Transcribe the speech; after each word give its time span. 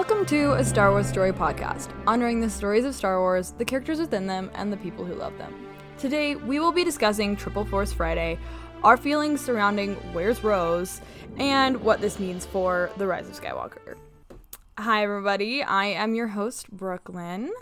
Welcome 0.00 0.24
to 0.28 0.52
a 0.52 0.64
Star 0.64 0.92
Wars 0.92 1.06
Story 1.06 1.30
podcast, 1.30 1.90
honoring 2.06 2.40
the 2.40 2.48
stories 2.48 2.86
of 2.86 2.94
Star 2.94 3.20
Wars, 3.20 3.50
the 3.58 3.66
characters 3.66 3.98
within 4.00 4.26
them, 4.26 4.50
and 4.54 4.72
the 4.72 4.78
people 4.78 5.04
who 5.04 5.12
love 5.12 5.36
them. 5.36 5.54
Today, 5.98 6.36
we 6.36 6.58
will 6.58 6.72
be 6.72 6.84
discussing 6.84 7.36
Triple 7.36 7.66
Force 7.66 7.92
Friday, 7.92 8.38
our 8.82 8.96
feelings 8.96 9.42
surrounding 9.42 9.96
Where's 10.14 10.42
Rose, 10.42 11.02
and 11.36 11.82
what 11.82 12.00
this 12.00 12.18
means 12.18 12.46
for 12.46 12.90
The 12.96 13.06
Rise 13.06 13.28
of 13.28 13.38
Skywalker. 13.38 13.96
Hi, 14.78 15.02
everybody. 15.02 15.62
I 15.62 15.84
am 15.88 16.14
your 16.14 16.28
host, 16.28 16.70
Brooklyn. 16.70 17.52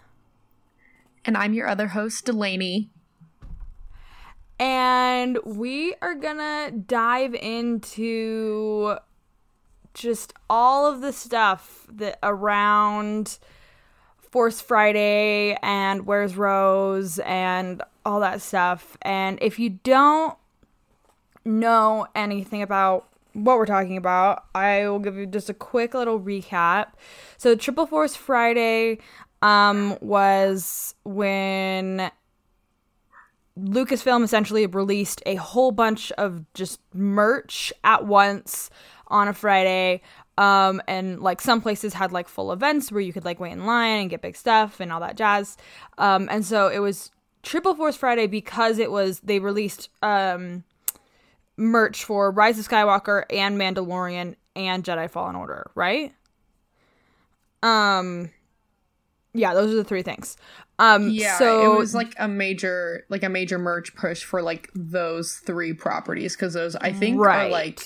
And 1.25 1.37
I'm 1.37 1.55
your 1.55 1.67
other 1.67 1.89
host, 1.89 2.25
Delanie. 2.25 2.91
And 4.61 5.41
we 5.45 5.97
are 6.01 6.15
gonna 6.15 6.71
dive 6.71 7.35
into 7.35 8.97
just 9.99 10.33
all 10.49 10.87
of 10.87 11.01
the 11.01 11.13
stuff 11.13 11.87
that 11.91 12.19
around 12.23 13.39
Force 14.31 14.61
Friday 14.61 15.57
and 15.63 16.07
Where's 16.07 16.37
Rose 16.37 17.19
and 17.21 17.83
all 18.07 18.21
that 18.21 18.41
stuff. 18.41 18.97
And 19.03 19.39
if 19.43 19.59
you 19.59 19.71
don't 19.71 20.37
know 21.45 22.07
anything 22.15 22.63
about 22.63 23.07
what 23.33 23.59
we're 23.59 23.67
talking 23.67 23.97
about, 23.97 24.45
I 24.55 24.89
will 24.89 24.99
give 25.01 25.17
you 25.17 25.27
just 25.27 25.51
a 25.51 25.55
quick 25.55 25.95
little 25.95 26.21
recap. 26.21 26.93
So, 27.37 27.55
Triple 27.55 27.87
Force 27.87 28.15
Friday 28.15 28.99
um, 29.43 29.97
was 30.01 30.95
when 31.05 32.11
Lucasfilm 33.59 34.23
essentially 34.23 34.67
released 34.67 35.23
a 35.27 35.37
whole 35.37 35.73
bunch 35.73 36.13
of 36.13 36.45
just 36.55 36.81
merch 36.95 37.73
at 37.83 38.07
once 38.07 38.71
on 39.09 39.29
a 39.29 39.33
Friday. 39.33 40.03
Um, 40.37 40.81
and 40.87 41.21
like 41.21 41.41
some 41.41 41.61
places 41.61 41.95
had 41.95 42.13
like 42.13 42.29
full 42.29 42.53
events 42.53 42.93
where 42.93 43.01
you 43.01 43.13
could 43.13 43.25
like 43.25 43.41
wait 43.41 43.53
in 43.53 43.67
line 43.67 44.03
and 44.03 44.11
get 44.11 44.23
big 44.23 44.37
stuff 44.37 44.79
and 44.79 44.93
all 44.93 45.01
that 45.01 45.17
jazz. 45.17 45.57
Um, 45.99 46.29
and 46.31 46.45
so 46.45 46.69
it 46.69 46.79
was 46.79 47.11
Triple 47.43 47.75
Force 47.75 47.97
Friday 47.97 48.27
because 48.27 48.79
it 48.79 48.91
was 48.91 49.21
they 49.21 49.39
released 49.39 49.89
um 50.03 50.65
merch 51.57 52.05
for 52.05 52.31
Rise 52.31 52.59
of 52.59 52.69
Skywalker 52.69 53.25
and 53.31 53.59
Mandalorian 53.59 54.37
and 54.55 54.85
Jedi 54.85 55.11
Fallen 55.11 55.37
Order, 55.37 55.71
right? 55.75 56.13
Um 57.63 58.31
yeah, 59.35 59.55
those 59.55 59.73
are 59.73 59.77
the 59.77 59.85
three 59.85 60.03
things. 60.03 60.37
Um 60.79 61.09
yeah, 61.09 61.39
so 61.39 61.73
it 61.73 61.79
was 61.79 61.95
like 61.95 62.15
a 62.19 62.29
major 62.29 63.05
like 63.09 63.23
a 63.23 63.29
major 63.29 63.59
merch 63.59 63.95
push 63.95 64.23
for 64.23 64.43
like 64.43 64.71
those 64.75 65.37
three 65.37 65.73
properties 65.73 66.37
because 66.37 66.55
those 66.55 66.77
I 66.77 66.93
think 66.93 67.21
right. 67.21 67.47
are 67.47 67.51
like 67.51 67.81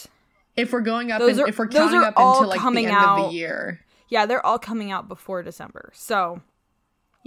if 0.56 0.72
we're 0.72 0.80
going 0.80 1.10
up 1.12 1.20
Those 1.20 1.38
are- 1.38 1.48
if 1.48 1.58
we're 1.58 1.68
counting 1.68 2.02
up 2.02 2.14
all 2.16 2.38
into 2.38 2.48
like 2.48 2.58
the 2.58 2.62
coming 2.62 2.86
end 2.86 2.96
of 2.96 3.02
out- 3.02 3.28
the 3.30 3.34
year. 3.34 3.80
yeah, 4.08 4.26
they're 4.26 4.44
all 4.44 4.58
coming 4.58 4.90
out 4.90 5.08
before 5.08 5.42
December. 5.42 5.90
So 5.94 6.42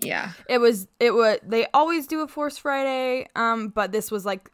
Yeah. 0.04 0.32
it 0.50 0.60
was 0.60 0.88
it 1.00 1.12
was 1.14 1.40
they 1.44 1.68
always 1.74 2.06
do 2.08 2.22
a 2.22 2.28
Force 2.28 2.58
Friday, 2.58 3.28
um, 3.36 3.70
but 3.70 3.92
this 3.92 4.12
was 4.12 4.26
like 4.26 4.52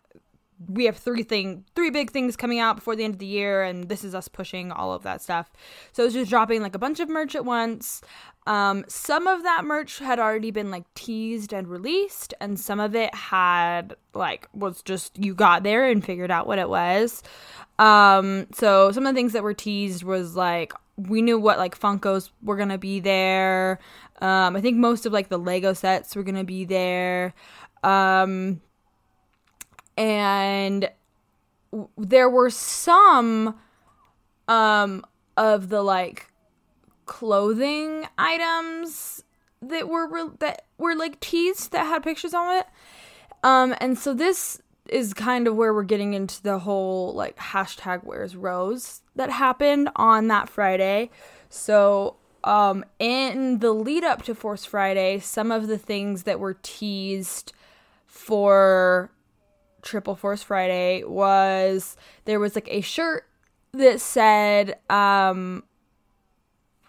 we 0.68 0.86
have 0.86 0.98
three 0.98 1.24
thing 1.24 1.66
three 1.76 1.90
big 1.90 2.12
things 2.12 2.36
coming 2.36 2.60
out 2.60 2.76
before 2.76 2.96
the 2.96 3.04
end 3.04 3.16
of 3.16 3.20
the 3.20 3.26
year, 3.26 3.64
and 3.64 3.90
this 3.90 4.04
is 4.04 4.16
us 4.16 4.28
pushing 4.28 4.72
all 4.72 4.94
of 4.94 5.04
that 5.04 5.22
stuff. 5.22 5.52
So 5.92 6.06
it's 6.06 6.14
just 6.14 6.30
dropping 6.30 6.62
like 6.62 6.76
a 6.76 6.80
bunch 6.80 7.00
of 7.00 7.10
merch 7.10 7.36
at 7.36 7.46
once. 7.46 8.02
Um, 8.48 8.86
some 8.88 9.28
of 9.28 9.44
that 9.44 9.66
merch 9.66 10.00
had 10.00 10.20
already 10.20 10.52
been 10.52 10.72
like 10.72 10.92
teased 10.96 11.54
and 11.54 11.68
released, 11.68 12.34
and 12.42 12.60
some 12.60 12.80
of 12.80 12.96
it 12.96 13.14
had 13.14 13.96
like 14.14 14.48
was 14.54 14.82
just 14.82 15.18
you 15.18 15.34
got 15.34 15.64
there 15.64 15.88
and 15.88 16.04
figured 16.04 16.32
out 16.32 16.48
what 16.48 16.60
it 16.60 16.70
was. 16.70 17.24
Um, 17.80 18.48
so 18.54 18.92
some 18.92 19.06
of 19.06 19.14
the 19.14 19.20
things 19.20 19.34
that 19.34 19.44
were 19.44 19.54
teased 19.54 20.04
was 20.04 20.36
like 20.36 20.74
we 20.98 21.22
knew 21.22 21.40
what 21.40 21.58
like 21.58 21.80
Funkos 21.80 22.30
were 22.42 22.58
gonna 22.58 22.78
be 22.78 23.00
there. 23.00 23.80
Um, 24.22 24.56
I 24.56 24.62
think 24.62 24.78
most 24.78 25.06
of 25.06 25.14
like 25.14 25.30
the 25.30 25.40
Lego 25.40 25.74
sets 25.74 26.16
were 26.16 26.24
gonna 26.24 26.44
be 26.44 26.66
there. 26.66 27.34
Um, 27.84 28.62
and 29.98 30.90
w- 31.72 31.90
there 31.98 32.30
were 32.30 32.50
some 32.50 33.56
um 34.48 35.06
of 35.38 35.70
the 35.70 35.82
like 35.82 36.32
clothing 37.06 38.06
items 38.18 39.24
that 39.62 39.88
were 39.88 40.08
re- 40.08 40.36
that 40.40 40.66
were 40.78 40.96
like 40.96 41.20
teased 41.20 41.72
that 41.72 41.86
had 41.86 42.04
pictures 42.04 42.34
on 42.34 42.58
it. 42.58 42.66
Um, 43.44 43.76
and 43.80 43.98
so 43.98 44.14
this 44.14 44.62
is 44.90 45.14
kind 45.14 45.48
of 45.48 45.56
where 45.56 45.74
we're 45.74 45.84
getting 45.84 46.14
into 46.14 46.42
the 46.42 46.60
whole 46.60 47.14
like 47.14 47.38
hashtag 47.38 48.02
where's 48.04 48.36
Rose 48.36 49.02
that 49.16 49.30
happened 49.30 49.90
on 49.96 50.28
that 50.28 50.50
Friday. 50.50 51.10
So, 51.50 52.16
um, 52.44 52.84
in 52.98 53.60
the 53.60 53.72
lead 53.72 54.04
up 54.04 54.24
to 54.24 54.34
Force 54.34 54.66
Friday, 54.66 55.20
some 55.20 55.52
of 55.52 55.68
the 55.68 55.78
things 55.78 56.24
that 56.24 56.40
were 56.40 56.58
teased 56.64 57.54
for 58.08 59.12
Triple 59.82 60.16
Force 60.16 60.44
Friday 60.44 61.04
was 61.04 61.96
there 62.26 62.40
was 62.40 62.56
like 62.56 62.68
a 62.70 62.82
shirt 62.82 63.26
that 63.74 64.02
said, 64.02 64.78
um, 64.90 65.64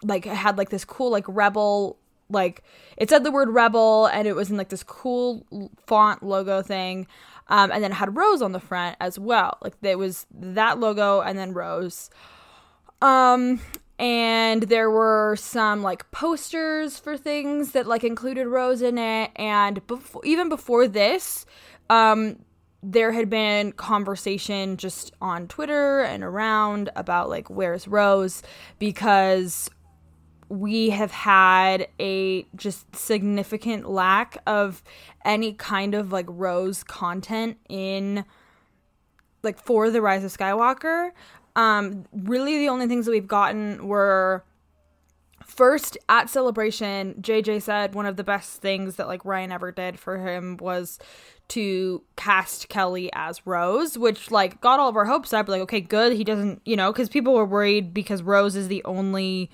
like 0.03 0.25
it 0.25 0.35
had 0.35 0.57
like 0.57 0.69
this 0.69 0.85
cool 0.85 1.09
like 1.11 1.25
rebel 1.27 1.97
like 2.29 2.63
it 2.97 3.09
said 3.09 3.23
the 3.23 3.31
word 3.31 3.49
rebel 3.49 4.07
and 4.07 4.27
it 4.27 4.35
was 4.35 4.49
in 4.49 4.57
like 4.57 4.69
this 4.69 4.83
cool 4.83 5.45
font 5.85 6.23
logo 6.23 6.61
thing 6.61 7.07
um, 7.47 7.71
and 7.71 7.83
then 7.83 7.91
it 7.91 7.95
had 7.95 8.15
rose 8.15 8.41
on 8.41 8.53
the 8.53 8.59
front 8.59 8.95
as 8.99 9.19
well. 9.19 9.57
Like 9.61 9.79
there 9.81 9.97
was 9.97 10.25
that 10.33 10.79
logo 10.79 11.21
and 11.21 11.37
then 11.37 11.53
rose. 11.53 12.09
Um 13.01 13.59
and 13.99 14.63
there 14.63 14.89
were 14.89 15.35
some 15.37 15.83
like 15.83 16.09
posters 16.11 16.97
for 16.97 17.15
things 17.15 17.71
that 17.71 17.85
like 17.85 18.03
included 18.03 18.47
rose 18.47 18.81
in 18.81 18.97
it 18.97 19.31
and 19.35 19.85
before 19.85 20.21
even 20.25 20.49
before 20.49 20.87
this 20.87 21.45
um 21.91 22.37
there 22.83 23.13
had 23.13 23.29
been 23.29 23.71
conversation 23.71 24.75
just 24.75 25.13
on 25.21 25.47
Twitter 25.47 26.01
and 26.01 26.21
around 26.21 26.89
about 26.97 27.29
like 27.29 27.49
where's 27.49 27.87
Rose 27.87 28.43
because 28.77 29.69
we 30.49 30.89
have 30.89 31.11
had 31.11 31.87
a 31.99 32.45
just 32.55 32.93
significant 32.93 33.89
lack 33.89 34.37
of 34.45 34.83
any 35.23 35.53
kind 35.53 35.95
of 35.95 36.11
like 36.11 36.25
Rose 36.27 36.83
content 36.83 37.57
in 37.69 38.25
like 39.43 39.57
for 39.57 39.89
the 39.89 40.01
Rise 40.01 40.25
of 40.25 40.35
Skywalker. 40.35 41.11
Um 41.55 42.05
really 42.11 42.57
the 42.57 42.67
only 42.67 42.87
things 42.87 43.05
that 43.05 43.11
we've 43.11 43.27
gotten 43.27 43.87
were 43.87 44.43
first 45.45 45.97
at 46.07 46.29
celebration 46.29 47.13
jj 47.21 47.61
said 47.61 47.93
one 47.93 48.05
of 48.05 48.15
the 48.15 48.23
best 48.23 48.61
things 48.61 48.95
that 48.95 49.09
like 49.09 49.23
rian 49.23 49.51
ever 49.51 49.73
did 49.73 49.99
for 49.99 50.17
him 50.17 50.55
was 50.57 50.97
to 51.49 52.01
cast 52.15 52.69
kelly 52.69 53.09
as 53.13 53.45
rose 53.45 53.97
which 53.97 54.31
like 54.31 54.61
got 54.61 54.79
all 54.79 54.89
of 54.89 54.95
our 54.95 55.05
hopes 55.05 55.33
up. 55.33 55.47
Like 55.47 55.61
okay 55.61 55.81
good 55.81 56.13
he 56.13 56.23
doesn't 56.23 56.61
you 56.65 56.75
know 56.75 56.91
because 56.91 57.09
people 57.09 57.33
were 57.33 57.45
worried 57.45 57.93
because 57.93 58.23
rose 58.23 58.55
is 58.55 58.67
the 58.67 58.83
only 58.85 59.51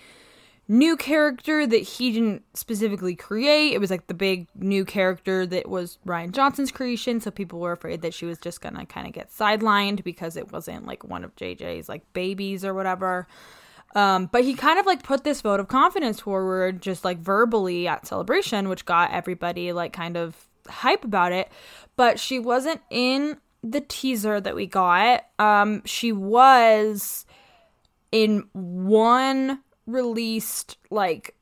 new 0.68 0.96
character 0.96 1.66
that 1.66 1.82
he 1.82 2.12
didn't 2.12 2.44
specifically 2.54 3.16
create. 3.16 3.74
It 3.74 3.80
was 3.80 3.90
like 3.90 4.06
the 4.06 4.14
big 4.14 4.48
new 4.56 4.86
character 4.86 5.46
that 5.48 5.68
was 5.68 5.98
rian 6.06 6.32
johnson's 6.32 6.72
creation 6.72 7.20
so 7.20 7.32
people 7.32 7.60
were 7.60 7.72
afraid 7.72 8.02
that 8.04 8.14
she 8.14 8.26
was 8.26 8.38
just 8.38 8.62
gonna 8.62 8.86
kind 8.86 9.08
of 9.08 9.14
get 9.14 9.32
sidelined 9.32 10.04
because 10.04 10.38
it 10.38 10.52
wasn't 10.52 10.86
like 10.86 11.04
one 11.04 11.24
of 11.24 11.36
jj's 11.36 11.90
like 11.90 12.14
babies 12.14 12.64
or 12.64 12.74
whatever. 12.74 13.28
Um, 13.96 14.28
but 14.32 14.44
he 14.44 14.54
kind 14.54 14.80
of 14.80 14.86
like 14.86 15.04
put 15.04 15.24
this 15.24 15.42
vote 15.42 15.60
of 15.60 15.68
confidence 15.68 16.20
forward 16.20 16.82
just 16.82 17.04
like 17.04 17.18
verbally 17.18 17.88
at 17.88 18.06
celebration, 18.06 18.70
which 18.70 18.86
got 18.86 19.12
everybody 19.12 19.72
like 19.72 19.94
kind 19.94 20.16
of 20.16 20.49
hype 20.70 21.04
about 21.04 21.32
it. 21.32 21.50
But 21.96 22.20
she 22.20 22.40
wasn't 22.40 22.82
in 22.90 23.38
the 23.64 23.82
teaser 23.82 24.40
that 24.40 24.56
we 24.56 24.66
got. 24.66 25.26
Um, 25.38 25.82
she 25.86 26.12
was 26.12 27.26
in 28.12 28.48
one 28.54 29.60
released 29.86 30.78
like 30.90 31.36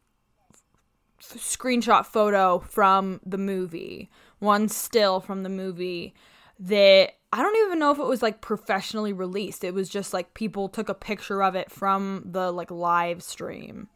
f- 1.20 1.38
screenshot 1.38 2.06
photo 2.06 2.60
from 2.60 3.22
the 3.26 3.38
movie, 3.38 4.10
one 4.40 4.68
still 4.68 5.20
from 5.20 5.44
the 5.44 5.50
movie 5.50 6.14
that 6.60 7.12
I 7.32 7.42
don't 7.42 7.68
even 7.68 7.80
know 7.80 7.92
if 7.92 8.00
it 8.00 8.06
was 8.06 8.22
like 8.22 8.42
professionally 8.42 9.14
released. 9.14 9.64
It 9.64 9.74
was 9.74 9.90
just 9.90 10.14
like 10.14 10.34
people 10.34 10.70
took 10.70 10.90
a 10.90 10.94
picture 10.94 11.44
of 11.44 11.56
it 11.56 11.72
from 11.72 12.24
the 12.26 12.52
like 12.52 12.72
live 12.72 13.22
stream. 13.22 13.90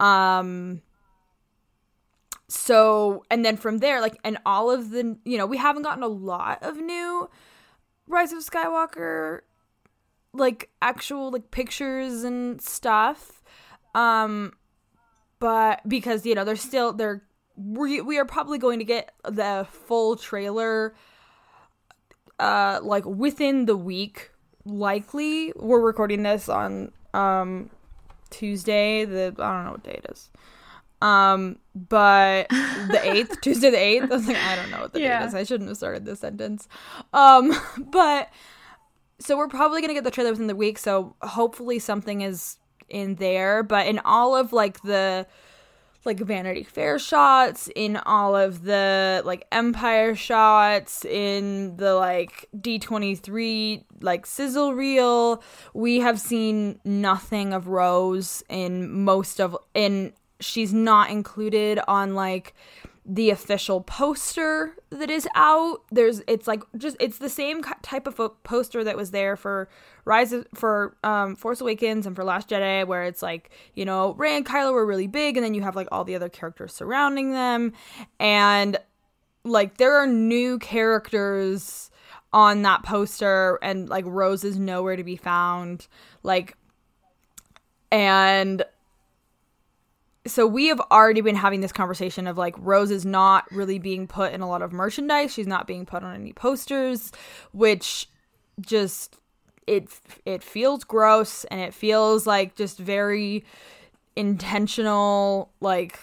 Um 0.00 0.82
so 2.54 3.24
and 3.30 3.44
then 3.44 3.56
from 3.56 3.78
there 3.78 4.00
like 4.00 4.18
and 4.24 4.38
all 4.46 4.70
of 4.70 4.90
the 4.90 5.18
you 5.24 5.36
know, 5.36 5.46
we 5.46 5.56
haven't 5.56 5.82
gotten 5.82 6.02
a 6.02 6.08
lot 6.08 6.62
of 6.62 6.76
new 6.76 7.28
Rise 8.06 8.32
of 8.32 8.38
Skywalker 8.40 9.40
like 10.32 10.70
actual 10.80 11.30
like 11.30 11.50
pictures 11.50 12.24
and 12.24 12.60
stuff. 12.60 13.42
Um 13.94 14.52
but 15.40 15.86
because 15.88 16.24
you 16.24 16.34
know, 16.34 16.44
they're 16.44 16.56
still 16.56 16.92
they're 16.92 17.22
we, 17.56 18.00
we 18.00 18.18
are 18.18 18.24
probably 18.24 18.58
going 18.58 18.80
to 18.80 18.84
get 18.84 19.14
the 19.24 19.66
full 19.70 20.16
trailer 20.16 20.94
uh 22.40 22.80
like 22.82 23.04
within 23.04 23.66
the 23.66 23.76
week 23.76 24.32
likely 24.64 25.52
we're 25.54 25.80
recording 25.80 26.22
this 26.22 26.48
on 26.48 26.92
um 27.12 27.70
Tuesday. 28.30 29.04
The 29.04 29.34
I 29.38 29.52
don't 29.52 29.64
know 29.64 29.70
what 29.72 29.84
day 29.84 30.00
it 30.04 30.06
is. 30.10 30.30
Um, 31.04 31.58
but 31.74 32.48
the 32.48 33.00
eighth, 33.04 33.40
Tuesday 33.42 33.70
the 33.70 33.78
eighth. 33.78 34.10
I 34.10 34.14
was 34.14 34.26
like, 34.26 34.36
I 34.36 34.56
don't 34.56 34.70
know 34.70 34.80
what 34.80 34.92
the 34.92 35.00
Yeah. 35.00 35.20
date 35.20 35.26
is. 35.26 35.34
I 35.34 35.44
shouldn't 35.44 35.68
have 35.68 35.76
started 35.76 36.04
this 36.06 36.20
sentence. 36.20 36.66
Um, 37.12 37.52
but 37.78 38.30
so 39.20 39.36
we're 39.36 39.48
probably 39.48 39.80
gonna 39.80 39.94
get 39.94 40.04
the 40.04 40.10
trailer 40.10 40.30
within 40.30 40.46
the 40.46 40.56
week. 40.56 40.78
So 40.78 41.14
hopefully 41.22 41.78
something 41.78 42.22
is 42.22 42.56
in 42.88 43.16
there. 43.16 43.62
But 43.62 43.86
in 43.86 43.98
all 44.04 44.34
of 44.34 44.52
like 44.52 44.80
the 44.82 45.26
like 46.06 46.20
Vanity 46.20 46.62
Fair 46.62 46.98
shots, 46.98 47.68
in 47.74 47.96
all 47.96 48.36
of 48.36 48.64
the 48.64 49.22
like 49.24 49.46
Empire 49.52 50.14
shots, 50.14 51.04
in 51.04 51.76
the 51.76 51.94
like 51.94 52.46
D23 52.56 53.84
like 54.00 54.26
sizzle 54.26 54.74
reel, 54.74 55.42
we 55.72 56.00
have 56.00 56.20
seen 56.20 56.78
nothing 56.84 57.52
of 57.54 57.68
Rose 57.68 58.42
in 58.48 59.02
most 59.04 59.40
of 59.40 59.56
in 59.74 60.12
she's 60.40 60.72
not 60.72 61.10
included 61.10 61.80
on 61.88 62.14
like 62.14 62.54
the 63.06 63.28
official 63.28 63.82
poster 63.82 64.74
that 64.90 65.10
is 65.10 65.28
out. 65.34 65.82
There's 65.90 66.22
it's 66.26 66.46
like 66.46 66.62
just 66.78 66.96
it's 67.00 67.18
the 67.18 67.28
same 67.28 67.62
type 67.82 68.06
of 68.06 68.42
poster 68.44 68.82
that 68.82 68.96
was 68.96 69.10
there 69.10 69.36
for 69.36 69.68
rise 70.06 70.32
of, 70.32 70.46
for 70.54 70.96
um 71.04 71.36
force 71.36 71.60
awakens 71.60 72.06
and 72.06 72.16
for 72.16 72.24
last 72.24 72.48
jedi 72.48 72.86
where 72.86 73.04
it's 73.04 73.22
like 73.22 73.50
you 73.74 73.84
know 73.84 74.14
rey 74.14 74.36
and 74.36 74.46
kylo 74.46 74.72
were 74.72 74.86
really 74.86 75.06
big 75.06 75.36
and 75.36 75.44
then 75.44 75.54
you 75.54 75.62
have 75.62 75.76
like 75.76 75.88
all 75.92 76.04
the 76.04 76.14
other 76.14 76.30
characters 76.30 76.72
surrounding 76.72 77.32
them. 77.32 77.72
And 78.18 78.78
like 79.44 79.76
there 79.76 79.96
are 79.96 80.06
new 80.06 80.58
characters 80.58 81.90
on 82.32 82.62
that 82.62 82.82
poster 82.82 83.58
and 83.62 83.88
like 83.88 84.04
rose 84.06 84.44
is 84.44 84.58
nowhere 84.58 84.96
to 84.96 85.04
be 85.04 85.16
found. 85.16 85.88
Like 86.22 86.56
and 87.92 88.64
so 90.26 90.46
we 90.46 90.68
have 90.68 90.80
already 90.90 91.20
been 91.20 91.36
having 91.36 91.60
this 91.60 91.72
conversation 91.72 92.26
of 92.26 92.38
like 92.38 92.54
Rose 92.58 92.90
is 92.90 93.04
not 93.04 93.50
really 93.52 93.78
being 93.78 94.06
put 94.06 94.32
in 94.32 94.40
a 94.40 94.48
lot 94.48 94.62
of 94.62 94.72
merchandise. 94.72 95.32
She's 95.32 95.46
not 95.46 95.66
being 95.66 95.84
put 95.84 96.02
on 96.02 96.14
any 96.14 96.32
posters, 96.32 97.12
which 97.52 98.08
just 98.60 99.18
it 99.66 99.88
it 100.24 100.42
feels 100.42 100.84
gross 100.84 101.44
and 101.44 101.60
it 101.60 101.74
feels 101.74 102.26
like 102.26 102.54
just 102.56 102.78
very 102.78 103.44
intentional 104.16 105.50
like 105.60 105.98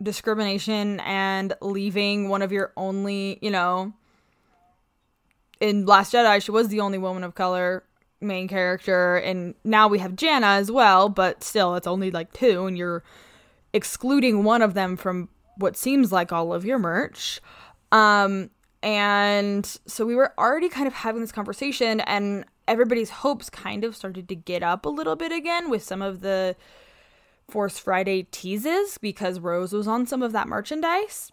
discrimination 0.00 1.00
and 1.00 1.52
leaving 1.60 2.28
one 2.28 2.42
of 2.42 2.52
your 2.52 2.72
only, 2.76 3.38
you 3.42 3.50
know, 3.50 3.92
in 5.60 5.84
Last 5.84 6.12
Jedi 6.12 6.42
she 6.42 6.52
was 6.52 6.68
the 6.68 6.80
only 6.80 6.98
woman 6.98 7.24
of 7.24 7.34
color 7.34 7.82
main 8.20 8.46
character 8.46 9.16
and 9.16 9.54
now 9.64 9.88
we 9.88 9.98
have 9.98 10.14
Jannah 10.14 10.46
as 10.46 10.70
well, 10.70 11.08
but 11.08 11.42
still 11.42 11.74
it's 11.74 11.86
only 11.88 12.12
like 12.12 12.32
two 12.32 12.66
and 12.66 12.78
you're 12.78 13.02
excluding 13.72 14.44
one 14.44 14.62
of 14.62 14.74
them 14.74 14.96
from 14.96 15.28
what 15.56 15.76
seems 15.76 16.12
like 16.12 16.32
all 16.32 16.52
of 16.52 16.64
your 16.64 16.78
merch. 16.78 17.40
Um, 17.92 18.50
and 18.82 19.66
so 19.86 20.06
we 20.06 20.14
were 20.14 20.32
already 20.38 20.68
kind 20.68 20.86
of 20.86 20.94
having 20.94 21.20
this 21.20 21.32
conversation, 21.32 22.00
and 22.00 22.44
everybody's 22.66 23.10
hopes 23.10 23.50
kind 23.50 23.84
of 23.84 23.96
started 23.96 24.28
to 24.28 24.34
get 24.34 24.62
up 24.62 24.86
a 24.86 24.88
little 24.88 25.16
bit 25.16 25.32
again 25.32 25.68
with 25.68 25.82
some 25.82 26.02
of 26.02 26.20
the 26.20 26.54
Force 27.48 27.78
Friday 27.78 28.24
teases 28.30 28.98
because 28.98 29.40
Rose 29.40 29.72
was 29.72 29.88
on 29.88 30.06
some 30.06 30.22
of 30.22 30.32
that 30.32 30.48
merchandise. 30.48 31.32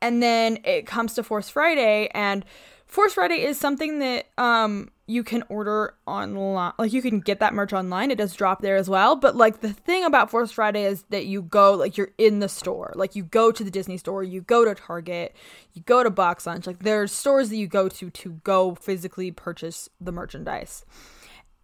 And 0.00 0.22
then 0.22 0.60
it 0.64 0.86
comes 0.86 1.14
to 1.14 1.24
Force 1.24 1.48
Friday, 1.48 2.08
and 2.14 2.44
Force 2.88 3.12
Friday 3.12 3.44
is 3.44 3.58
something 3.58 3.98
that 3.98 4.26
um 4.38 4.90
you 5.06 5.22
can 5.22 5.42
order 5.48 5.94
online. 6.06 6.72
Like 6.78 6.92
you 6.92 7.02
can 7.02 7.20
get 7.20 7.40
that 7.40 7.54
merch 7.54 7.72
online. 7.72 8.10
It 8.10 8.18
does 8.18 8.34
drop 8.34 8.62
there 8.62 8.76
as 8.76 8.88
well. 8.88 9.14
But 9.14 9.36
like 9.36 9.60
the 9.60 9.72
thing 9.72 10.04
about 10.04 10.30
Force 10.30 10.52
Friday 10.52 10.84
is 10.84 11.04
that 11.10 11.26
you 11.26 11.42
go 11.42 11.72
like 11.74 11.96
you're 11.96 12.12
in 12.18 12.40
the 12.40 12.48
store. 12.48 12.92
Like 12.94 13.14
you 13.14 13.22
go 13.22 13.52
to 13.52 13.62
the 13.62 13.70
Disney 13.70 13.98
store, 13.98 14.22
you 14.22 14.40
go 14.40 14.64
to 14.64 14.74
Target, 14.74 15.36
you 15.74 15.82
go 15.82 16.02
to 16.02 16.10
Box 16.10 16.46
Lunch. 16.46 16.66
Like 16.66 16.82
there's 16.82 17.12
stores 17.12 17.50
that 17.50 17.56
you 17.56 17.66
go 17.66 17.88
to 17.88 18.10
to 18.10 18.30
go 18.44 18.74
physically 18.74 19.30
purchase 19.30 19.88
the 20.00 20.12
merchandise. 20.12 20.84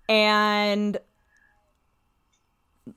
And 0.08 0.98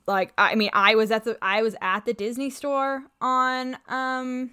like 0.06 0.34
I 0.36 0.54
mean 0.54 0.70
I 0.74 0.96
was 0.96 1.10
at 1.10 1.24
the 1.24 1.38
I 1.40 1.62
was 1.62 1.76
at 1.80 2.04
the 2.04 2.12
Disney 2.12 2.50
store 2.50 3.04
on 3.22 3.78
um 3.88 4.50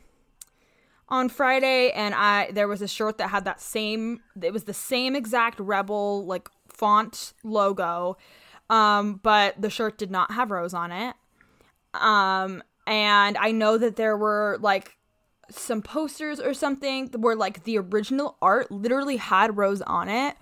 on 1.10 1.30
Friday 1.30 1.92
and 1.92 2.16
I 2.16 2.52
there 2.52 2.68
was 2.68 2.82
a 2.82 2.88
shirt 2.88 3.18
that 3.20 3.30
had 3.30 3.46
that 3.46 3.62
same 3.62 4.22
it 4.42 4.52
was 4.52 4.64
the 4.64 4.74
same 4.74 5.16
exact 5.16 5.60
rebel 5.60 6.26
like 6.26 6.50
font 6.68 7.34
logo 7.44 8.18
um 8.70 9.20
but 9.22 9.62
the 9.62 9.70
shirt 9.70 9.98
did 9.98 10.10
not 10.10 10.32
have 10.32 10.50
rose 10.50 10.74
on 10.74 10.92
it 10.92 11.16
um 11.94 12.64
and 12.88 13.38
I 13.38 13.52
know 13.52 13.78
that 13.78 13.96
there 13.96 14.18
were 14.18 14.58
like 14.62 14.98
some 15.50 15.82
posters 15.82 16.40
or 16.40 16.54
something 16.54 17.08
where 17.18 17.36
like 17.36 17.64
the 17.64 17.78
original 17.78 18.38
art 18.42 18.72
literally 18.72 19.18
had 19.18 19.58
Rose 19.58 19.82
on 19.82 20.10
it 20.10 20.36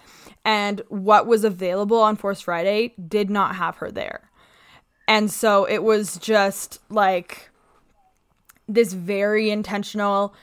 and 0.46 0.82
what 0.90 1.28
was 1.28 1.44
available 1.44 2.00
on 2.00 2.16
Force 2.16 2.42
Friday 2.42 2.94
did 3.08 3.30
not 3.30 3.56
have 3.56 3.78
her 3.78 3.92
there. 3.92 4.30
And 5.08 5.30
so 5.30 5.66
it 5.66 5.84
was 5.84 6.18
just 6.18 6.80
like 6.90 7.50
this 8.68 8.94
very 8.94 9.50
intentional 9.50 10.34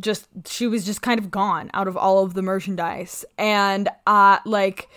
just 0.00 0.28
she 0.46 0.66
was 0.66 0.84
just 0.84 1.02
kind 1.02 1.18
of 1.18 1.30
gone 1.30 1.70
out 1.72 1.88
of 1.88 1.96
all 1.96 2.24
of 2.24 2.34
the 2.34 2.42
merchandise. 2.42 3.24
And 3.38 3.88
uh 4.06 4.38
like 4.44 4.88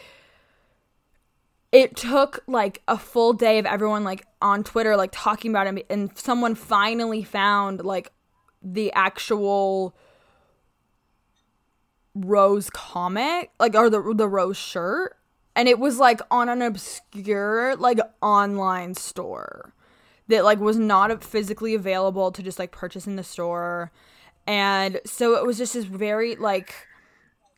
it 1.71 1.95
took 1.95 2.43
like 2.47 2.81
a 2.87 2.97
full 2.97 3.33
day 3.33 3.59
of 3.59 3.65
everyone 3.65 4.03
like 4.03 4.25
on 4.41 4.63
Twitter 4.63 4.97
like 4.97 5.11
talking 5.13 5.51
about 5.51 5.67
it 5.67 5.85
and 5.89 6.17
someone 6.17 6.55
finally 6.55 7.23
found 7.23 7.83
like 7.83 8.11
the 8.61 8.91
actual 8.93 9.95
Rose 12.15 12.69
comic 12.71 13.51
like 13.59 13.75
or 13.75 13.89
the 13.89 14.13
the 14.15 14.27
Rose 14.27 14.57
shirt. 14.57 15.15
And 15.55 15.67
it 15.67 15.79
was 15.79 15.97
like 15.97 16.21
on 16.31 16.49
an 16.49 16.61
obscure 16.61 17.75
like 17.75 17.99
online 18.21 18.95
store 18.95 19.73
that 20.27 20.43
like 20.43 20.59
was 20.59 20.77
not 20.77 21.23
physically 21.23 21.73
available 21.73 22.31
to 22.31 22.43
just 22.43 22.59
like 22.59 22.71
purchase 22.71 23.07
in 23.07 23.15
the 23.15 23.23
store 23.23 23.91
and 24.49 24.99
so 25.05 25.35
it 25.35 25.45
was 25.45 25.59
just 25.59 25.75
this 25.75 25.85
very 25.85 26.35
like 26.35 26.73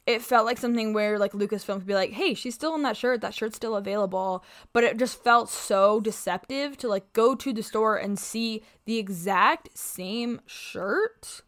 it 0.05 0.21
felt 0.21 0.45
like 0.45 0.57
something 0.57 0.91
where 0.91 1.17
like 1.17 1.31
Lucasfilm 1.31 1.77
could 1.77 1.87
be 1.87 1.93
like, 1.93 2.11
"Hey, 2.11 2.33
she's 2.33 2.53
still 2.53 2.75
in 2.75 2.81
that 2.81 2.97
shirt. 2.97 3.21
That 3.21 3.33
shirt's 3.33 3.55
still 3.55 3.77
available." 3.77 4.43
But 4.73 4.83
it 4.83 4.97
just 4.97 5.23
felt 5.23 5.49
so 5.49 6.01
deceptive 6.01 6.75
to 6.79 6.89
like 6.89 7.13
go 7.13 7.33
to 7.33 7.53
the 7.53 7.63
store 7.63 7.95
and 7.95 8.19
see 8.19 8.61
the 8.83 8.97
exact 8.97 9.77
same 9.77 10.41
shirt 10.45 11.43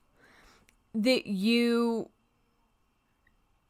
that 0.95 1.27
you 1.27 2.09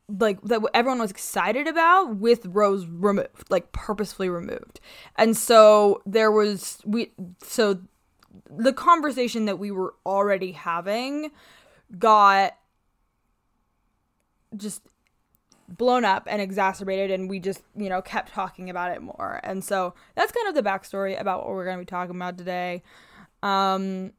like 0.07 0.41
that 0.43 0.61
everyone 0.75 0.99
was 0.99 1.09
excited 1.09 1.65
about 1.65 2.17
with 2.17 2.45
Rose 2.45 2.85
removed, 2.85 3.49
like 3.49 3.71
purposefully 3.71 4.29
removed. 4.29 4.79
And 5.15 5.35
so 5.35 6.03
there 6.05 6.31
was 6.31 6.77
we 6.85 7.13
so 7.41 7.79
the 8.47 8.73
conversation 8.73 9.45
that 9.45 9.57
we 9.57 9.71
were 9.71 9.95
already 10.05 10.51
having 10.51 11.31
got 11.97 12.53
just 14.55 14.81
blown 15.67 16.05
up 16.05 16.27
and 16.29 16.41
exacerbated 16.41 17.09
and 17.11 17.29
we 17.29 17.39
just 17.39 17.61
you 17.75 17.89
know 17.89 18.01
kept 18.01 18.33
talking 18.33 18.69
about 18.69 18.91
it 18.91 19.01
more. 19.01 19.39
And 19.43 19.63
so 19.63 19.93
that's 20.15 20.31
kind 20.31 20.47
of 20.47 20.55
the 20.55 20.67
backstory 20.67 21.19
about 21.19 21.39
what 21.39 21.49
we're 21.49 21.65
going 21.65 21.77
to 21.77 21.81
be 21.81 21.85
talking 21.85 22.15
about 22.15 22.37
today. 22.37 22.83
Um 23.41 24.13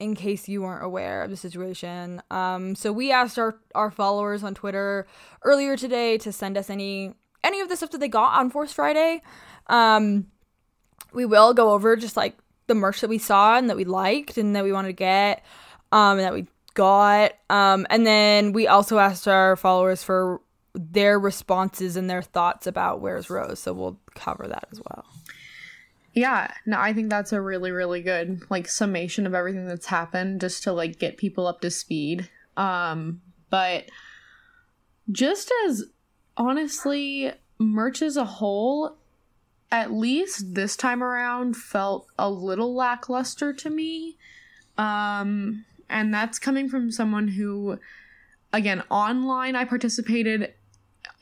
in 0.00 0.14
case 0.14 0.48
you 0.48 0.62
weren't 0.62 0.84
aware 0.84 1.22
of 1.22 1.30
the 1.30 1.36
situation. 1.36 2.22
Um 2.30 2.74
so 2.74 2.92
we 2.92 3.12
asked 3.12 3.38
our 3.38 3.58
our 3.74 3.90
followers 3.90 4.42
on 4.42 4.54
twitter 4.54 5.06
earlier 5.44 5.76
today 5.76 6.18
to 6.18 6.32
send 6.32 6.56
us 6.56 6.70
any 6.70 7.14
any 7.44 7.60
of 7.60 7.68
the 7.68 7.76
stuff 7.76 7.90
that 7.90 7.98
they 7.98 8.08
got 8.08 8.38
on 8.38 8.50
force 8.50 8.72
friday. 8.72 9.22
Um 9.68 10.26
we 11.12 11.24
will 11.24 11.54
go 11.54 11.72
over 11.72 11.96
just 11.96 12.16
like 12.16 12.36
the 12.66 12.74
merch 12.74 13.00
that 13.00 13.08
we 13.08 13.18
saw 13.18 13.56
and 13.56 13.70
that 13.70 13.76
we 13.76 13.84
liked 13.84 14.36
and 14.36 14.54
that 14.54 14.64
we 14.64 14.72
wanted 14.72 14.88
to 14.88 14.92
get 14.94 15.44
um 15.92 16.18
and 16.18 16.20
that 16.20 16.34
we 16.34 16.46
got 16.78 17.32
um 17.50 17.86
and 17.90 18.06
then 18.06 18.52
we 18.52 18.66
also 18.66 18.98
asked 18.98 19.26
our 19.26 19.56
followers 19.56 20.02
for 20.02 20.40
their 20.74 21.18
responses 21.18 21.96
and 21.96 22.08
their 22.08 22.22
thoughts 22.22 22.66
about 22.66 23.00
where's 23.00 23.28
rose 23.28 23.58
so 23.58 23.72
we'll 23.72 23.98
cover 24.14 24.46
that 24.46 24.68
as 24.72 24.80
well 24.88 25.04
Yeah, 26.14 26.52
no, 26.66 26.80
I 26.80 26.92
think 26.94 27.10
that's 27.10 27.32
a 27.32 27.40
really, 27.40 27.70
really 27.70 28.02
good 28.02 28.42
like 28.50 28.66
summation 28.68 29.24
of 29.26 29.34
everything 29.34 29.66
that's 29.68 29.86
happened 29.86 30.40
just 30.40 30.64
to 30.64 30.72
like 30.72 30.98
get 30.98 31.16
people 31.16 31.46
up 31.46 31.60
to 31.60 31.70
speed. 31.70 32.28
Um, 32.56 33.20
but 33.50 33.84
just 35.12 35.52
as 35.66 35.84
honestly, 36.36 37.32
merch 37.58 38.02
as 38.02 38.16
a 38.16 38.24
whole, 38.24 38.96
at 39.70 39.92
least 39.92 40.54
this 40.54 40.76
time 40.76 41.04
around, 41.04 41.56
felt 41.56 42.08
a 42.18 42.28
little 42.28 42.74
lackluster 42.74 43.52
to 43.52 43.70
me. 43.70 44.16
Um, 44.76 45.64
and 45.88 46.12
that's 46.12 46.38
coming 46.38 46.68
from 46.68 46.90
someone 46.90 47.28
who, 47.28 47.78
again, 48.52 48.82
online, 48.90 49.56
I 49.56 49.64
participated 49.64 50.52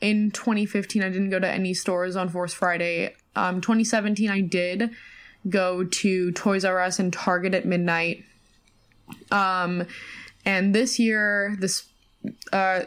in 0.01 0.31
2015. 0.31 1.03
I 1.03 1.09
didn't 1.09 1.29
go 1.29 1.39
to 1.39 1.49
any 1.49 1.73
stores 1.73 2.15
on 2.15 2.29
Force 2.29 2.53
Friday 2.53 3.15
Um, 3.35 3.61
2017, 3.61 4.29
I 4.29 4.41
did 4.41 4.91
go 5.49 5.83
to 5.83 6.31
Toys 6.31 6.65
R 6.65 6.79
Us 6.81 6.99
and 6.99 7.13
Target 7.13 7.53
at 7.53 7.65
midnight. 7.65 8.25
Um, 9.31 9.85
and 10.45 10.73
this 10.73 10.99
year, 10.99 11.55
this 11.59 11.85
uh, 12.51 12.81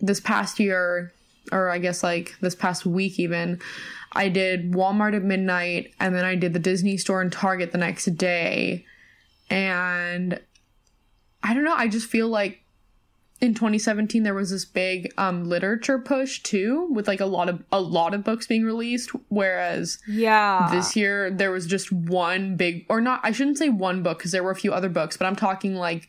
this 0.00 0.20
past 0.20 0.60
year, 0.60 1.12
or 1.52 1.70
I 1.70 1.78
guess 1.78 2.02
like 2.02 2.36
this 2.40 2.54
past 2.54 2.86
week 2.86 3.18
even, 3.18 3.60
I 4.12 4.28
did 4.28 4.72
Walmart 4.72 5.16
at 5.16 5.22
midnight, 5.22 5.92
and 6.00 6.14
then 6.14 6.24
I 6.24 6.34
did 6.34 6.52
the 6.52 6.58
Disney 6.58 6.96
store 6.96 7.20
and 7.20 7.32
Target 7.32 7.72
the 7.72 7.78
next 7.78 8.06
day. 8.16 8.84
And 9.50 10.40
I 11.42 11.54
don't 11.54 11.64
know, 11.64 11.74
I 11.74 11.88
just 11.88 12.08
feel 12.08 12.28
like 12.28 12.62
in 13.40 13.52
2017 13.52 14.22
there 14.22 14.32
was 14.32 14.50
this 14.50 14.64
big 14.64 15.12
um 15.18 15.44
literature 15.44 15.98
push 15.98 16.42
too 16.42 16.88
with 16.90 17.06
like 17.06 17.20
a 17.20 17.26
lot 17.26 17.50
of 17.50 17.62
a 17.70 17.78
lot 17.78 18.14
of 18.14 18.24
books 18.24 18.46
being 18.46 18.64
released 18.64 19.10
whereas 19.28 19.98
yeah. 20.08 20.70
this 20.72 20.96
year 20.96 21.30
there 21.30 21.50
was 21.50 21.66
just 21.66 21.92
one 21.92 22.56
big 22.56 22.86
or 22.88 22.98
not 22.98 23.20
I 23.22 23.32
shouldn't 23.32 23.58
say 23.58 23.68
one 23.68 24.02
book 24.02 24.16
because 24.18 24.32
there 24.32 24.42
were 24.42 24.52
a 24.52 24.56
few 24.56 24.72
other 24.72 24.88
books 24.88 25.18
but 25.18 25.26
I'm 25.26 25.36
talking 25.36 25.74
like 25.74 26.08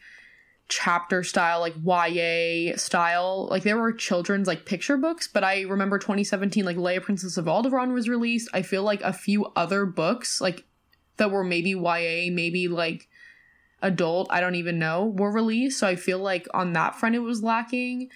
chapter 0.69 1.24
style 1.24 1.60
like 1.60 1.75
YA 1.84 2.75
style. 2.75 3.48
Like 3.50 3.63
there 3.63 3.77
were 3.77 3.93
children's 3.93 4.48
like 4.48 4.65
picture 4.65 4.98
books 4.98 5.27
but 5.27 5.43
I 5.43 5.62
remember 5.62 5.98
2017 5.98 6.65
like 6.65 6.77
Leia 6.77 7.01
Princess 7.01 7.38
of 7.38 7.46
Alderaan 7.46 7.93
was 7.93 8.10
released. 8.10 8.50
I 8.53 8.62
feel 8.62 8.84
like 8.84 9.01
a 9.01 9.13
few 9.13 9.46
other 9.55 9.86
books 9.86 10.41
like 10.41 10.65
that 11.17 11.31
were 11.31 11.43
maybe 11.43 11.72
YA 11.72 12.31
maybe 12.31 12.67
like 12.67 13.07
adult 13.81 14.27
i 14.31 14.39
don't 14.39 14.55
even 14.55 14.79
know 14.79 15.05
were 15.05 15.31
released. 15.31 15.79
So 15.79 15.88
i 15.88 15.96
feel 15.96 16.19
like 16.19 16.48
on 16.53 16.74
that 16.74 16.96
front 16.96 17.15
it 17.15 17.19
was 17.19 17.43
lacking. 17.43 18.10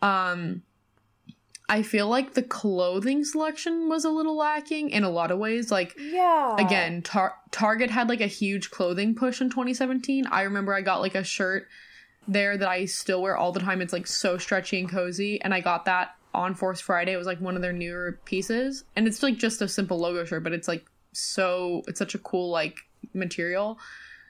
Um 0.00 0.62
i 1.68 1.82
feel 1.82 2.08
like 2.08 2.34
the 2.34 2.42
clothing 2.42 3.24
selection 3.24 3.88
was 3.88 4.04
a 4.04 4.10
little 4.10 4.36
lacking 4.36 4.90
in 4.90 5.04
a 5.04 5.10
lot 5.10 5.30
of 5.30 5.38
ways. 5.38 5.70
Like 5.70 5.96
yeah. 5.98 6.56
again 6.58 7.02
tar- 7.02 7.36
target 7.50 7.90
had 7.90 8.08
like 8.08 8.20
a 8.20 8.26
huge 8.26 8.70
clothing 8.70 9.14
push 9.14 9.40
in 9.40 9.50
2017 9.50 10.26
i 10.30 10.42
remember 10.42 10.74
i 10.74 10.80
got 10.80 11.00
like 11.00 11.14
a 11.14 11.24
shirt 11.24 11.68
there 12.26 12.56
that 12.56 12.68
i 12.68 12.84
still 12.86 13.20
wear 13.20 13.36
all 13.36 13.52
the 13.52 13.60
time. 13.60 13.82
It's 13.82 13.92
like 13.92 14.06
so 14.06 14.38
stretchy 14.38 14.78
and 14.80 14.88
cozy. 14.88 15.40
And 15.42 15.52
i 15.52 15.60
got 15.60 15.84
that 15.84 16.14
on 16.32 16.54
force 16.54 16.80
friday. 16.80 17.12
It 17.12 17.18
was 17.18 17.26
like 17.26 17.40
one 17.40 17.56
of 17.56 17.62
their 17.62 17.74
newer 17.74 18.18
pieces. 18.24 18.84
And 18.96 19.06
it's 19.06 19.22
like 19.22 19.36
just 19.36 19.60
a 19.60 19.68
simple 19.68 19.98
logo 19.98 20.24
shirt 20.24 20.42
but 20.42 20.54
it's 20.54 20.68
like 20.68 20.86
so 21.12 21.82
it's 21.86 21.98
such 21.98 22.14
a 22.14 22.18
cool 22.18 22.50
like 22.50 22.78
material 23.12 23.78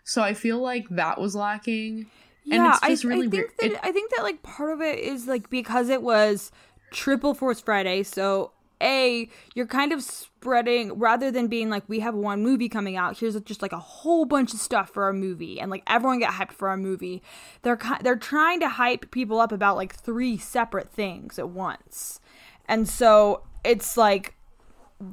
so 0.05 0.23
I 0.23 0.35
feel 0.35 0.59
like 0.59 0.89
that 0.91 1.21
was 1.21 1.35
lacking. 1.35 2.07
Yeah, 2.45 2.57
and 2.57 2.67
it's 2.67 2.81
just 2.81 3.05
I, 3.05 3.09
really 3.09 3.27
I 3.27 3.31
think 3.31 3.33
weird. 3.33 3.51
That, 3.61 3.73
it, 3.73 3.81
I 3.83 3.93
think 3.93 4.11
that 4.17 4.23
like 4.23 4.43
part 4.43 4.73
of 4.73 4.81
it 4.81 4.99
is 4.99 5.27
like 5.27 5.51
because 5.51 5.89
it 5.89 6.03
was 6.03 6.51
Triple 6.91 7.35
Force 7.35 7.61
Friday, 7.61 8.03
so 8.03 8.53
a 8.83 9.29
you're 9.55 9.67
kind 9.67 9.93
of 9.93 10.03
spreading 10.03 10.93
rather 10.99 11.31
than 11.31 11.47
being 11.47 11.71
like 11.71 11.89
we 11.89 12.01
have 12.01 12.15
one 12.15 12.43
movie 12.43 12.69
coming 12.69 12.97
out 12.97 13.17
here's 13.19 13.41
just 13.43 13.63
like 13.63 13.73
a 13.73 13.79
whole 13.79 14.25
bunch 14.25 14.53
of 14.53 14.59
stuff 14.59 14.91
for 14.91 15.05
our 15.05 15.13
movie 15.13 15.61
and 15.61 15.71
like 15.71 15.83
everyone 15.87 16.19
get 16.19 16.33
hyped 16.33 16.53
for 16.53 16.69
our 16.69 16.77
movie 16.77 17.23
they're 17.63 17.79
they're 18.03 18.17
trying 18.17 18.59
to 18.61 18.69
hype 18.69 19.11
people 19.11 19.41
up 19.41 19.53
about 19.53 19.77
like 19.77 19.95
three 19.95 20.37
separate 20.37 20.91
things 20.91 21.39
at 21.39 21.49
once 21.49 22.21
and 22.67 22.89
so 22.89 23.43
it's 23.65 23.97
like 23.97 24.35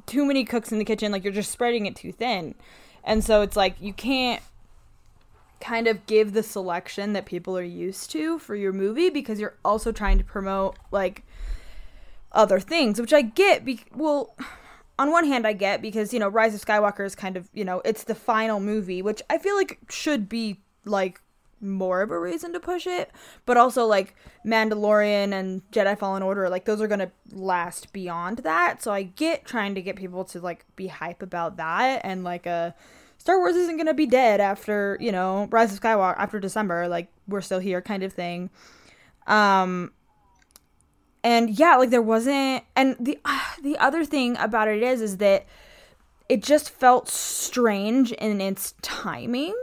too 0.05 0.25
many 0.25 0.43
cooks 0.43 0.71
in 0.71 0.79
the 0.79 0.85
kitchen 0.85 1.11
like 1.11 1.23
you're 1.23 1.31
just 1.31 1.51
spreading 1.51 1.85
it 1.85 1.95
too 1.95 2.11
thin 2.11 2.55
and 3.03 3.23
so 3.23 3.41
it's 3.41 3.55
like 3.55 3.75
you 3.79 3.93
can't 3.93 4.41
kind 5.59 5.87
of 5.87 6.05
give 6.05 6.33
the 6.33 6.43
selection 6.43 7.13
that 7.13 7.25
people 7.25 7.57
are 7.57 7.63
used 7.63 8.11
to 8.11 8.39
for 8.39 8.55
your 8.55 8.73
movie 8.73 9.09
because 9.09 9.39
you're 9.39 9.57
also 9.63 9.91
trying 9.91 10.17
to 10.17 10.23
promote 10.23 10.77
like 10.91 11.23
other 12.31 12.59
things, 12.59 12.99
which 12.99 13.13
I 13.13 13.21
get. 13.21 13.65
Be- 13.65 13.85
well, 13.93 14.35
on 14.99 15.11
one 15.11 15.25
hand, 15.25 15.47
I 15.47 15.53
get 15.53 15.81
because 15.81 16.13
you 16.13 16.19
know 16.19 16.29
Rise 16.29 16.53
of 16.55 16.63
Skywalker 16.63 17.05
is 17.05 17.15
kind 17.15 17.37
of 17.37 17.49
you 17.53 17.65
know 17.65 17.81
it's 17.85 18.03
the 18.03 18.15
final 18.15 18.59
movie, 18.59 19.01
which 19.01 19.21
I 19.29 19.37
feel 19.37 19.55
like 19.55 19.79
should 19.89 20.29
be 20.29 20.59
like 20.85 21.21
more 21.61 22.01
of 22.01 22.11
a 22.11 22.19
reason 22.19 22.53
to 22.53 22.59
push 22.59 22.87
it, 22.87 23.11
but 23.45 23.57
also 23.57 23.85
like 23.85 24.15
Mandalorian 24.45 25.33
and 25.33 25.69
Jedi 25.71 25.97
Fallen 25.97 26.23
Order, 26.23 26.49
like 26.49 26.65
those 26.65 26.81
are 26.81 26.87
gonna 26.87 27.11
last 27.31 27.91
beyond 27.91 28.39
that. 28.39 28.81
So 28.81 28.91
I 28.91 29.03
get 29.03 29.45
trying 29.45 29.75
to 29.75 29.81
get 29.81 29.95
people 29.95 30.23
to 30.25 30.39
like 30.39 30.65
be 30.75 30.87
hype 30.87 31.21
about 31.21 31.57
that 31.57 32.01
and 32.03 32.23
like 32.23 32.45
a 32.45 32.75
Star 33.19 33.37
Wars 33.37 33.55
isn't 33.55 33.77
gonna 33.77 33.93
be 33.93 34.07
dead 34.07 34.39
after 34.39 34.97
you 34.99 35.11
know 35.11 35.47
Rise 35.51 35.71
of 35.71 35.79
Skywalker 35.79 36.17
after 36.17 36.39
December. 36.39 36.87
Like 36.87 37.09
we're 37.27 37.41
still 37.41 37.59
here, 37.59 37.81
kind 37.81 38.01
of 38.01 38.13
thing. 38.13 38.49
Um, 39.27 39.91
and 41.23 41.49
yeah, 41.51 41.75
like 41.75 41.91
there 41.91 42.01
wasn't. 42.01 42.63
And 42.75 42.95
the 42.99 43.19
uh, 43.25 43.39
the 43.63 43.77
other 43.77 44.03
thing 44.05 44.35
about 44.37 44.67
it 44.67 44.81
is, 44.81 45.01
is 45.01 45.17
that 45.17 45.45
it 46.27 46.41
just 46.41 46.69
felt 46.69 47.09
strange 47.09 48.11
in 48.13 48.39
its 48.39 48.73
timing 48.81 49.55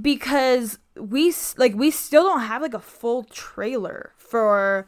because 0.00 0.78
we 0.96 1.34
like 1.58 1.74
we 1.74 1.90
still 1.90 2.22
don't 2.22 2.40
have 2.40 2.62
like 2.62 2.74
a 2.74 2.80
full 2.80 3.24
trailer 3.24 4.12
for 4.16 4.86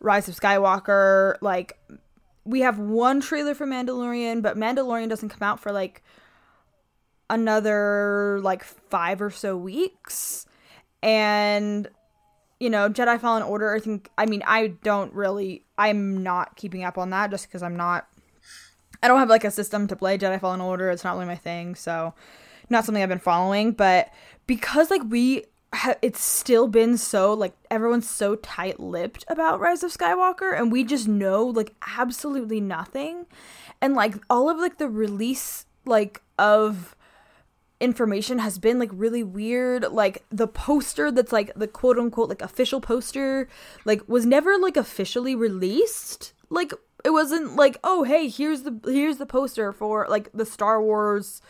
Rise 0.00 0.28
of 0.28 0.36
Skywalker. 0.38 1.36
Like 1.42 1.78
we 2.44 2.60
have 2.60 2.78
one 2.78 3.20
trailer 3.20 3.54
for 3.54 3.66
Mandalorian, 3.66 4.40
but 4.40 4.56
Mandalorian 4.56 5.08
doesn't 5.10 5.28
come 5.28 5.46
out 5.46 5.60
for 5.60 5.70
like 5.70 6.02
another 7.28 8.40
like 8.42 8.64
five 8.64 9.20
or 9.20 9.30
so 9.30 9.56
weeks. 9.56 10.46
And, 11.02 11.88
you 12.58 12.70
know, 12.70 12.88
Jedi 12.88 13.20
Fallen 13.20 13.42
Order, 13.42 13.74
I 13.74 13.80
think, 13.80 14.10
I 14.16 14.26
mean, 14.26 14.42
I 14.46 14.68
don't 14.82 15.12
really, 15.12 15.64
I'm 15.78 16.22
not 16.22 16.56
keeping 16.56 16.84
up 16.84 16.98
on 16.98 17.10
that 17.10 17.30
just 17.30 17.46
because 17.46 17.62
I'm 17.62 17.76
not, 17.76 18.08
I 19.02 19.08
don't 19.08 19.18
have 19.18 19.28
like 19.28 19.44
a 19.44 19.50
system 19.50 19.86
to 19.88 19.96
play 19.96 20.18
Jedi 20.18 20.40
Fallen 20.40 20.60
Order. 20.60 20.90
It's 20.90 21.04
not 21.04 21.14
really 21.14 21.26
my 21.26 21.36
thing. 21.36 21.74
So, 21.74 22.14
not 22.68 22.84
something 22.84 23.02
I've 23.02 23.08
been 23.08 23.18
following. 23.18 23.72
But 23.72 24.10
because 24.46 24.90
like 24.90 25.02
we, 25.08 25.44
it's 26.02 26.22
still 26.22 26.68
been 26.68 26.96
so 26.96 27.32
like 27.34 27.54
everyone's 27.70 28.08
so 28.08 28.36
tight 28.36 28.80
lipped 28.80 29.24
about 29.28 29.60
Rise 29.60 29.82
of 29.82 29.92
Skywalker 29.92 30.58
and 30.58 30.72
we 30.72 30.84
just 30.84 31.06
know 31.06 31.44
like 31.44 31.74
absolutely 31.98 32.60
nothing. 32.60 33.26
And 33.80 33.94
like 33.94 34.14
all 34.30 34.48
of 34.48 34.58
like 34.58 34.78
the 34.78 34.88
release 34.88 35.66
like 35.84 36.22
of 36.38 36.95
information 37.80 38.38
has 38.38 38.58
been 38.58 38.78
like 38.78 38.90
really 38.92 39.22
weird. 39.22 39.84
Like 39.92 40.24
the 40.30 40.48
poster 40.48 41.10
that's 41.10 41.32
like 41.32 41.52
the 41.54 41.68
quote 41.68 41.98
unquote 41.98 42.28
like 42.28 42.42
official 42.42 42.80
poster 42.80 43.48
like 43.84 44.08
was 44.08 44.26
never 44.26 44.58
like 44.58 44.76
officially 44.76 45.34
released. 45.34 46.32
Like 46.48 46.72
it 47.04 47.10
wasn't 47.10 47.56
like 47.56 47.78
oh 47.84 48.04
hey 48.04 48.28
here's 48.28 48.62
the 48.62 48.80
here's 48.84 49.18
the 49.18 49.26
poster 49.26 49.72
for 49.72 50.06
like 50.08 50.30
the 50.32 50.46
Star 50.46 50.82
Wars 50.82 51.40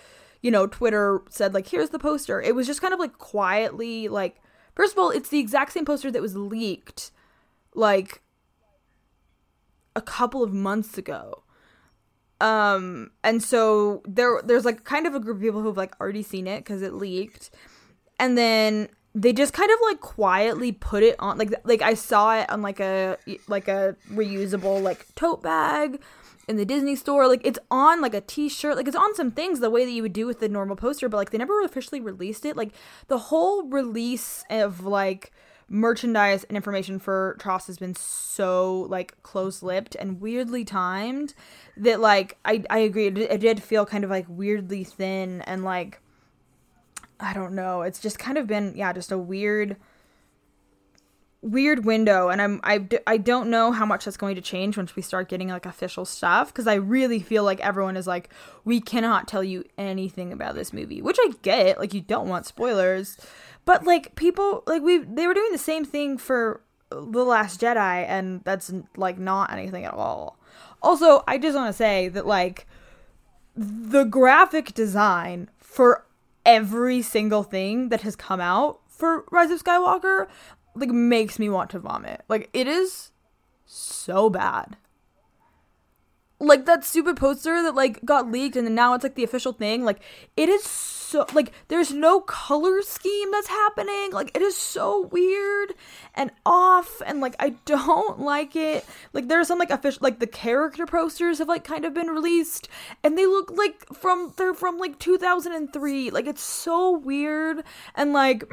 you 0.43 0.51
know 0.51 0.67
Twitter 0.67 1.23
said 1.31 1.55
like 1.55 1.69
here's 1.69 1.91
the 1.91 1.99
poster. 1.99 2.41
It 2.41 2.55
was 2.55 2.67
just 2.67 2.81
kind 2.81 2.95
of 2.95 3.01
like 3.01 3.19
quietly 3.19 4.09
like 4.09 4.37
first 4.75 4.93
of 4.93 4.99
all 4.99 5.11
it's 5.11 5.29
the 5.29 5.39
exact 5.39 5.73
same 5.73 5.85
poster 5.85 6.11
that 6.11 6.23
was 6.23 6.37
leaked 6.37 7.11
like 7.75 8.23
a 9.95 10.03
couple 10.03 10.43
of 10.43 10.53
months 10.53 10.99
ago 10.99 11.43
um, 12.41 13.11
and 13.25 13.43
so 13.43 14.03
there 14.07 14.41
there's 14.45 14.65
like 14.65 14.85
kind 14.85 15.07
of 15.07 15.15
a 15.15 15.21
group 15.21 15.37
of 15.37 15.43
people 15.43 15.63
who've 15.63 15.77
like 15.77 15.99
already 16.01 16.23
seen 16.23 16.47
it 16.47 16.59
because 16.59 16.83
it 16.83 16.95
leaked. 16.95 17.51
And 18.19 18.37
then 18.37 18.89
they 19.15 19.33
just 19.33 19.53
kind 19.53 19.71
of 19.71 19.79
like 19.83 20.01
quietly 20.01 20.73
put 20.73 21.03
it 21.03 21.17
on 21.19 21.39
like 21.39 21.55
like 21.65 21.83
I 21.83 21.95
saw 21.95 22.39
it 22.39 22.51
on 22.51 22.61
like 22.63 22.81
a 22.81 23.17
like 23.49 23.69
a 23.69 23.97
reusable 24.11 24.83
like 24.83 25.07
tote 25.15 25.43
bag 25.43 26.01
in 26.47 26.57
the 26.57 26.67
Disney 26.67 26.95
store. 26.95 27.27
Like 27.27 27.41
it's 27.45 27.59
on 27.71 28.03
like 28.03 28.15
a 28.15 28.21
t-shirt. 28.21 28.77
Like 28.77 28.87
it's 28.87 28.97
on 28.97 29.15
some 29.15 29.31
things 29.31 29.61
the 29.61 29.71
way 29.71 29.85
that 29.87 29.91
you 29.91 30.03
would 30.03 30.13
do 30.13 30.27
with 30.27 30.41
the 30.41 30.49
normal 30.49 30.77
poster, 30.77 31.09
but 31.09 31.17
like 31.17 31.31
they 31.31 31.39
never 31.39 31.63
officially 31.63 32.01
released 32.01 32.45
it. 32.45 32.57
Like 32.57 32.73
the 33.09 33.19
whole 33.19 33.65
release 33.65 34.45
of 34.51 34.85
like 34.85 35.33
merchandise 35.69 36.45
and 36.45 36.57
information 36.57 36.99
for 36.99 37.37
TROS 37.41 37.67
has 37.67 37.79
been 37.79 37.95
so 37.95 38.87
like 38.89 39.21
close-lipped 39.23 39.97
and 39.97 40.21
weirdly 40.21 40.65
timed 40.65 41.35
that 41.77 42.01
like 42.01 42.39
I 42.45 42.63
I 42.71 42.79
agree. 42.79 43.09
It, 43.09 43.19
it 43.19 43.41
did 43.41 43.63
feel 43.63 43.85
kind 43.85 44.05
of 44.05 44.11
like 44.11 44.27
weirdly 44.29 44.85
thin 44.85 45.43
and 45.43 45.65
like 45.65 46.01
I 47.19 47.33
don't 47.33 47.55
know. 47.55 47.83
It's 47.83 48.01
just 48.01 48.19
kind 48.19 48.39
of 48.39 48.47
been 48.47 48.75
yeah 48.77 48.93
just 48.93 49.11
a 49.11 49.19
weird 49.19 49.77
weird 51.43 51.85
window. 51.85 52.29
And 52.29 52.41
I'm 52.41 52.61
I, 52.63 52.87
I 53.07 53.17
don't 53.17 53.51
know 53.51 53.73
how 53.73 53.87
much 53.87 54.05
that's 54.05 54.17
going 54.17 54.37
to 54.37 54.41
change 54.41 54.77
once 54.77 54.95
we 54.95 55.03
start 55.03 55.29
getting 55.29 55.49
like 55.49 55.67
official 55.67 56.05
stuff 56.05 56.49
because 56.53 56.67
I 56.67 56.75
really 56.75 57.21
feel 57.21 57.45
like 57.45 57.61
everyone 57.61 57.97
is 57.97 58.07
like 58.07 58.31
we 58.65 58.81
cannot 58.81 59.27
tell 59.27 59.43
you 59.43 59.65
anything 59.79 60.33
about 60.33 60.55
this 60.55 60.73
movie 60.73 61.03
which 61.03 61.19
I 61.21 61.33
get. 61.43 61.79
Like 61.79 61.93
you 61.93 62.01
don't 62.01 62.29
want 62.29 62.47
spoilers 62.47 63.17
but 63.67 63.85
like 63.85 64.15
people 64.15 64.63
like 64.67 64.81
we 64.81 64.99
they 64.99 65.27
were 65.27 65.35
doing 65.35 65.53
the 65.53 65.59
same 65.59 65.85
thing 65.85 66.17
for 66.17 66.63
the 66.89 67.25
last 67.25 67.61
Jedi 67.61 68.07
and 68.09 68.43
that's 68.45 68.73
like 68.97 69.19
not 69.19 69.53
anything 69.53 69.85
at 69.85 69.93
all. 69.93 70.39
Also, 70.83 71.23
I 71.27 71.37
just 71.37 71.55
want 71.57 71.69
to 71.69 71.77
say 71.77 72.09
that 72.09 72.27
like 72.27 72.67
the 73.55 74.05
graphic 74.05 74.73
design 74.73 75.51
for 75.59 76.07
every 76.45 77.03
single 77.03 77.43
thing 77.43 77.89
that 77.89 78.03
has 78.03 78.17
come 78.17 78.41
out 78.41 78.81
for 78.89 79.25
Rise 79.31 79.51
of 79.51 79.63
Skywalker 79.63 80.29
like 80.75 80.91
makes 80.91 81.39
me 81.39 81.49
want 81.49 81.71
to 81.71 81.79
vomit. 81.79 82.23
Like 82.29 82.49
it 82.53 82.69
is 82.69 83.11
so 83.65 84.31
bad. 84.31 84.77
Like 86.39 86.67
that 86.67 86.85
stupid 86.85 87.17
poster 87.17 87.63
that 87.63 87.75
like 87.75 88.05
got 88.05 88.31
leaked 88.31 88.57
and 88.57 88.75
now 88.75 88.95
it's 88.95 89.03
like 89.03 89.15
the 89.15 89.25
official 89.25 89.53
thing 89.53 89.85
like 89.85 90.01
it 90.37 90.49
is 90.49 90.97
so 91.07 91.25
like 91.33 91.53
there's 91.69 91.93
no 91.93 92.21
color 92.21 92.83
scheme 92.83 93.31
that's 93.31 93.47
happening. 93.47 94.11
Like 94.13 94.33
it 94.35 94.43
is 94.43 94.57
so 94.57 95.07
weird 95.07 95.75
and 96.15 96.33
off 96.45 97.01
and 97.07 97.21
like 97.21 97.37
i 97.39 97.51
don't 97.65 98.19
like 98.21 98.57
it. 98.57 98.85
Like 99.13 99.29
there's 99.29 99.49
some 99.49 99.59
like 99.59 99.71
official 99.71 100.01
like 100.03 100.19
the 100.19 100.27
character 100.27 100.85
posters 100.85 101.39
have 101.39 101.49
like 101.49 101.65
kind 101.65 101.85
of 101.85 101.95
been 101.95 102.09
released 102.09 102.69
and 103.05 103.17
they 103.17 103.27
look 103.27 103.51
like 103.53 103.87
from 103.95 104.35
they're 104.37 104.55
from 104.55 104.79
like 104.79 104.99
2003 104.99 106.11
like 106.11 106.27
it's 106.27 106.43
so 106.43 106.99
weird 106.99 107.63
and 107.95 108.13
like 108.13 108.45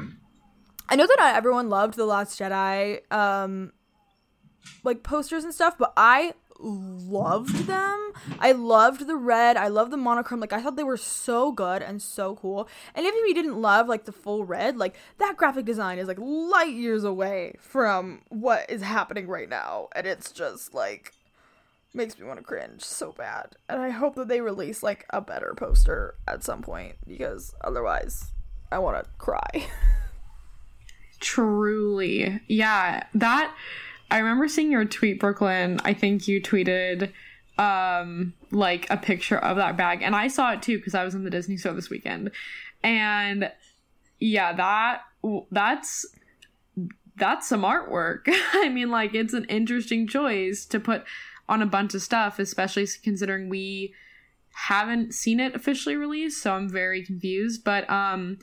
i 0.89 0.95
know 0.95 1.07
that 1.07 1.15
not 1.17 1.35
everyone 1.35 1.69
loved 1.69 1.95
the 1.95 2.05
last 2.05 2.39
jedi 2.39 2.99
um 3.11 3.71
like 4.83 5.03
posters 5.03 5.43
and 5.43 5.53
stuff 5.53 5.77
but 5.77 5.93
i 5.97 6.33
loved 6.63 7.67
them. 7.67 8.13
I 8.39 8.53
loved 8.53 9.07
the 9.07 9.15
red. 9.15 9.57
I 9.57 9.67
loved 9.67 9.91
the 9.91 9.97
monochrome. 9.97 10.39
Like 10.39 10.53
I 10.53 10.61
thought 10.61 10.75
they 10.75 10.83
were 10.83 10.97
so 10.97 11.51
good 11.51 11.81
and 11.81 12.01
so 12.01 12.35
cool. 12.35 12.67
And 12.95 13.05
even 13.05 13.19
if 13.19 13.27
you 13.27 13.33
didn't 13.33 13.61
love 13.61 13.87
like 13.87 14.05
the 14.05 14.11
full 14.11 14.45
red, 14.45 14.77
like 14.77 14.95
that 15.17 15.37
graphic 15.37 15.65
design 15.65 15.99
is 15.99 16.07
like 16.07 16.19
light 16.19 16.73
years 16.73 17.03
away 17.03 17.55
from 17.59 18.21
what 18.29 18.69
is 18.69 18.81
happening 18.81 19.27
right 19.27 19.49
now. 19.49 19.89
And 19.95 20.07
it's 20.07 20.31
just 20.31 20.73
like 20.73 21.13
makes 21.93 22.17
me 22.17 22.25
want 22.25 22.39
to 22.39 22.45
cringe 22.45 22.81
so 22.81 23.11
bad. 23.11 23.55
And 23.69 23.81
I 23.81 23.89
hope 23.89 24.15
that 24.15 24.27
they 24.27 24.41
release 24.41 24.81
like 24.81 25.05
a 25.11 25.21
better 25.21 25.53
poster 25.55 26.15
at 26.27 26.43
some 26.43 26.61
point 26.61 26.95
because 27.07 27.53
otherwise 27.61 28.31
I 28.71 28.79
want 28.79 29.03
to 29.03 29.09
cry. 29.17 29.67
Truly. 31.19 32.41
Yeah, 32.47 33.05
that 33.13 33.55
I 34.13 34.19
remember 34.19 34.47
seeing 34.47 34.71
your 34.71 34.85
tweet, 34.85 35.19
Brooklyn. 35.19 35.79
I 35.83 35.93
think 35.93 36.27
you 36.27 36.39
tweeted 36.39 37.11
um 37.57 38.33
like 38.51 38.87
a 38.89 38.97
picture 38.97 39.37
of 39.37 39.57
that 39.57 39.77
bag 39.77 40.01
and 40.01 40.15
I 40.15 40.27
saw 40.27 40.51
it 40.53 40.63
too 40.63 40.77
because 40.77 40.95
I 40.95 41.03
was 41.03 41.13
in 41.13 41.23
the 41.23 41.29
Disney 41.29 41.57
store 41.57 41.73
this 41.73 41.89
weekend. 41.89 42.29
And 42.83 43.51
yeah, 44.19 44.53
that 44.53 45.01
that's 45.51 46.05
that's 47.15 47.47
some 47.49 47.63
artwork. 47.63 48.21
I 48.27 48.69
mean 48.69 48.91
like 48.91 49.15
it's 49.15 49.33
an 49.33 49.45
interesting 49.45 50.07
choice 50.07 50.65
to 50.67 50.79
put 50.79 51.05
on 51.49 51.63
a 51.63 51.67
bunch 51.67 51.95
of 51.95 52.03
stuff, 52.03 52.37
especially 52.37 52.85
considering 53.03 53.49
we 53.49 53.95
haven't 54.67 55.15
seen 55.15 55.39
it 55.39 55.55
officially 55.55 55.95
released, 55.95 56.43
so 56.43 56.53
I'm 56.53 56.69
very 56.69 57.03
confused, 57.03 57.63
but 57.63 57.89
um 57.89 58.37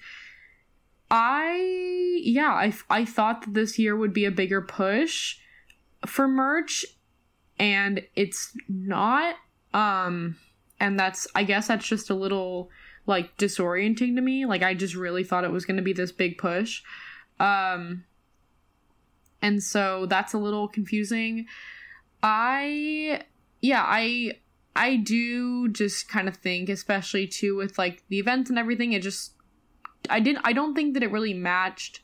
I 1.13 2.19
yeah, 2.23 2.53
I 2.55 2.75
I 2.91 3.05
thought 3.05 3.43
that 3.43 3.55
this 3.55 3.79
year 3.79 3.97
would 3.97 4.13
be 4.13 4.25
a 4.25 4.33
bigger 4.33 4.61
push 4.61 5.37
for 6.07 6.27
merch 6.27 6.85
and 7.59 8.03
it's 8.17 8.57
not 8.69 9.37
um 9.75 10.37
and 10.79 10.99
that's 10.99 11.27
i 11.35 11.45
guess 11.45 11.69
that's 11.69 11.87
just 11.87 12.11
a 12.11 12.15
little 12.15 12.71
like 13.07 13.37
disorienting 13.37 14.15
to 14.15 14.23
me. 14.23 14.47
Like 14.47 14.63
i 14.63 14.73
just 14.73 14.95
really 14.95 15.25
thought 15.25 15.45
it 15.45 15.53
was 15.53 15.65
going 15.65 15.77
to 15.77 15.83
be 15.83 15.93
this 15.93 16.13
big 16.13 16.39
push. 16.39 16.83
Um 17.39 18.05
and 19.43 19.63
so 19.63 20.07
that's 20.07 20.35
a 20.35 20.39
little 20.39 20.69
confusing. 20.69 21.47
I 22.23 23.23
yeah 23.63 23.85
i 23.87 24.33
i 24.75 24.97
do 24.97 25.69
just 25.69 26.09
kind 26.09 26.29
of 26.29 26.37
think 26.37 26.71
especially 26.71 27.27
too 27.27 27.57
with 27.57 27.77
like 27.79 28.03
the 28.09 28.19
events 28.19 28.49
and 28.49 28.59
everything 28.59 28.95
it 28.95 29.03
just 29.03 29.35
i 30.09 30.19
didn't 30.19 30.41
i 30.45 30.53
don't 30.55 30.75
think 30.75 30.95
that 30.95 31.03
it 31.03 31.11
really 31.11 31.35
matched 31.35 32.01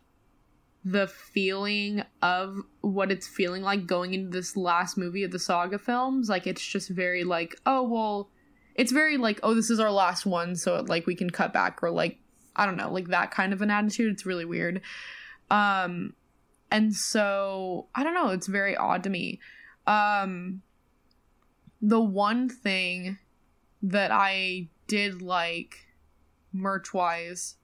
the 0.86 1.08
feeling 1.08 2.04
of 2.22 2.60
what 2.80 3.10
it's 3.10 3.26
feeling 3.26 3.60
like 3.60 3.88
going 3.88 4.14
into 4.14 4.30
this 4.30 4.56
last 4.56 4.96
movie 4.96 5.24
of 5.24 5.32
the 5.32 5.38
saga 5.38 5.80
films. 5.80 6.28
Like 6.28 6.46
it's 6.46 6.64
just 6.64 6.88
very 6.90 7.24
like, 7.24 7.56
oh 7.66 7.82
well, 7.82 8.30
it's 8.76 8.92
very 8.92 9.16
like, 9.16 9.40
oh, 9.42 9.52
this 9.52 9.68
is 9.68 9.80
our 9.80 9.90
last 9.90 10.26
one, 10.26 10.54
so 10.54 10.84
like 10.86 11.04
we 11.04 11.16
can 11.16 11.28
cut 11.28 11.52
back 11.52 11.82
or 11.82 11.90
like 11.90 12.20
I 12.54 12.66
don't 12.66 12.76
know, 12.76 12.92
like 12.92 13.08
that 13.08 13.32
kind 13.32 13.52
of 13.52 13.62
an 13.62 13.70
attitude. 13.70 14.12
It's 14.12 14.24
really 14.24 14.44
weird. 14.44 14.80
Um 15.50 16.14
and 16.70 16.94
so 16.94 17.88
I 17.92 18.04
don't 18.04 18.14
know, 18.14 18.28
it's 18.28 18.46
very 18.46 18.76
odd 18.76 19.02
to 19.02 19.10
me. 19.10 19.40
Um 19.88 20.62
the 21.82 22.00
one 22.00 22.48
thing 22.48 23.18
that 23.82 24.12
I 24.12 24.68
did 24.86 25.20
like 25.20 25.88
merch 26.52 26.94
wise 26.94 27.56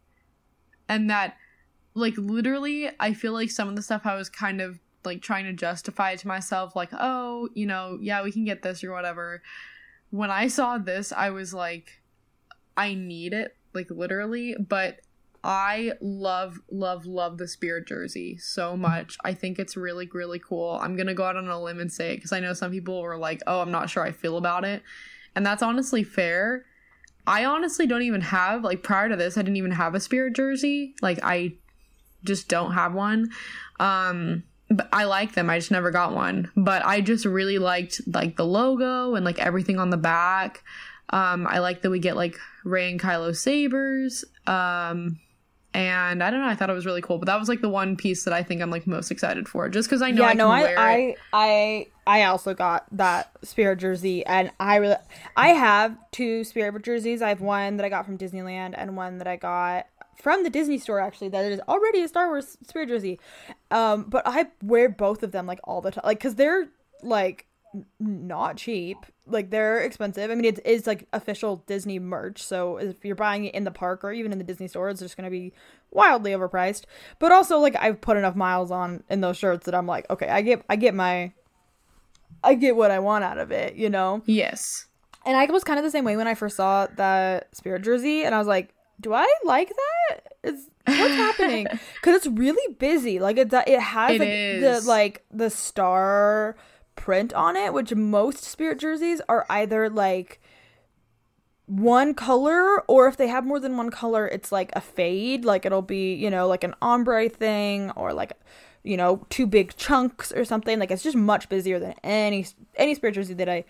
and 0.88 1.08
that 1.08 1.36
like 1.94 2.14
literally 2.16 2.88
i 3.00 3.12
feel 3.12 3.32
like 3.32 3.50
some 3.50 3.68
of 3.68 3.76
the 3.76 3.82
stuff 3.82 4.02
i 4.04 4.14
was 4.14 4.28
kind 4.28 4.60
of 4.60 4.78
like 5.04 5.20
trying 5.20 5.44
to 5.44 5.52
justify 5.52 6.14
to 6.14 6.28
myself 6.28 6.76
like 6.76 6.90
oh 6.92 7.48
you 7.54 7.66
know 7.66 7.98
yeah 8.00 8.22
we 8.22 8.32
can 8.32 8.44
get 8.44 8.62
this 8.62 8.84
or 8.84 8.92
whatever. 8.92 9.42
When 10.10 10.30
i 10.30 10.46
saw 10.46 10.78
this 10.78 11.12
i 11.12 11.30
was 11.30 11.54
like 11.54 12.02
i 12.76 12.94
need 12.94 13.32
it 13.32 13.56
like 13.74 13.90
literally 13.90 14.54
but 14.58 15.00
i 15.42 15.92
love 16.00 16.60
love 16.70 17.06
love 17.06 17.38
the 17.38 17.48
spirit 17.48 17.86
jersey 17.86 18.36
so 18.36 18.76
much. 18.76 19.16
I 19.24 19.34
think 19.34 19.58
it's 19.58 19.76
really 19.76 20.08
really 20.12 20.38
cool. 20.38 20.78
I'm 20.80 20.96
gonna 20.96 21.14
go 21.14 21.24
out 21.24 21.36
on 21.36 21.48
a 21.48 21.60
limb 21.60 21.80
and 21.80 21.92
say 21.92 22.12
it 22.12 22.16
because 22.16 22.32
i 22.32 22.40
know 22.40 22.52
some 22.52 22.70
people 22.70 23.00
were 23.02 23.16
like 23.16 23.40
oh 23.46 23.60
i'm 23.60 23.72
not 23.72 23.90
sure 23.90 24.04
i 24.04 24.12
feel 24.12 24.36
about 24.36 24.64
it 24.64 24.82
and 25.34 25.44
that's 25.44 25.62
honestly 25.62 26.04
fair. 26.04 26.66
I 27.26 27.44
honestly 27.44 27.86
don't 27.86 28.02
even 28.02 28.20
have 28.20 28.64
like 28.64 28.82
prior 28.82 29.08
to 29.08 29.16
this 29.16 29.38
I 29.38 29.42
didn't 29.42 29.56
even 29.56 29.70
have 29.72 29.94
a 29.94 30.00
spirit 30.00 30.34
jersey. 30.34 30.94
Like 31.00 31.20
I 31.22 31.54
just 32.24 32.48
don't 32.48 32.72
have 32.72 32.94
one. 32.94 33.30
Um, 33.80 34.44
but 34.70 34.88
I 34.92 35.04
like 35.04 35.34
them. 35.34 35.50
I 35.50 35.58
just 35.58 35.70
never 35.70 35.90
got 35.90 36.14
one. 36.14 36.50
But 36.56 36.84
I 36.84 37.00
just 37.00 37.24
really 37.24 37.58
liked 37.58 38.00
like 38.06 38.36
the 38.36 38.46
logo 38.46 39.14
and 39.14 39.24
like 39.24 39.38
everything 39.38 39.78
on 39.78 39.90
the 39.90 39.96
back. 39.96 40.62
Um, 41.10 41.46
I 41.46 41.58
like 41.58 41.82
that 41.82 41.90
we 41.90 41.98
get 41.98 42.16
like 42.16 42.38
Rey 42.64 42.90
and 42.90 43.00
Kylo 43.00 43.36
sabers. 43.36 44.24
Um, 44.46 45.20
and 45.74 46.22
I 46.22 46.30
don't 46.30 46.40
know. 46.40 46.48
I 46.48 46.54
thought 46.54 46.70
it 46.70 46.74
was 46.74 46.86
really 46.86 47.00
cool. 47.00 47.18
But 47.18 47.26
that 47.26 47.38
was 47.38 47.48
like 47.48 47.60
the 47.60 47.68
one 47.68 47.96
piece 47.96 48.24
that 48.24 48.34
I 48.34 48.42
think 48.42 48.60
I'm 48.60 48.70
like 48.70 48.86
most 48.86 49.10
excited 49.10 49.48
for, 49.48 49.68
just 49.68 49.88
because 49.88 50.02
I 50.02 50.10
know. 50.10 50.22
Yeah, 50.22 50.28
I 50.28 50.34
no, 50.34 50.48
I, 50.48 50.74
I, 50.76 51.16
I, 51.32 51.86
I 52.06 52.24
also 52.24 52.52
got 52.52 52.84
that 52.96 53.30
Spirit 53.42 53.78
jersey, 53.78 54.24
and 54.26 54.50
I 54.60 54.76
really, 54.76 54.96
I 55.36 55.48
have 55.48 55.96
two 56.10 56.44
Spirit 56.44 56.82
jerseys. 56.82 57.22
I 57.22 57.30
have 57.30 57.40
one 57.40 57.76
that 57.78 57.86
I 57.86 57.88
got 57.88 58.04
from 58.04 58.18
Disneyland, 58.18 58.74
and 58.76 58.96
one 58.96 59.18
that 59.18 59.26
I 59.26 59.36
got 59.36 59.86
from 60.16 60.42
the 60.44 60.50
Disney 60.50 60.78
store 60.78 61.00
actually 61.00 61.28
that 61.30 61.44
is 61.44 61.60
already 61.68 62.02
a 62.02 62.08
Star 62.08 62.28
Wars 62.28 62.58
spirit 62.66 62.88
jersey. 62.88 63.18
Um, 63.70 64.04
but 64.04 64.22
I 64.26 64.46
wear 64.62 64.88
both 64.88 65.22
of 65.22 65.32
them 65.32 65.46
like 65.46 65.60
all 65.64 65.80
the 65.80 65.90
time, 65.90 66.02
like 66.04 66.18
because 66.18 66.34
they're 66.34 66.68
like 67.02 67.46
not 67.98 68.56
cheap. 68.56 68.98
Like 69.26 69.50
they're 69.50 69.80
expensive. 69.80 70.30
I 70.30 70.34
mean, 70.34 70.44
it's, 70.44 70.60
it's 70.64 70.86
like 70.86 71.06
official 71.12 71.62
Disney 71.66 71.98
merch. 71.98 72.42
So 72.42 72.76
if 72.76 73.04
you're 73.04 73.16
buying 73.16 73.44
it 73.44 73.54
in 73.54 73.64
the 73.64 73.70
park 73.70 74.04
or 74.04 74.12
even 74.12 74.32
in 74.32 74.38
the 74.38 74.44
Disney 74.44 74.68
store, 74.68 74.90
it's 74.90 75.00
just 75.00 75.16
gonna 75.16 75.30
be 75.30 75.52
wildly 75.90 76.32
overpriced. 76.32 76.84
But 77.18 77.32
also, 77.32 77.58
like 77.58 77.76
I've 77.76 78.00
put 78.00 78.16
enough 78.16 78.36
miles 78.36 78.70
on 78.70 79.02
in 79.08 79.20
those 79.20 79.36
shirts 79.36 79.66
that 79.66 79.74
I'm 79.74 79.86
like, 79.86 80.08
okay, 80.10 80.28
I 80.28 80.42
get 80.42 80.64
I 80.68 80.76
get 80.76 80.94
my 80.94 81.32
I 82.44 82.54
get 82.54 82.76
what 82.76 82.90
I 82.90 82.98
want 82.98 83.24
out 83.24 83.38
of 83.38 83.52
it. 83.52 83.76
You 83.76 83.90
know? 83.90 84.22
Yes. 84.26 84.86
And 85.24 85.36
I 85.36 85.44
was 85.46 85.62
kind 85.62 85.78
of 85.78 85.84
the 85.84 85.90
same 85.90 86.04
way 86.04 86.16
when 86.16 86.26
I 86.26 86.34
first 86.34 86.56
saw 86.56 86.88
that 86.96 87.54
spirit 87.54 87.82
jersey, 87.82 88.24
and 88.24 88.34
I 88.34 88.38
was 88.38 88.48
like, 88.48 88.74
do 89.00 89.12
I 89.12 89.32
like 89.44 89.68
that? 89.68 90.20
Is 90.42 90.68
what's 90.84 91.14
happening? 91.14 91.66
Because 91.94 92.16
it's 92.16 92.26
really 92.26 92.74
busy. 92.74 93.18
Like 93.18 93.36
it, 93.36 93.52
it 93.52 93.80
has 93.80 94.20
it 94.20 94.20
like, 94.20 94.60
the 94.60 94.88
like 94.88 95.24
the 95.30 95.50
star 95.50 96.56
print 96.96 97.32
on 97.32 97.56
it, 97.56 97.72
which 97.72 97.94
most 97.94 98.44
spirit 98.44 98.78
jerseys 98.78 99.20
are 99.28 99.46
either 99.48 99.88
like 99.88 100.40
one 101.66 102.12
color 102.12 102.80
or 102.82 103.06
if 103.06 103.16
they 103.16 103.28
have 103.28 103.46
more 103.46 103.60
than 103.60 103.76
one 103.76 103.88
color 103.88 104.26
it's 104.26 104.52
like 104.52 104.70
a 104.74 104.80
fade 104.80 105.44
like 105.44 105.64
it'll 105.64 105.80
be 105.80 106.12
you 106.12 106.28
know 106.28 106.46
like 106.46 106.64
an 106.64 106.74
ombre 106.82 107.28
thing 107.28 107.90
or 107.92 108.12
like 108.12 108.32
you 108.82 108.96
know 108.96 109.24
two 109.30 109.46
big 109.46 109.74
chunks 109.76 110.32
or 110.32 110.44
something 110.44 110.78
like 110.78 110.90
it's 110.90 111.02
just 111.02 111.16
much 111.16 111.48
busier 111.48 111.78
than 111.78 111.94
any 112.02 112.44
any 112.76 112.94
spirit 112.94 113.14
jersey 113.14 113.32
that 113.32 113.48
i 113.48 113.64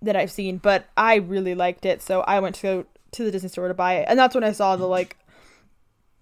that 0.00 0.16
i've 0.16 0.32
seen 0.32 0.56
but 0.56 0.86
i 0.96 1.16
really 1.16 1.54
liked 1.54 1.84
it 1.86 2.02
so 2.02 2.22
i 2.22 2.40
went 2.40 2.56
to 2.56 2.86
to 3.12 3.24
the 3.24 3.30
Disney 3.30 3.48
store 3.48 3.68
to 3.68 3.74
buy 3.74 3.94
it, 3.94 4.06
and 4.08 4.18
that's 4.18 4.34
when 4.34 4.44
I 4.44 4.52
saw 4.52 4.76
the 4.76 4.86
like 4.86 5.16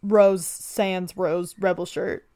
Rose 0.03 0.47
Sans 0.47 1.17
Rose 1.17 1.55
Rebel 1.59 1.87
shirt, 1.87 2.29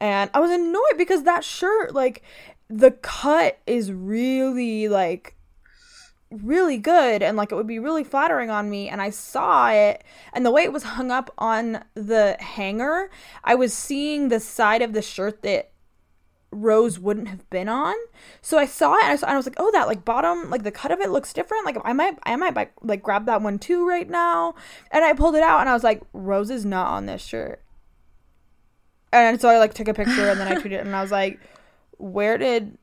and 0.00 0.30
I 0.34 0.40
was 0.40 0.50
annoyed 0.50 0.98
because 0.98 1.22
that 1.22 1.44
shirt, 1.44 1.94
like, 1.94 2.22
the 2.68 2.90
cut 2.90 3.58
is 3.66 3.92
really 3.92 4.88
like 4.88 5.36
really 6.30 6.76
good 6.76 7.22
and 7.22 7.36
like 7.36 7.52
it 7.52 7.54
would 7.54 7.66
be 7.66 7.78
really 7.78 8.02
flattering 8.02 8.50
on 8.50 8.68
me. 8.68 8.88
And 8.88 9.00
I 9.00 9.10
saw 9.10 9.70
it 9.70 10.02
and 10.32 10.44
the 10.44 10.50
way 10.50 10.64
it 10.64 10.72
was 10.72 10.82
hung 10.82 11.10
up 11.10 11.32
on 11.38 11.84
the 11.94 12.36
hanger 12.40 13.10
I 13.44 13.54
was 13.54 13.72
seeing 13.72 14.28
the 14.28 14.40
side 14.40 14.82
of 14.82 14.92
the 14.92 15.02
shirt 15.02 15.42
that 15.42 15.70
Rose 16.62 16.98
wouldn't 16.98 17.28
have 17.28 17.48
been 17.50 17.68
on. 17.68 17.94
So 18.40 18.58
I 18.58 18.66
saw 18.66 18.94
it 18.94 19.04
and 19.04 19.12
I, 19.12 19.16
saw, 19.16 19.26
and 19.26 19.34
I 19.34 19.36
was 19.36 19.46
like, 19.46 19.56
oh, 19.58 19.70
that 19.72 19.86
like 19.86 20.04
bottom, 20.04 20.50
like 20.50 20.62
the 20.62 20.70
cut 20.70 20.90
of 20.90 21.00
it 21.00 21.10
looks 21.10 21.32
different. 21.32 21.64
Like 21.64 21.76
I 21.84 21.92
might, 21.92 22.18
I 22.24 22.36
might 22.36 22.70
like 22.82 23.02
grab 23.02 23.26
that 23.26 23.42
one 23.42 23.58
too 23.58 23.86
right 23.86 24.08
now. 24.08 24.54
And 24.90 25.04
I 25.04 25.12
pulled 25.12 25.34
it 25.34 25.42
out 25.42 25.60
and 25.60 25.68
I 25.68 25.74
was 25.74 25.84
like, 25.84 26.02
Rose 26.12 26.50
is 26.50 26.64
not 26.64 26.88
on 26.88 27.06
this 27.06 27.24
shirt. 27.24 27.62
And 29.12 29.40
so 29.40 29.48
I 29.48 29.58
like 29.58 29.74
took 29.74 29.88
a 29.88 29.94
picture 29.94 30.28
and 30.28 30.40
then 30.40 30.48
I 30.48 30.60
tweeted 30.60 30.80
and 30.80 30.94
I 30.94 31.02
was 31.02 31.12
like, 31.12 31.40
where 31.98 32.36
did, 32.38 32.76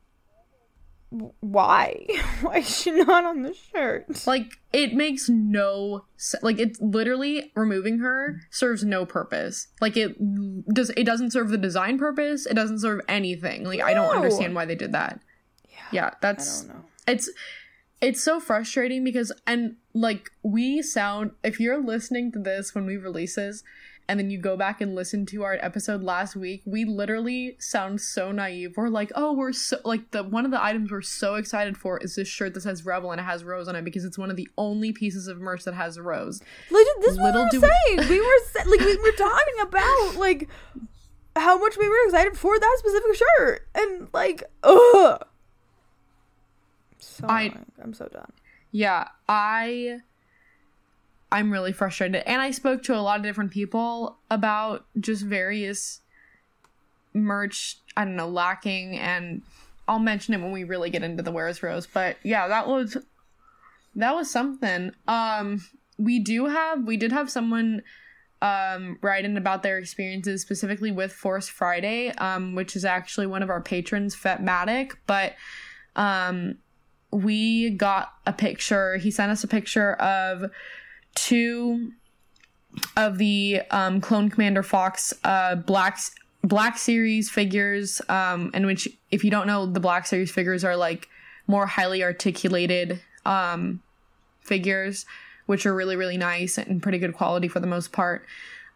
why? 1.42 2.06
Why 2.42 2.58
is 2.58 2.82
she 2.82 2.92
not 2.92 3.24
on 3.24 3.44
the 3.44 3.54
shirt? 3.54 4.26
Like 4.26 4.58
it 4.72 4.94
makes 4.94 5.30
no 5.30 6.06
se- 6.18 6.40
like 6.42 6.60
it's 6.60 6.82
literally 6.82 7.52
removing 7.56 8.00
her 8.00 8.42
serves 8.50 8.84
no 8.84 9.06
purpose. 9.06 9.68
Like 9.80 9.96
it 9.96 10.18
does 10.74 10.90
it 10.98 11.04
doesn't 11.04 11.32
serve 11.32 11.50
the 11.50 11.58
design 11.58 11.98
purpose. 11.98 12.46
It 12.46 12.56
doesn't 12.56 12.80
serve 12.80 13.02
anything. 13.08 13.64
Like 13.64 13.82
I 13.82 13.94
don't 13.94 14.16
understand 14.16 14.56
why 14.56 14.66
they 14.66 14.76
did 14.76 14.92
that. 14.94 15.20
Yeah, 15.92 16.08
I 16.08 16.14
that's 16.22 16.62
don't 16.62 16.76
know. 16.76 16.86
it's 17.08 17.30
it's 18.02 18.22
so 18.24 18.40
frustrating 18.40 19.04
because 19.04 19.32
and 19.46 19.76
like 19.94 20.32
we 20.42 20.82
sound 20.82 21.32
if 21.44 21.60
you're 21.60 21.82
listening 21.82 22.32
to 22.34 22.40
this 22.40 22.74
when 22.74 22.86
we 22.86 22.98
release 22.98 23.36
this 23.36 23.64
and 24.08 24.20
then 24.20 24.30
you 24.30 24.38
go 24.38 24.58
back 24.58 24.82
and 24.82 24.96
listen 24.96 25.26
to 25.26 25.44
our 25.44 25.58
episode 25.62 26.02
last 26.04 26.36
week 26.36 26.62
we 26.66 26.84
literally 26.86 27.56
sound 27.60 28.00
so 28.02 28.32
naive 28.32 28.76
we're 28.76 28.90
like 28.90 29.12
oh 29.16 29.32
we're 29.34 29.54
so 29.54 29.78
like 29.86 30.12
the 30.12 30.24
one 30.24 30.46
of 30.46 30.52
the 30.52 30.62
items 30.64 30.92
we're 30.92 31.02
so 31.02 31.36
excited 31.36 31.78
for 31.78 31.98
is 32.00 32.16
this 32.16 32.28
shirt 32.28 32.54
that 32.54 32.62
says 32.62 32.86
rebel 32.86 33.12
and 33.12 33.22
it 33.22 33.24
has 33.24 33.44
rose 33.44 33.68
on 33.68 33.76
it 33.76 33.84
because 33.84 34.04
it's 34.06 34.18
one 34.18 34.30
of 34.30 34.36
the 34.36 34.48
only 34.58 34.92
pieces 34.92 35.28
of 35.28 35.40
merch 35.40 35.64
that 35.64 35.74
has 35.74 36.00
rose 36.00 36.42
Like, 36.70 36.86
this 37.02 37.16
Little 37.18 37.44
what 37.44 37.52
we 37.54 37.60
we- 37.60 37.62
were 37.62 37.70
saying. 37.98 38.10
We 38.10 38.20
were 38.20 38.70
like 38.72 38.80
we 38.82 38.98
were 38.98 39.12
talking 39.18 39.54
about 39.62 40.16
like 40.18 40.50
how 41.36 41.58
much 41.58 41.78
we 41.78 41.88
were 41.90 41.96
excited 42.06 42.38
for 42.38 42.60
that 42.60 42.76
specific 42.80 43.16
shirt, 43.16 43.68
and 43.74 44.08
like, 44.14 44.44
ugh. 44.64 45.26
So 47.00 47.26
I- 47.28 47.42
annoying. 47.44 47.66
I'm 47.84 47.94
so 47.94 48.08
done. 48.08 48.32
Yeah, 48.72 49.08
I 49.28 50.00
I'm 51.34 51.52
really 51.52 51.72
frustrated. 51.72 52.22
And 52.28 52.42
I 52.42 52.52
spoke 52.52 52.84
to 52.84 52.96
a 52.96 53.02
lot 53.02 53.18
of 53.18 53.24
different 53.24 53.50
people 53.50 54.20
about 54.30 54.86
just 55.00 55.24
various 55.24 56.02
merch, 57.12 57.80
I 57.98 58.06
don't 58.06 58.16
know, 58.16 58.30
lacking 58.30 59.00
and 59.00 59.42
I'll 59.88 60.00
mention 60.00 60.36
it 60.36 60.42
when 60.42 60.52
we 60.52 60.64
really 60.64 60.92
get 60.92 61.04
into 61.04 61.24
the 61.24 61.32
Where's 61.32 61.64
Rose. 61.64 61.88
But 61.88 62.18
yeah, 62.24 62.48
that 62.48 62.68
was 62.68 62.98
that 63.96 64.14
was 64.14 64.30
something. 64.30 64.92
Um 65.08 65.66
we 65.98 66.20
do 66.20 66.46
have 66.46 66.84
we 66.86 66.98
did 66.98 67.12
have 67.12 67.32
someone 67.32 67.82
um 68.44 69.00
write 69.02 69.26
in 69.26 69.36
about 69.36 69.64
their 69.64 69.80
experiences 69.80 70.44
specifically 70.44 70.92
with 70.92 71.12
Force 71.12 71.50
Friday, 71.50 72.10
um, 72.20 72.54
which 72.54 72.76
is 72.76 72.86
actually 72.86 73.26
one 73.26 73.42
of 73.42 73.50
our 73.50 73.62
patrons, 73.62 74.16
Fetmatic, 74.16 74.94
but 75.08 75.34
um 75.96 76.60
we 77.12 77.72
got 77.72 78.14
a 78.28 78.34
picture. 78.34 78.98
He 78.98 79.10
sent 79.10 79.32
us 79.32 79.44
a 79.44 79.48
picture 79.48 79.94
of 79.96 80.52
two 81.16 81.92
of 82.98 83.18
the 83.18 83.62
um, 83.72 84.02
Clone 84.02 84.30
Commander 84.30 84.64
Fox 84.64 85.14
uh, 85.24 85.56
Black 85.56 86.00
Black 86.44 86.78
Series 86.78 87.30
figures. 87.30 88.02
Um, 88.10 88.52
in 88.54 88.66
which, 88.66 88.88
if 89.12 89.24
you 89.24 89.32
don't 89.32 89.48
know, 89.48 89.66
the 89.66 89.80
Black 89.80 90.06
Series 90.06 90.32
figures 90.32 90.64
are 90.64 90.76
like 90.76 91.08
more 91.48 91.66
highly 91.66 92.04
articulated 92.04 93.02
um, 93.26 93.82
figures, 94.42 95.06
which 95.46 95.66
are 95.66 95.74
really 95.74 95.96
really 95.96 96.18
nice 96.18 96.58
and 96.58 96.82
pretty 96.82 96.98
good 96.98 97.14
quality 97.14 97.48
for 97.48 97.60
the 97.60 97.68
most 97.68 97.92
part. 97.92 98.26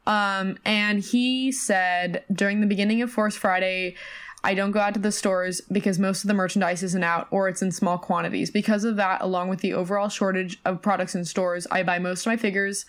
Um, 0.05 0.57
and 0.63 1.01
he 1.01 1.51
said 1.51 2.23
during 2.31 2.61
the 2.61 2.67
beginning 2.67 3.01
of 3.01 3.11
Force 3.11 3.35
Friday, 3.35 3.95
I 4.43 4.53
don't 4.53 4.71
go 4.71 4.79
out 4.79 4.93
to 4.93 4.99
the 4.99 5.11
stores 5.11 5.61
because 5.61 5.99
most 5.99 6.23
of 6.23 6.27
the 6.27 6.33
merchandise 6.33 6.83
isn't 6.83 7.03
out 7.03 7.27
or 7.31 7.49
it's 7.49 7.61
in 7.61 7.71
small 7.71 7.97
quantities. 7.97 8.51
Because 8.51 8.83
of 8.83 8.95
that, 8.95 9.21
along 9.21 9.49
with 9.49 9.59
the 9.59 9.73
overall 9.73 10.09
shortage 10.09 10.59
of 10.63 10.81
products 10.81 11.15
in 11.15 11.25
stores, 11.25 11.67
I 11.71 11.83
buy 11.83 11.99
most 11.99 12.21
of 12.21 12.27
my 12.27 12.37
figures 12.37 12.85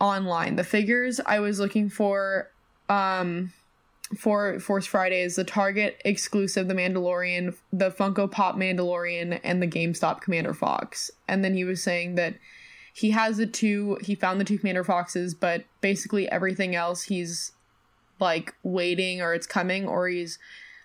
online. 0.00 0.56
The 0.56 0.64
figures 0.64 1.20
I 1.24 1.40
was 1.40 1.58
looking 1.58 1.88
for 1.88 2.50
um 2.88 3.52
for 4.16 4.60
Force 4.60 4.86
Friday 4.86 5.22
is 5.22 5.34
the 5.34 5.44
Target 5.44 6.00
exclusive 6.04 6.68
The 6.68 6.74
Mandalorian, 6.74 7.56
the 7.72 7.90
Funko 7.90 8.30
Pop 8.30 8.54
Mandalorian, 8.54 9.40
and 9.42 9.60
the 9.60 9.66
GameStop 9.66 10.20
Commander 10.20 10.54
Fox. 10.54 11.10
And 11.26 11.44
then 11.44 11.54
he 11.54 11.64
was 11.64 11.82
saying 11.82 12.14
that 12.14 12.34
he 12.92 13.10
has 13.10 13.38
the 13.38 13.46
two 13.46 13.98
he 14.02 14.14
found 14.14 14.40
the 14.40 14.44
two 14.44 14.58
Commander 14.58 14.84
Foxes, 14.84 15.34
but 15.34 15.64
basically 15.80 16.30
everything 16.30 16.74
else 16.74 17.04
he's 17.04 17.52
like 18.20 18.54
waiting 18.62 19.20
or 19.20 19.34
it's 19.34 19.46
coming 19.46 19.86
or 19.86 20.08
he's 20.08 20.38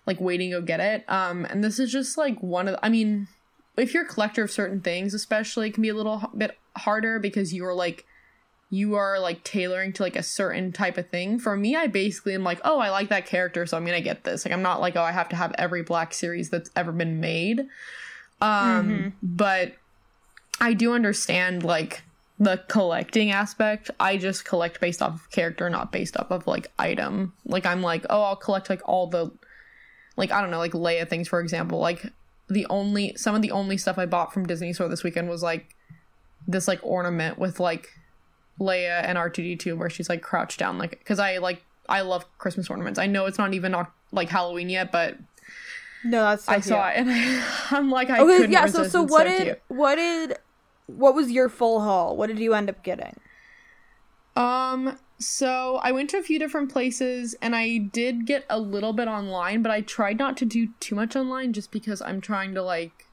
like 0.06 0.20
waiting 0.20 0.50
to 0.50 0.60
go 0.60 0.66
get 0.66 0.80
it. 0.80 1.04
Um 1.08 1.44
and 1.44 1.62
this 1.62 1.78
is 1.78 1.90
just 1.92 2.18
like 2.18 2.42
one 2.42 2.68
of 2.68 2.78
I 2.82 2.88
mean, 2.88 3.28
if 3.76 3.94
you're 3.94 4.04
a 4.04 4.08
collector 4.08 4.42
of 4.42 4.50
certain 4.50 4.80
things, 4.80 5.14
especially 5.14 5.68
it 5.68 5.74
can 5.74 5.82
be 5.82 5.88
a 5.88 5.94
little 5.94 6.20
h- 6.22 6.38
bit 6.38 6.58
harder 6.76 7.18
because 7.18 7.54
you're 7.54 7.74
like 7.74 8.04
you 8.70 8.94
are 8.94 9.20
like 9.20 9.44
tailoring 9.44 9.92
to 9.92 10.02
like 10.02 10.16
a 10.16 10.22
certain 10.22 10.72
type 10.72 10.96
of 10.96 11.10
thing. 11.10 11.38
For 11.38 11.54
me, 11.58 11.76
I 11.76 11.88
basically 11.88 12.34
am 12.34 12.42
like, 12.42 12.58
oh, 12.64 12.78
I 12.78 12.88
like 12.88 13.10
that 13.10 13.26
character, 13.26 13.66
so 13.66 13.76
I'm 13.76 13.84
gonna 13.84 14.00
get 14.00 14.24
this. 14.24 14.46
Like 14.46 14.52
I'm 14.52 14.62
not 14.62 14.80
like, 14.80 14.96
oh, 14.96 15.02
I 15.02 15.12
have 15.12 15.28
to 15.28 15.36
have 15.36 15.54
every 15.58 15.82
black 15.82 16.14
series 16.14 16.48
that's 16.48 16.70
ever 16.74 16.90
been 16.90 17.20
made. 17.20 17.66
Um, 18.40 19.12
but 19.22 19.74
I 20.60 20.72
do 20.72 20.94
understand 20.94 21.64
like 21.64 22.02
the 22.38 22.62
collecting 22.68 23.30
aspect. 23.30 23.90
I 24.00 24.16
just 24.16 24.44
collect 24.44 24.80
based 24.80 25.02
off 25.02 25.14
of 25.14 25.30
character, 25.30 25.68
not 25.68 25.92
based 25.92 26.16
off 26.16 26.30
of 26.30 26.46
like 26.46 26.72
item. 26.78 27.34
Like 27.44 27.66
I'm 27.66 27.82
like, 27.82 28.06
oh, 28.08 28.22
I'll 28.22 28.36
collect 28.36 28.70
like 28.70 28.80
all 28.86 29.06
the 29.06 29.30
like 30.16 30.30
I 30.32 30.40
don't 30.40 30.50
know, 30.50 30.58
like 30.58 30.72
Leia 30.72 31.08
things 31.08 31.28
for 31.28 31.40
example. 31.40 31.78
Like 31.78 32.06
the 32.48 32.66
only 32.70 33.14
some 33.16 33.34
of 33.34 33.42
the 33.42 33.50
only 33.50 33.76
stuff 33.76 33.98
I 33.98 34.06
bought 34.06 34.32
from 34.32 34.46
Disney 34.46 34.72
Store 34.72 34.88
this 34.88 35.02
weekend 35.04 35.28
was 35.28 35.42
like 35.42 35.74
this 36.46 36.66
like 36.68 36.80
ornament 36.82 37.38
with 37.38 37.60
like 37.60 37.88
Leia 38.60 39.02
and 39.04 39.16
R2D2 39.16 39.76
where 39.76 39.88
she's 39.90 40.08
like 40.08 40.22
crouched 40.22 40.58
down 40.58 40.76
like 40.78 40.90
because 40.98 41.18
I 41.18 41.38
like 41.38 41.64
I 41.88 42.02
love 42.02 42.26
Christmas 42.38 42.68
ornaments. 42.70 42.98
I 42.98 43.06
know 43.06 43.26
it's 43.26 43.38
not 43.38 43.54
even 43.54 43.72
not 43.72 43.92
like 44.12 44.28
Halloween 44.28 44.68
yet, 44.68 44.92
but 44.92 45.16
No, 46.04 46.22
that's 46.24 46.44
so 46.44 46.52
I 46.52 46.60
saw 46.60 46.88
it 46.88 46.96
and 46.96 47.10
I, 47.10 47.66
I'm 47.70 47.90
like 47.90 48.10
I 48.10 48.20
Okay, 48.20 48.36
couldn't 48.36 48.52
yeah. 48.52 48.66
So, 48.66 48.84
so 48.84 49.02
It's 49.04 49.12
what 49.12 49.26
so 49.26 49.32
did 49.32 49.42
cute. 49.44 49.60
what 49.68 49.94
did 49.96 50.36
what 50.86 51.14
was 51.14 51.30
your 51.30 51.48
full 51.48 51.80
haul? 51.80 52.16
What 52.16 52.26
did 52.26 52.38
you 52.38 52.54
end 52.54 52.68
up 52.68 52.82
getting? 52.82 53.16
Um, 54.36 54.98
so 55.22 55.78
I 55.82 55.92
went 55.92 56.10
to 56.10 56.18
a 56.18 56.22
few 56.22 56.38
different 56.38 56.70
places 56.70 57.34
and 57.40 57.54
I 57.54 57.78
did 57.78 58.26
get 58.26 58.44
a 58.50 58.58
little 58.58 58.92
bit 58.92 59.08
online, 59.08 59.62
but 59.62 59.70
I 59.70 59.80
tried 59.80 60.18
not 60.18 60.36
to 60.38 60.44
do 60.44 60.68
too 60.80 60.94
much 60.94 61.16
online 61.16 61.52
just 61.52 61.70
because 61.70 62.02
I'm 62.02 62.20
trying 62.20 62.54
to 62.54 62.62
like 62.62 63.06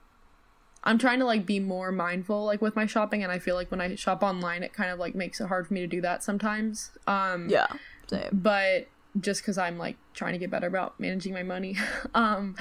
I'm 0.83 0.97
trying 0.97 1.19
to 1.19 1.25
like 1.25 1.45
be 1.45 1.59
more 1.59 1.91
mindful 1.91 2.45
like 2.45 2.61
with 2.61 2.75
my 2.75 2.85
shopping 2.85 3.21
and 3.21 3.31
I 3.31 3.39
feel 3.39 3.55
like 3.55 3.69
when 3.69 3.81
I 3.81 3.95
shop 3.95 4.23
online 4.23 4.63
it 4.63 4.73
kind 4.73 4.89
of 4.89 4.99
like 4.99 5.13
makes 5.13 5.41
it 5.41 5.47
hard 5.47 5.67
for 5.67 5.73
me 5.73 5.81
to 5.81 5.87
do 5.87 6.01
that 6.01 6.23
sometimes. 6.23 6.91
Um 7.07 7.49
Yeah, 7.49 7.67
same. 8.07 8.29
but 8.31 8.87
just 9.19 9.41
because 9.41 9.57
I'm 9.57 9.77
like 9.77 9.97
trying 10.13 10.33
to 10.33 10.39
get 10.39 10.49
better 10.49 10.67
about 10.67 10.99
managing 10.99 11.33
my 11.33 11.43
money. 11.43 11.77
um, 12.13 12.55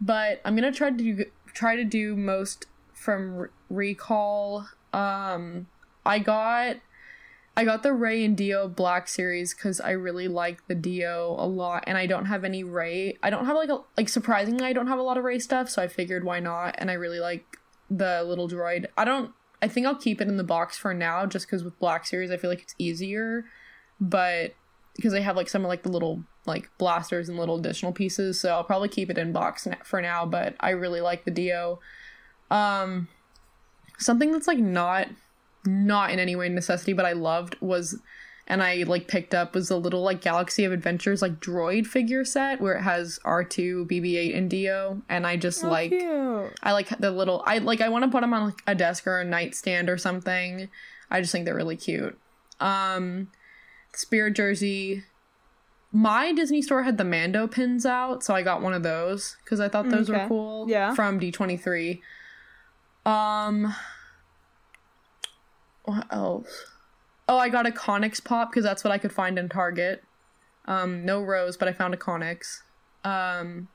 but 0.00 0.40
I'm 0.44 0.54
gonna 0.54 0.72
try 0.72 0.90
to 0.90 0.96
do 0.96 1.24
try 1.52 1.76
to 1.76 1.84
do 1.84 2.16
most 2.16 2.66
from 2.92 3.36
Re- 3.36 3.48
Recall. 3.68 4.68
Um, 4.92 5.66
I 6.06 6.18
got 6.18 6.76
I 7.56 7.64
got 7.64 7.82
the 7.82 7.92
Rey 7.92 8.24
and 8.24 8.36
D-O 8.36 8.68
Black 8.68 9.06
series 9.06 9.54
because 9.54 9.80
I 9.80 9.92
really 9.92 10.26
like 10.26 10.66
the 10.66 10.74
D-O 10.74 11.36
a 11.38 11.46
lot, 11.46 11.84
and 11.86 11.96
I 11.96 12.06
don't 12.06 12.26
have 12.26 12.44
any 12.44 12.64
Rey. 12.64 13.16
I 13.22 13.30
don't 13.30 13.46
have 13.46 13.56
like 13.56 13.68
a 13.68 13.80
like 13.96 14.08
surprisingly 14.08 14.64
I 14.64 14.72
don't 14.72 14.88
have 14.88 14.98
a 14.98 15.02
lot 15.02 15.16
of 15.16 15.24
Rey 15.24 15.38
stuff, 15.38 15.70
so 15.70 15.82
I 15.82 15.88
figured 15.88 16.24
why 16.24 16.40
not. 16.40 16.74
And 16.78 16.90
I 16.90 16.94
really 16.94 17.20
like 17.20 17.58
the 17.90 18.24
little 18.24 18.48
droid. 18.48 18.86
I 18.96 19.04
don't. 19.04 19.32
I 19.62 19.68
think 19.68 19.86
I'll 19.86 19.94
keep 19.94 20.20
it 20.20 20.28
in 20.28 20.36
the 20.36 20.44
box 20.44 20.76
for 20.76 20.92
now, 20.92 21.26
just 21.26 21.46
because 21.46 21.62
with 21.62 21.78
Black 21.78 22.06
series 22.06 22.30
I 22.30 22.36
feel 22.36 22.50
like 22.50 22.62
it's 22.62 22.74
easier, 22.78 23.44
but 24.00 24.54
because 24.96 25.12
they 25.12 25.22
have 25.22 25.36
like 25.36 25.48
some 25.48 25.64
of 25.64 25.68
like 25.68 25.82
the 25.82 25.88
little 25.88 26.24
like 26.46 26.70
blasters 26.78 27.28
and 27.28 27.38
little 27.38 27.56
additional 27.56 27.92
pieces 27.92 28.38
so 28.38 28.50
i'll 28.50 28.64
probably 28.64 28.88
keep 28.88 29.10
it 29.10 29.18
in 29.18 29.32
box 29.32 29.66
for 29.82 30.00
now 30.00 30.26
but 30.26 30.54
i 30.60 30.70
really 30.70 31.00
like 31.00 31.24
the 31.24 31.30
d-o 31.30 31.78
um 32.50 33.08
something 33.98 34.30
that's 34.30 34.46
like 34.46 34.58
not 34.58 35.08
not 35.66 36.10
in 36.10 36.18
any 36.18 36.36
way 36.36 36.48
necessity 36.48 36.92
but 36.92 37.04
i 37.04 37.12
loved 37.12 37.56
was 37.60 38.00
and 38.46 38.62
i 38.62 38.82
like 38.86 39.08
picked 39.08 39.34
up 39.34 39.54
was 39.54 39.68
the 39.68 39.78
little 39.78 40.02
like 40.02 40.20
galaxy 40.20 40.64
of 40.64 40.72
adventures 40.72 41.22
like 41.22 41.40
droid 41.40 41.86
figure 41.86 42.24
set 42.24 42.60
where 42.60 42.74
it 42.74 42.82
has 42.82 43.18
r2 43.24 43.86
bb8 43.90 44.36
and 44.36 44.50
d-o 44.50 45.00
and 45.08 45.26
i 45.26 45.36
just 45.36 45.64
Oh, 45.64 45.68
like 45.68 45.90
cute. 45.90 46.52
I 46.62 46.72
like 46.72 46.88
the 46.98 47.10
little 47.10 47.42
I 47.46 47.58
like 47.58 47.80
I 47.80 47.88
want 47.88 48.04
to 48.04 48.10
put 48.10 48.20
them 48.20 48.34
on 48.34 48.46
like 48.46 48.62
a 48.66 48.74
desk 48.74 49.06
or 49.06 49.20
a 49.20 49.24
nightstand 49.24 49.88
or 49.88 49.96
something. 49.96 50.68
I 51.10 51.20
just 51.20 51.32
think 51.32 51.44
they're 51.46 51.54
really 51.54 51.76
cute. 51.76 52.18
Um 52.60 53.28
Spirit 53.94 54.34
jersey. 54.34 55.04
My 55.90 56.32
Disney 56.32 56.60
store 56.60 56.82
had 56.82 56.98
the 56.98 57.04
Mando 57.04 57.46
pins 57.46 57.86
out, 57.86 58.22
so 58.24 58.34
I 58.34 58.42
got 58.42 58.60
one 58.60 58.74
of 58.74 58.82
those 58.82 59.36
cuz 59.46 59.58
I 59.60 59.68
thought 59.70 59.88
those 59.90 60.10
Okay. 60.10 60.22
were 60.22 60.28
cool 60.28 60.66
Yeah. 60.68 60.92
from 60.94 61.18
D23. 61.20 62.00
Um 63.06 63.74
what 65.84 66.06
else? 66.12 66.48
Oh, 67.28 67.38
I 67.38 67.48
got 67.48 67.66
a 67.66 67.70
Connix 67.70 68.22
pop 68.22 68.52
cuz 68.52 68.64
that's 68.64 68.84
what 68.84 68.92
I 68.92 68.98
could 68.98 69.12
find 69.12 69.38
in 69.38 69.48
Target. 69.48 70.02
Um 70.66 71.04
no 71.04 71.22
rose, 71.22 71.56
but 71.56 71.68
I 71.68 71.72
found 71.72 71.94
a 71.94 71.96
Connix. 71.96 72.58
Um 73.04 73.68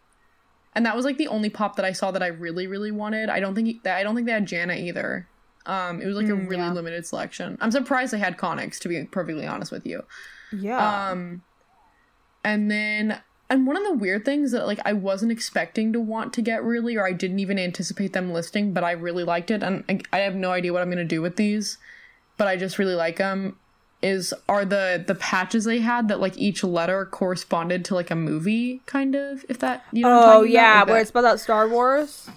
and 0.73 0.85
that 0.85 0.95
was 0.95 1.05
like 1.05 1.17
the 1.17 1.27
only 1.27 1.49
pop 1.49 1.75
that 1.77 1.85
I 1.85 1.91
saw 1.93 2.11
that 2.11 2.23
I 2.23 2.27
really 2.27 2.67
really 2.67 2.91
wanted. 2.91 3.29
I 3.29 3.39
don't 3.39 3.55
think 3.55 3.83
that 3.83 3.97
I 3.97 4.03
don't 4.03 4.15
think 4.15 4.27
they 4.27 4.33
had 4.33 4.45
Jannah 4.45 4.75
either. 4.75 5.27
Um, 5.65 6.01
it 6.01 6.07
was 6.07 6.15
like 6.15 6.27
a 6.27 6.31
Mm, 6.31 6.49
really 6.49 6.63
yeah. 6.63 6.71
limited 6.71 7.05
selection. 7.05 7.57
I'm 7.61 7.69
surprised 7.71 8.13
they 8.13 8.17
had 8.19 8.37
Connix 8.37 8.79
to 8.79 8.87
be 8.89 9.03
perfectly 9.05 9.45
honest 9.45 9.71
with 9.71 9.85
you. 9.85 10.03
Yeah. 10.51 11.09
Um, 11.11 11.41
and 12.43 12.71
then 12.71 13.21
and 13.51 13.67
one 13.67 13.77
of 13.77 13.83
the 13.83 13.93
weird 13.93 14.25
things 14.25 14.51
that 14.51 14.65
like 14.67 14.79
I 14.85 14.93
wasn't 14.93 15.31
expecting 15.31 15.91
to 15.93 15.99
want 15.99 16.33
to 16.33 16.41
get 16.41 16.63
really, 16.63 16.95
or 16.95 17.05
I 17.05 17.13
didn't 17.13 17.39
even 17.39 17.59
anticipate 17.59 18.13
them 18.13 18.31
listing, 18.31 18.73
but 18.73 18.83
I 18.83 18.91
really 18.91 19.23
liked 19.23 19.51
it, 19.51 19.61
and 19.63 19.83
I, 19.89 19.99
I 20.13 20.19
have 20.19 20.35
no 20.35 20.51
idea 20.51 20.71
what 20.71 20.81
I'm 20.81 20.89
gonna 20.89 21.03
do 21.03 21.21
with 21.21 21.35
these, 21.35 21.77
but 22.39 22.47
I 22.47 22.55
just 22.55 22.79
really 22.79 22.95
like 22.95 23.17
them. 23.17 23.55
Is 24.01 24.33
are 24.47 24.63
the 24.63 25.03
the 25.05 25.13
patches 25.15 25.65
they 25.65 25.79
had 25.81 26.07
that 26.07 26.21
like 26.21 26.37
each 26.37 26.63
letter 26.63 27.05
corresponded 27.05 27.83
to 27.85 27.95
like 27.95 28.09
a 28.09 28.15
movie 28.15 28.81
kind 28.85 29.13
of 29.13 29.45
if 29.49 29.59
that 29.59 29.83
you 29.91 30.03
know 30.03 30.09
Oh 30.23 30.39
about? 30.39 30.49
yeah, 30.49 30.83
where 30.85 30.97
it's 30.99 31.09
it 31.09 31.11
spelled 31.11 31.25
out 31.25 31.39
Star 31.41 31.67
Wars. 31.67 32.29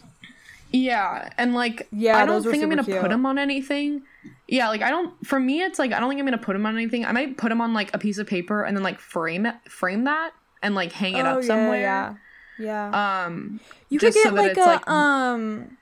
yeah, 0.72 1.30
and 1.38 1.54
like 1.54 1.86
Yeah, 1.92 2.18
I 2.18 2.26
don't 2.26 2.42
think 2.42 2.62
I'm 2.62 2.68
gonna 2.68 2.82
cute. 2.84 3.00
put 3.00 3.10
them 3.10 3.24
on 3.26 3.38
anything. 3.38 4.02
Yeah, 4.48 4.68
like 4.70 4.82
I 4.82 4.90
don't. 4.90 5.14
For 5.24 5.38
me, 5.38 5.62
it's 5.62 5.78
like 5.78 5.92
I 5.92 6.00
don't 6.00 6.08
think 6.08 6.18
I'm 6.18 6.26
gonna 6.26 6.36
put 6.38 6.54
them 6.54 6.66
on 6.66 6.74
anything. 6.76 7.04
I 7.04 7.12
might 7.12 7.36
put 7.36 7.48
them 7.50 7.60
on 7.60 7.72
like 7.74 7.94
a 7.94 7.98
piece 7.98 8.18
of 8.18 8.26
paper 8.26 8.64
and 8.64 8.76
then 8.76 8.82
like 8.82 8.98
frame 8.98 9.46
it, 9.46 9.54
frame 9.68 10.02
that, 10.04 10.32
and 10.62 10.74
like 10.74 10.90
hang 10.92 11.16
it 11.16 11.24
oh, 11.24 11.38
up 11.38 11.42
yeah, 11.42 11.46
somewhere. 11.46 11.80
Yeah. 11.80 12.14
Yeah. 12.58 13.24
Um, 13.26 13.60
you 13.88 13.98
could 13.98 14.14
so 14.14 14.22
get 14.24 14.34
that 14.34 14.42
like 14.42 14.50
it's, 14.50 14.58
a 14.58 14.64
like- 14.64 14.90
um 14.90 15.76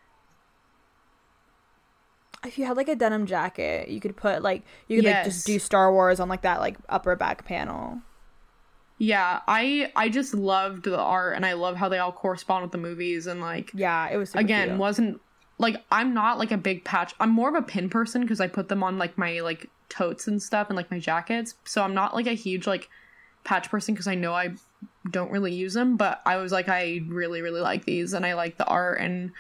if 2.45 2.59
you 2.59 2.65
had 2.65 2.77
like 2.77 2.89
a 2.89 2.97
denim 2.97 3.27
jacket, 3.27 3.89
you 3.89 4.01
could 4.01 4.17
put 4.17 4.43
like 4.43 4.65
you 4.89 4.99
could 4.99 5.05
like 5.07 5.25
just 5.25 5.47
do 5.47 5.59
Star 5.59 5.93
Wars 5.93 6.21
on 6.21 6.29
like 6.29 6.43
that 6.43 6.61
like 6.61 6.77
upper 6.89 7.17
back 7.17 7.45
panel. 7.45 8.01
yeah, 8.99 9.41
I 9.49 9.91
I 9.97 10.09
just 10.09 10.35
loved 10.35 10.85
the 10.85 10.99
art 10.99 11.37
and 11.37 11.47
I 11.47 11.55
love 11.55 11.77
how 11.77 11.89
they 11.89 11.99
all 11.99 12.13
correspond 12.13 12.63
with 12.63 12.73
the 12.73 12.79
movies 12.79 13.27
and 13.27 13.41
like 13.41 13.71
Yeah, 13.75 14.09
it 14.11 14.17
was 14.17 14.31
super 14.31 14.41
again 14.41 14.69
cute. 14.69 14.79
wasn't 14.79 15.21
like 15.59 15.77
I'm 15.91 16.13
not 16.15 16.39
like 16.39 16.51
a 16.53 16.59
big 16.59 16.85
patch. 16.85 17.15
I'm 17.21 17.31
more 17.31 17.49
of 17.49 17.55
a 17.55 17.63
pin 17.63 17.89
person 17.89 18.23
because 18.23 18.41
I 18.41 18.47
put 18.47 18.69
them 18.69 18.83
on 18.83 18.99
like 18.99 19.17
my 19.19 19.41
like 19.41 19.71
totes 19.89 20.27
and 20.27 20.43
stuff 20.43 20.69
and 20.69 20.77
like 20.77 20.91
my 20.91 20.99
jackets. 20.99 21.55
So 21.65 21.83
I'm 21.83 21.95
not 21.95 22.15
like 22.15 22.27
a 22.27 22.33
huge 22.35 22.67
like 22.67 22.89
patch 23.45 23.71
person 23.71 23.95
because 23.95 24.07
I 24.07 24.15
know 24.15 24.35
I 24.35 24.51
don't 25.11 25.31
really 25.31 25.53
use 25.55 25.75
them. 25.75 25.97
But 25.97 26.21
I 26.27 26.37
was 26.37 26.53
like 26.53 26.69
I 26.69 27.01
really 27.09 27.41
really 27.43 27.61
like 27.61 27.85
these 27.87 28.13
and 28.13 28.25
I 28.27 28.35
like 28.35 28.59
the 28.59 28.67
art 28.67 29.01
and 29.01 29.33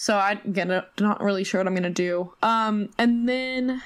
so 0.00 0.16
I 0.16 0.38
again 0.44 0.70
uh, 0.70 0.84
not 1.00 1.20
really 1.20 1.42
sure 1.42 1.58
what 1.58 1.66
I'm 1.66 1.74
gonna 1.74 1.90
do. 1.90 2.32
Um 2.40 2.90
and 2.98 3.28
then 3.28 3.82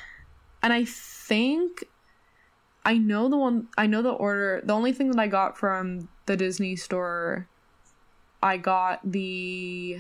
and 0.63 0.73
I 0.73 0.85
think 0.85 1.85
I 2.85 2.99
know 2.99 3.31
the 3.31 3.39
one 3.39 3.69
I 3.79 3.87
know 3.87 4.03
the 4.03 4.11
order. 4.11 4.61
The 4.63 4.75
only 4.75 4.93
thing 4.93 5.11
that 5.11 5.19
I 5.19 5.27
got 5.27 5.57
from 5.57 6.11
the 6.27 6.37
Disney 6.37 6.77
store 6.77 7.49
I 8.43 8.59
got 8.59 9.01
the 9.11 9.99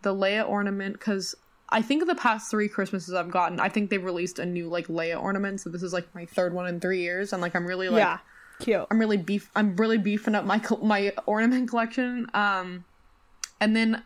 the 0.00 0.14
Leia 0.14 0.48
ornament 0.48 0.94
because 0.94 1.34
I 1.68 1.82
think 1.82 2.06
the 2.06 2.14
past 2.14 2.50
three 2.50 2.66
Christmases 2.66 3.12
I've 3.12 3.30
gotten, 3.30 3.60
I 3.60 3.68
think 3.68 3.90
they've 3.90 4.02
released 4.02 4.38
a 4.38 4.46
new 4.46 4.66
like 4.66 4.86
Leia 4.86 5.22
ornament. 5.22 5.60
So 5.60 5.68
this 5.68 5.82
is 5.82 5.92
like 5.92 6.12
my 6.14 6.24
third 6.24 6.54
one 6.54 6.68
in 6.68 6.80
three 6.80 7.02
years, 7.02 7.34
and 7.34 7.42
like 7.42 7.54
I'm 7.54 7.66
really 7.66 7.90
like 7.90 7.98
yeah. 7.98 8.18
Cute. 8.60 8.86
I'm 8.90 8.98
really 8.98 9.18
beef 9.18 9.50
I'm 9.54 9.76
really 9.76 9.98
beefing 9.98 10.34
up 10.34 10.46
my 10.46 10.62
my 10.82 11.12
ornament 11.26 11.68
collection. 11.68 12.28
Um, 12.32 12.86
and 13.60 13.76
then 13.76 14.02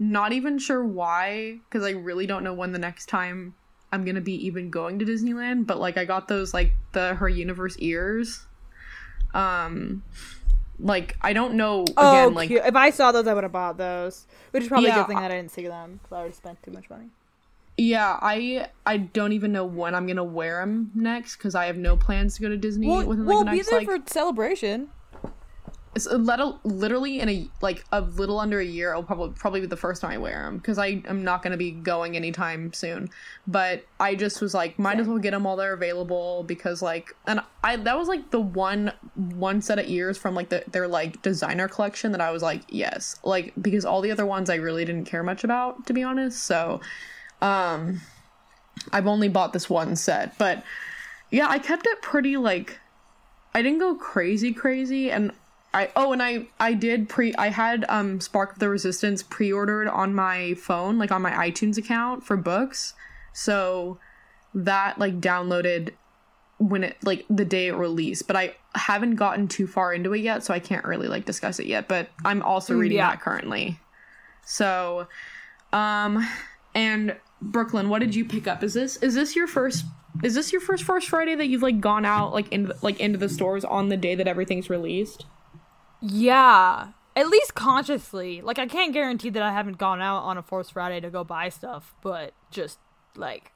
not 0.00 0.32
even 0.32 0.58
sure 0.58 0.82
why 0.82 1.58
because 1.68 1.86
I 1.86 1.90
really 1.90 2.26
don't 2.26 2.42
know 2.42 2.54
when 2.54 2.72
the 2.72 2.78
next 2.78 3.06
time 3.06 3.54
I'm 3.92 4.04
gonna 4.04 4.22
be 4.22 4.34
even 4.46 4.70
going 4.70 4.98
to 4.98 5.04
Disneyland. 5.04 5.66
But 5.66 5.78
like 5.78 5.96
I 5.98 6.04
got 6.06 6.26
those 6.26 6.52
like 6.52 6.72
the 6.92 7.14
her 7.14 7.28
universe 7.28 7.76
ears. 7.78 8.46
Um, 9.34 10.02
like 10.80 11.16
I 11.20 11.34
don't 11.34 11.54
know 11.54 11.82
again 11.82 11.96
Oh, 11.96 12.28
like 12.34 12.48
cute. 12.48 12.62
If 12.64 12.74
I 12.74 12.90
saw 12.90 13.12
those, 13.12 13.26
I 13.26 13.34
would 13.34 13.44
have 13.44 13.52
bought 13.52 13.76
those. 13.76 14.26
Which 14.52 14.64
is 14.64 14.68
probably 14.68 14.90
a 14.90 14.94
good 14.94 15.06
thing 15.06 15.18
that 15.18 15.30
I 15.30 15.36
didn't 15.36 15.52
see 15.52 15.66
them 15.66 16.00
because 16.02 16.16
I 16.16 16.18
already 16.18 16.34
spent 16.34 16.62
too 16.62 16.70
much 16.70 16.88
money. 16.88 17.06
Yeah, 17.76 18.18
I 18.20 18.68
I 18.86 18.96
don't 18.96 19.32
even 19.32 19.52
know 19.52 19.64
when 19.66 19.94
I'm 19.94 20.06
gonna 20.06 20.24
wear 20.24 20.60
them 20.60 20.90
next 20.94 21.36
because 21.36 21.54
I 21.54 21.66
have 21.66 21.76
no 21.76 21.96
plans 21.96 22.36
to 22.36 22.42
go 22.42 22.48
to 22.48 22.56
Disney 22.56 22.88
Well, 22.88 23.06
within 23.06 23.26
like 23.26 23.28
we'll 23.28 23.44
the 23.44 23.50
be 23.50 23.56
next 23.58 23.70
there 23.70 23.78
like 23.80 23.86
for 23.86 24.12
celebration. 24.12 24.88
It's 25.94 26.06
a 26.06 26.16
little, 26.16 26.60
literally 26.62 27.18
in 27.18 27.28
a 27.28 27.48
like 27.60 27.84
a 27.90 28.00
little 28.00 28.38
under 28.38 28.60
a 28.60 28.64
year. 28.64 28.90
It'll 28.90 29.02
probably 29.02 29.34
probably 29.36 29.60
be 29.60 29.66
the 29.66 29.76
first 29.76 30.00
time 30.00 30.12
I 30.12 30.18
wear 30.18 30.44
them 30.44 30.58
because 30.58 30.78
I 30.78 31.02
am 31.06 31.24
not 31.24 31.42
gonna 31.42 31.56
be 31.56 31.72
going 31.72 32.16
anytime 32.16 32.72
soon. 32.72 33.10
But 33.46 33.84
I 33.98 34.14
just 34.14 34.40
was 34.40 34.54
like, 34.54 34.78
might 34.78 35.00
as 35.00 35.08
well 35.08 35.18
get 35.18 35.32
them 35.32 35.44
while 35.44 35.56
they're 35.56 35.72
available 35.72 36.44
because 36.44 36.80
like, 36.80 37.14
and 37.26 37.40
I 37.64 37.76
that 37.76 37.98
was 37.98 38.06
like 38.06 38.30
the 38.30 38.40
one 38.40 38.92
one 39.14 39.60
set 39.62 39.80
of 39.80 39.88
ears 39.88 40.16
from 40.16 40.36
like 40.36 40.50
the, 40.50 40.62
their 40.70 40.86
like 40.86 41.22
designer 41.22 41.66
collection 41.66 42.12
that 42.12 42.20
I 42.20 42.30
was 42.30 42.42
like, 42.42 42.62
yes, 42.68 43.16
like 43.24 43.52
because 43.60 43.84
all 43.84 44.00
the 44.00 44.12
other 44.12 44.26
ones 44.26 44.48
I 44.48 44.56
really 44.56 44.84
didn't 44.84 45.06
care 45.06 45.24
much 45.24 45.42
about 45.42 45.86
to 45.86 45.92
be 45.92 46.02
honest. 46.02 46.44
So, 46.44 46.80
um. 47.42 48.00
I've 48.92 49.06
only 49.06 49.28
bought 49.28 49.52
this 49.52 49.68
one 49.68 49.94
set, 49.94 50.38
but 50.38 50.64
yeah, 51.30 51.48
I 51.48 51.58
kept 51.58 51.86
it 51.86 52.00
pretty 52.00 52.36
like 52.36 52.78
I 53.54 53.62
didn't 53.62 53.78
go 53.78 53.94
crazy 53.94 54.52
crazy 54.52 55.10
and 55.10 55.32
I 55.72 55.90
oh 55.94 56.12
and 56.12 56.22
I 56.22 56.46
I 56.58 56.74
did 56.74 57.08
pre 57.08 57.34
I 57.34 57.48
had 57.48 57.84
um 57.88 58.20
Spark 58.20 58.52
of 58.52 58.58
the 58.58 58.68
Resistance 58.68 59.22
pre-ordered 59.22 59.88
on 59.88 60.14
my 60.14 60.54
phone 60.54 60.98
like 60.98 61.12
on 61.12 61.22
my 61.22 61.30
iTunes 61.30 61.78
account 61.78 62.24
for 62.24 62.36
books. 62.36 62.94
So 63.32 63.98
that 64.54 64.98
like 64.98 65.20
downloaded 65.20 65.90
when 66.58 66.84
it 66.84 66.96
like 67.02 67.24
the 67.30 67.44
day 67.44 67.68
it 67.68 67.74
released, 67.74 68.26
but 68.26 68.36
I 68.36 68.56
haven't 68.74 69.14
gotten 69.16 69.48
too 69.48 69.66
far 69.66 69.94
into 69.94 70.12
it 70.12 70.20
yet, 70.20 70.44
so 70.44 70.52
I 70.52 70.58
can't 70.58 70.84
really 70.84 71.08
like 71.08 71.24
discuss 71.24 71.58
it 71.60 71.66
yet, 71.66 71.88
but 71.88 72.10
I'm 72.24 72.42
also 72.42 72.74
reading 72.74 72.98
yeah. 72.98 73.10
that 73.10 73.20
currently. 73.20 73.78
So 74.44 75.06
um 75.72 76.26
and 76.74 77.16
Brooklyn, 77.40 77.88
what 77.88 78.00
did 78.00 78.14
you 78.14 78.24
pick 78.24 78.48
up? 78.48 78.64
Is 78.64 78.74
this 78.74 78.96
is 78.96 79.14
this 79.14 79.36
your 79.36 79.46
first 79.46 79.84
is 80.24 80.34
this 80.34 80.52
your 80.52 80.60
first 80.60 80.82
Force 80.82 81.04
Friday 81.04 81.36
that 81.36 81.46
you've 81.46 81.62
like 81.62 81.80
gone 81.80 82.04
out 82.04 82.32
like 82.32 82.48
in 82.48 82.72
like 82.82 82.98
into 82.98 83.18
the 83.18 83.28
stores 83.28 83.64
on 83.64 83.88
the 83.88 83.96
day 83.96 84.16
that 84.16 84.26
everything's 84.26 84.68
released? 84.68 85.26
Yeah. 86.00 86.88
At 87.16 87.28
least 87.28 87.54
consciously. 87.54 88.40
Like 88.40 88.58
I 88.58 88.66
can't 88.66 88.92
guarantee 88.92 89.30
that 89.30 89.42
I 89.42 89.52
haven't 89.52 89.78
gone 89.78 90.00
out 90.00 90.22
on 90.22 90.38
a 90.38 90.42
Force 90.42 90.70
Friday 90.70 91.00
to 91.00 91.10
go 91.10 91.24
buy 91.24 91.48
stuff, 91.48 91.94
but 92.02 92.32
just 92.50 92.78
like 93.16 93.52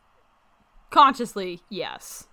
consciously, 0.91 1.61
yes. 1.71 2.27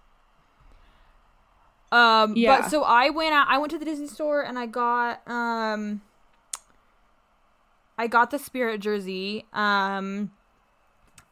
Um 1.92 2.36
Yeah. 2.36 2.62
but 2.62 2.70
so 2.70 2.84
I 2.84 3.10
went 3.10 3.34
out 3.34 3.48
I 3.50 3.58
went 3.58 3.72
to 3.72 3.78
the 3.80 3.86
Disney 3.86 4.08
store 4.08 4.42
and 4.42 4.58
I 4.58 4.66
got 4.66 5.28
um 5.30 6.02
I 7.98 8.08
got 8.08 8.32
the 8.32 8.40
Spirit 8.40 8.82
jersey. 8.82 9.46
Um 9.54 10.32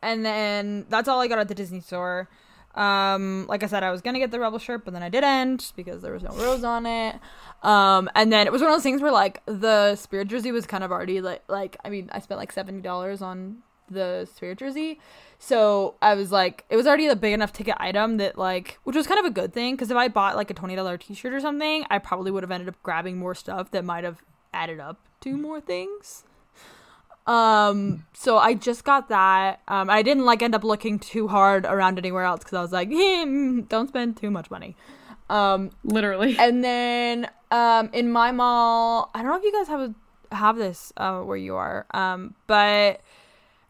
and 0.01 0.25
then 0.25 0.85
that's 0.87 1.09
all 1.09 1.19
I 1.19 1.27
got 1.27 1.39
at 1.39 1.47
the 1.47 1.55
Disney 1.55 1.81
store. 1.81 2.29
Um, 2.79 3.45
like 3.47 3.61
I 3.61 3.67
said, 3.67 3.83
I 3.83 3.91
was 3.91 4.01
gonna 4.01 4.19
get 4.19 4.31
the 4.31 4.39
Rebel 4.39 4.57
shirt, 4.57 4.85
but 4.85 4.93
then 4.93 5.03
I 5.03 5.09
didn't 5.09 5.73
because 5.75 6.01
there 6.01 6.13
was 6.13 6.23
no 6.23 6.29
rose 6.29 6.63
on 6.63 6.85
it. 6.85 7.19
Um, 7.61 8.09
and 8.15 8.31
then 8.31 8.47
it 8.47 8.53
was 8.53 8.61
one 8.61 8.71
of 8.71 8.75
those 8.75 8.83
things 8.83 9.01
where 9.01 9.11
like 9.11 9.41
the 9.45 9.97
Spirit 9.97 10.29
jersey 10.29 10.53
was 10.53 10.65
kind 10.65 10.83
of 10.83 10.91
already 10.91 11.19
like 11.19 11.43
like 11.49 11.75
I 11.83 11.89
mean 11.89 12.09
I 12.13 12.19
spent 12.19 12.39
like 12.39 12.53
seventy 12.53 12.79
dollars 12.81 13.21
on 13.21 13.57
the 13.91 14.29
Spirit 14.33 14.59
jersey, 14.59 14.97
so 15.39 15.95
I 16.01 16.13
was 16.13 16.31
like 16.31 16.63
it 16.69 16.77
was 16.77 16.87
already 16.87 17.07
a 17.07 17.17
big 17.17 17.33
enough 17.33 17.51
ticket 17.51 17.75
item 17.79 18.15
that 18.17 18.37
like 18.37 18.79
which 18.85 18.95
was 18.95 19.07
kind 19.07 19.19
of 19.19 19.25
a 19.25 19.31
good 19.31 19.53
thing 19.53 19.75
because 19.75 19.91
if 19.91 19.97
I 19.97 20.07
bought 20.07 20.37
like 20.37 20.49
a 20.49 20.53
twenty 20.53 20.77
dollar 20.77 20.97
T 20.97 21.13
shirt 21.13 21.33
or 21.33 21.41
something, 21.41 21.83
I 21.89 21.97
probably 21.97 22.31
would 22.31 22.43
have 22.43 22.51
ended 22.51 22.69
up 22.69 22.81
grabbing 22.81 23.17
more 23.17 23.35
stuff 23.35 23.71
that 23.71 23.83
might 23.83 24.05
have 24.05 24.23
added 24.53 24.79
up 24.79 25.01
to 25.21 25.35
more 25.35 25.59
things. 25.59 26.23
Um, 27.29 28.07
so 28.13 28.39
I 28.39 28.55
just 28.55 28.83
got 28.83 29.09
that. 29.09 29.61
Um, 29.67 29.87
I 29.87 30.01
didn't 30.01 30.25
like 30.25 30.41
end 30.41 30.55
up 30.55 30.63
looking 30.63 30.97
too 30.97 31.27
hard 31.27 31.63
around 31.65 31.99
anywhere 31.99 32.23
else 32.23 32.39
because 32.39 32.53
I 32.53 32.61
was 32.61 32.71
like, 32.71 32.89
hmm, 32.91 33.61
don't 33.61 33.87
spend 33.87 34.17
too 34.17 34.31
much 34.31 34.49
money. 34.49 34.75
Um, 35.29 35.69
Literally. 35.83 36.35
and 36.39 36.63
then 36.63 37.29
um, 37.51 37.91
in 37.93 38.11
my 38.11 38.31
mall, 38.31 39.11
I 39.13 39.21
don't 39.21 39.29
know 39.29 39.37
if 39.37 39.43
you 39.43 39.53
guys 39.53 39.67
have 39.67 39.79
a, 39.79 40.35
have 40.35 40.57
this 40.57 40.91
uh, 40.97 41.19
where 41.19 41.37
you 41.37 41.55
are, 41.55 41.85
um, 41.93 42.33
but 42.47 43.01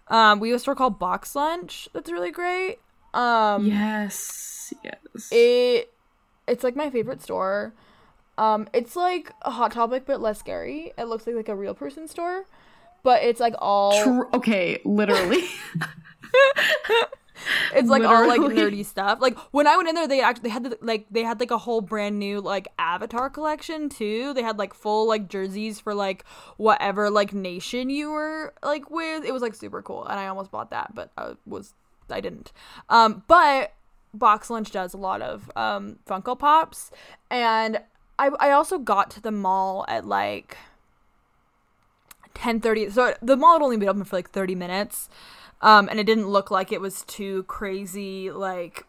um, 0.08 0.40
we 0.40 0.50
have 0.50 0.56
a 0.56 0.60
store 0.60 0.76
called 0.76 0.98
Box 0.98 1.36
Lunch 1.36 1.90
that's 1.94 2.10
really 2.10 2.32
great. 2.32 2.80
Um, 3.14 3.66
yes. 3.66 4.74
Yes. 4.84 5.30
it 5.32 5.92
it's 6.48 6.64
like 6.64 6.78
my 6.78 6.90
favorite 6.90 7.22
store. 7.22 7.74
Um, 8.38 8.70
it's 8.74 8.96
like 8.96 9.34
a 9.42 9.52
Hot 9.52 9.74
Topic 9.74 10.04
but 10.06 10.22
less 10.22 10.40
scary. 10.40 10.94
It 10.98 11.06
looks 11.06 11.28
like 11.28 11.36
like 11.36 11.50
a 11.50 11.56
real 11.56 11.74
person 11.74 12.08
store, 12.08 12.46
but 13.04 13.24
it's 13.24 13.40
like 13.40 13.56
all 13.60 14.04
Tr- 14.04 14.36
okay, 14.36 14.80
literally. 14.86 15.44
It's 17.74 17.90
like 17.90 18.04
all 18.04 18.28
like 18.28 18.42
nerdy 18.42 18.86
stuff. 18.86 19.20
Like 19.22 19.38
when 19.52 19.68
I 19.68 19.78
went 19.78 19.90
in 19.90 19.96
there, 19.96 20.08
they 20.08 20.22
actually 20.22 20.44
they 20.44 20.50
had 20.50 20.64
the, 20.64 20.78
like 20.82 21.06
they 21.10 21.24
had 21.24 21.40
like 21.40 21.52
a 21.52 21.58
whole 21.58 21.82
brand 21.82 22.20
new 22.20 22.42
like 22.42 22.68
Avatar 22.78 23.30
collection 23.30 23.90
too. 23.90 24.34
They 24.34 24.44
had 24.44 24.58
like 24.58 24.74
full 24.74 25.08
like 25.08 25.30
jerseys 25.30 25.80
for 25.80 25.94
like 25.94 26.26
whatever 26.58 27.10
like 27.10 27.34
nation 27.34 27.90
you 27.90 28.12
were 28.12 28.54
like 28.64 28.90
with. 28.90 29.24
It 29.24 29.32
was 29.32 29.42
like 29.42 29.56
super 29.56 29.82
cool, 29.82 30.06
and 30.06 30.20
I 30.20 30.28
almost 30.28 30.52
bought 30.52 30.72
that, 30.72 30.94
but 30.94 31.12
I 31.18 31.34
was 31.46 31.74
I 32.10 32.22
didn't. 32.22 32.52
Um, 32.90 33.24
but 33.28 33.74
Box 34.14 34.50
Lunch 34.50 34.72
does 34.72 34.94
a 34.94 34.98
lot 34.98 35.22
of 35.22 35.52
um 35.56 36.00
Funko 36.08 36.38
Pops, 36.38 36.92
and 37.30 37.80
I 38.18 38.30
I 38.40 38.52
also 38.52 38.78
got 38.78 39.12
to 39.12 39.22
the 39.22 39.32
mall 39.32 39.86
at 39.88 40.06
like. 40.06 40.58
10:30 42.40 42.92
so 42.92 43.14
the 43.22 43.38
mall 43.38 43.54
had 43.54 43.62
only 43.62 43.78
been 43.78 43.90
open 43.90 44.04
for 44.04 44.16
like 44.16 44.30
30 44.30 44.56
minutes 44.56 45.10
um 45.62 45.90
and 45.90 46.00
it 46.00 46.06
didn't 46.06 46.28
look 46.28 46.50
like 46.50 46.72
it 46.72 46.82
was 46.82 47.04
too 47.04 47.44
crazy 47.44 48.32
like 48.32 48.86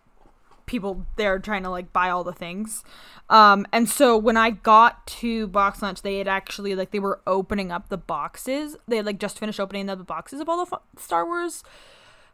people 0.71 1.05
there 1.17 1.39
trying 1.41 1.65
to 1.65 1.69
like 1.69 1.93
buy 1.93 2.09
all 2.09 2.23
the 2.23 2.33
things. 2.33 2.85
Um, 3.29 3.67
and 3.73 3.89
so 3.89 4.17
when 4.17 4.37
I 4.37 4.51
got 4.51 5.05
to 5.19 5.49
box 5.49 5.83
lunch, 5.83 6.03
they 6.03 6.19
had 6.19 6.29
actually 6.29 6.75
like 6.77 6.93
they 6.93 7.01
were 7.01 7.21
opening 7.27 7.73
up 7.73 7.89
the 7.89 7.99
boxes. 7.99 8.77
They 8.87 8.97
had 8.97 9.07
like 9.07 9.19
just 9.19 9.39
finished 9.39 9.61
opening 9.61 9.91
up 9.91 9.99
the 9.99 10.05
boxes 10.05 10.41
of 10.41 10.49
all 10.49 10.65
the 10.65 10.79
Star 10.97 11.27
Wars 11.27 11.65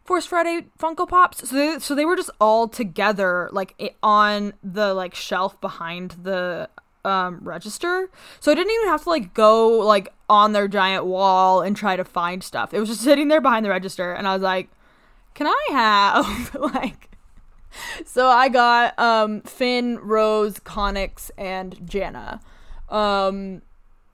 Force 0.04 0.26
Friday 0.26 0.66
Funko 0.78 1.08
Pops. 1.08 1.48
So 1.48 1.56
they, 1.56 1.78
so 1.78 1.94
they 1.94 2.04
were 2.04 2.14
just 2.14 2.30
all 2.38 2.68
together 2.68 3.48
like 3.52 3.96
on 4.02 4.52
the 4.62 4.92
like 4.92 5.14
shelf 5.14 5.58
behind 5.60 6.12
the 6.22 6.68
um 7.06 7.38
register. 7.42 8.10
So 8.40 8.52
I 8.52 8.54
didn't 8.54 8.72
even 8.72 8.88
have 8.88 9.04
to 9.04 9.10
like 9.10 9.32
go 9.32 9.68
like 9.68 10.12
on 10.28 10.52
their 10.52 10.68
giant 10.68 11.06
wall 11.06 11.62
and 11.62 11.76
try 11.76 11.96
to 11.96 12.04
find 12.04 12.42
stuff. 12.42 12.74
It 12.74 12.80
was 12.80 12.88
just 12.88 13.02
sitting 13.02 13.28
there 13.28 13.40
behind 13.40 13.64
the 13.64 13.70
register 13.70 14.12
and 14.12 14.26
I 14.28 14.34
was 14.34 14.42
like, 14.42 14.68
"Can 15.34 15.46
I 15.46 15.66
have 15.70 16.54
like 16.74 17.10
so 18.04 18.28
I 18.28 18.48
got 18.48 18.98
um, 18.98 19.42
Finn, 19.42 19.98
Rose, 19.98 20.58
Connix, 20.60 21.30
and 21.36 21.78
Jannah. 21.88 22.40
Um, 22.88 23.62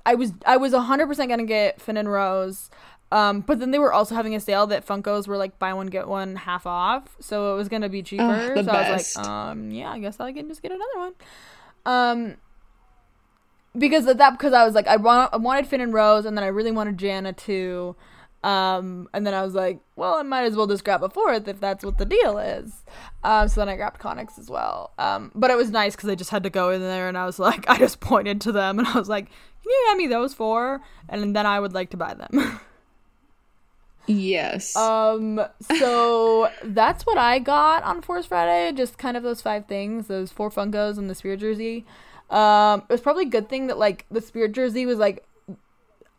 I 0.05 0.15
was 0.15 0.33
I 0.47 0.57
was 0.57 0.75
hundred 0.75 1.07
percent 1.07 1.29
gonna 1.31 1.45
get 1.45 1.81
Finn 1.81 1.97
and 1.97 2.11
Rose, 2.11 2.71
um, 3.11 3.41
but 3.41 3.61
then 3.61 3.71
they 3.71 3.79
were 3.79 3.93
also 3.93 4.15
having 4.15 4.35
a 4.35 4.41
sale 4.41 4.67
that 4.69 4.87
Funkos 4.87 5.29
were 5.29 5.37
like 5.37 5.59
buy 5.59 5.73
one 5.75 5.87
get 5.87 6.09
one 6.09 6.37
half 6.37 6.67
off, 6.67 7.17
so 7.21 7.55
it 7.55 7.57
was 7.57 7.69
gonna 7.69 7.89
be 7.89 8.03
cheaper. 8.03 8.25
Oh, 8.25 8.55
so 8.55 8.63
best. 8.65 8.69
I 8.69 8.93
was 8.93 9.17
like, 9.17 9.27
um, 9.27 9.71
yeah, 9.71 9.91
I 9.91 9.99
guess 9.99 10.19
I 10.19 10.33
can 10.33 10.49
just 10.49 10.63
get 10.63 10.73
another 10.73 10.99
one. 10.99 11.13
Um, 11.85 12.37
because 13.77 14.07
of 14.07 14.19
that, 14.19 14.33
because 14.33 14.53
I 14.53 14.65
was 14.65 14.75
like, 14.75 14.87
I 14.87 14.97
want 14.97 15.33
I 15.33 15.37
wanted 15.37 15.67
Finn 15.67 15.81
and 15.81 15.93
Rose, 15.93 16.25
and 16.25 16.37
then 16.37 16.45
I 16.45 16.49
really 16.49 16.73
wanted 16.73 16.99
Jannah 16.99 17.33
too. 17.33 17.97
Um, 18.45 19.09
and 19.15 19.25
then 19.25 19.35
I 19.35 19.43
was 19.43 19.55
like, 19.55 19.81
well, 19.95 20.15
I 20.15 20.23
might 20.23 20.43
as 20.43 20.57
well 20.57 20.67
just 20.67 20.85
grab 20.85 21.05
a 21.05 21.09
fourth 21.09 21.47
if 21.47 21.61
that's 21.61 21.85
what 21.85 21.99
the 21.99 22.05
deal 22.05 22.39
is. 22.39 22.83
Um, 23.23 23.47
so 23.47 23.61
then 23.61 23.69
I 23.69 23.77
grabbed 23.77 24.01
Connix 24.01 24.39
as 24.39 24.51
well. 24.51 24.93
Um, 24.99 25.31
but 25.35 25.51
it 25.51 25.57
was 25.57 25.71
nice 25.71 25.95
because 25.95 26.09
I 26.09 26.17
just 26.17 26.31
had 26.31 26.43
to 26.43 26.51
go 26.51 26.71
in 26.71 26.81
there 26.81 27.09
and 27.09 27.17
I 27.17 27.25
was 27.25 27.39
like, 27.39 27.69
I 27.71 27.79
just 27.79 28.01
pointed 28.01 28.41
to 28.43 28.53
them 28.53 28.79
and 28.79 28.89
I 28.89 28.99
was 28.99 29.09
like, 29.09 29.27
can 29.27 29.71
you 29.71 29.85
hand 29.89 29.99
me 29.99 30.07
those 30.09 30.35
four? 30.35 30.81
And 31.09 31.37
then 31.37 31.47
I 31.47 31.61
would 31.61 31.73
like 31.73 31.91
to 31.91 31.97
buy 31.97 32.15
them. 32.15 32.61
yes. 34.07 34.75
Um, 34.75 35.41
so 35.79 36.51
that's 36.65 37.07
what 37.07 37.19
I 37.19 37.39
got 37.39 37.85
on 37.85 38.03
Force 38.03 38.27
Friday. 38.27 38.77
Just 38.77 38.99
kind 38.99 39.17
of 39.17 39.23
those 39.23 39.41
five 39.41 39.67
things, 39.67 40.09
those 40.09 40.33
four 40.33 40.51
Funkos 40.51 40.99
and 40.99 41.09
the 41.09 41.15
Spirit 41.15 41.39
jersey. 41.41 41.87
Um, 42.33 42.81
it 42.89 42.93
was 42.93 43.03
probably 43.03 43.27
a 43.27 43.29
good 43.29 43.49
thing 43.49 43.67
that 43.67 43.79
like 43.79 44.07
the 44.11 44.23
Spirit 44.23 44.53
jersey 44.53 44.87
was 44.87 44.99
like 44.99 45.25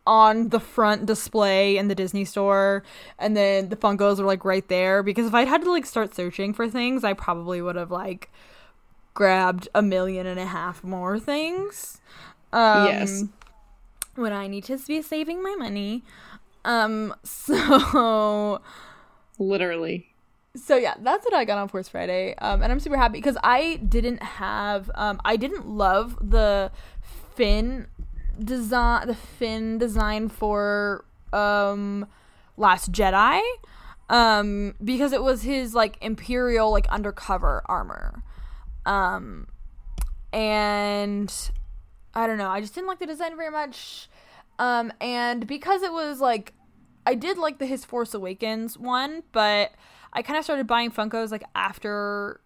on 0.06 0.50
the 0.50 0.60
front 0.60 1.06
display 1.06 1.76
in 1.76 1.88
the 1.88 1.94
Disney 1.94 2.24
store 2.24 2.84
and 3.18 3.36
then 3.36 3.68
the 3.68 3.76
Funkos 3.76 4.18
are 4.20 4.24
like 4.24 4.44
right 4.44 4.66
there 4.68 5.02
because 5.02 5.26
if 5.26 5.34
I'd 5.34 5.48
had 5.48 5.62
to 5.62 5.70
like 5.70 5.86
start 5.86 6.14
searching 6.14 6.54
for 6.54 6.68
things, 6.68 7.02
I 7.02 7.14
probably 7.14 7.60
would 7.60 7.74
have 7.76 7.90
like 7.90 8.30
grabbed 9.14 9.68
a 9.74 9.82
million 9.82 10.26
and 10.26 10.38
a 10.38 10.46
half 10.46 10.84
more 10.84 11.18
things. 11.18 12.00
Um 12.52 12.86
yes. 12.86 13.24
when 14.14 14.32
I 14.32 14.46
need 14.46 14.64
to 14.64 14.78
be 14.78 15.02
saving 15.02 15.42
my 15.42 15.56
money. 15.58 16.04
Um 16.64 17.12
so 17.24 18.60
literally 19.38 20.13
so 20.56 20.76
yeah, 20.76 20.94
that's 21.00 21.24
what 21.24 21.34
I 21.34 21.44
got 21.44 21.58
on 21.58 21.68
Force 21.68 21.88
Friday. 21.88 22.34
Um 22.38 22.62
and 22.62 22.70
I'm 22.70 22.80
super 22.80 22.96
happy 22.96 23.18
because 23.18 23.36
I 23.42 23.76
didn't 23.76 24.22
have 24.22 24.90
um 24.94 25.20
I 25.24 25.36
didn't 25.36 25.68
love 25.68 26.16
the 26.20 26.70
Finn 27.34 27.86
design 28.42 29.06
the 29.06 29.14
Finn 29.14 29.78
design 29.78 30.28
for 30.28 31.04
um 31.32 32.06
Last 32.56 32.92
Jedi 32.92 33.40
um 34.08 34.74
because 34.84 35.12
it 35.12 35.22
was 35.22 35.42
his 35.42 35.74
like 35.74 35.96
imperial 36.00 36.70
like 36.70 36.86
undercover 36.88 37.62
armor 37.66 38.22
um 38.86 39.48
and 40.32 41.50
I 42.14 42.26
don't 42.26 42.38
know 42.38 42.50
I 42.50 42.60
just 42.60 42.74
didn't 42.74 42.86
like 42.86 42.98
the 42.98 43.06
design 43.06 43.36
very 43.36 43.50
much 43.50 44.08
um 44.58 44.92
and 45.00 45.46
because 45.46 45.82
it 45.82 45.92
was 45.92 46.20
like 46.20 46.52
I 47.06 47.14
did 47.14 47.38
like 47.38 47.58
the 47.58 47.66
his 47.66 47.84
Force 47.84 48.14
Awakens 48.14 48.78
one 48.78 49.22
but 49.32 49.72
I 50.14 50.22
kind 50.22 50.38
of 50.38 50.44
started 50.44 50.66
buying 50.66 50.90
Funkos 50.90 51.30
like 51.30 51.44
after 51.54 52.40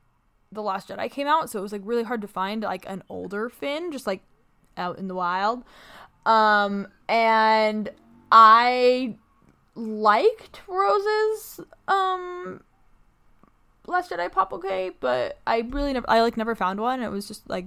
the 0.51 0.63
Last 0.63 0.89
Jedi 0.89 1.11
came 1.11 1.27
out 1.27 1.51
so 1.51 1.59
it 1.59 1.63
was 1.63 1.73
like 1.73 1.83
really 1.85 2.05
hard 2.05 2.23
to 2.23 2.29
find 2.29 2.63
like 2.63 2.89
an 2.89 3.03
older 3.09 3.49
Finn 3.49 3.93
just 3.93 4.07
like 4.07 4.23
out 4.77 4.99
in 4.99 5.09
the 5.09 5.15
wild. 5.15 5.65
Um, 6.25 6.89
and 7.09 7.91
I 8.31 9.17
liked 9.75 10.61
Rose's 10.67 11.61
um 11.87 12.63
Last 13.87 14.11
Jedi 14.11 14.31
Pop 14.31 14.53
okay, 14.53 14.91
but 15.01 15.39
I 15.47 15.61
really 15.61 15.93
never 15.93 16.09
I 16.09 16.21
like 16.21 16.37
never 16.37 16.55
found 16.55 16.81
one. 16.81 17.03
It 17.03 17.11
was 17.11 17.29
just 17.29 17.49
like 17.49 17.67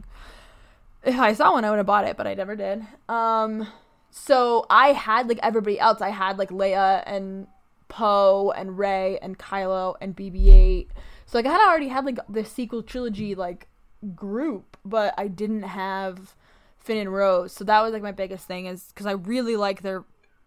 if 1.03 1.17
I 1.19 1.33
saw 1.33 1.53
one 1.53 1.65
I 1.65 1.69
would 1.69 1.77
have 1.77 1.85
bought 1.85 2.07
it, 2.07 2.17
but 2.17 2.27
I 2.27 2.33
never 2.33 2.55
did. 2.55 2.85
Um 3.09 3.67
so 4.11 4.65
I 4.69 4.89
had 4.89 5.29
like 5.29 5.39
everybody 5.41 5.79
else. 5.79 6.01
I 6.01 6.09
had 6.09 6.37
like 6.37 6.49
Leia 6.49 7.01
and 7.05 7.47
Poe 7.91 8.53
and 8.55 8.77
Rey 8.77 9.19
and 9.21 9.37
Kylo 9.37 9.95
and 9.99 10.15
BB-8. 10.15 10.87
So 11.25 11.37
like 11.37 11.45
I 11.45 11.51
had 11.51 11.67
already 11.67 11.89
had 11.89 12.05
like 12.05 12.19
the 12.29 12.45
sequel 12.45 12.81
trilogy 12.81 13.35
like 13.35 13.67
group, 14.15 14.77
but 14.85 15.13
I 15.17 15.27
didn't 15.27 15.63
have 15.63 16.35
Finn 16.79 16.97
and 16.97 17.13
Rose. 17.13 17.51
So 17.51 17.65
that 17.65 17.81
was 17.81 17.91
like 17.91 18.01
my 18.01 18.13
biggest 18.13 18.47
thing 18.47 18.65
is 18.65 18.85
because 18.87 19.05
I 19.05 19.11
really 19.11 19.57
like 19.57 19.81
their 19.81 20.05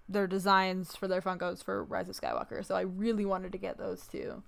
their 0.09 0.26
designs 0.26 0.96
for 0.96 1.07
their 1.07 1.20
Funkos 1.20 1.62
for 1.62 1.85
Rise 1.85 2.09
of 2.09 2.18
Skywalker. 2.18 2.64
So 2.64 2.74
I 2.74 2.80
really 2.80 3.26
wanted 3.26 3.52
to 3.52 3.59
get 3.59 3.76
those 3.76 4.07
two. 4.07 4.42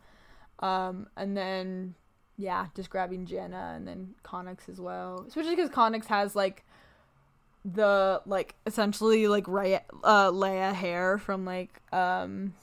Um, 0.60 1.08
and 1.18 1.36
then 1.36 1.96
yeah, 2.38 2.68
just 2.74 2.88
grabbing 2.88 3.26
Jannah 3.26 3.74
and 3.76 3.86
then 3.86 4.14
Connix 4.24 4.70
as 4.70 4.80
well. 4.80 5.22
Especially 5.28 5.54
because 5.54 5.68
Connix 5.68 6.06
has 6.06 6.34
like 6.34 6.64
the 7.62 8.22
like 8.24 8.54
essentially 8.66 9.28
like 9.28 9.46
Rey- 9.46 9.84
uh, 10.02 10.30
Leia 10.30 10.72
hair 10.72 11.18
from 11.18 11.44
like 11.44 11.82
um 11.92 12.54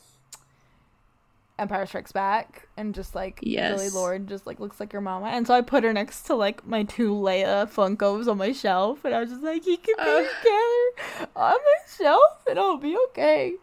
Empire 1.59 1.85
Strikes 1.85 2.11
Back 2.11 2.67
and 2.77 2.95
just 2.95 3.13
like 3.13 3.39
yes. 3.41 3.71
Billie 3.71 3.89
Lourd 3.89 4.27
just 4.27 4.47
like 4.47 4.59
looks 4.59 4.79
like 4.79 4.91
your 4.91 5.01
mama. 5.01 5.27
And 5.27 5.45
so 5.45 5.53
I 5.53 5.61
put 5.61 5.83
her 5.83 5.93
next 5.93 6.23
to 6.23 6.35
like 6.35 6.65
my 6.65 6.83
two 6.83 7.13
Leia 7.13 7.71
Funkos 7.71 8.27
on 8.27 8.37
my 8.39 8.51
shelf 8.51 9.05
and 9.05 9.13
I 9.13 9.19
was 9.19 9.29
just 9.29 9.43
like, 9.43 9.63
he 9.63 9.77
can 9.77 9.95
be 9.97 10.01
uh, 10.01 10.17
together 10.17 11.29
on 11.35 11.53
my 11.53 11.75
shelf 11.97 12.43
and 12.49 12.57
I'll 12.57 12.77
be 12.77 12.97
okay. 13.09 13.53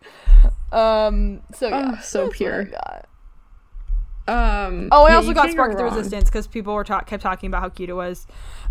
Um 0.72 1.42
so 1.52 1.68
yeah. 1.68 1.92
Oh, 1.96 2.00
so 2.00 2.28
pure. 2.30 2.68
Um 4.28 4.88
Oh 4.92 5.06
I 5.06 5.10
yeah, 5.10 5.16
also 5.16 5.32
got 5.32 5.50
Spark 5.50 5.76
the 5.76 5.84
Resistance 5.84 6.30
because 6.30 6.46
people 6.46 6.74
were 6.74 6.84
ta- 6.84 7.00
kept 7.00 7.22
talking 7.22 7.48
about 7.48 7.62
how 7.62 7.70
cute 7.70 7.90
it 7.90 7.94
was. 7.94 8.28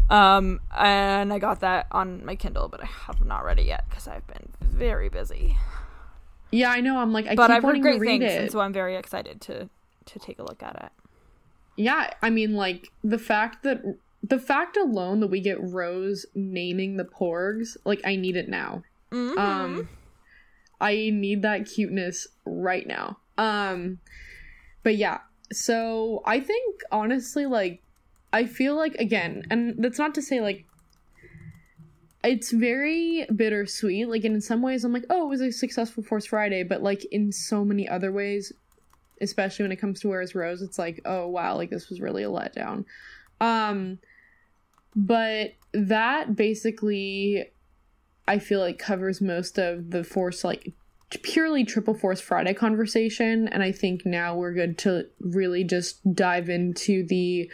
Um 0.10 0.62
and 0.76 1.34
I 1.34 1.40
got 1.40 1.60
that 1.60 1.88
on 1.92 2.26
my 2.26 2.36
Kindle, 2.36 2.70
but 2.70 2.82
I 2.82 2.86
have 2.86 3.24
not 3.26 3.44
read 3.44 3.60
it 3.60 3.66
yet 3.66 3.84
because 3.90 4.08
I've 4.08 4.26
been 4.28 4.48
very 4.62 5.10
busy. 5.10 5.58
Yeah, 6.52 6.72
I 6.72 6.82
know. 6.82 6.98
I'm 6.98 7.14
like, 7.14 7.28
I 7.28 7.36
but 7.36 7.52
I've 7.52 7.64
heard 7.64 7.82
great 7.82 8.02
things, 8.02 8.24
it. 8.24 8.42
and 8.42 8.52
so 8.52 8.60
I'm 8.60 8.74
very 8.74 8.96
excited 8.96 9.42
to 9.42 9.70
to 10.06 10.20
take 10.20 10.40
a 10.40 10.44
look 10.44 10.64
at 10.64 10.76
it. 10.84 10.92
Yeah, 11.76 12.12
I 12.22 12.30
mean, 12.30 12.56
like 12.56 12.92
the 13.04 13.20
fact 13.20 13.64
that 13.64 13.82
the 14.24 14.40
fact 14.40 14.76
alone 14.76 15.20
that 15.22 15.28
we 15.28 15.40
get 15.40 15.58
Rose 15.62 16.26
naming 16.36 16.98
the 16.98 17.06
Porgs, 17.06 17.78
like 17.86 18.02
I 18.04 18.16
need 18.16 18.36
it 18.36 18.50
now. 18.50 18.84
Mm-hmm. 19.12 19.38
Um, 19.38 19.90
I 20.82 21.10
need 21.14 21.42
that 21.42 21.68
cuteness 21.68 22.28
right 22.46 22.86
now. 22.86 23.18
Um, 23.38 24.00
but 24.84 24.98
yeah, 24.98 25.20
so 25.52 26.22
I 26.26 26.40
think 26.40 26.82
honestly, 26.92 27.46
like, 27.46 27.82
I 28.34 28.46
feel 28.46 28.76
like 28.76 28.96
again, 28.96 29.44
and 29.50 29.76
that's 29.78 30.00
not 30.00 30.14
to 30.16 30.22
say 30.22 30.42
like 30.42 30.66
it's 32.24 32.52
very 32.52 33.26
bittersweet. 33.34 34.10
Like 34.10 34.26
in 34.26 34.42
some 34.42 34.62
ways, 34.62 34.84
I'm 34.84 34.94
like, 34.94 35.06
oh, 35.10 35.26
it 35.26 35.30
was 35.30 35.42
a 35.42 35.52
successful 35.52 36.04
Force 36.04 36.26
Friday, 36.26 36.64
but 36.64 36.84
like 36.84 37.06
in 37.12 37.32
so 37.32 37.64
many 37.64 37.88
other 37.88 38.12
ways, 38.12 38.52
especially 39.22 39.64
when 39.64 39.72
it 39.72 39.78
comes 39.78 40.02
to 40.02 40.10
Where's 40.10 40.36
Rose, 40.36 40.62
it's 40.62 40.80
like, 40.80 41.02
oh 41.06 41.28
wow, 41.28 41.56
like 41.56 41.70
this 41.70 41.90
was 41.90 42.02
really 42.02 42.24
a 42.24 42.30
letdown. 42.30 42.86
Um, 43.40 44.00
but 44.96 45.54
that 45.74 46.36
basically, 46.36 47.46
I 48.28 48.40
feel 48.40 48.60
like 48.60 48.80
covers 48.80 49.22
most 49.22 49.58
of 49.58 49.92
the 49.92 50.04
Force 50.04 50.44
like 50.44 50.74
purely 51.24 51.66
triple 51.66 51.96
force 51.96 52.22
friday 52.22 52.54
conversation 52.54 53.48
and 53.48 53.64
i 53.64 53.72
think 53.72 54.06
now 54.06 54.36
we're 54.36 54.54
good 54.54 54.78
to 54.78 55.08
really 55.20 55.64
just 55.64 56.00
dive 56.14 56.50
into 56.50 57.04
the 57.08 57.50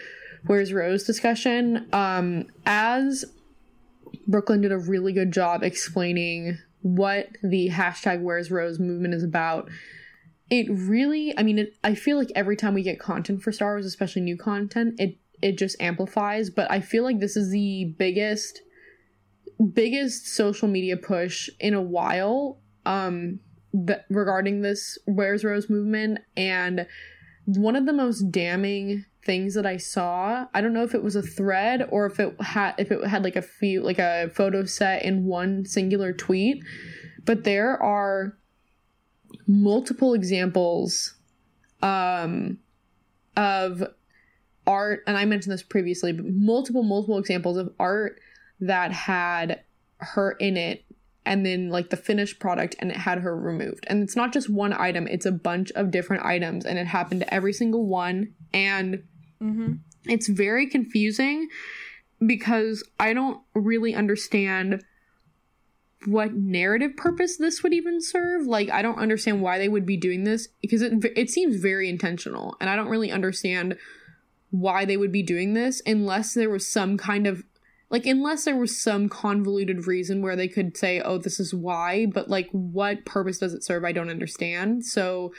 where's 0.46 0.74
rose 0.74 1.06
discussion 1.06 1.88
um 1.94 2.46
as 2.66 3.24
Brooklyn 4.28 4.62
did 4.62 4.72
a 4.72 4.78
really 4.78 5.14
good 5.14 5.32
job 5.32 5.64
explaining 5.64 6.58
what 6.82 7.30
the 7.42 7.70
hashtag 7.70 8.22
Where's 8.22 8.52
Rose 8.52 8.80
movement 8.80 9.14
is 9.14 9.24
about. 9.24 9.70
It 10.50 10.68
really, 10.70 11.34
I 11.38 11.44
mean, 11.44 11.60
it, 11.60 11.76
I 11.84 11.96
feel 11.96 12.18
like 12.18 12.32
every 12.36 12.56
time 12.56 12.74
we 12.74 12.84
get 12.84 13.00
content 13.00 13.42
for 13.42 13.52
Star 13.52 13.74
Wars, 13.74 13.86
especially 13.86 14.22
new 14.22 14.38
content, 14.38 14.96
it 15.00 15.18
it 15.42 15.58
just 15.58 15.80
amplifies. 15.82 16.50
But 16.50 16.70
I 16.72 16.80
feel 16.80 17.04
like 17.04 17.20
this 17.20 17.36
is 17.36 17.50
the 17.52 17.94
biggest, 17.98 18.62
biggest 19.74 20.28
social 20.28 20.68
media 20.68 20.98
push 20.98 21.50
in 21.60 21.74
a 21.74 21.82
while, 21.82 22.60
um, 22.86 23.40
that 23.74 24.06
regarding 24.10 24.62
this 24.62 24.98
Where's 25.06 25.44
Rose 25.44 25.70
movement, 25.70 26.20
and 26.38 26.88
one 27.46 27.76
of 27.76 27.86
the 27.86 27.94
most 27.94 28.32
damning 28.32 29.06
things 29.26 29.56
that 29.56 29.66
I 29.66 29.78
saw, 29.78 30.46
I 30.54 30.62
don't 30.62 30.74
know 30.74 30.84
if 30.84 30.94
it 30.94 31.04
was 31.04 31.16
a 31.16 31.22
thread 31.22 31.88
or 31.90 32.06
if 32.06 32.20
it 32.20 32.40
had 32.42 32.76
if 32.78 32.92
it 32.92 33.06
had 33.08 33.24
like 33.24 33.36
a 33.36 33.42
few 33.42 33.82
like 33.82 34.00
a 34.00 34.30
photo 34.34 34.66
set 34.66 35.04
in 35.04 35.26
one 35.26 35.66
singular 35.66 36.14
tweet, 36.14 36.64
but 37.26 37.44
there 37.44 37.82
are 37.82 38.38
multiple 39.48 40.14
examples 40.14 41.16
um 41.82 42.60
of 43.36 43.84
art 44.68 45.04
and 45.08 45.18
I 45.18 45.26
mentioned 45.26 45.54
this 45.54 45.64
previously, 45.64 46.14
but 46.14 46.26
multiple 46.28 46.84
multiple 46.84 47.18
examples 47.18 47.58
of 47.58 47.74
art 47.80 48.20
that 48.60 48.92
had 48.92 49.62
her 49.98 50.32
in 50.34 50.56
it 50.56 50.86
and 51.26 51.44
then 51.44 51.70
like 51.70 51.90
the 51.90 51.98
finished 51.98 52.40
product 52.40 52.76
and 52.78 52.92
it 52.92 52.98
had 52.98 53.20
her 53.20 53.36
removed. 53.36 53.86
And 53.88 54.04
it's 54.04 54.16
not 54.16 54.32
just 54.32 54.50
one 54.50 54.74
item, 54.74 55.08
it's 55.08 55.26
a 55.26 55.32
bunch 55.32 55.72
of 55.72 55.90
different 55.90 56.24
items 56.24 56.66
and 56.66 56.78
it 56.78 56.86
happened 56.86 57.22
to 57.22 57.34
every 57.34 57.54
single 57.54 57.86
one 57.86 58.34
and 58.54 59.04
mm-hmm. 59.42 59.74
it's 60.06 60.28
very 60.28 60.68
confusing 60.68 61.48
because 62.26 62.84
I 63.00 63.14
don't 63.14 63.42
really 63.54 63.94
understand 63.94 64.84
what 66.06 66.34
narrative 66.34 66.96
purpose 66.96 67.38
this 67.38 67.64
would 67.64 67.74
even 67.74 68.02
serve. 68.02 68.46
Like 68.46 68.70
I 68.70 68.82
don't 68.82 69.00
understand 69.00 69.42
why 69.42 69.58
they 69.58 69.70
would 69.70 69.86
be 69.86 69.98
doing 69.98 70.24
this 70.24 70.48
because 70.62 70.82
it 70.82 70.94
it 71.16 71.30
seems 71.30 71.56
very 71.58 71.90
intentional 71.90 72.56
and 72.60 72.70
I 72.70 72.76
don't 72.76 72.90
really 72.90 73.12
understand 73.12 73.78
why 74.52 74.86
they 74.86 74.98
would 74.98 75.12
be 75.12 75.24
doing 75.24 75.54
this 75.54 75.82
unless 75.86 76.34
there 76.34 76.50
was 76.50 76.68
some 76.68 76.98
kind 76.98 77.28
of 77.28 77.44
like 77.90 78.06
unless 78.06 78.46
there 78.46 78.56
was 78.56 78.80
some 78.80 79.10
convoluted 79.10 79.88
reason 79.88 80.22
where 80.22 80.36
they 80.36 80.48
could 80.48 80.78
say 80.78 81.02
oh 81.02 81.18
this 81.18 81.40
is 81.40 81.54
why 81.54 82.06
but 82.06 82.30
like 82.30 82.50
what 82.52 83.06
purpose 83.06 83.40
does 83.40 83.54
it 83.54 83.64
serve 83.64 83.84
i 83.84 83.92
don't 83.92 84.10
understand 84.10 84.86
so 84.86 85.34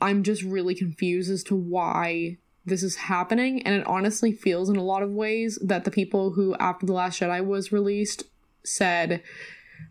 i'm 0.00 0.22
just 0.22 0.42
really 0.42 0.74
confused 0.74 1.30
as 1.30 1.42
to 1.44 1.54
why 1.54 2.36
this 2.66 2.82
is 2.82 2.96
happening 2.96 3.62
and 3.62 3.74
it 3.74 3.86
honestly 3.86 4.32
feels 4.32 4.68
in 4.68 4.76
a 4.76 4.82
lot 4.82 5.02
of 5.02 5.10
ways 5.10 5.58
that 5.62 5.84
the 5.84 5.90
people 5.90 6.32
who 6.32 6.54
after 6.56 6.84
the 6.84 6.92
last 6.92 7.20
jedi 7.20 7.44
was 7.44 7.72
released 7.72 8.24
said 8.64 9.22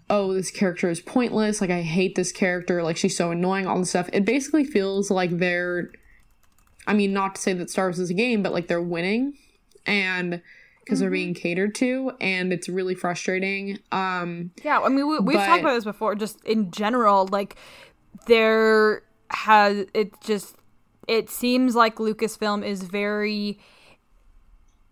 oh 0.10 0.34
this 0.34 0.52
character 0.52 0.90
is 0.90 1.00
pointless. 1.00 1.62
Like 1.62 1.70
i 1.70 1.82
hate 1.82 2.16
this 2.16 2.32
character. 2.32 2.84
Like 2.84 2.98
she's 2.98 3.18
so 3.18 3.32
annoying 3.32 3.66
all 3.66 3.80
this 3.80 3.90
stuff. 3.90 4.10
It 4.14 4.26
basically 4.26 4.64
feels 4.64 5.10
like 5.10 5.38
they're 5.38 5.90
i 6.88 6.94
mean 6.94 7.14
not 7.14 7.36
to 7.36 7.42
say 7.42 7.54
that 7.54 7.70
star 7.70 7.86
wars 7.86 8.00
is 8.00 8.10
a 8.10 8.14
game 8.14 8.44
but 8.44 8.54
like 8.54 8.68
they're 8.68 8.82
winning 8.82 9.34
and 9.86 10.42
because 10.84 10.98
mm-hmm. 10.98 11.04
they're 11.04 11.12
being 11.12 11.34
catered 11.34 11.74
to 11.76 12.12
and 12.22 12.54
it's 12.54 12.70
really 12.70 12.96
frustrating 12.96 13.80
um 13.92 14.52
yeah 14.64 14.80
i 14.80 14.90
mean 14.90 15.08
we, 15.08 15.20
we've 15.20 15.38
but, 15.38 15.46
talked 15.46 15.62
about 15.62 15.74
this 15.74 15.84
before 15.84 16.16
just 16.16 16.44
in 16.46 16.72
general 16.72 17.28
like 17.32 17.56
there 18.28 19.02
has 19.32 19.88
it 19.94 20.12
just 20.22 20.56
it 21.08 21.30
seems 21.30 21.76
like 21.76 21.96
lucasfilm 21.96 22.66
is 22.66 22.84
very 22.84 23.60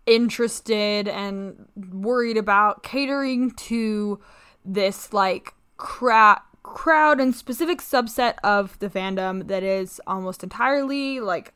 interested 0.06 1.08
and 1.08 1.66
worried 1.90 2.36
about 2.36 2.82
catering 2.82 3.50
to 3.52 4.20
this 4.64 5.12
like 5.12 5.54
crowd 5.76 6.40
crowd 6.62 7.20
and 7.20 7.34
specific 7.34 7.78
subset 7.80 8.34
of 8.42 8.78
the 8.78 8.88
fandom 8.88 9.48
that 9.48 9.62
is 9.62 10.00
almost 10.06 10.42
entirely 10.42 11.20
like 11.20 11.52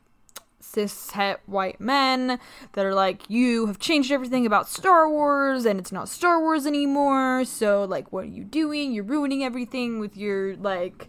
cis 0.59 1.11
het 1.11 1.39
white 1.45 1.79
men 1.79 2.39
that 2.73 2.85
are 2.85 2.93
like, 2.93 3.29
you 3.29 3.65
have 3.67 3.79
changed 3.79 4.11
everything 4.11 4.45
about 4.45 4.67
Star 4.67 5.09
Wars 5.09 5.65
and 5.65 5.79
it's 5.79 5.91
not 5.91 6.09
Star 6.09 6.39
Wars 6.39 6.65
anymore. 6.65 7.45
So, 7.45 7.83
like, 7.85 8.11
what 8.11 8.25
are 8.25 8.27
you 8.27 8.43
doing? 8.43 8.93
You're 8.93 9.03
ruining 9.03 9.43
everything 9.43 9.99
with 9.99 10.15
your, 10.15 10.55
like, 10.57 11.07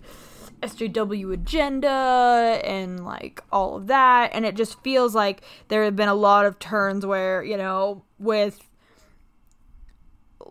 SJW 0.61 1.33
agenda 1.33 2.61
and, 2.65 3.05
like, 3.05 3.43
all 3.51 3.77
of 3.77 3.87
that. 3.89 4.31
And 4.33 4.45
it 4.45 4.57
just 4.57 4.83
feels 4.83 5.15
like 5.15 5.43
there 5.69 5.85
have 5.85 5.97
been 5.97 6.09
a 6.09 6.15
lot 6.15 6.47
of 6.47 6.59
turns 6.59 7.05
where, 7.05 7.43
you 7.43 7.57
know, 7.57 8.05
with 8.19 8.71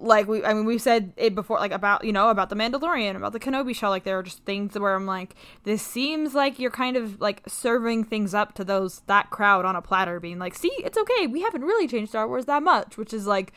like 0.01 0.27
we 0.27 0.43
I 0.43 0.53
mean 0.53 0.65
we've 0.65 0.81
said 0.81 1.13
it 1.17 1.35
before 1.35 1.57
like 1.57 1.71
about 1.71 2.03
you 2.03 2.11
know 2.11 2.29
about 2.29 2.49
the 2.49 2.55
Mandalorian 2.55 3.15
about 3.15 3.33
the 3.33 3.39
Kenobi 3.39 3.75
show 3.75 3.89
like 3.89 4.03
there 4.03 4.17
are 4.17 4.23
just 4.23 4.43
things 4.45 4.77
where 4.77 4.95
I'm 4.95 5.05
like 5.05 5.35
this 5.63 5.81
seems 5.81 6.33
like 6.33 6.59
you're 6.59 6.71
kind 6.71 6.95
of 6.95 7.19
like 7.19 7.43
serving 7.47 8.05
things 8.05 8.33
up 8.33 8.53
to 8.55 8.63
those 8.63 9.01
that 9.07 9.29
crowd 9.29 9.65
on 9.65 9.75
a 9.75 9.81
platter 9.81 10.19
being 10.19 10.39
like 10.39 10.55
see 10.55 10.71
it's 10.79 10.97
okay 10.97 11.27
we 11.27 11.41
haven't 11.41 11.63
really 11.63 11.87
changed 11.87 12.11
Star 12.11 12.27
Wars 12.27 12.45
that 12.45 12.63
much 12.63 12.97
which 12.97 13.13
is 13.13 13.27
like 13.27 13.53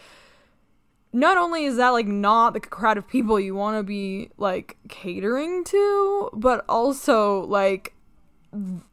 not 1.12 1.36
only 1.36 1.64
is 1.64 1.76
that 1.76 1.90
like 1.90 2.06
not 2.06 2.54
the 2.54 2.60
crowd 2.60 2.96
of 2.96 3.06
people 3.06 3.38
you 3.38 3.54
want 3.54 3.76
to 3.76 3.82
be 3.82 4.30
like 4.38 4.76
catering 4.88 5.64
to 5.64 6.30
but 6.32 6.64
also 6.68 7.40
like 7.44 7.94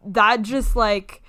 that 0.05 0.41
just 0.41 0.75
like 0.75 1.21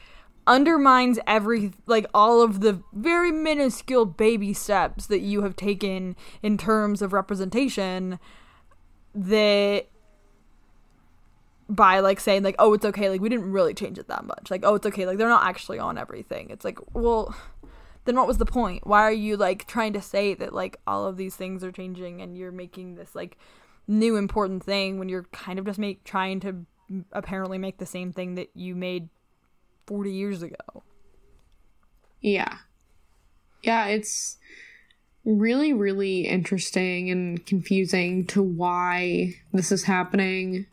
undermines 0.46 1.18
every 1.26 1.72
like 1.86 2.06
all 2.12 2.42
of 2.42 2.60
the 2.60 2.82
very 2.92 3.30
minuscule 3.30 4.04
baby 4.04 4.52
steps 4.52 5.06
that 5.06 5.20
you 5.20 5.42
have 5.42 5.54
taken 5.54 6.16
in 6.42 6.58
terms 6.58 7.02
of 7.02 7.12
representation 7.12 8.18
that 9.14 9.86
by 11.68 12.00
like 12.00 12.18
saying 12.18 12.42
like 12.42 12.56
oh 12.58 12.74
it's 12.74 12.84
okay 12.84 13.08
like 13.08 13.20
we 13.20 13.28
didn't 13.28 13.52
really 13.52 13.74
change 13.74 13.96
it 13.96 14.08
that 14.08 14.24
much. 14.24 14.50
Like 14.50 14.62
oh 14.64 14.74
it's 14.74 14.86
okay 14.86 15.06
like 15.06 15.18
they're 15.18 15.28
not 15.28 15.46
actually 15.46 15.78
on 15.78 15.96
everything. 15.96 16.50
It's 16.50 16.64
like 16.64 16.78
well 16.94 17.34
then 18.04 18.16
what 18.16 18.26
was 18.26 18.38
the 18.38 18.46
point 18.46 18.86
why 18.86 19.02
are 19.02 19.12
you 19.12 19.36
like 19.36 19.66
trying 19.66 19.92
to 19.92 20.00
say 20.00 20.34
that 20.34 20.52
like 20.52 20.78
all 20.86 21.06
of 21.06 21.16
these 21.16 21.36
things 21.36 21.62
are 21.62 21.72
changing 21.72 22.20
and 22.20 22.36
you're 22.36 22.52
making 22.52 22.94
this 22.94 23.14
like 23.14 23.36
new 23.86 24.16
important 24.16 24.62
thing 24.62 24.98
when 24.98 25.08
you're 25.08 25.24
kind 25.32 25.58
of 25.58 25.64
just 25.64 25.78
make 25.78 26.04
trying 26.04 26.40
to 26.40 26.64
apparently 27.12 27.58
make 27.58 27.78
the 27.78 27.86
same 27.86 28.12
thing 28.12 28.34
that 28.36 28.50
you 28.54 28.74
made 28.74 29.08
40 29.86 30.12
years 30.12 30.42
ago. 30.42 30.84
Yeah. 32.20 32.58
Yeah, 33.62 33.86
it's 33.86 34.38
really, 35.24 35.72
really 35.72 36.26
interesting 36.26 37.10
and 37.10 37.44
confusing 37.44 38.26
to 38.28 38.42
why 38.42 39.34
this 39.52 39.70
is 39.70 39.84
happening 39.84 40.66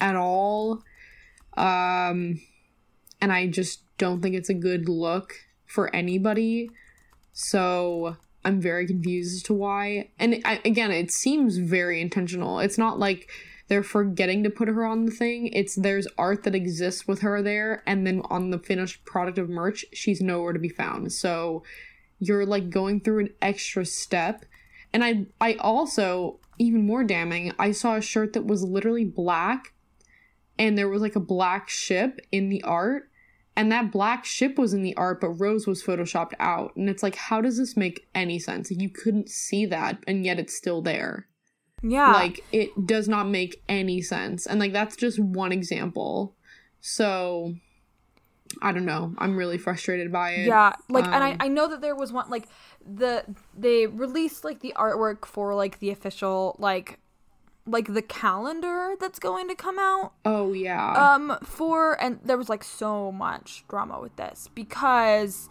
at 0.00 0.16
all. 0.16 0.82
Um, 1.56 2.40
and 3.20 3.32
I 3.32 3.48
just 3.48 3.82
don't 3.98 4.22
think 4.22 4.34
it's 4.34 4.48
a 4.48 4.54
good 4.54 4.88
look 4.88 5.34
for 5.70 5.94
anybody. 5.94 6.70
So 7.32 8.16
I'm 8.44 8.60
very 8.60 8.86
confused 8.86 9.36
as 9.36 9.42
to 9.44 9.54
why. 9.54 10.10
And 10.18 10.42
I, 10.44 10.60
again, 10.64 10.90
it 10.90 11.10
seems 11.12 11.58
very 11.58 12.00
intentional. 12.00 12.58
It's 12.58 12.78
not 12.78 12.98
like 12.98 13.30
they're 13.68 13.84
forgetting 13.84 14.42
to 14.42 14.50
put 14.50 14.66
her 14.66 14.84
on 14.84 15.04
the 15.04 15.12
thing. 15.12 15.46
It's 15.48 15.76
there's 15.76 16.08
art 16.18 16.42
that 16.42 16.56
exists 16.56 17.06
with 17.06 17.20
her 17.20 17.40
there, 17.40 17.84
and 17.86 18.04
then 18.04 18.22
on 18.24 18.50
the 18.50 18.58
finished 18.58 19.04
product 19.04 19.38
of 19.38 19.48
merch, 19.48 19.84
she's 19.92 20.20
nowhere 20.20 20.52
to 20.52 20.58
be 20.58 20.68
found. 20.68 21.12
So 21.12 21.62
you're 22.18 22.44
like 22.44 22.68
going 22.68 23.00
through 23.00 23.20
an 23.20 23.34
extra 23.40 23.86
step. 23.86 24.44
And 24.92 25.04
I 25.04 25.26
I 25.40 25.54
also 25.54 26.40
even 26.58 26.84
more 26.84 27.04
damning, 27.04 27.52
I 27.58 27.70
saw 27.70 27.94
a 27.96 28.02
shirt 28.02 28.32
that 28.32 28.44
was 28.44 28.62
literally 28.62 29.04
black 29.04 29.72
and 30.58 30.76
there 30.76 30.88
was 30.88 31.00
like 31.00 31.16
a 31.16 31.20
black 31.20 31.70
ship 31.70 32.20
in 32.30 32.50
the 32.50 32.62
art 32.62 33.09
and 33.60 33.70
that 33.70 33.92
black 33.92 34.24
ship 34.24 34.58
was 34.58 34.72
in 34.72 34.82
the 34.82 34.96
art 34.96 35.20
but 35.20 35.30
rose 35.30 35.66
was 35.66 35.82
photoshopped 35.82 36.32
out 36.40 36.74
and 36.76 36.88
it's 36.88 37.02
like 37.02 37.14
how 37.14 37.40
does 37.40 37.58
this 37.58 37.76
make 37.76 38.08
any 38.14 38.38
sense 38.38 38.70
you 38.70 38.88
couldn't 38.88 39.28
see 39.28 39.66
that 39.66 39.98
and 40.06 40.24
yet 40.24 40.38
it's 40.38 40.56
still 40.56 40.82
there 40.82 41.26
yeah. 41.82 42.12
Like 42.12 42.44
it 42.52 42.86
does 42.86 43.08
not 43.08 43.28
make 43.28 43.62
any 43.68 44.02
sense. 44.02 44.46
And 44.46 44.60
like 44.60 44.72
that's 44.72 44.96
just 44.96 45.18
one 45.18 45.52
example. 45.52 46.36
So 46.80 47.54
I 48.62 48.72
don't 48.72 48.84
know. 48.84 49.14
I'm 49.18 49.36
really 49.36 49.58
frustrated 49.58 50.12
by 50.12 50.32
it. 50.32 50.46
Yeah, 50.46 50.72
like 50.88 51.04
um, 51.04 51.14
and 51.14 51.24
I, 51.24 51.30
um, 51.32 51.36
I 51.40 51.48
know 51.48 51.68
that 51.68 51.80
there 51.80 51.94
was 51.94 52.12
one 52.12 52.28
like 52.30 52.48
the 52.84 53.24
they 53.56 53.86
released 53.86 54.44
like 54.44 54.60
the 54.60 54.74
artwork 54.76 55.24
for 55.24 55.54
like 55.54 55.78
the 55.78 55.90
official 55.90 56.56
like 56.58 56.98
like 57.66 57.92
the 57.92 58.02
calendar 58.02 58.94
that's 58.98 59.18
going 59.18 59.48
to 59.48 59.54
come 59.54 59.78
out. 59.78 60.12
Oh 60.24 60.52
yeah. 60.52 61.14
Um 61.14 61.38
for 61.42 62.00
and 62.02 62.20
there 62.24 62.36
was 62.36 62.48
like 62.48 62.64
so 62.64 63.12
much 63.12 63.64
drama 63.68 64.00
with 64.00 64.16
this 64.16 64.48
because 64.54 65.48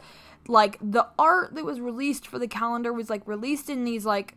like 0.48 0.78
the 0.82 1.08
art 1.18 1.56
that 1.56 1.66
was 1.66 1.80
released 1.80 2.28
for 2.28 2.40
the 2.40 2.48
calendar 2.48 2.92
was 2.92 3.10
like 3.10 3.28
released 3.28 3.70
in 3.70 3.84
these 3.84 4.06
like 4.06 4.36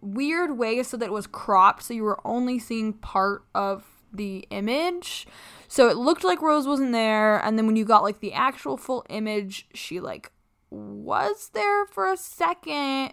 weird 0.00 0.58
ways 0.58 0.88
so 0.88 0.96
that 0.96 1.06
it 1.06 1.12
was 1.12 1.26
cropped 1.26 1.82
so 1.82 1.94
you 1.94 2.04
were 2.04 2.20
only 2.24 2.58
seeing 2.58 2.92
part 2.92 3.44
of 3.54 3.84
the 4.12 4.46
image. 4.50 5.26
So 5.66 5.88
it 5.88 5.96
looked 5.96 6.24
like 6.24 6.40
Rose 6.40 6.66
wasn't 6.66 6.92
there 6.92 7.38
and 7.44 7.58
then 7.58 7.66
when 7.66 7.76
you 7.76 7.84
got 7.84 8.02
like 8.02 8.20
the 8.20 8.32
actual 8.32 8.76
full 8.76 9.04
image, 9.08 9.66
she 9.74 10.00
like 10.00 10.32
was 10.70 11.50
there 11.54 11.86
for 11.86 12.10
a 12.10 12.16
second. 12.16 13.12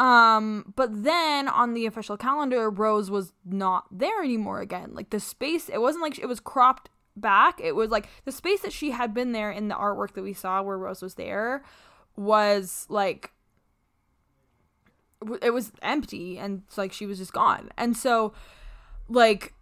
Um 0.00 0.72
but 0.76 1.04
then 1.04 1.46
on 1.46 1.74
the 1.74 1.84
official 1.84 2.16
calendar 2.16 2.70
Rose 2.70 3.10
was 3.10 3.34
not 3.44 3.84
there 3.90 4.22
anymore 4.24 4.62
again. 4.62 4.92
Like 4.94 5.10
the 5.10 5.20
space 5.20 5.68
it 5.68 5.78
wasn't 5.78 6.02
like 6.02 6.18
it 6.18 6.26
was 6.26 6.40
cropped 6.40 6.88
back. 7.14 7.60
It 7.60 7.76
was 7.76 7.90
like 7.90 8.08
the 8.24 8.32
space 8.32 8.62
that 8.62 8.72
she 8.72 8.92
had 8.92 9.12
been 9.12 9.32
there 9.32 9.50
in 9.50 9.68
the 9.68 9.74
artwork 9.74 10.14
that 10.14 10.22
we 10.22 10.32
saw 10.32 10.62
where 10.62 10.78
Rose 10.78 11.02
was 11.02 11.16
there 11.16 11.62
was 12.16 12.86
like 12.88 13.32
it 15.42 15.50
was 15.50 15.70
empty 15.82 16.38
and 16.38 16.62
like 16.78 16.94
she 16.94 17.04
was 17.04 17.18
just 17.18 17.34
gone. 17.34 17.68
And 17.76 17.94
so 17.94 18.32
like 19.06 19.52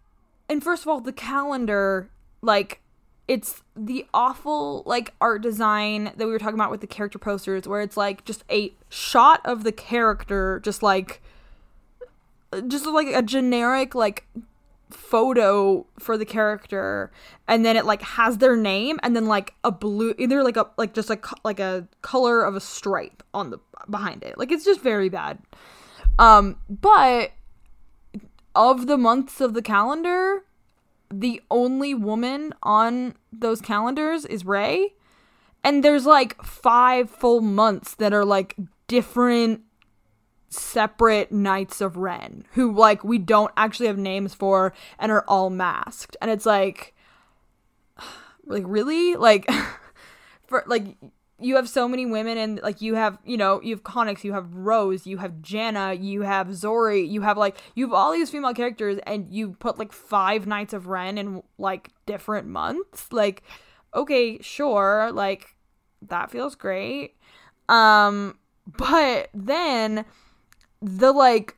and 0.47 0.63
first 0.63 0.83
of 0.83 0.87
all 0.87 1.01
the 1.01 1.11
calendar 1.11 2.09
like 2.41 2.79
it's 3.29 3.61
the 3.75 4.07
awful 4.11 4.81
like 4.87 5.13
art 5.21 5.43
design 5.43 6.05
that 6.17 6.25
we 6.25 6.25
were 6.25 6.39
talking 6.39 6.55
about 6.55 6.71
with 6.71 6.81
the 6.81 6.87
character 6.87 7.19
posters 7.19 7.67
where 7.67 7.79
it's 7.79 7.95
like 7.95 8.25
just 8.25 8.43
a 8.49 8.73
shot 8.89 9.39
of 9.45 9.63
the 9.63 9.71
character 9.71 10.59
just 10.61 10.81
like 10.81 11.21
just 12.67 12.87
like 12.87 13.07
a 13.07 13.21
generic 13.21 13.93
like 13.93 14.25
photo 14.89 15.85
for 15.99 16.17
the 16.17 16.25
character. 16.25 17.11
And 17.47 17.63
then 17.63 17.77
it 17.77 17.85
like 17.85 18.01
has 18.01 18.39
their 18.39 18.57
name 18.57 18.99
and 19.03 19.15
then 19.15 19.27
like 19.27 19.53
a 19.63 19.71
blue 19.71 20.15
either 20.17 20.43
like 20.43 20.57
a 20.57 20.67
like 20.75 20.95
just 20.95 21.07
like 21.07 21.23
like 21.43 21.59
a 21.59 21.87
color 22.01 22.43
of 22.43 22.55
a 22.55 22.59
stripe 22.59 23.21
on 23.31 23.51
the 23.51 23.59
behind 23.91 24.23
it. 24.23 24.39
Like 24.39 24.51
it's 24.51 24.65
just 24.65 24.81
very 24.81 25.09
bad. 25.09 25.37
Um 26.17 26.57
but 26.67 27.33
of 28.55 28.87
the 28.87 28.97
months 28.97 29.39
of 29.39 29.53
the 29.53 29.61
calendar 29.61 30.43
the 31.11 31.41
only 31.49 31.93
woman 31.93 32.53
on 32.63 33.15
those 33.31 33.61
calendars 33.61 34.25
is 34.25 34.45
Rey. 34.45 34.93
And 35.63 35.83
there's 35.83 36.05
like 36.05 36.41
five 36.43 37.09
full 37.09 37.41
months 37.41 37.95
that 37.95 38.13
are 38.13 38.25
like 38.25 38.55
different 38.87 39.61
separate 40.49 41.31
knights 41.31 41.79
of 41.79 41.95
Ren 41.95 42.43
who 42.53 42.73
like 42.73 43.03
we 43.03 43.19
don't 43.19 43.51
actually 43.55 43.87
have 43.87 43.97
names 43.97 44.33
for 44.33 44.73
and 44.97 45.11
are 45.11 45.25
all 45.27 45.49
masked. 45.49 46.15
And 46.21 46.31
it's 46.31 46.45
like 46.45 46.95
like 48.45 48.63
really? 48.65 49.15
Like 49.15 49.49
for 50.47 50.63
like 50.67 50.95
you 51.41 51.55
have 51.55 51.69
so 51.69 51.87
many 51.87 52.05
women 52.05 52.37
and 52.37 52.59
like 52.61 52.81
you 52.81 52.95
have 52.95 53.17
you 53.25 53.37
know 53.37 53.61
you 53.61 53.73
have 53.75 53.83
Connix, 53.83 54.23
you 54.23 54.33
have 54.33 54.53
Rose, 54.53 55.07
you 55.07 55.17
have 55.17 55.41
Jannah, 55.41 55.93
you 55.93 56.21
have 56.21 56.47
Zorii, 56.47 57.09
you 57.09 57.21
have 57.21 57.37
like 57.37 57.57
you 57.75 57.85
have 57.85 57.93
all 57.93 58.11
these 58.11 58.29
female 58.29 58.53
characters 58.53 58.99
and 59.05 59.31
you 59.31 59.53
put 59.53 59.79
like 59.79 59.91
five 59.91 60.47
Knights 60.47 60.73
of 60.73 60.87
Ren 60.87 61.17
in 61.17 61.43
like 61.57 61.89
different 62.05 62.47
months. 62.47 63.11
Like 63.11 63.43
okay, 63.93 64.39
sure, 64.41 65.11
like 65.13 65.55
that 66.01 66.31
feels 66.31 66.55
great. 66.55 67.15
Um 67.67 68.37
but 68.65 69.29
then 69.33 70.05
the 70.81 71.11
like 71.11 71.55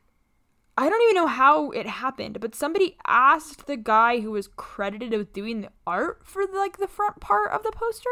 I 0.77 0.89
don't 0.89 1.01
even 1.03 1.15
know 1.15 1.27
how 1.27 1.71
it 1.71 1.85
happened, 1.85 2.39
but 2.39 2.55
somebody 2.55 2.97
asked 3.05 3.67
the 3.67 3.77
guy 3.77 4.21
who 4.21 4.31
was 4.31 4.47
credited 4.47 5.11
with 5.11 5.33
doing 5.33 5.61
the 5.61 5.69
art 5.85 6.21
for 6.23 6.43
like 6.53 6.77
the 6.77 6.87
front 6.87 7.19
part 7.19 7.51
of 7.51 7.63
the 7.63 7.71
poster 7.71 8.09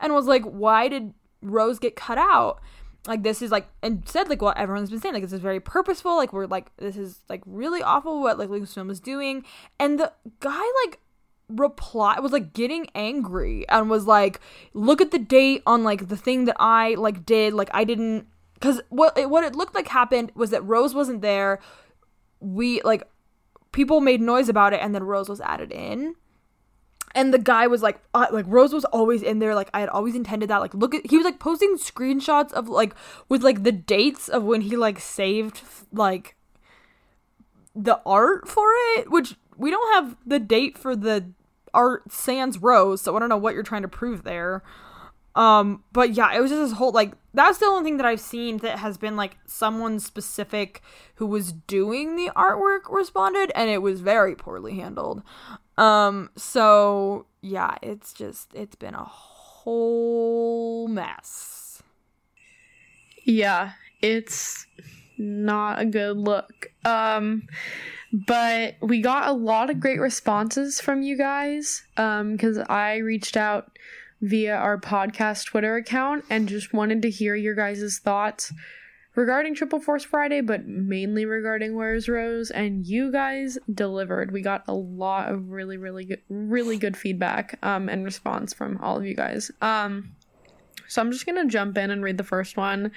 and 0.00 0.14
was 0.14 0.26
like, 0.26 0.44
why 0.44 0.88
did 0.88 1.14
Rose 1.42 1.78
get 1.78 1.96
cut 1.96 2.18
out? 2.18 2.60
Like 3.06 3.22
this 3.22 3.40
is 3.40 3.50
like 3.50 3.66
and 3.82 4.06
said 4.06 4.28
like 4.28 4.42
what 4.42 4.58
everyone's 4.58 4.90
been 4.90 5.00
saying 5.00 5.14
like 5.14 5.22
this 5.22 5.32
is 5.32 5.40
very 5.40 5.58
purposeful 5.58 6.16
like 6.16 6.34
we're 6.34 6.46
like 6.46 6.70
this 6.76 6.98
is 6.98 7.20
like 7.30 7.40
really 7.46 7.82
awful 7.82 8.20
what 8.20 8.38
like 8.38 8.50
Lucasfilm 8.50 8.90
is 8.90 9.00
doing. 9.00 9.42
And 9.78 9.98
the 9.98 10.12
guy 10.40 10.62
like 10.84 11.00
reply 11.48 12.20
was 12.20 12.30
like 12.30 12.52
getting 12.52 12.86
angry 12.94 13.66
and 13.68 13.88
was 13.88 14.06
like 14.06 14.40
look 14.74 15.00
at 15.00 15.10
the 15.10 15.18
date 15.18 15.62
on 15.66 15.82
like 15.82 16.08
the 16.08 16.16
thing 16.16 16.44
that 16.44 16.56
I 16.60 16.94
like 16.94 17.24
did 17.24 17.54
like 17.54 17.70
I 17.72 17.84
didn't 17.84 18.26
because 18.54 18.82
what 18.90 19.16
it, 19.16 19.30
what 19.30 19.44
it 19.44 19.56
looked 19.56 19.74
like 19.74 19.88
happened 19.88 20.32
was 20.34 20.50
that 20.50 20.62
Rose 20.62 20.94
wasn't 20.94 21.22
there. 21.22 21.58
We 22.40 22.82
like 22.82 23.08
people 23.72 24.02
made 24.02 24.20
noise 24.20 24.50
about 24.50 24.74
it 24.74 24.80
and 24.82 24.94
then 24.94 25.04
Rose 25.04 25.28
was 25.28 25.40
added 25.40 25.72
in 25.72 26.16
and 27.14 27.34
the 27.34 27.38
guy 27.38 27.66
was 27.66 27.82
like 27.82 28.00
uh, 28.14 28.26
like 28.30 28.44
rose 28.48 28.72
was 28.72 28.84
always 28.86 29.22
in 29.22 29.38
there. 29.38 29.54
Like 29.54 29.70
i 29.74 29.80
had 29.80 29.88
always 29.88 30.14
intended 30.14 30.50
that. 30.50 30.58
Like 30.58 30.74
look 30.74 30.94
at 30.94 31.06
he 31.06 31.16
was 31.16 31.24
like 31.24 31.40
posting 31.40 31.76
screenshots 31.76 32.52
of 32.52 32.68
like 32.68 32.94
with 33.28 33.42
like 33.42 33.62
the 33.62 33.72
dates 33.72 34.28
of 34.28 34.44
when 34.44 34.60
he 34.60 34.76
like 34.76 35.00
saved 35.00 35.62
like 35.92 36.36
the 37.74 38.00
art 38.04 38.48
for 38.48 38.66
it 38.96 39.10
which 39.10 39.36
we 39.56 39.70
don't 39.70 39.94
have 39.94 40.16
the 40.26 40.40
date 40.40 40.76
for 40.76 40.96
the 40.96 41.30
art 41.72 42.10
sans 42.10 42.58
rose 42.58 43.00
so 43.00 43.14
i 43.14 43.18
don't 43.20 43.28
know 43.28 43.36
what 43.36 43.54
you're 43.54 43.62
trying 43.62 43.82
to 43.82 43.88
prove 43.88 44.24
there. 44.24 44.62
Um 45.36 45.84
but 45.92 46.14
yeah 46.14 46.34
it 46.34 46.40
was 46.40 46.50
just 46.50 46.60
this 46.60 46.78
whole 46.78 46.90
like 46.90 47.12
that's 47.32 47.58
the 47.58 47.66
only 47.66 47.84
thing 47.84 47.98
that 47.98 48.06
i've 48.06 48.20
seen 48.20 48.58
that 48.58 48.80
has 48.80 48.98
been 48.98 49.14
like 49.14 49.38
someone 49.46 50.00
specific 50.00 50.82
who 51.14 51.26
was 51.26 51.52
doing 51.52 52.16
the 52.16 52.32
artwork 52.34 52.90
responded 52.90 53.52
and 53.54 53.70
it 53.70 53.78
was 53.80 54.00
very 54.00 54.34
poorly 54.34 54.74
handled 54.74 55.22
um, 55.80 56.28
so 56.36 57.24
yeah, 57.40 57.76
it's 57.80 58.12
just 58.12 58.52
it's 58.54 58.76
been 58.76 58.94
a 58.94 59.04
whole 59.04 60.88
mess. 60.88 61.82
Yeah, 63.24 63.72
it's 64.02 64.66
not 65.16 65.80
a 65.80 65.86
good 65.86 66.18
look. 66.18 66.70
Um 66.84 67.48
but 68.12 68.74
we 68.82 69.00
got 69.00 69.28
a 69.28 69.32
lot 69.32 69.70
of 69.70 69.78
great 69.78 70.00
responses 70.00 70.80
from 70.80 71.00
you 71.00 71.16
guys 71.16 71.82
um 71.96 72.36
cuz 72.36 72.58
I 72.58 72.96
reached 72.96 73.36
out 73.36 73.78
via 74.20 74.54
our 74.54 74.78
podcast 74.78 75.46
Twitter 75.46 75.76
account 75.76 76.24
and 76.28 76.48
just 76.48 76.74
wanted 76.74 77.00
to 77.02 77.10
hear 77.10 77.34
your 77.34 77.54
guys' 77.54 77.98
thoughts 77.98 78.52
regarding 79.14 79.54
Triple 79.54 79.80
Force 79.80 80.04
Friday, 80.04 80.40
but 80.40 80.66
mainly 80.66 81.24
regarding 81.24 81.74
Where's 81.74 82.08
Rose. 82.08 82.50
And 82.50 82.86
you 82.86 83.10
guys 83.10 83.58
delivered. 83.72 84.32
We 84.32 84.42
got 84.42 84.64
a 84.68 84.74
lot 84.74 85.30
of 85.30 85.50
really, 85.50 85.76
really 85.76 86.04
good, 86.04 86.22
really 86.28 86.76
good 86.76 86.96
feedback 86.96 87.58
um, 87.62 87.88
and 87.88 88.04
response 88.04 88.52
from 88.52 88.78
all 88.78 88.96
of 88.96 89.04
you 89.04 89.14
guys. 89.14 89.50
Um, 89.60 90.12
so 90.88 91.00
I'm 91.00 91.12
just 91.12 91.26
gonna 91.26 91.46
jump 91.46 91.78
in 91.78 91.90
and 91.90 92.02
read 92.02 92.18
the 92.18 92.24
first 92.24 92.56
one, 92.56 92.90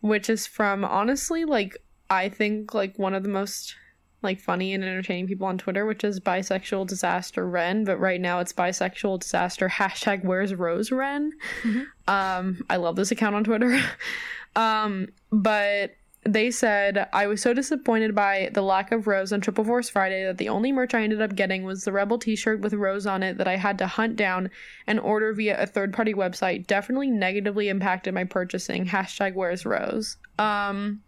which 0.00 0.28
is 0.28 0.46
from 0.46 0.84
honestly, 0.84 1.44
like 1.44 1.76
I 2.08 2.28
think 2.28 2.74
like 2.74 2.98
one 2.98 3.14
of 3.14 3.22
the 3.22 3.28
most 3.28 3.76
like 4.22 4.40
funny 4.40 4.74
and 4.74 4.84
entertaining 4.84 5.26
people 5.26 5.46
on 5.46 5.56
Twitter, 5.56 5.86
which 5.86 6.04
is 6.04 6.20
bisexual 6.20 6.86
disaster 6.86 7.48
Ren, 7.48 7.84
but 7.84 7.98
right 7.98 8.20
now 8.20 8.40
it's 8.40 8.52
bisexual 8.52 9.20
disaster 9.20 9.68
hashtag 9.78 10.24
where's 10.24 10.54
Rose 10.54 10.90
Ren. 10.90 11.32
Mm-hmm. 11.62 11.82
Um, 12.08 12.64
I 12.68 12.76
love 12.76 12.96
this 12.96 13.10
account 13.10 13.36
on 13.36 13.44
Twitter. 13.44 13.80
Um, 14.56 15.08
but 15.30 15.96
they 16.24 16.50
said 16.50 17.08
I 17.12 17.26
was 17.26 17.40
so 17.40 17.54
disappointed 17.54 18.14
by 18.14 18.50
the 18.52 18.62
lack 18.62 18.92
of 18.92 19.06
Rose 19.06 19.32
on 19.32 19.40
Triple 19.40 19.64
Force 19.64 19.88
Friday 19.88 20.24
that 20.24 20.36
the 20.36 20.50
only 20.50 20.70
merch 20.70 20.92
I 20.92 21.02
ended 21.02 21.22
up 21.22 21.34
getting 21.34 21.64
was 21.64 21.84
the 21.84 21.92
Rebel 21.92 22.18
T-shirt 22.18 22.60
with 22.60 22.74
Rose 22.74 23.06
on 23.06 23.22
it 23.22 23.38
that 23.38 23.48
I 23.48 23.56
had 23.56 23.78
to 23.78 23.86
hunt 23.86 24.16
down 24.16 24.50
and 24.86 25.00
order 25.00 25.32
via 25.32 25.60
a 25.60 25.66
third-party 25.66 26.12
website. 26.12 26.66
Definitely 26.66 27.10
negatively 27.10 27.68
impacted 27.68 28.12
my 28.12 28.24
purchasing. 28.24 28.86
Hashtag 28.88 29.34
Where's 29.34 29.64
Rose. 29.64 30.18
Um, 30.38 31.00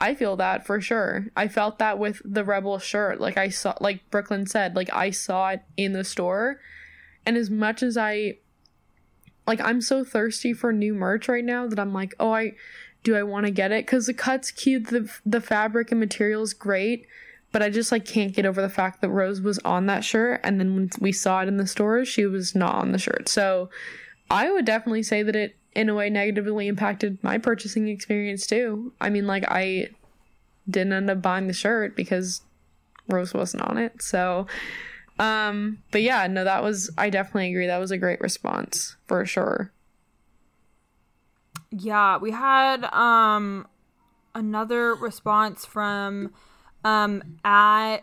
I 0.00 0.14
feel 0.14 0.36
that 0.36 0.66
for 0.66 0.80
sure. 0.80 1.26
I 1.36 1.46
felt 1.46 1.78
that 1.78 1.98
with 1.98 2.20
the 2.24 2.44
Rebel 2.44 2.78
shirt. 2.78 3.20
Like 3.20 3.38
I 3.38 3.48
saw, 3.48 3.74
like 3.80 4.10
Brooklyn 4.10 4.46
said, 4.46 4.74
like 4.74 4.92
I 4.92 5.10
saw 5.10 5.50
it 5.50 5.62
in 5.76 5.92
the 5.92 6.04
store, 6.04 6.60
and 7.24 7.36
as 7.36 7.48
much 7.48 7.82
as 7.82 7.96
I 7.96 8.38
like 9.46 9.60
I'm 9.60 9.80
so 9.80 10.04
thirsty 10.04 10.52
for 10.52 10.72
new 10.72 10.94
merch 10.94 11.28
right 11.28 11.44
now 11.44 11.66
that 11.66 11.78
I'm 11.78 11.92
like, 11.92 12.14
oh, 12.18 12.32
I 12.32 12.52
do 13.02 13.14
I 13.16 13.22
want 13.22 13.46
to 13.46 13.52
get 13.52 13.72
it 13.72 13.86
because 13.86 14.06
the 14.06 14.14
cut's 14.14 14.50
cute, 14.50 14.88
the 14.88 15.10
the 15.24 15.40
fabric 15.40 15.90
and 15.90 16.00
material 16.00 16.42
is 16.42 16.54
great, 16.54 17.06
but 17.52 17.62
I 17.62 17.70
just 17.70 17.92
like 17.92 18.04
can't 18.04 18.34
get 18.34 18.46
over 18.46 18.60
the 18.60 18.68
fact 18.68 19.00
that 19.00 19.10
Rose 19.10 19.40
was 19.40 19.58
on 19.60 19.86
that 19.86 20.04
shirt, 20.04 20.40
and 20.42 20.58
then 20.58 20.74
when 20.74 20.90
we 21.00 21.12
saw 21.12 21.42
it 21.42 21.48
in 21.48 21.56
the 21.56 21.66
stores, 21.66 22.08
she 22.08 22.26
was 22.26 22.54
not 22.54 22.74
on 22.74 22.92
the 22.92 22.98
shirt. 22.98 23.28
So 23.28 23.70
I 24.30 24.50
would 24.50 24.64
definitely 24.64 25.04
say 25.04 25.22
that 25.22 25.36
it 25.36 25.56
in 25.74 25.88
a 25.88 25.94
way 25.94 26.10
negatively 26.10 26.68
impacted 26.68 27.22
my 27.22 27.38
purchasing 27.38 27.86
experience 27.88 28.46
too. 28.46 28.92
I 29.00 29.10
mean, 29.10 29.26
like 29.26 29.44
I 29.48 29.90
didn't 30.68 30.94
end 30.94 31.10
up 31.10 31.22
buying 31.22 31.46
the 31.46 31.52
shirt 31.52 31.94
because 31.94 32.40
Rose 33.08 33.32
wasn't 33.32 33.62
on 33.62 33.78
it, 33.78 34.02
so 34.02 34.48
um, 35.18 35.82
but 35.90 36.02
yeah, 36.02 36.26
no, 36.26 36.44
that 36.44 36.62
was 36.62 36.90
I 36.98 37.10
definitely 37.10 37.50
agree. 37.50 37.66
That 37.66 37.78
was 37.78 37.90
a 37.90 37.98
great 37.98 38.20
response 38.20 38.96
for 39.06 39.24
sure. 39.24 39.72
Yeah, 41.70 42.18
we 42.18 42.30
had 42.30 42.84
um 42.92 43.66
another 44.34 44.94
response 44.94 45.64
from 45.64 46.32
um 46.84 47.22
at 47.44 47.98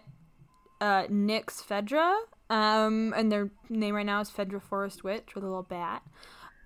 uh 0.81 1.03
Nyx 1.03 1.63
Fedra. 1.63 2.17
Um 2.49 3.13
and 3.15 3.31
their 3.31 3.51
name 3.69 3.95
right 3.95 4.05
now 4.05 4.19
is 4.21 4.29
Fedra 4.29 4.61
Forest 4.61 5.03
Witch 5.03 5.35
with 5.35 5.43
a 5.43 5.47
little 5.47 5.63
bat. 5.63 6.03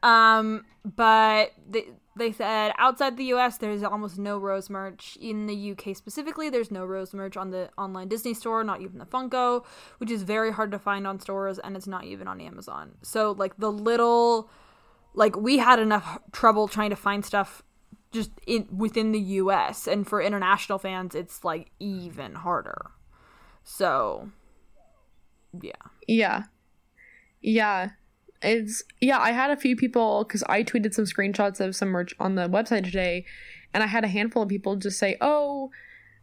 Um 0.03 0.63
but 0.95 1.51
they 1.69 1.85
they 2.17 2.31
said 2.31 2.73
outside 2.77 3.17
the 3.17 3.25
US, 3.25 3.57
there's 3.57 3.83
almost 3.83 4.17
no 4.17 4.37
Rose 4.37 4.69
merch. 4.69 5.17
In 5.21 5.45
the 5.45 5.71
UK 5.71 5.95
specifically, 5.95 6.49
there's 6.49 6.71
no 6.71 6.85
Rose 6.85 7.13
merch 7.13 7.37
on 7.37 7.51
the 7.51 7.69
online 7.77 8.07
Disney 8.07 8.33
store, 8.33 8.63
not 8.63 8.81
even 8.81 8.97
the 8.97 9.05
Funko, 9.05 9.65
which 9.99 10.11
is 10.11 10.23
very 10.23 10.51
hard 10.51 10.71
to 10.71 10.79
find 10.79 11.05
on 11.05 11.19
stores, 11.19 11.59
and 11.59 11.75
it's 11.75 11.87
not 11.87 12.05
even 12.05 12.27
on 12.27 12.41
Amazon. 12.41 12.95
So, 13.01 13.31
like, 13.31 13.57
the 13.57 13.71
little. 13.71 14.49
Like, 15.13 15.35
we 15.35 15.57
had 15.57 15.79
enough 15.79 16.19
trouble 16.31 16.67
trying 16.67 16.91
to 16.91 16.95
find 16.95 17.25
stuff 17.25 17.63
just 18.11 18.31
in 18.45 18.67
within 18.75 19.11
the 19.11 19.19
US, 19.19 19.87
and 19.87 20.07
for 20.07 20.21
international 20.21 20.77
fans, 20.79 21.15
it's, 21.15 21.43
like, 21.43 21.71
even 21.79 22.35
harder. 22.35 22.91
So, 23.63 24.29
yeah. 25.61 25.71
Yeah. 26.07 26.43
Yeah 27.41 27.89
it's 28.41 28.83
yeah 29.01 29.19
i 29.19 29.31
had 29.31 29.49
a 29.49 29.57
few 29.57 29.75
people 29.75 30.23
because 30.23 30.43
i 30.47 30.63
tweeted 30.63 30.93
some 30.93 31.05
screenshots 31.05 31.59
of 31.59 31.75
some 31.75 31.89
merch 31.89 32.13
on 32.19 32.35
the 32.35 32.47
website 32.47 32.83
today 32.83 33.25
and 33.73 33.83
i 33.83 33.88
had 33.88 34.03
a 34.03 34.07
handful 34.07 34.43
of 34.43 34.49
people 34.49 34.75
just 34.75 34.99
say 34.99 35.17
oh 35.21 35.71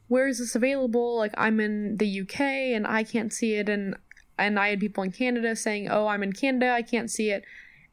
where 0.08 0.28
is 0.28 0.38
this 0.38 0.54
available 0.54 1.16
like 1.16 1.34
i'm 1.36 1.58
in 1.58 1.96
the 1.96 2.20
uk 2.20 2.40
and 2.40 2.86
i 2.86 3.02
can't 3.02 3.32
see 3.32 3.54
it 3.54 3.68
and 3.68 3.96
and 4.38 4.58
I 4.58 4.68
had 4.68 4.80
people 4.80 5.02
in 5.04 5.12
Canada 5.12 5.54
saying, 5.54 5.88
"Oh, 5.88 6.06
I'm 6.06 6.22
in 6.22 6.32
Canada, 6.32 6.70
I 6.70 6.82
can't 6.82 7.10
see 7.10 7.30
it." 7.30 7.44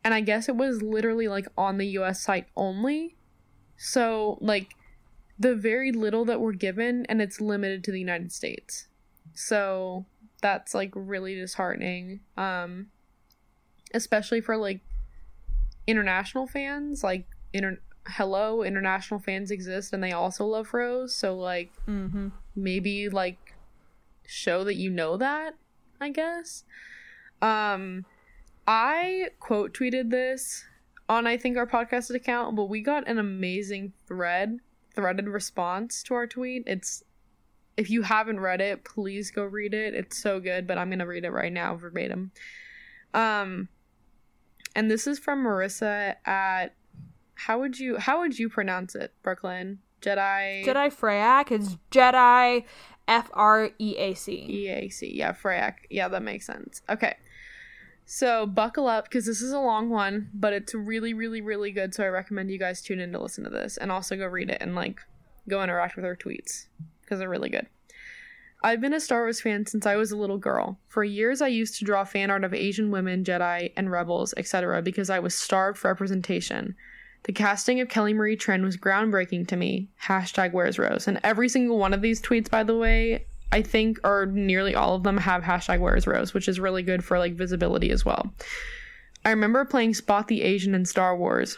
And 0.04 0.14
I 0.14 0.22
guess 0.22 0.50
it 0.50 0.56
was 0.56 0.82
literally 0.82 1.28
like 1.28 1.48
on 1.58 1.78
the 1.78 1.88
US 1.98 2.22
site 2.22 2.48
only. 2.56 3.16
So, 3.78 4.38
like 4.42 4.76
the 5.40 5.56
very 5.56 5.92
little 5.92 6.26
that 6.26 6.42
we're 6.42 6.54
given 6.54 7.06
and 7.08 7.22
it's 7.22 7.42
limited 7.42 7.84
to 7.84 7.92
the 7.92 8.00
United 8.00 8.32
States. 8.32 8.88
So, 9.34 10.06
that's 10.42 10.74
like 10.74 10.92
really 10.96 11.36
disheartening. 11.36 12.22
Um 12.38 12.88
especially 13.94 14.42
for 14.42 14.58
like 14.58 14.80
international 15.88 16.48
fans, 16.48 17.04
like 17.04 17.26
inter- 17.54 17.80
hello, 18.08 18.64
international 18.64 19.20
fans 19.20 19.52
exist 19.52 19.94
and 19.94 20.04
they 20.04 20.12
also 20.12 20.46
love 20.46 20.74
Rose, 20.74 21.14
so 21.14 21.36
like 21.36 21.72
Mm-hmm. 21.88 22.30
maybe 22.56 23.10
like 23.10 23.56
show 24.28 24.64
that 24.64 24.76
you 24.76 24.90
know 24.90 25.18
that 25.18 25.56
i 26.00 26.10
guess. 26.10 26.64
Um 27.42 28.06
i 28.68 29.28
quote 29.40 29.74
tweeted 29.74 30.10
this 30.12 30.64
on 31.10 31.26
i 31.28 31.36
think 31.36 31.58
our 31.58 31.66
podcast 31.68 32.14
account 32.14 32.56
but 32.56 32.66
we 32.66 32.80
got 32.82 33.08
an 33.10 33.18
amazing 33.18 33.92
thread 34.08 34.60
threaded 34.96 35.28
response 35.28 36.04
to 36.04 36.14
our 36.14 36.28
tweet. 36.28 36.64
It's 36.68 37.04
if 37.78 37.90
you 37.90 38.04
haven't 38.04 38.40
read 38.40 38.62
it 38.62 38.84
please 38.86 39.32
go 39.32 39.44
read 39.44 39.74
it. 39.74 39.94
It's 39.96 40.18
so 40.22 40.40
good 40.40 40.66
but 40.68 40.78
i'm 40.78 40.90
gonna 40.90 41.06
read 41.08 41.26
it 41.26 41.32
right 41.32 41.52
now 41.52 41.76
verbatim. 41.76 42.32
Um 43.14 43.68
and 44.76 44.90
this 44.90 45.08
is 45.08 45.20
from 45.20 45.44
marissa 45.44 46.16
at 46.26 46.74
how 47.36 47.60
would 47.60 47.80
you 47.80 47.98
how 47.98 48.20
would 48.20 48.38
you 48.38 48.50
pronounce 48.50 48.96
it 48.96 49.14
brooklyn 49.24 49.80
jedi 50.02 50.64
Jedi 50.66 50.94
Freyak. 50.94 51.52
It's 51.52 51.78
Jedi 51.92 52.64
F 53.08 53.30
R 53.34 53.72
E 53.78 53.96
A 53.98 54.14
C. 54.14 54.68
EAC. 54.68 55.12
Yeah, 55.14 55.34
Freyak. 55.34 55.76
Yeah, 55.90 56.08
that 56.08 56.24
makes 56.24 56.46
sense. 56.46 56.82
Okay. 56.90 57.16
So 58.06 58.46
buckle 58.46 58.88
up 58.88 59.06
because 59.06 59.26
this 59.26 59.42
is 59.42 59.52
a 59.52 59.60
long 59.60 59.90
one, 59.90 60.30
but 60.34 60.54
it's 60.54 60.74
really, 60.74 61.14
really, 61.14 61.42
really 61.42 61.72
good. 61.72 61.94
So 61.94 62.04
I 62.04 62.08
recommend 62.08 62.52
you 62.52 62.58
guys 62.58 62.82
tune 62.82 63.00
in 63.00 63.12
to 63.14 63.22
listen 63.22 63.44
to 63.44 63.50
this 63.50 63.78
and 63.78 63.92
also 63.92 64.16
go 64.16 64.28
read 64.28 64.50
it 64.50 64.58
and 64.62 64.76
like 64.76 65.00
go 65.48 65.64
interact 65.64 65.96
with 65.96 66.06
her 66.06 66.16
tweets 66.16 66.66
because 67.02 67.20
they're 67.20 67.30
really 67.30 67.50
good. 67.50 67.68
I've 68.64 68.82
been 68.82 68.94
a 68.94 69.00
Star 69.00 69.22
Wars 69.22 69.42
fan 69.42 69.66
since 69.66 69.86
I 69.86 69.96
was 69.96 70.12
a 70.12 70.18
little 70.18 70.38
girl. 70.38 70.78
For 70.88 71.04
years, 71.04 71.42
I 71.42 71.48
used 71.48 71.80
to 71.80 71.86
draw 71.86 72.04
fan 72.04 72.30
art 72.30 72.44
of 72.44 72.54
Asian 72.54 72.92
women, 72.92 73.24
Jedi, 73.24 73.72
and 73.76 73.92
rebels, 73.92 74.34
etc., 74.38 74.82
because 74.82 75.10
I 75.10 75.20
was 75.20 75.34
starved 75.34 75.80
for 75.80 75.88
representation. 75.88 76.76
The 77.24 77.34
casting 77.34 77.80
of 77.80 77.90
Kelly 77.90 78.14
Marie 78.14 78.38
Tran 78.38 78.64
was 78.64 78.78
groundbreaking 78.78 79.48
to 79.48 79.56
me. 79.56 79.90
Hashtag 80.04 80.54
Where's 80.54 80.78
Rose. 80.78 81.08
And 81.08 81.20
every 81.24 81.50
single 81.50 81.78
one 81.78 81.94
of 81.94 82.02
these 82.02 82.22
tweets, 82.22 82.50
by 82.50 82.64
the 82.64 82.78
way, 82.78 83.26
I 83.52 83.62
think, 83.62 84.00
or 84.04 84.28
nearly 84.28 84.76
all 84.76 84.96
of 84.96 85.04
them 85.04 85.18
have 85.18 85.44
hashtag 85.44 85.80
Where's 85.80 86.08
Rose, 86.08 86.34
which 86.34 86.48
is 86.48 86.60
really 86.60 86.84
good 86.84 87.04
for 87.04 87.20
like 87.20 87.34
visibility 87.34 87.92
as 87.92 88.06
well. 88.06 88.32
I 89.26 89.30
remember 89.32 89.66
playing 89.66 89.94
Spot 89.96 90.28
the 90.28 90.42
Asian 90.42 90.74
in 90.74 90.86
Star 90.86 91.16
Wars. 91.16 91.58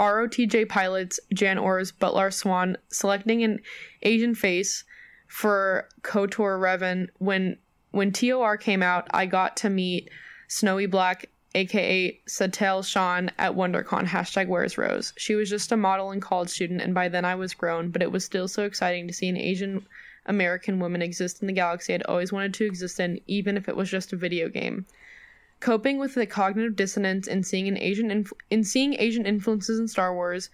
ROTJ 0.00 0.68
pilots 0.68 1.20
Jan 1.34 1.58
Ors, 1.58 1.92
Bastila 1.92 2.42
Shan 2.42 2.76
selecting 2.88 3.44
an 3.44 3.60
Asian 4.02 4.34
face 4.34 4.84
for 5.30 5.88
KOTOR 6.02 6.58
Revan. 6.58 7.08
When 7.18 7.56
when 7.92 8.12
TOR 8.12 8.56
came 8.56 8.82
out, 8.82 9.06
I 9.12 9.26
got 9.26 9.56
to 9.58 9.70
meet 9.70 10.10
Snowy 10.48 10.86
Black, 10.86 11.26
aka 11.54 12.20
Satele 12.26 12.84
Shan, 12.84 13.30
at 13.38 13.54
WonderCon. 13.54 14.06
Hashtag 14.06 14.48
Where's 14.48 14.76
Rose. 14.76 15.12
She 15.16 15.36
was 15.36 15.48
just 15.48 15.70
a 15.70 15.76
model 15.76 16.10
and 16.10 16.20
college 16.20 16.50
student, 16.50 16.82
and 16.82 16.94
by 16.94 17.08
then 17.08 17.24
I 17.24 17.36
was 17.36 17.54
grown, 17.54 17.90
but 17.90 18.02
it 18.02 18.10
was 18.10 18.24
still 18.24 18.48
so 18.48 18.64
exciting 18.64 19.06
to 19.06 19.14
see 19.14 19.28
an 19.28 19.36
Asian 19.36 19.86
American 20.26 20.80
woman 20.80 21.00
exist 21.00 21.40
in 21.40 21.46
the 21.46 21.52
galaxy 21.52 21.94
I'd 21.94 22.02
always 22.02 22.32
wanted 22.32 22.52
to 22.54 22.66
exist 22.66 22.98
in, 22.98 23.20
even 23.28 23.56
if 23.56 23.68
it 23.68 23.76
was 23.76 23.88
just 23.88 24.12
a 24.12 24.16
video 24.16 24.48
game. 24.48 24.84
Coping 25.60 25.98
with 25.98 26.14
the 26.14 26.26
cognitive 26.26 26.74
dissonance 26.74 27.28
in 27.28 27.44
seeing 27.44 27.68
an 27.68 27.78
Asian 27.78 28.10
inf- 28.10 28.32
in 28.50 28.64
seeing 28.64 28.94
Asian 28.94 29.26
influences 29.26 29.78
in 29.78 29.86
Star 29.86 30.12
Wars, 30.12 30.50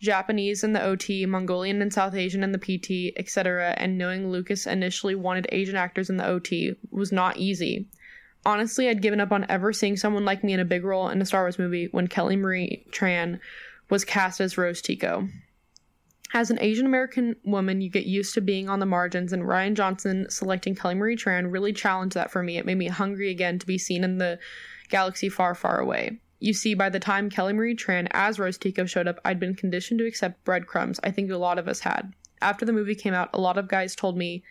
Japanese 0.00 0.64
in 0.64 0.72
the 0.72 0.82
OT, 0.82 1.26
Mongolian 1.26 1.82
and 1.82 1.92
South 1.92 2.14
Asian 2.14 2.42
in 2.42 2.52
the 2.52 2.58
PT, 2.58 3.12
etc., 3.18 3.74
and 3.76 3.98
knowing 3.98 4.30
Lucas 4.30 4.66
initially 4.66 5.14
wanted 5.14 5.46
Asian 5.52 5.76
actors 5.76 6.08
in 6.08 6.16
the 6.16 6.26
OT 6.26 6.74
was 6.90 7.12
not 7.12 7.36
easy. 7.36 7.86
Honestly, 8.46 8.88
I'd 8.88 9.02
given 9.02 9.20
up 9.20 9.32
on 9.32 9.44
ever 9.50 9.72
seeing 9.72 9.98
someone 9.98 10.24
like 10.24 10.42
me 10.42 10.54
in 10.54 10.60
a 10.60 10.64
big 10.64 10.84
role 10.84 11.10
in 11.10 11.20
a 11.20 11.26
Star 11.26 11.42
Wars 11.42 11.58
movie 11.58 11.88
when 11.92 12.08
Kelly 12.08 12.36
Marie 12.36 12.86
Tran 12.90 13.38
was 13.90 14.04
cast 14.04 14.40
as 14.40 14.56
Rose 14.56 14.80
Tico. 14.80 15.28
As 16.32 16.50
an 16.50 16.58
Asian 16.60 16.86
American 16.86 17.36
woman, 17.44 17.80
you 17.82 17.90
get 17.90 18.06
used 18.06 18.34
to 18.34 18.40
being 18.40 18.68
on 18.68 18.78
the 18.78 18.86
margins, 18.86 19.32
and 19.32 19.42
Rian 19.42 19.74
Johnson 19.74 20.26
selecting 20.30 20.74
Kelly 20.74 20.94
Marie 20.94 21.16
Tran 21.16 21.52
really 21.52 21.72
challenged 21.72 22.14
that 22.14 22.30
for 22.30 22.42
me. 22.42 22.56
It 22.56 22.64
made 22.64 22.78
me 22.78 22.86
hungry 22.86 23.30
again 23.30 23.58
to 23.58 23.66
be 23.66 23.76
seen 23.76 24.04
in 24.04 24.16
the 24.16 24.38
galaxy 24.88 25.28
far, 25.28 25.54
far 25.54 25.78
away. 25.78 26.20
You 26.40 26.54
see, 26.54 26.74
by 26.74 26.88
the 26.88 26.98
time 26.98 27.30
Kelly 27.30 27.52
Marie 27.52 27.76
Tran 27.76 28.08
as 28.12 28.38
Rose 28.38 28.58
Tico 28.58 28.86
showed 28.86 29.06
up, 29.06 29.20
I'd 29.24 29.38
been 29.38 29.54
conditioned 29.54 29.98
to 29.98 30.06
accept 30.06 30.42
breadcrumbs. 30.44 30.98
I 31.04 31.10
think 31.10 31.30
a 31.30 31.36
lot 31.36 31.58
of 31.58 31.68
us 31.68 31.80
had. 31.80 32.14
After 32.40 32.64
the 32.64 32.72
movie 32.72 32.94
came 32.94 33.12
out, 33.12 33.30
a 33.34 33.40
lot 33.40 33.58
of 33.58 33.68
guys 33.68 33.94
told 33.94 34.16
me, 34.16 34.42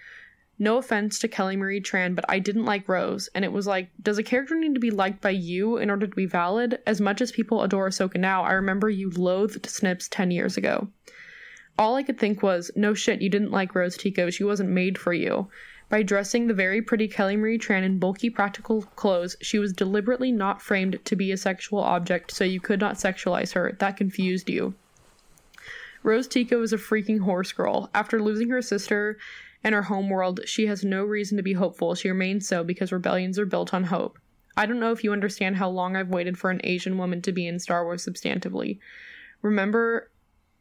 no 0.60 0.78
offense 0.78 1.18
to 1.20 1.28
Kelly 1.28 1.56
Marie 1.56 1.82
Tran, 1.82 2.16
but 2.16 2.26
I 2.28 2.38
didn't 2.40 2.66
like 2.66 2.88
Rose. 2.88 3.30
And 3.34 3.46
it 3.46 3.52
was 3.52 3.66
like, 3.66 3.90
does 4.02 4.18
a 4.18 4.24
character 4.24 4.56
need 4.56 4.74
to 4.74 4.80
be 4.80 4.92
liked 4.92 5.22
by 5.22 5.30
you 5.30 5.78
in 5.78 5.90
order 5.90 6.06
to 6.06 6.16
be 6.16 6.26
valid? 6.26 6.80
As 6.86 7.00
much 7.00 7.22
as 7.22 7.32
people 7.32 7.64
adore 7.64 7.90
Ahsoka 7.90 8.18
now, 8.18 8.44
I 8.44 8.52
remember 8.52 8.90
you 8.90 9.10
loathed 9.10 9.66
Snips 9.68 10.10
10 10.10 10.32
years 10.32 10.58
ago. 10.58 10.90
All 11.78 11.96
I 11.96 12.04
could 12.04 12.20
think 12.20 12.44
was, 12.44 12.70
no 12.76 12.94
shit, 12.94 13.22
you 13.22 13.30
didn't 13.30 13.52
like 13.52 13.74
Rose 13.74 13.96
Tico. 13.96 14.30
She 14.30 14.44
wasn't 14.44 14.70
made 14.70 14.98
for 14.98 15.14
you. 15.14 15.50
By 15.90 16.04
dressing 16.04 16.46
the 16.46 16.54
very 16.54 16.84
pretty 16.84 17.08
Kelly 17.08 17.36
Marie 17.36 17.58
Tran 17.58 17.84
in 17.84 17.98
bulky 17.98 18.30
practical 18.30 18.84
clothes, 18.96 19.36
she 19.42 19.58
was 19.58 19.74
deliberately 19.74 20.32
not 20.32 20.62
framed 20.62 21.04
to 21.04 21.16
be 21.16 21.32
a 21.32 21.38
sexual 21.38 21.80
object, 21.80 22.32
so 22.32 22.44
you 22.44 22.60
could 22.60 22.80
not 22.80 22.96
sexualize 22.96 23.54
her. 23.54 23.76
That 23.80 23.98
confused 23.98 24.50
you. 24.50 24.76
Rose 26.04 26.28
Tico 26.28 26.62
is 26.62 26.72
a 26.72 26.78
freaking 26.78 27.22
horse 27.22 27.52
girl. 27.52 27.90
After 27.94 28.22
losing 28.22 28.50
her 28.52 28.62
sister 28.62 29.18
and 29.64 29.74
her 29.74 29.82
homeworld, 29.82 30.42
she 30.46 30.68
has 30.68 30.84
no 30.84 31.04
reason 31.04 31.38
to 31.38 31.44
be 31.44 31.54
hopeful. 31.54 31.96
She 31.96 32.10
remains 32.10 32.48
so 32.48 32.64
because 32.64 32.92
rebellions 32.92 33.40
are 33.40 33.46
built 33.46 33.74
on 33.74 33.86
hope. 33.86 34.20
I 34.56 34.68
don't 34.68 34.80
know 34.80 34.92
if 34.92 35.04
you 35.04 35.12
understand 35.12 35.58
how 35.58 35.70
long 35.70 35.96
I've 35.96 36.10
waited 36.10 36.38
for 36.38 36.52
an 36.52 36.62
Asian 36.64 36.98
woman 36.98 37.22
to 37.24 37.32
be 37.32 37.48
in 37.48 37.60
Star 37.60 37.84
Wars 37.84 38.06
substantively. 38.06 38.78
Remember 39.42 40.09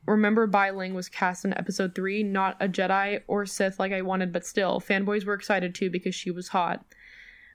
remember 0.09 0.47
Bai 0.47 0.71
Ling 0.71 0.95
was 0.95 1.09
cast 1.09 1.45
in 1.45 1.57
episode 1.57 1.95
3, 1.95 2.23
not 2.23 2.57
a 2.61 2.69
Jedi 2.69 3.21
or 3.27 3.47
Sith 3.47 3.79
like 3.79 3.93
I 3.93 4.03
wanted, 4.03 4.33
but 4.33 4.47
still, 4.47 4.81
fanboys 4.81 5.25
were 5.25 5.35
excited 5.35 5.75
too 5.75 5.91
because 5.91 6.15
she 6.15 6.31
was 6.31 6.49
hot. 6.49 6.85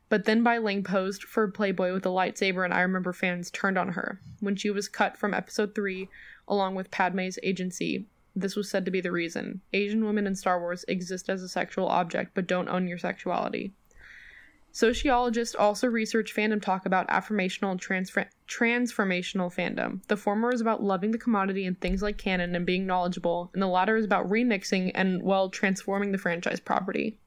But 0.09 0.25
then 0.25 0.43
Bai 0.43 0.59
Ling 0.59 0.83
posed 0.83 1.23
for 1.23 1.47
Playboy 1.47 1.93
with 1.93 2.05
a 2.05 2.09
lightsaber, 2.09 2.63
and 2.63 2.73
I 2.73 2.81
remember 2.81 3.13
fans 3.13 3.49
turned 3.49 3.77
on 3.77 3.89
her. 3.89 4.19
When 4.39 4.55
she 4.55 4.69
was 4.69 4.87
cut 4.87 5.17
from 5.17 5.33
episode 5.33 5.73
3, 5.73 6.07
along 6.47 6.75
with 6.75 6.91
Padme's 6.91 7.39
agency, 7.41 8.05
this 8.35 8.55
was 8.55 8.69
said 8.69 8.85
to 8.85 8.91
be 8.91 9.01
the 9.01 9.11
reason. 9.11 9.61
Asian 9.73 10.05
women 10.05 10.27
in 10.27 10.35
Star 10.35 10.59
Wars 10.59 10.85
exist 10.87 11.29
as 11.29 11.41
a 11.41 11.49
sexual 11.49 11.87
object, 11.87 12.31
but 12.33 12.47
don't 12.47 12.69
own 12.69 12.87
your 12.87 12.97
sexuality. 12.97 13.73
Sociologists 14.75 15.53
also 15.53 15.85
research 15.85 16.33
fandom 16.33 16.59
talk 16.59 16.87
about 16.87 17.07
affirmational 17.07 17.69
and 17.69 17.79
transfer- 17.79 18.29
transformational 18.47 19.53
fandom. 19.53 20.01
The 20.07 20.17
former 20.17 20.51
is 20.51 20.61
about 20.61 20.81
loving 20.81 21.11
the 21.11 21.19
commodity 21.19 21.67
and 21.67 21.79
things 21.79 22.01
like 22.01 22.17
canon 22.17 22.55
and 22.55 22.65
being 22.65 22.87
knowledgeable, 22.87 23.51
and 23.53 23.61
the 23.61 23.67
latter 23.67 23.95
is 23.95 24.03
about 24.03 24.27
remixing 24.27 24.91
and, 24.95 25.21
well, 25.21 25.49
transforming 25.49 26.11
the 26.11 26.17
franchise 26.17 26.59
property. 26.59 27.19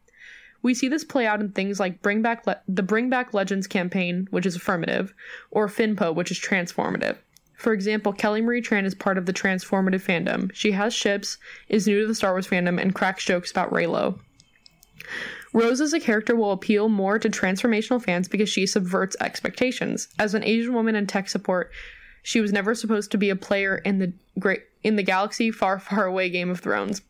We 0.62 0.74
see 0.74 0.88
this 0.88 1.04
play 1.04 1.24
out 1.24 1.40
in 1.40 1.52
things 1.52 1.78
like 1.78 2.02
Bring 2.02 2.20
Back 2.20 2.48
Le- 2.48 2.60
the 2.66 2.82
Bring 2.82 3.10
Back 3.10 3.32
Legends 3.32 3.68
campaign, 3.68 4.26
which 4.32 4.44
is 4.44 4.56
affirmative, 4.56 5.14
or 5.52 5.68
FinPo, 5.68 6.12
which 6.12 6.32
is 6.32 6.40
transformative. 6.40 7.16
For 7.54 7.72
example, 7.72 8.12
Kelly 8.12 8.42
Marie 8.42 8.60
Tran 8.60 8.84
is 8.84 8.94
part 8.96 9.18
of 9.18 9.26
the 9.26 9.32
transformative 9.32 10.04
fandom. 10.04 10.52
She 10.52 10.72
has 10.72 10.92
ships, 10.92 11.38
is 11.68 11.86
new 11.86 12.00
to 12.00 12.08
the 12.08 12.14
Star 12.16 12.32
Wars 12.32 12.48
fandom, 12.48 12.82
and 12.82 12.92
cracks 12.92 13.24
jokes 13.24 13.52
about 13.52 13.70
Reylo. 13.70 14.18
Rose 15.56 15.80
as 15.80 15.94
a 15.94 16.00
character 16.00 16.36
will 16.36 16.52
appeal 16.52 16.90
more 16.90 17.18
to 17.18 17.30
transformational 17.30 18.04
fans 18.04 18.28
because 18.28 18.50
she 18.50 18.66
subverts 18.66 19.16
expectations. 19.20 20.06
As 20.18 20.34
an 20.34 20.44
Asian 20.44 20.74
woman 20.74 20.94
in 20.94 21.06
tech 21.06 21.30
support, 21.30 21.72
she 22.22 22.42
was 22.42 22.52
never 22.52 22.74
supposed 22.74 23.10
to 23.12 23.16
be 23.16 23.30
a 23.30 23.36
player 23.36 23.78
in 23.78 23.98
the 23.98 24.12
great 24.38 24.64
in 24.82 24.96
the 24.96 25.02
galaxy 25.02 25.50
far, 25.50 25.78
far 25.78 26.04
away 26.04 26.28
Game 26.28 26.50
of 26.50 26.60
Thrones. 26.60 27.00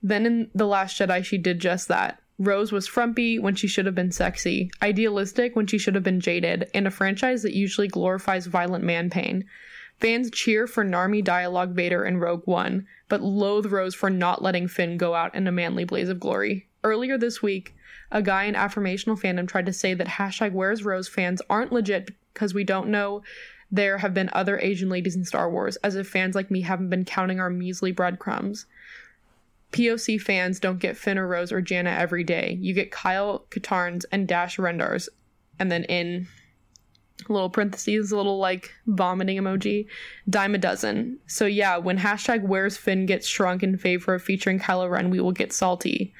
Then 0.00 0.26
in 0.26 0.48
The 0.54 0.68
Last 0.68 0.96
Jedi, 0.96 1.24
she 1.24 1.38
did 1.38 1.58
just 1.58 1.88
that. 1.88 2.22
Rose 2.38 2.70
was 2.70 2.86
frumpy 2.86 3.40
when 3.40 3.56
she 3.56 3.66
should 3.66 3.86
have 3.86 3.96
been 3.96 4.12
sexy, 4.12 4.70
idealistic 4.80 5.56
when 5.56 5.66
she 5.66 5.76
should 5.76 5.96
have 5.96 6.04
been 6.04 6.20
jaded, 6.20 6.70
and 6.72 6.86
a 6.86 6.90
franchise 6.92 7.42
that 7.42 7.52
usually 7.52 7.88
glorifies 7.88 8.46
violent 8.46 8.84
man 8.84 9.10
pain. 9.10 9.44
Fans 9.98 10.30
cheer 10.30 10.68
for 10.68 10.84
Narmi 10.84 11.20
dialogue 11.20 11.74
Vader 11.74 12.04
in 12.04 12.18
Rogue 12.18 12.46
One, 12.46 12.86
but 13.08 13.22
loathe 13.22 13.66
Rose 13.66 13.96
for 13.96 14.08
not 14.08 14.40
letting 14.40 14.68
Finn 14.68 14.98
go 14.98 15.14
out 15.14 15.34
in 15.34 15.48
a 15.48 15.52
manly 15.52 15.82
blaze 15.82 16.08
of 16.08 16.20
glory. 16.20 16.68
Earlier 16.84 17.16
this 17.16 17.42
week, 17.42 17.74
a 18.10 18.22
guy 18.22 18.44
in 18.44 18.54
affirmational 18.54 19.20
fandom 19.20 19.48
tried 19.48 19.66
to 19.66 19.72
say 19.72 19.94
that 19.94 20.06
hashtag 20.06 20.52
Where's 20.52 20.84
Rose 20.84 21.08
fans 21.08 21.40
aren't 21.48 21.72
legit 21.72 22.10
because 22.32 22.54
we 22.54 22.64
don't 22.64 22.88
know 22.88 23.22
there 23.72 23.98
have 23.98 24.12
been 24.12 24.28
other 24.34 24.58
Asian 24.58 24.90
ladies 24.90 25.16
in 25.16 25.24
Star 25.24 25.50
Wars, 25.50 25.76
as 25.76 25.96
if 25.96 26.06
fans 26.06 26.34
like 26.34 26.50
me 26.50 26.60
haven't 26.60 26.90
been 26.90 27.06
counting 27.06 27.40
our 27.40 27.48
measly 27.48 27.90
breadcrumbs. 27.90 28.66
POC 29.72 30.20
fans 30.20 30.60
don't 30.60 30.78
get 30.78 30.98
Finn 30.98 31.16
or 31.16 31.26
Rose 31.26 31.50
or 31.50 31.62
Jannah 31.62 31.90
every 31.90 32.22
day. 32.22 32.58
You 32.60 32.74
get 32.74 32.90
Kyle 32.90 33.46
Katarns 33.48 34.04
and 34.12 34.28
Dash 34.28 34.58
Rendars. 34.58 35.08
And 35.58 35.72
then 35.72 35.84
in 35.84 36.28
little 37.30 37.48
parentheses, 37.48 38.12
a 38.12 38.16
little 38.16 38.38
like 38.38 38.74
vomiting 38.86 39.38
emoji, 39.38 39.86
dime 40.28 40.54
a 40.54 40.58
dozen. 40.58 41.18
So 41.26 41.46
yeah, 41.46 41.78
when 41.78 41.98
hashtag 41.98 42.42
where's 42.42 42.76
Finn 42.76 43.06
gets 43.06 43.26
shrunk 43.26 43.62
in 43.62 43.78
favor 43.78 44.14
of 44.14 44.22
featuring 44.22 44.60
Kylo 44.60 44.90
Ren, 44.90 45.08
we 45.08 45.20
will 45.20 45.32
get 45.32 45.52
salty. 45.52 46.12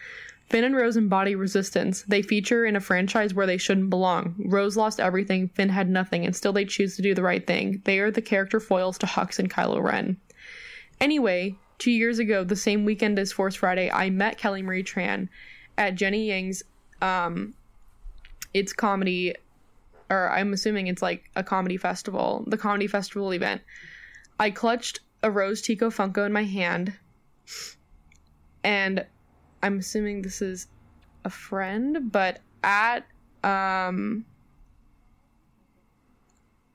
Finn 0.52 0.64
and 0.64 0.76
Rose 0.76 0.98
embody 0.98 1.34
resistance. 1.34 2.02
They 2.02 2.20
feature 2.20 2.66
in 2.66 2.76
a 2.76 2.80
franchise 2.80 3.32
where 3.32 3.46
they 3.46 3.56
shouldn't 3.56 3.88
belong. 3.88 4.34
Rose 4.38 4.76
lost 4.76 5.00
everything, 5.00 5.48
Finn 5.48 5.70
had 5.70 5.88
nothing, 5.88 6.26
and 6.26 6.36
still 6.36 6.52
they 6.52 6.66
choose 6.66 6.94
to 6.96 7.02
do 7.02 7.14
the 7.14 7.22
right 7.22 7.46
thing. 7.46 7.80
They 7.84 7.98
are 8.00 8.10
the 8.10 8.20
character 8.20 8.60
foils 8.60 8.98
to 8.98 9.06
Hux 9.06 9.38
and 9.38 9.50
Kylo 9.50 9.82
Ren. 9.82 10.18
Anyway, 11.00 11.56
two 11.78 11.90
years 11.90 12.18
ago, 12.18 12.44
the 12.44 12.54
same 12.54 12.84
weekend 12.84 13.18
as 13.18 13.32
Force 13.32 13.54
Friday, 13.54 13.90
I 13.90 14.10
met 14.10 14.36
Kelly 14.36 14.60
Marie 14.60 14.84
Tran 14.84 15.30
at 15.78 15.94
Jenny 15.94 16.26
Yang's 16.26 16.62
um 17.00 17.54
it's 18.52 18.74
comedy 18.74 19.34
or 20.10 20.30
I'm 20.30 20.52
assuming 20.52 20.86
it's 20.86 21.00
like 21.00 21.30
a 21.34 21.42
comedy 21.42 21.78
festival, 21.78 22.44
the 22.46 22.58
comedy 22.58 22.86
festival 22.86 23.32
event. 23.32 23.62
I 24.38 24.50
clutched 24.50 25.00
a 25.22 25.30
Rose 25.30 25.62
Tico 25.62 25.88
Funko 25.88 26.26
in 26.26 26.32
my 26.34 26.44
hand 26.44 26.92
and 28.62 29.06
I'm 29.62 29.78
assuming 29.78 30.22
this 30.22 30.42
is 30.42 30.66
a 31.24 31.30
friend, 31.30 32.10
but 32.10 32.40
at 32.64 33.06
um 33.44 34.24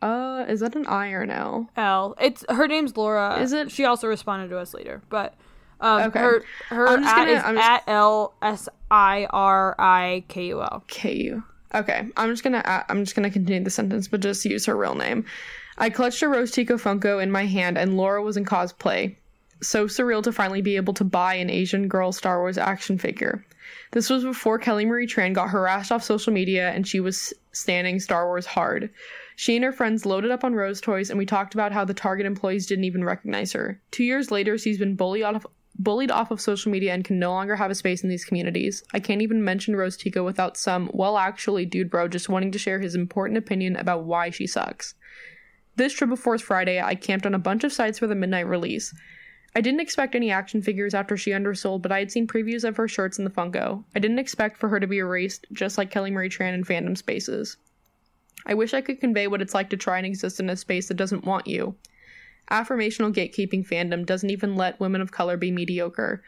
uh 0.01 0.45
is 0.47 0.59
that 0.59 0.75
an 0.75 0.85
I 0.87 1.11
or 1.11 1.21
an 1.21 1.31
L? 1.31 1.69
L. 1.75 2.15
It's 2.21 2.45
her 2.49 2.67
name's 2.67 2.95
Laura. 2.95 3.39
Is 3.39 3.51
it? 3.53 3.71
She 3.71 3.85
also 3.85 4.07
responded 4.07 4.49
to 4.49 4.57
us 4.57 4.73
later, 4.73 5.01
but 5.09 5.33
um, 5.81 6.03
Okay. 6.03 6.19
her 6.19 6.43
her 6.69 6.87
I'm 6.87 7.03
just 7.03 7.13
at 7.15 7.25
gonna- 7.25 7.31
is 7.37 7.43
I'm 7.43 7.57
at 7.57 7.83
L 7.87 8.33
S 8.41 8.69
I 8.91 9.27
R 9.31 9.75
I 9.79 10.23
K 10.27 10.45
U 10.47 10.61
L. 10.61 10.83
KU. 10.87 11.43
Okay, 11.75 12.07
I'm 12.15 12.29
just 12.29 12.43
gonna 12.43 12.85
I'm 12.89 13.03
just 13.03 13.15
gonna 13.15 13.29
continue 13.29 13.63
the 13.63 13.69
sentence, 13.69 14.07
but 14.07 14.21
just 14.21 14.45
use 14.45 14.65
her 14.67 14.75
real 14.75 14.95
name. 14.95 15.25
I 15.79 15.89
clutched 15.89 16.21
a 16.23 16.27
Rose 16.27 16.51
Tico 16.51 16.77
Funko 16.77 17.21
in 17.21 17.31
my 17.31 17.45
hand, 17.45 17.77
and 17.77 17.97
Laura 17.97 18.21
was 18.21 18.37
in 18.37 18.45
cosplay. 18.45 19.15
So 19.61 19.85
surreal 19.85 20.23
to 20.23 20.31
finally 20.31 20.61
be 20.61 20.75
able 20.75 20.93
to 20.95 21.03
buy 21.03 21.35
an 21.35 21.49
Asian 21.49 21.87
girl 21.87 22.11
Star 22.11 22.39
Wars 22.39 22.57
action 22.57 22.97
figure. 22.97 23.45
This 23.91 24.09
was 24.09 24.23
before 24.23 24.59
Kelly 24.59 24.85
Marie 24.85 25.07
Tran 25.07 25.33
got 25.33 25.49
harassed 25.49 25.91
off 25.91 26.03
social 26.03 26.33
media, 26.33 26.69
and 26.69 26.87
she 26.87 26.99
was 26.99 27.33
standing 27.51 27.99
Star 27.99 28.27
Wars 28.27 28.45
hard. 28.45 28.89
She 29.35 29.55
and 29.55 29.63
her 29.63 29.71
friends 29.71 30.05
loaded 30.05 30.31
up 30.31 30.43
on 30.43 30.55
Rose 30.55 30.81
toys, 30.81 31.09
and 31.09 31.17
we 31.17 31.25
talked 31.25 31.53
about 31.53 31.71
how 31.71 31.85
the 31.85 31.93
Target 31.93 32.25
employees 32.25 32.65
didn't 32.65 32.85
even 32.85 33.03
recognize 33.03 33.53
her. 33.53 33.81
Two 33.91 34.03
years 34.03 34.31
later, 34.31 34.57
she's 34.57 34.77
been 34.77 34.95
bullied 34.95 35.23
off 35.23 35.45
bullied 35.79 36.09
off 36.09 36.31
of 36.31 36.41
social 36.41 36.71
media 36.71 36.91
and 36.91 37.05
can 37.05 37.19
no 37.19 37.31
longer 37.31 37.55
have 37.55 37.69
a 37.69 37.75
space 37.75 38.01
in 38.01 38.09
these 38.09 38.25
communities. 38.25 38.83
I 38.93 38.99
can't 38.99 39.21
even 39.21 39.43
mention 39.43 39.75
Rose 39.75 39.95
Tico 39.95 40.23
without 40.23 40.57
some, 40.57 40.89
well, 40.91 41.19
actually, 41.19 41.67
dude 41.67 41.91
bro 41.91 42.07
just 42.07 42.29
wanting 42.29 42.51
to 42.53 42.59
share 42.59 42.79
his 42.79 42.95
important 42.95 43.37
opinion 43.37 43.75
about 43.75 44.03
why 44.03 44.31
she 44.31 44.47
sucks. 44.47 44.95
This 45.75 45.93
Triple 45.93 46.17
Force 46.17 46.41
Friday, 46.41 46.81
I 46.81 46.95
camped 46.95 47.27
on 47.27 47.35
a 47.35 47.39
bunch 47.39 47.63
of 47.63 47.71
sites 47.71 47.99
for 47.99 48.07
the 48.07 48.15
midnight 48.15 48.47
release. 48.47 48.91
I 49.57 49.61
didn't 49.61 49.79
expect 49.79 50.13
any 50.13 50.29
action 50.29 50.61
figures 50.61 50.93
after 50.93 51.17
she 51.17 51.33
undersold, 51.33 51.81
but 51.81 51.91
I 51.91 51.97
had 51.97 52.11
seen 52.11 52.27
previews 52.27 52.63
of 52.63 52.77
her 52.77 52.87
shirts 52.87 53.17
in 53.17 53.23
the 53.23 53.31
Funko. 53.31 53.83
I 53.95 53.97
didn't 53.97 54.19
expect 54.19 54.55
for 54.55 54.69
her 54.69 54.79
to 54.79 54.85
be 54.85 54.99
erased, 54.99 55.47
just 55.51 55.79
like 55.79 55.89
Kelly 55.89 56.11
Marie 56.11 56.29
Tran 56.29 56.53
in 56.53 56.63
fandom 56.63 56.95
spaces. 56.95 57.57
I 58.45 58.53
wish 58.53 58.75
I 58.75 58.81
could 58.81 58.99
convey 58.99 59.25
what 59.25 59.41
it's 59.41 59.55
like 59.55 59.71
to 59.71 59.75
try 59.75 59.97
and 59.97 60.05
exist 60.05 60.39
in 60.39 60.51
a 60.51 60.55
space 60.55 60.89
that 60.89 60.97
doesn't 60.97 61.25
want 61.25 61.47
you. 61.47 61.75
Affirmational 62.51 63.11
gatekeeping 63.11 63.67
fandom 63.67 64.05
doesn't 64.05 64.29
even 64.29 64.55
let 64.55 64.79
women 64.79 65.01
of 65.01 65.11
color 65.11 65.37
be 65.37 65.49
mediocre. 65.49 66.21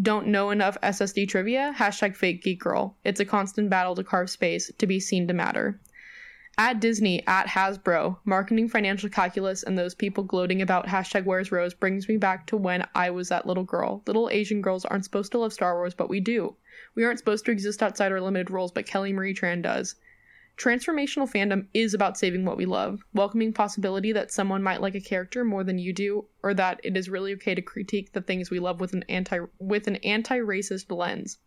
Don't 0.00 0.28
know 0.28 0.48
enough 0.48 0.80
SSD 0.82 1.28
trivia? 1.28 1.74
Hashtag 1.76 2.16
fake 2.16 2.42
geek 2.42 2.60
girl. 2.60 2.96
It's 3.04 3.20
a 3.20 3.26
constant 3.26 3.68
battle 3.68 3.96
to 3.96 4.02
carve 4.02 4.30
space, 4.30 4.72
to 4.78 4.86
be 4.86 4.98
seen 4.98 5.28
to 5.28 5.34
matter. 5.34 5.78
At 6.58 6.80
Disney, 6.80 7.26
at 7.26 7.46
Hasbro, 7.46 8.18
marketing 8.26 8.68
financial 8.68 9.08
calculus 9.08 9.62
and 9.62 9.78
those 9.78 9.94
people 9.94 10.22
gloating 10.22 10.60
about 10.60 10.86
hashtag 10.86 11.24
where's 11.24 11.50
Rose 11.50 11.72
brings 11.72 12.08
me 12.08 12.18
back 12.18 12.46
to 12.48 12.58
when 12.58 12.86
I 12.94 13.08
was 13.08 13.30
that 13.30 13.46
little 13.46 13.64
girl. 13.64 14.02
Little 14.06 14.28
Asian 14.28 14.60
girls 14.60 14.84
aren't 14.84 15.04
supposed 15.04 15.32
to 15.32 15.38
love 15.38 15.54
Star 15.54 15.76
Wars, 15.76 15.94
but 15.94 16.10
we 16.10 16.20
do. 16.20 16.54
We 16.94 17.04
aren't 17.04 17.18
supposed 17.18 17.46
to 17.46 17.52
exist 17.52 17.82
outside 17.82 18.12
our 18.12 18.20
limited 18.20 18.50
roles, 18.50 18.70
but 18.70 18.84
Kelly 18.84 19.14
Marie 19.14 19.34
Tran 19.34 19.62
does. 19.62 19.94
Transformational 20.58 21.30
fandom 21.30 21.68
is 21.72 21.94
about 21.94 22.18
saving 22.18 22.44
what 22.44 22.58
we 22.58 22.66
love, 22.66 23.02
welcoming 23.14 23.54
possibility 23.54 24.12
that 24.12 24.30
someone 24.30 24.62
might 24.62 24.82
like 24.82 24.94
a 24.94 25.00
character 25.00 25.46
more 25.46 25.64
than 25.64 25.78
you 25.78 25.94
do, 25.94 26.26
or 26.42 26.52
that 26.52 26.80
it 26.84 26.98
is 26.98 27.08
really 27.08 27.32
okay 27.32 27.54
to 27.54 27.62
critique 27.62 28.12
the 28.12 28.20
things 28.20 28.50
we 28.50 28.58
love 28.58 28.78
with 28.78 28.92
an 28.92 29.04
anti 29.08 29.40
with 29.58 29.86
an 29.86 29.96
anti-racist 29.96 30.94
lens. 30.94 31.38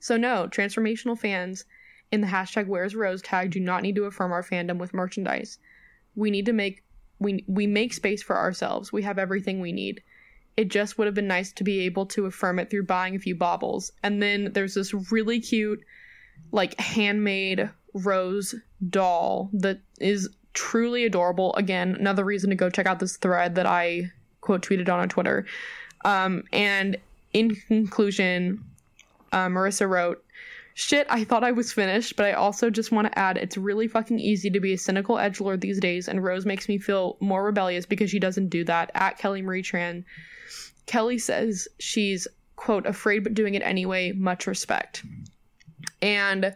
So 0.00 0.16
no, 0.16 0.48
transformational 0.50 1.16
fans 1.16 1.64
in 2.12 2.20
the 2.20 2.26
hashtag 2.26 2.66
Where's 2.66 2.94
Rose 2.94 3.22
tag 3.22 3.50
do 3.50 3.60
not 3.60 3.82
need 3.82 3.96
to 3.96 4.04
affirm 4.04 4.32
our 4.32 4.42
fandom 4.42 4.78
with 4.78 4.94
merchandise. 4.94 5.58
We 6.14 6.30
need 6.30 6.46
to 6.46 6.52
make 6.52 6.82
we 7.18 7.44
we 7.46 7.66
make 7.66 7.92
space 7.92 8.22
for 8.22 8.36
ourselves. 8.36 8.92
We 8.92 9.02
have 9.02 9.18
everything 9.18 9.60
we 9.60 9.72
need. 9.72 10.02
It 10.56 10.68
just 10.68 10.96
would 10.96 11.06
have 11.06 11.14
been 11.14 11.26
nice 11.26 11.52
to 11.52 11.64
be 11.64 11.80
able 11.80 12.06
to 12.06 12.26
affirm 12.26 12.58
it 12.58 12.70
through 12.70 12.84
buying 12.84 13.14
a 13.14 13.18
few 13.18 13.34
baubles. 13.34 13.92
And 14.02 14.22
then 14.22 14.52
there's 14.52 14.74
this 14.74 14.94
really 15.12 15.40
cute 15.40 15.82
like 16.52 16.78
handmade 16.80 17.70
rose 17.92 18.54
doll 18.88 19.50
that 19.52 19.80
is 20.00 20.28
truly 20.54 21.04
adorable. 21.04 21.54
Again, 21.56 21.96
another 21.98 22.24
reason 22.24 22.50
to 22.50 22.56
go 22.56 22.70
check 22.70 22.86
out 22.86 22.98
this 22.98 23.16
thread 23.16 23.54
that 23.56 23.66
I 23.66 24.10
quote 24.40 24.62
tweeted 24.62 24.88
on 24.88 25.00
on 25.00 25.08
Twitter. 25.08 25.46
Um, 26.04 26.44
and 26.52 26.96
in 27.32 27.56
conclusion, 27.56 28.64
uh, 29.32 29.46
Marissa 29.46 29.88
wrote, 29.88 30.24
Shit, 30.78 31.06
I 31.08 31.24
thought 31.24 31.42
I 31.42 31.52
was 31.52 31.72
finished, 31.72 32.16
but 32.16 32.26
I 32.26 32.34
also 32.34 32.68
just 32.68 32.92
want 32.92 33.10
to 33.10 33.18
add 33.18 33.38
it's 33.38 33.56
really 33.56 33.88
fucking 33.88 34.20
easy 34.20 34.50
to 34.50 34.60
be 34.60 34.74
a 34.74 34.78
cynical 34.78 35.18
edge 35.18 35.40
lord 35.40 35.62
these 35.62 35.80
days, 35.80 36.06
and 36.06 36.22
Rose 36.22 36.44
makes 36.44 36.68
me 36.68 36.76
feel 36.76 37.16
more 37.18 37.42
rebellious 37.42 37.86
because 37.86 38.10
she 38.10 38.18
doesn't 38.18 38.50
do 38.50 38.62
that. 38.64 38.90
At 38.94 39.16
Kelly 39.16 39.40
Marie 39.40 39.62
Tran, 39.62 40.04
Kelly 40.84 41.16
says 41.16 41.66
she's, 41.78 42.28
quote, 42.56 42.84
afraid 42.84 43.20
but 43.20 43.32
doing 43.32 43.54
it 43.54 43.62
anyway. 43.62 44.12
Much 44.12 44.46
respect. 44.46 45.02
And 46.02 46.54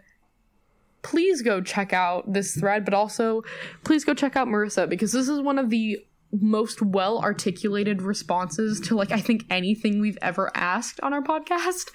please 1.00 1.40
go 1.40 1.62
check 1.62 1.94
out 1.94 2.30
this 2.30 2.54
thread, 2.54 2.84
but 2.84 2.92
also 2.92 3.42
please 3.84 4.04
go 4.04 4.12
check 4.12 4.36
out 4.36 4.48
Marissa 4.48 4.86
because 4.86 5.12
this 5.12 5.30
is 5.30 5.40
one 5.40 5.58
of 5.58 5.70
the 5.70 5.98
most 6.30 6.82
well 6.82 7.20
articulated 7.20 8.02
responses 8.02 8.80
to 8.80 8.96
like 8.96 9.12
I 9.12 9.20
think 9.20 9.46
anything 9.48 9.98
we've 9.98 10.18
ever 10.20 10.50
asked 10.54 11.00
on 11.00 11.14
our 11.14 11.22
podcast. 11.22 11.88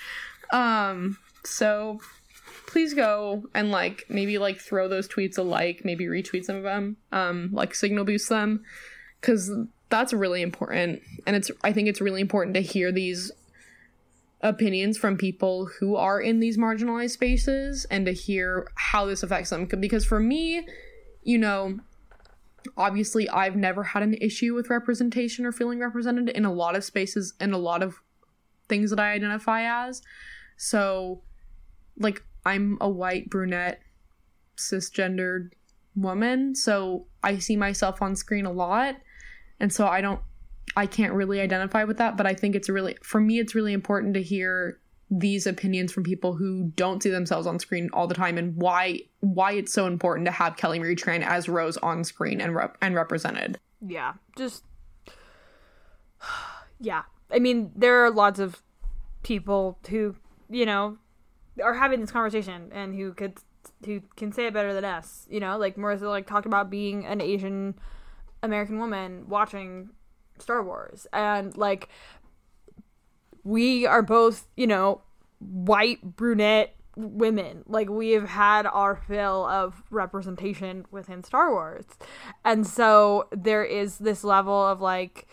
Um 0.52 1.20
so 1.46 2.00
please 2.68 2.94
go 2.94 3.44
and 3.54 3.72
like 3.72 4.06
maybe 4.10 4.38
like 4.38 4.60
throw 4.60 4.88
those 4.88 5.08
tweets 5.08 5.38
a 5.38 5.42
like, 5.42 5.86
maybe 5.86 6.06
retweet 6.06 6.46
some 6.46 6.56
of 6.56 6.64
them, 6.64 6.98
um 7.12 7.50
like 7.52 7.76
signal 7.76 8.06
boost 8.06 8.30
them 8.30 8.64
cuz 9.22 9.52
that's 9.90 10.14
really 10.14 10.42
important. 10.42 11.02
And 11.28 11.36
it's 11.36 11.52
I 11.64 11.72
think 11.72 11.88
it's 11.88 12.02
really 12.02 12.22
important 12.22 12.56
to 12.56 12.62
hear 12.62 12.92
these 12.92 13.32
opinions 14.42 14.98
from 14.98 15.18
people 15.18 15.70
who 15.80 15.96
are 15.96 16.20
in 16.20 16.40
these 16.40 16.58
marginalized 16.58 17.12
spaces 17.12 17.86
and 17.90 18.06
to 18.06 18.12
hear 18.12 18.70
how 18.76 19.06
this 19.06 19.24
affects 19.24 19.50
them. 19.50 19.66
Because 19.66 20.06
for 20.06 20.20
me 20.20 20.68
you 21.24 21.38
know 21.38 21.80
obviously 22.78 23.30
I've 23.30 23.56
never 23.56 23.84
had 23.84 24.04
an 24.04 24.16
issue 24.16 24.54
with 24.54 24.70
representation 24.70 25.46
or 25.46 25.52
feeling 25.52 25.80
represented 25.80 26.30
in 26.30 26.46
a 26.46 26.54
lot 26.54 26.76
of 26.76 26.84
spaces 26.84 27.34
and 27.40 27.54
a 27.54 27.58
lot 27.58 27.84
of 27.84 28.02
things 28.68 28.90
that 28.90 29.00
I 29.00 29.12
identify 29.12 29.62
as. 29.88 30.02
So 30.58 31.22
like 31.98 32.24
I'm 32.46 32.78
a 32.82 32.90
white 32.90 33.30
brunette 33.30 33.82
cisgendered 34.58 35.50
woman 35.96 36.56
so 36.56 37.08
I 37.24 37.40
see 37.40 37.56
myself 37.56 38.02
on 38.02 38.16
screen 38.16 38.46
a 38.46 38.52
lot 38.52 38.96
and 39.60 39.72
so 39.72 39.88
I 39.88 40.02
don't 40.02 40.22
I 40.76 40.86
can't 40.86 41.14
really 41.14 41.40
identify 41.40 41.84
with 41.84 41.98
that, 41.98 42.18
but 42.18 42.26
I 42.26 42.34
think 42.34 42.56
it's 42.56 42.70
really 42.70 42.98
for 43.02 43.22
me 43.22 43.40
it's 43.40 43.56
really 43.56 43.74
important 43.74 44.14
to 44.16 44.24
hear 44.24 44.80
these 45.12 45.46
opinions 45.46 45.92
from 45.92 46.04
people 46.04 46.34
who 46.34 46.72
don't 46.76 47.02
see 47.02 47.12
themselves 47.12 47.46
on 47.46 47.60
screen 47.60 47.90
all 47.94 48.08
the 48.08 48.16
time 48.16 48.38
and 48.38 48.56
why 48.56 49.02
why 49.20 49.54
it's 49.54 49.72
so 49.72 49.86
important 49.86 50.26
to 50.26 50.32
have 50.32 50.58
Kelly 50.58 50.80
Marie 50.80 50.96
Tran 50.96 51.22
as 51.22 51.48
Rose 51.48 51.78
on 51.78 52.04
screen 52.04 52.42
and 52.42 52.56
rep- 52.56 52.78
and 52.82 52.96
represented. 52.96 53.60
Yeah, 53.86 54.14
just 54.38 54.64
yeah. 56.80 57.04
I 57.32 57.40
mean, 57.40 57.72
there 57.76 58.04
are 58.04 58.12
lots 58.12 58.40
of 58.40 58.62
people 59.24 59.80
who 59.90 60.16
you 60.50 60.66
know 60.66 60.98
are 61.64 61.74
having 61.74 62.02
this 62.02 62.12
conversation 62.12 62.70
and 62.74 62.96
who 62.96 63.14
could 63.14 63.38
who 63.86 64.02
can 64.16 64.32
say 64.32 64.48
it 64.48 64.54
better 64.54 64.74
than 64.74 64.86
us. 64.86 65.28
You 65.30 65.40
know, 65.40 65.58
like 65.58 65.76
Marissa 65.76 66.10
like 66.10 66.28
talked 66.28 66.46
about 66.46 66.70
being 66.70 67.06
an 67.06 67.22
Asian 67.22 67.76
American 68.44 68.80
woman 68.80 69.26
watching 69.28 69.90
Star 70.38 70.64
Wars 70.64 71.08
and 71.14 71.56
like 71.58 71.90
we 73.44 73.86
are 73.86 74.02
both, 74.02 74.48
you 74.58 74.68
know, 74.68 75.02
white 75.40 76.02
brunette 76.02 76.76
women. 76.96 77.64
Like 77.68 77.90
we 77.90 78.12
have 78.12 78.28
had 78.28 78.66
our 78.66 78.96
fill 78.96 79.46
of 79.46 79.84
representation 79.90 80.86
within 80.92 81.24
Star 81.24 81.52
Wars. 81.52 81.86
And 82.44 82.66
so 82.66 83.28
there 83.32 83.64
is 83.64 83.98
this 83.98 84.24
level 84.24 84.66
of 84.66 84.82
like, 84.82 85.28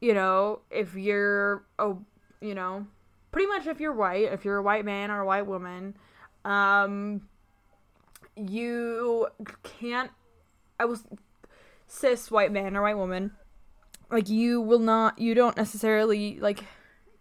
you 0.00 0.14
know, 0.14 0.60
if 0.70 0.94
you're 0.94 1.64
a 1.78 1.94
you 2.40 2.54
know, 2.54 2.86
pretty 3.34 3.48
much 3.48 3.66
if 3.66 3.80
you're 3.80 3.92
white, 3.92 4.32
if 4.32 4.44
you're 4.44 4.58
a 4.58 4.62
white 4.62 4.84
man 4.84 5.10
or 5.10 5.18
a 5.18 5.26
white 5.26 5.44
woman, 5.44 5.96
um, 6.44 7.20
you 8.36 9.26
can't. 9.64 10.12
I 10.78 10.84
was 10.84 11.02
cis 11.88 12.30
white 12.30 12.52
man 12.52 12.76
or 12.76 12.82
white 12.82 12.96
woman. 12.96 13.32
Like 14.08 14.28
you 14.28 14.60
will 14.60 14.78
not. 14.78 15.18
You 15.18 15.34
don't 15.34 15.56
necessarily 15.56 16.38
like 16.38 16.62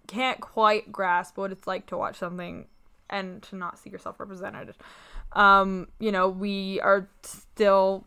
can't 0.06 0.40
quite 0.40 0.92
grasp 0.92 1.36
what 1.36 1.52
it's 1.52 1.66
like 1.66 1.88
to 1.88 1.98
watch 1.98 2.18
something 2.20 2.68
and 3.10 3.42
to 3.44 3.56
not 3.56 3.80
see 3.80 3.90
yourself 3.90 4.20
represented. 4.20 4.76
Um, 5.32 5.88
you 5.98 6.12
know, 6.12 6.30
we 6.30 6.80
are 6.82 7.10
still 7.24 8.06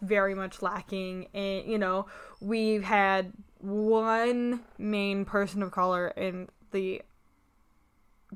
very 0.00 0.34
much 0.34 0.60
lacking 0.60 1.28
in, 1.34 1.70
you 1.70 1.78
know, 1.78 2.06
we've 2.40 2.82
had 2.82 3.32
one 3.60 4.64
main 4.76 5.24
person 5.24 5.62
of 5.62 5.70
color 5.70 6.08
in 6.08 6.48
the 6.72 7.02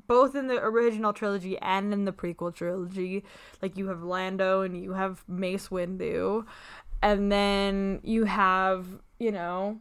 both 0.07 0.35
in 0.35 0.47
the 0.47 0.57
original 0.63 1.13
trilogy 1.13 1.57
and 1.59 1.93
in 1.93 2.05
the 2.05 2.11
prequel 2.11 2.53
trilogy. 2.53 3.23
Like 3.61 3.77
you 3.77 3.87
have 3.87 4.03
Lando 4.03 4.61
and 4.61 4.81
you 4.81 4.93
have 4.93 5.23
Mace 5.27 5.69
Windu. 5.69 6.45
And 7.01 7.31
then 7.31 7.99
you 8.03 8.23
have, 8.25 8.85
you 9.19 9.31
know, 9.31 9.79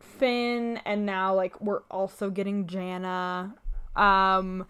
Finn 0.00 0.80
and 0.84 1.06
now 1.06 1.34
like 1.34 1.60
we're 1.60 1.82
also 1.90 2.30
getting 2.30 2.66
Jannah 2.66 3.54
um 3.94 4.66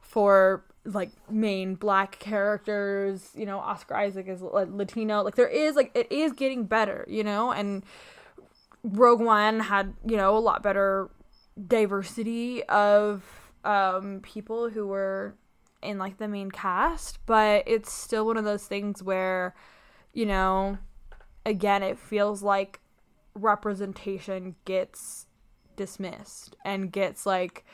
for 0.00 0.64
like 0.84 1.10
main 1.30 1.74
black 1.74 2.18
characters, 2.18 3.30
you 3.34 3.46
know, 3.46 3.58
Oscar 3.58 3.96
Isaac 3.96 4.28
is 4.28 4.42
like 4.42 4.68
Latino. 4.70 5.22
Like 5.22 5.34
there 5.34 5.48
is 5.48 5.76
like 5.76 5.90
it 5.94 6.10
is 6.12 6.32
getting 6.32 6.64
better, 6.64 7.06
you 7.08 7.24
know, 7.24 7.50
and 7.52 7.82
Rogue 8.82 9.20
One 9.20 9.60
had, 9.60 9.94
you 10.06 10.16
know, 10.16 10.36
a 10.36 10.38
lot 10.38 10.62
better 10.62 11.08
diversity 11.66 12.62
of 12.64 13.43
um 13.64 14.20
people 14.22 14.70
who 14.70 14.86
were 14.86 15.34
in 15.84 15.98
like 15.98 16.18
the 16.18 16.28
main 16.28 16.50
cast, 16.50 17.24
but 17.26 17.62
it's 17.66 17.92
still 17.92 18.26
one 18.26 18.36
of 18.36 18.44
those 18.44 18.66
things 18.66 19.02
where, 19.02 19.54
you 20.12 20.26
know, 20.26 20.78
again, 21.46 21.82
it 21.82 21.98
feels 21.98 22.42
like 22.42 22.80
representation 23.34 24.56
gets 24.64 25.26
dismissed 25.76 26.56
and 26.64 26.92
gets 26.92 27.26
like 27.26 27.64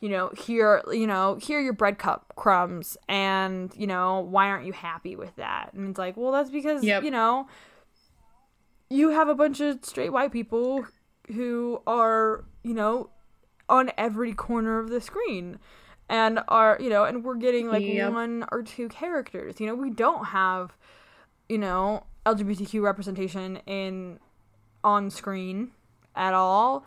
you 0.00 0.08
know 0.08 0.30
here 0.36 0.82
you 0.92 1.06
know 1.06 1.36
here 1.36 1.58
are 1.58 1.62
your 1.62 1.72
bread 1.72 1.98
cup 1.98 2.34
crumbs 2.36 2.98
and 3.08 3.72
you 3.74 3.86
know 3.86 4.20
why 4.20 4.48
aren't 4.48 4.66
you 4.66 4.72
happy 4.72 5.16
with 5.16 5.34
that 5.36 5.72
and 5.72 5.88
it's 5.88 5.98
like 5.98 6.14
well 6.14 6.30
that's 6.30 6.50
because 6.50 6.84
yep. 6.84 7.02
you 7.02 7.10
know 7.10 7.48
you 8.90 9.08
have 9.08 9.28
a 9.28 9.34
bunch 9.34 9.60
of 9.60 9.82
straight 9.82 10.12
white 10.12 10.30
people 10.30 10.86
who 11.28 11.80
are 11.86 12.44
you 12.62 12.74
know 12.74 13.08
on 13.68 13.90
every 13.98 14.32
corner 14.32 14.78
of 14.78 14.90
the 14.90 15.00
screen 15.00 15.58
and 16.08 16.40
are 16.48 16.78
you 16.80 16.88
know 16.88 17.04
and 17.04 17.24
we're 17.24 17.36
getting 17.36 17.68
like 17.68 17.84
yep. 17.84 18.12
one 18.12 18.44
or 18.50 18.62
two 18.62 18.88
characters 18.88 19.60
you 19.60 19.66
know 19.66 19.74
we 19.74 19.90
don't 19.90 20.26
have 20.26 20.76
you 21.48 21.58
know 21.58 22.04
lgbtq 22.24 22.80
representation 22.82 23.56
in 23.66 24.18
on 24.84 25.10
screen 25.10 25.70
at 26.14 26.34
all. 26.34 26.84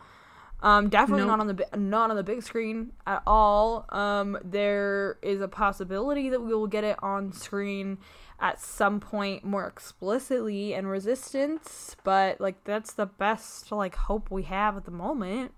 Um, 0.63 0.89
definitely 0.89 1.25
nope. 1.25 1.29
not 1.29 1.39
on 1.39 1.47
the 1.47 1.77
not 1.77 2.09
on 2.11 2.15
the 2.15 2.23
big 2.23 2.43
screen 2.43 2.91
at 3.07 3.23
all. 3.25 3.85
Um, 3.89 4.37
there 4.43 5.17
is 5.23 5.41
a 5.41 5.47
possibility 5.47 6.29
that 6.29 6.39
we 6.39 6.53
will 6.53 6.67
get 6.67 6.83
it 6.83 7.01
on 7.01 7.33
screen 7.33 7.97
at 8.39 8.59
some 8.59 8.99
point 8.99 9.43
more 9.43 9.65
explicitly 9.65 10.73
in 10.73 10.85
Resistance, 10.85 11.95
but 12.03 12.39
like 12.39 12.63
that's 12.63 12.93
the 12.93 13.07
best 13.07 13.71
like 13.71 13.95
hope 13.95 14.29
we 14.29 14.43
have 14.43 14.77
at 14.77 14.85
the 14.85 14.91
moment. 14.91 15.51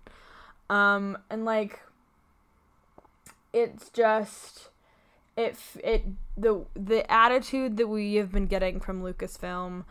Um, 0.70 1.18
and 1.30 1.45
like 1.45 1.82
it's 3.53 3.89
just 3.89 4.70
it 5.38 5.57
it 5.84 6.05
the 6.38 6.66
the 6.76 7.09
attitude 7.11 7.78
that 7.78 7.88
we 7.88 8.16
have 8.16 8.32
been 8.32 8.47
getting 8.47 8.80
from 8.80 9.01
Lucasfilm 9.01 9.86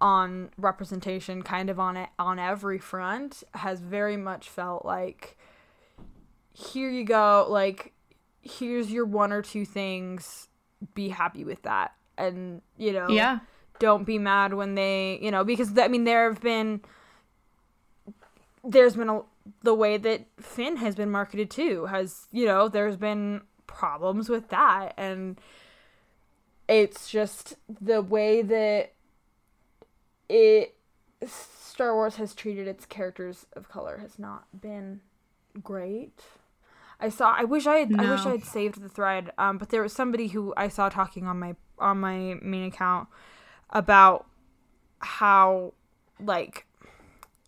on 0.00 0.50
representation 0.56 1.42
kind 1.42 1.68
of 1.68 1.80
on 1.80 1.96
it 1.96 2.08
on 2.18 2.38
every 2.38 2.78
front 2.78 3.42
has 3.54 3.80
very 3.80 4.16
much 4.16 4.48
felt 4.48 4.84
like 4.84 5.36
here 6.52 6.88
you 6.88 7.04
go 7.04 7.46
like 7.48 7.92
here's 8.42 8.90
your 8.92 9.04
one 9.04 9.32
or 9.32 9.42
two 9.42 9.64
things 9.64 10.48
be 10.94 11.08
happy 11.08 11.44
with 11.44 11.62
that. 11.62 11.92
And 12.16 12.62
you 12.76 12.92
know 12.92 13.08
yeah. 13.08 13.40
don't 13.78 14.04
be 14.04 14.18
mad 14.18 14.54
when 14.54 14.74
they 14.74 15.20
you 15.22 15.30
know 15.30 15.44
because 15.44 15.78
i 15.78 15.86
mean 15.86 16.02
there 16.02 16.28
have 16.28 16.40
been 16.40 16.80
there's 18.64 18.96
been 18.96 19.08
a 19.08 19.20
the 19.62 19.74
way 19.74 19.96
that 19.96 20.26
finn 20.40 20.76
has 20.76 20.94
been 20.94 21.10
marketed 21.10 21.50
too 21.50 21.86
has 21.86 22.26
you 22.32 22.44
know 22.44 22.68
there's 22.68 22.96
been 22.96 23.40
problems 23.66 24.28
with 24.28 24.48
that 24.48 24.92
and 24.96 25.40
it's 26.68 27.10
just 27.10 27.56
the 27.80 28.02
way 28.02 28.42
that 28.42 28.92
it 30.28 30.74
Star 31.26 31.94
Wars 31.94 32.16
has 32.16 32.34
treated 32.34 32.68
its 32.68 32.86
characters 32.86 33.46
of 33.54 33.68
color 33.68 33.98
has 33.98 34.18
not 34.18 34.44
been 34.58 35.00
great. 35.62 36.22
I 37.00 37.08
saw. 37.08 37.32
I 37.36 37.44
wish 37.44 37.66
I 37.66 37.76
had. 37.76 37.90
No. 37.90 38.04
I 38.04 38.10
wish 38.10 38.26
I 38.26 38.30
had 38.30 38.44
saved 38.44 38.80
the 38.80 38.88
thread. 38.88 39.30
Um, 39.38 39.58
but 39.58 39.70
there 39.70 39.82
was 39.82 39.92
somebody 39.92 40.28
who 40.28 40.52
I 40.56 40.68
saw 40.68 40.88
talking 40.88 41.26
on 41.26 41.38
my 41.38 41.54
on 41.78 42.00
my 42.00 42.34
main 42.42 42.64
account 42.64 43.08
about 43.70 44.26
how 45.00 45.74
like 46.20 46.66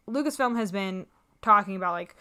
Lucasfilm 0.09 0.57
has 0.57 0.71
been 0.71 1.07
talking 1.43 1.77
about 1.77 1.93
like 1.93 2.17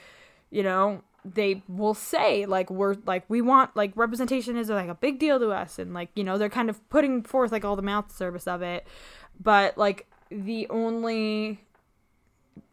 you 0.51 0.63
know 0.63 1.03
they 1.26 1.61
will 1.67 1.93
say 1.93 2.45
like 2.45 2.70
we're 2.70 2.95
like 3.05 3.24
we 3.28 3.41
want 3.41 3.76
like 3.76 3.91
representation 3.95 4.57
is 4.57 4.70
like 4.70 4.89
a 4.89 4.95
big 4.95 5.20
deal 5.20 5.39
to 5.39 5.49
us. 5.49 5.80
And 5.80 5.93
like 5.93 6.09
you 6.15 6.24
know 6.24 6.38
they're 6.38 6.49
kind 6.49 6.70
of 6.70 6.88
putting 6.89 7.24
forth 7.24 7.51
like 7.51 7.65
all 7.65 7.76
the 7.76 7.82
mouth 7.82 8.15
service 8.15 8.47
of 8.47 8.61
it. 8.61 8.88
But 9.39 9.78
like 9.78 10.07
the 10.30 10.67
only 10.70 11.61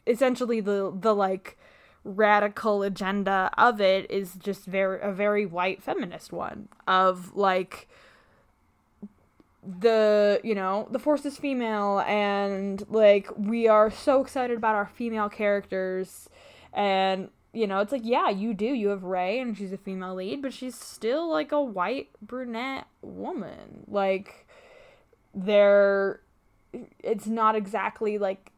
essentially 0.07 0.61
the 0.61 0.93
the 0.95 1.15
like 1.15 1.59
radical 2.05 2.83
agenda 2.85 3.51
of 3.59 3.81
it 3.81 4.09
is 4.11 4.35
just 4.35 4.65
very 4.65 5.01
a 5.01 5.11
very 5.13 5.45
white 5.45 5.83
feminist 5.83 6.33
one 6.33 6.69
of 6.87 7.35
like 7.35 7.89
the 9.81 10.41
you 10.45 10.55
know 10.55 10.87
the 10.93 10.99
force 11.01 11.27
is 11.27 11.37
female. 11.37 12.01
And 12.07 12.85
like 12.89 13.29
we 13.37 13.67
are 13.67 13.91
so 13.91 14.21
excited 14.21 14.57
about 14.57 14.77
our 14.77 14.87
female 14.87 15.29
characters 15.29 16.29
and 16.77 17.29
you 17.53 17.67
know 17.67 17.81
it's 17.81 17.91
like 17.91 18.05
yeah 18.05 18.29
you 18.29 18.55
do 18.55 18.67
you 18.67 18.89
have 18.89 19.03
rey 19.03 19.41
and 19.41 19.59
she's 19.59 19.73
a 19.73 19.79
female 19.79 20.15
lead 20.15 20.41
but 20.41 20.53
she's 20.53 20.77
still 20.77 21.29
like 21.29 21.51
a 21.51 21.61
white 21.61 22.11
brunette 22.23 22.87
woman 23.03 23.85
like 23.89 24.47
they're 25.35 26.21
it's 27.03 27.27
not 27.27 27.57
exactly 27.57 28.19
like 28.19 28.53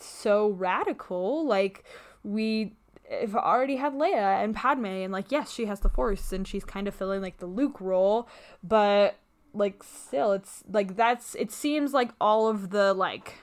so 0.00 0.48
radical. 0.50 1.46
Like 1.46 1.84
we 2.22 2.74
have 3.10 3.36
already 3.36 3.76
had 3.76 3.94
Leia 3.94 4.42
and 4.42 4.54
Padme, 4.54 4.86
and 4.86 5.12
like 5.12 5.30
yes, 5.30 5.50
she 5.52 5.66
has 5.66 5.80
the 5.80 5.88
Force, 5.88 6.32
and 6.32 6.46
she's 6.46 6.64
kind 6.64 6.88
of 6.88 6.94
filling 6.94 7.22
like 7.22 7.38
the 7.38 7.46
Luke 7.46 7.80
role, 7.80 8.28
but 8.62 9.16
like 9.52 9.82
still, 9.82 10.32
it's 10.32 10.64
like 10.70 10.96
that's. 10.96 11.34
It 11.36 11.52
seems 11.52 11.92
like 11.92 12.10
all 12.20 12.48
of 12.48 12.70
the 12.70 12.94
like 12.94 13.34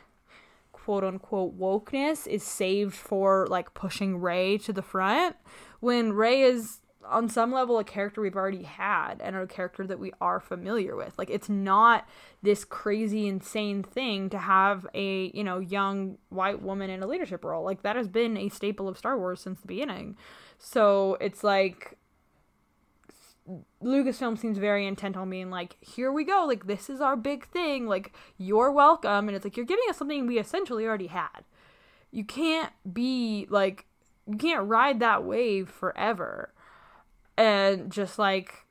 quote 0.84 1.04
unquote 1.04 1.58
wokeness 1.58 2.28
is 2.28 2.44
saved 2.44 2.94
for 2.94 3.48
like 3.50 3.74
pushing 3.74 4.20
Rey 4.20 4.58
to 4.60 4.74
the 4.74 4.82
front 4.82 5.38
when 5.80 6.12
Rey 6.14 6.42
is 6.42 6.80
on 7.06 7.30
some 7.30 7.52
level 7.52 7.80
a 7.80 7.84
character 7.84 8.22
we've 8.22 8.36
already 8.36 8.64
had 8.64 9.22
and 9.22 9.36
a 9.36 9.48
character 9.48 9.86
that 9.88 10.00
we 10.00 10.12
are 10.20 10.40
familiar 10.40 10.96
with. 10.96 11.18
Like 11.18 11.30
it's 11.30 11.50
not 11.50 12.08
this 12.42 12.66
crazy 12.66 13.28
insane 13.28 13.84
thing 13.84 14.30
to 14.30 14.38
have 14.38 14.86
a, 14.94 15.32
you 15.34 15.44
know, 15.44 15.60
young 15.60 16.18
white 16.30 16.62
woman 16.62 16.90
in 16.90 17.02
a 17.02 17.08
leadership 17.08 17.44
role. 17.44 17.64
Like 17.64 17.84
that 17.84 17.96
has 17.96 18.08
been 18.08 18.38
a 18.38 18.50
staple 18.50 18.88
of 18.88 18.98
Star 18.98 19.18
Wars 19.18 19.42
since 19.42 19.60
the 19.62 19.68
beginning. 19.68 20.18
So 20.58 21.18
it's 21.22 21.44
like 21.44 21.98
Lucasfilm 23.84 24.38
seems 24.38 24.58
very 24.58 24.88
intent 24.88 25.18
on 25.18 25.30
being 25.30 25.50
like, 25.50 25.78
here 25.82 26.12
we 26.12 26.24
go, 26.24 26.46
like 26.48 26.68
this 26.68 26.90
is 26.90 27.02
our 27.02 27.16
big 27.16 27.46
thing, 27.48 27.88
like 27.88 28.14
you're 28.38 28.72
welcome 28.72 29.28
and 29.28 29.36
it's 29.36 29.44
like 29.44 29.58
you're 29.58 29.66
giving 29.66 29.84
us 29.90 29.98
something 29.98 30.26
we 30.28 30.40
essentially 30.40 30.86
already 30.86 31.08
had. 31.08 31.44
You 32.12 32.24
can't 32.24 32.72
be 32.94 33.48
like 33.50 33.86
you 34.28 34.38
can't 34.38 34.68
ride 34.68 35.00
that 35.00 35.24
wave 35.24 35.70
forever 35.70 36.54
and 37.38 37.92
just 37.92 38.18
like 38.18 38.66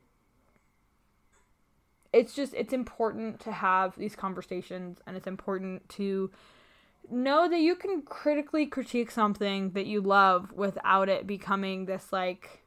it's 2.13 2.35
just 2.35 2.55
it's 2.55 2.73
important 2.73 3.41
to 3.41 3.53
have 3.53 3.97
these 3.97 4.15
conversations 4.15 4.99
and 5.07 5.17
it's 5.17 5.27
important 5.27 5.89
to 5.89 6.31
know 7.11 7.49
that 7.49 7.61
you 7.61 7.75
can 7.75 8.03
critically 8.03 8.67
critique 8.67 9.11
something 9.11 9.71
that 9.73 9.87
you 9.87 10.01
love 10.01 10.53
without 10.53 11.09
it 11.09 11.27
becoming 11.27 11.87
this 11.87 12.13
like 12.13 12.62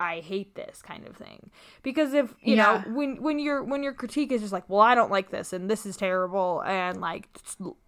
I 0.00 0.20
hate 0.20 0.54
this 0.54 0.80
kind 0.80 1.06
of 1.06 1.16
thing. 1.16 1.50
Because 1.82 2.12
if 2.12 2.32
you 2.40 2.54
yeah. 2.54 2.84
know 2.84 2.94
when 2.94 3.20
when 3.20 3.38
your 3.38 3.64
when 3.64 3.82
your 3.82 3.92
critique 3.92 4.30
is 4.30 4.40
just 4.40 4.52
like, 4.52 4.68
well, 4.68 4.80
I 4.80 4.94
don't 4.94 5.10
like 5.10 5.30
this 5.30 5.52
and 5.52 5.68
this 5.68 5.84
is 5.84 5.96
terrible 5.96 6.62
and 6.64 7.00
like 7.00 7.28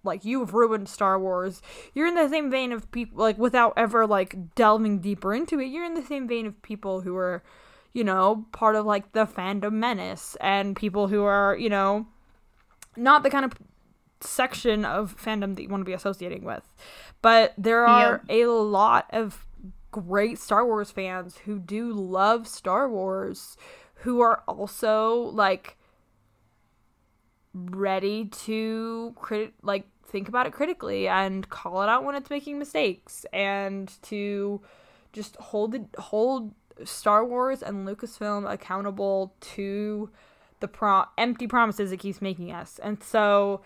like 0.02 0.24
you 0.24 0.40
have 0.40 0.52
ruined 0.52 0.88
Star 0.88 1.18
Wars, 1.20 1.62
you're 1.94 2.08
in 2.08 2.14
the 2.14 2.28
same 2.28 2.50
vein 2.50 2.72
of 2.72 2.90
people 2.90 3.18
like 3.18 3.38
without 3.38 3.74
ever 3.76 4.06
like 4.06 4.54
delving 4.54 4.98
deeper 4.98 5.32
into 5.34 5.60
it. 5.60 5.66
You're 5.66 5.84
in 5.84 5.94
the 5.94 6.02
same 6.02 6.26
vein 6.26 6.46
of 6.46 6.60
people 6.62 7.02
who 7.02 7.16
are, 7.16 7.44
you 7.92 8.02
know, 8.02 8.46
part 8.50 8.74
of 8.74 8.86
like 8.86 9.12
the 9.12 9.26
fandom 9.26 9.74
menace 9.74 10.36
and 10.40 10.74
people 10.74 11.08
who 11.08 11.22
are 11.22 11.56
you 11.56 11.68
know 11.68 12.06
not 12.96 13.22
the 13.22 13.30
kind 13.30 13.44
of 13.44 13.52
section 14.20 14.84
of 14.84 15.16
fandom 15.16 15.54
that 15.56 15.62
you 15.62 15.68
want 15.68 15.80
to 15.80 15.86
be 15.86 15.92
associating 15.92 16.44
with. 16.44 16.68
But 17.22 17.54
there 17.56 17.86
are 17.86 18.22
a 18.28 18.46
lot 18.46 19.06
of 19.10 19.46
great 19.90 20.38
Star 20.38 20.64
Wars 20.64 20.90
fans 20.90 21.38
who 21.44 21.58
do 21.58 21.92
love 21.92 22.46
Star 22.46 22.88
Wars 22.88 23.56
who 23.96 24.20
are 24.20 24.42
also 24.46 25.30
like 25.34 25.76
ready 27.52 28.26
to 28.26 29.12
crit 29.16 29.52
like 29.62 29.86
think 30.06 30.28
about 30.28 30.46
it 30.46 30.52
critically 30.52 31.08
and 31.08 31.48
call 31.48 31.82
it 31.82 31.88
out 31.88 32.04
when 32.04 32.14
it's 32.14 32.30
making 32.30 32.58
mistakes 32.58 33.26
and 33.32 33.92
to 34.02 34.60
just 35.12 35.36
hold 35.36 35.74
it 35.74 35.86
hold 35.98 36.54
Star 36.84 37.24
Wars 37.24 37.62
and 37.62 37.86
Lucasfilm 37.86 38.50
accountable 38.50 39.34
to 39.40 40.10
the 40.60 40.68
pro- 40.68 41.04
empty 41.18 41.46
promises 41.46 41.92
it 41.92 41.98
keeps 41.98 42.22
making 42.22 42.52
us. 42.52 42.78
And 42.82 43.02
so 43.02 43.62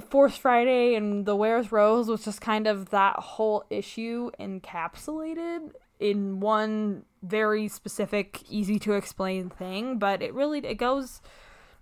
Force 0.00 0.36
Friday 0.36 0.94
and 0.94 1.26
the 1.26 1.36
Where's 1.36 1.72
Rose 1.72 2.08
was 2.08 2.24
just 2.24 2.40
kind 2.40 2.66
of 2.66 2.90
that 2.90 3.16
whole 3.16 3.64
issue 3.70 4.30
encapsulated 4.38 5.72
in 5.98 6.40
one 6.40 7.04
very 7.22 7.68
specific, 7.68 8.42
easy 8.50 8.78
to 8.80 8.94
explain 8.94 9.50
thing, 9.50 9.98
but 9.98 10.22
it 10.22 10.32
really 10.34 10.60
it 10.60 10.76
goes 10.76 11.20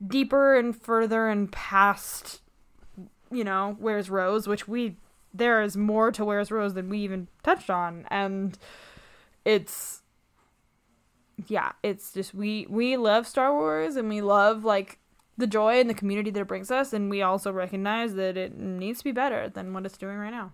deeper 0.05 0.57
and 0.57 0.77
further 0.77 1.29
and 1.29 1.51
past 1.51 2.41
you 3.31 3.45
know, 3.45 3.77
Where's 3.79 4.11
Rose, 4.11 4.47
which 4.47 4.67
we 4.67 4.97
there 5.35 5.63
is 5.63 5.77
more 5.77 6.11
to 6.13 6.25
Where's 6.25 6.51
Rose 6.51 6.75
than 6.75 6.89
we 6.89 6.99
even 7.01 7.29
touched 7.43 7.71
on 7.71 8.07
and 8.11 8.59
it's 9.45 10.03
yeah, 11.47 11.73
it's 11.83 12.13
just 12.13 12.35
we 12.35 12.67
we 12.69 12.97
love 12.97 13.27
Star 13.27 13.53
Wars 13.53 13.97
and 13.97 14.09
we 14.09 14.21
love 14.21 14.65
like 14.65 14.99
the 15.39 15.47
joy 15.47 15.81
and 15.81 15.89
the 15.89 15.95
community 15.95 16.31
that 16.31 16.41
it 16.41 16.49
brings 16.49 16.71
us, 16.71 16.93
and 16.93 17.09
we 17.09 17.23
also 17.23 17.51
recognize 17.53 18.15
that 18.15 18.37
it 18.37 18.59
needs 18.59 18.99
to 18.99 19.05
be 19.05 19.13
better 19.13 19.49
than 19.49 19.73
what 19.73 19.87
it's 19.87 19.97
doing 19.97 20.19
right 20.19 20.33
now. 20.33 20.53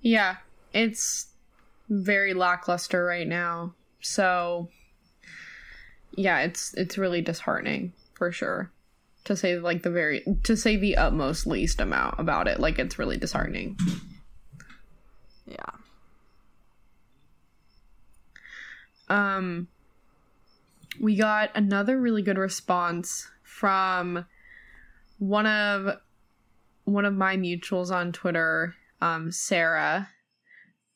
Yeah, 0.00 0.36
it's 0.74 1.28
very 1.88 2.34
lackluster 2.34 3.04
right 3.04 3.26
now. 3.26 3.74
So 4.00 4.68
yeah, 6.16 6.40
it's 6.40 6.74
it's 6.74 6.98
really 6.98 7.22
disheartening 7.22 7.92
for 8.14 8.32
sure. 8.32 8.70
To 9.26 9.36
say 9.36 9.56
like 9.58 9.84
the 9.84 9.90
very 9.90 10.24
to 10.42 10.56
say 10.56 10.76
the 10.76 10.96
utmost 10.96 11.46
least 11.46 11.80
amount 11.80 12.18
about 12.18 12.48
it. 12.48 12.58
Like 12.58 12.80
it's 12.80 12.98
really 12.98 13.16
disheartening. 13.16 13.78
Yeah. 15.46 15.56
Um 19.08 19.68
we 21.02 21.16
got 21.16 21.50
another 21.56 22.00
really 22.00 22.22
good 22.22 22.38
response 22.38 23.28
from 23.42 24.24
one 25.18 25.46
of 25.46 25.96
one 26.84 27.04
of 27.04 27.14
my 27.14 27.36
mutuals 27.36 27.90
on 27.90 28.12
Twitter, 28.12 28.74
um, 29.00 29.30
Sarah, 29.30 30.08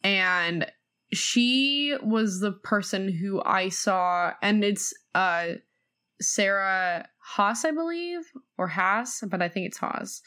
and 0.03 0.71
she 1.13 1.97
was 2.03 2.41
the 2.41 2.53
person 2.53 3.13
who 3.13 3.43
I 3.45 3.69
saw, 3.69 4.33
and 4.41 4.65
it's 4.65 4.95
uh 5.15 5.55
Sarah 6.21 7.09
Haas, 7.19 7.65
I 7.65 7.73
believe, 7.73 8.21
or 8.57 8.69
Haas, 8.69 9.23
but 9.29 9.43
I 9.43 9.49
think 9.49 9.67
it's 9.67 9.79
Haas. 9.79 10.23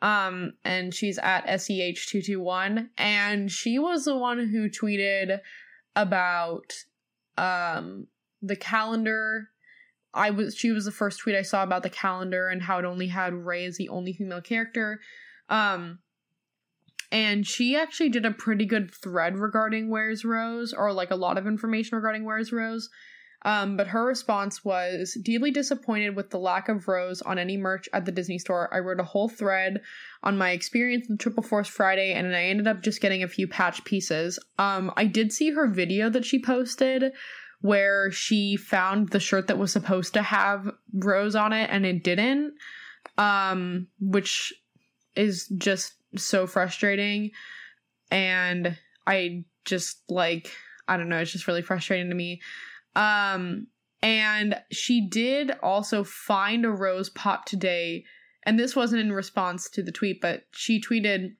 Um, 0.00 0.52
and 0.64 0.94
she's 0.94 1.18
at 1.18 1.46
SEH221, 1.46 2.88
and 2.96 3.50
she 3.50 3.78
was 3.78 4.04
the 4.04 4.16
one 4.16 4.48
who 4.48 4.70
tweeted 4.70 5.40
about 5.96 6.72
um 7.36 8.06
the 8.44 8.56
calendar 8.56 9.48
I 10.12 10.30
was 10.30 10.56
she 10.56 10.70
was 10.70 10.84
the 10.84 10.92
first 10.92 11.20
tweet 11.20 11.34
I 11.34 11.42
saw 11.42 11.62
about 11.62 11.82
the 11.82 11.90
calendar 11.90 12.48
and 12.48 12.62
how 12.62 12.78
it 12.78 12.84
only 12.84 13.08
had 13.08 13.34
Rey 13.34 13.64
as 13.64 13.76
the 13.76 13.88
only 13.88 14.12
female 14.12 14.40
character. 14.40 15.00
Um 15.48 15.98
and 17.10 17.46
she 17.46 17.76
actually 17.76 18.08
did 18.08 18.26
a 18.26 18.30
pretty 18.32 18.66
good 18.66 18.92
thread 18.92 19.36
regarding 19.36 19.88
Where's 19.88 20.24
Rose 20.24 20.72
or 20.72 20.92
like 20.92 21.10
a 21.10 21.16
lot 21.16 21.38
of 21.38 21.46
information 21.46 21.96
regarding 21.96 22.24
Where's 22.24 22.52
Rose. 22.52 22.88
Um, 23.44 23.76
but 23.76 23.88
her 23.88 24.06
response 24.06 24.64
was 24.64 25.16
deeply 25.22 25.50
disappointed 25.50 26.16
with 26.16 26.30
the 26.30 26.38
lack 26.38 26.68
of 26.68 26.88
Rose 26.88 27.20
on 27.20 27.38
any 27.38 27.58
merch 27.58 27.88
at 27.92 28.06
the 28.06 28.12
Disney 28.12 28.38
store. 28.38 28.72
I 28.72 28.78
wrote 28.78 29.00
a 29.00 29.04
whole 29.04 29.28
thread 29.28 29.82
on 30.22 30.38
my 30.38 30.52
experience 30.52 31.08
in 31.10 31.18
Triple 31.18 31.42
Force 31.42 31.68
Friday, 31.68 32.14
and 32.14 32.34
I 32.34 32.44
ended 32.44 32.66
up 32.66 32.82
just 32.82 33.02
getting 33.02 33.22
a 33.22 33.28
few 33.28 33.46
patch 33.46 33.84
pieces. 33.84 34.38
Um, 34.58 34.90
I 34.96 35.04
did 35.04 35.30
see 35.30 35.50
her 35.50 35.68
video 35.68 36.08
that 36.08 36.24
she 36.24 36.40
posted 36.40 37.12
where 37.64 38.10
she 38.10 38.58
found 38.58 39.08
the 39.08 39.18
shirt 39.18 39.46
that 39.46 39.56
was 39.56 39.72
supposed 39.72 40.12
to 40.12 40.20
have 40.20 40.70
rose 40.92 41.34
on 41.34 41.50
it 41.54 41.70
and 41.72 41.86
it 41.86 42.04
didn't 42.04 42.52
um 43.16 43.86
which 44.02 44.52
is 45.16 45.48
just 45.56 45.94
so 46.14 46.46
frustrating. 46.46 47.30
And 48.10 48.76
i 49.06 49.44
just 49.64 50.02
like 50.10 50.50
i 50.88 50.98
don't 50.98 51.08
know 51.08 51.16
it's 51.16 51.32
just 51.32 51.46
really 51.48 51.62
frustrating 51.62 52.10
to 52.10 52.14
me. 52.14 52.42
Um 52.96 53.68
and 54.02 54.60
she 54.70 55.08
did 55.08 55.52
also 55.62 56.04
find 56.04 56.66
a 56.66 56.70
rose 56.70 57.08
pop 57.08 57.46
today. 57.46 58.04
And 58.42 58.58
this 58.58 58.76
wasn't 58.76 59.00
in 59.00 59.10
response 59.10 59.70
to 59.70 59.82
the 59.82 59.90
tweet 59.90 60.20
but 60.20 60.42
she 60.52 60.82
tweeted 60.82 61.36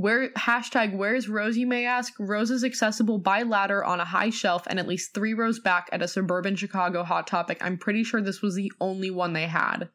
where 0.00 0.30
hashtag 0.30 0.96
where's 0.96 1.28
Rose, 1.28 1.58
you 1.58 1.66
may 1.66 1.84
ask? 1.84 2.14
Rose 2.18 2.50
is 2.50 2.64
accessible 2.64 3.18
by 3.18 3.42
ladder 3.42 3.84
on 3.84 4.00
a 4.00 4.04
high 4.04 4.30
shelf 4.30 4.66
and 4.66 4.78
at 4.78 4.88
least 4.88 5.12
three 5.12 5.34
rows 5.34 5.60
back 5.60 5.90
at 5.92 6.00
a 6.00 6.08
suburban 6.08 6.56
Chicago 6.56 7.04
Hot 7.04 7.26
Topic. 7.26 7.58
I'm 7.60 7.76
pretty 7.76 8.02
sure 8.02 8.22
this 8.22 8.40
was 8.40 8.54
the 8.54 8.72
only 8.80 9.10
one 9.10 9.34
they 9.34 9.46
had. 9.46 9.90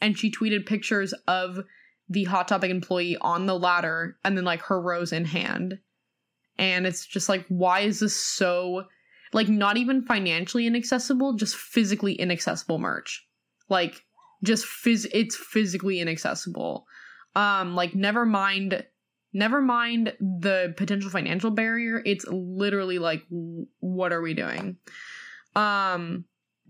And 0.00 0.16
she 0.16 0.30
tweeted 0.30 0.66
pictures 0.66 1.12
of 1.26 1.58
the 2.08 2.24
Hot 2.24 2.46
Topic 2.46 2.70
employee 2.70 3.16
on 3.20 3.46
the 3.46 3.58
ladder 3.58 4.16
and 4.24 4.36
then 4.36 4.44
like 4.44 4.62
her 4.62 4.80
rose 4.80 5.12
in 5.12 5.24
hand. 5.24 5.80
And 6.56 6.86
it's 6.86 7.04
just 7.04 7.28
like, 7.28 7.44
why 7.48 7.80
is 7.80 7.98
this 7.98 8.14
so 8.14 8.84
like 9.32 9.48
not 9.48 9.76
even 9.76 10.06
financially 10.06 10.68
inaccessible, 10.68 11.34
just 11.34 11.56
physically 11.56 12.12
inaccessible 12.12 12.78
merch? 12.78 13.26
Like 13.68 14.04
just 14.44 14.64
phys 14.64 15.06
it's 15.12 15.34
physically 15.34 15.98
inaccessible. 15.98 16.86
Um, 17.34 17.74
like 17.74 17.96
never 17.96 18.24
mind 18.24 18.84
never 19.32 19.60
mind 19.60 20.12
the 20.20 20.74
potential 20.76 21.10
financial 21.10 21.50
barrier 21.50 22.02
it's 22.04 22.24
literally 22.28 22.98
like 22.98 23.24
what 23.80 24.12
are 24.12 24.20
we 24.20 24.34
doing? 24.34 24.76
Um 25.56 26.24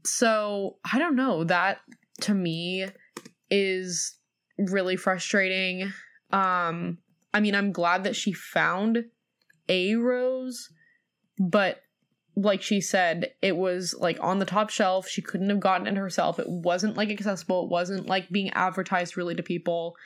so 0.05 0.79
i 0.91 0.99
don't 0.99 1.17
know 1.17 1.45
that 1.45 1.81
to 2.23 2.35
me 2.35 2.87
is 3.51 4.17
really 4.59 4.97
frustrating. 4.97 5.93
Um 6.33 6.99
i 7.33 7.41
mean 7.41 7.55
i'm 7.55 7.73
glad 7.73 8.05
that 8.05 8.17
she 8.17 8.33
found 8.33 9.05
a 9.69 9.95
rose 9.95 10.71
but 11.39 11.81
like 12.37 12.63
she 12.63 12.81
said 12.81 13.33
it 13.43 13.57
was 13.57 13.95
like 13.99 14.19
on 14.21 14.39
the 14.39 14.45
top 14.45 14.71
shelf 14.71 15.09
she 15.09 15.23
couldn't 15.23 15.51
have 15.51 15.61
gotten 15.61 15.87
it 15.87 15.97
herself. 15.97 16.39
It 16.39 16.49
wasn't 16.49 16.97
like 16.97 17.11
accessible 17.11 17.65
it 17.65 17.71
wasn't 17.71 18.07
like 18.07 18.31
being 18.31 18.51
advertised 18.51 19.17
really 19.17 19.35
to 19.35 19.43
people 19.43 19.97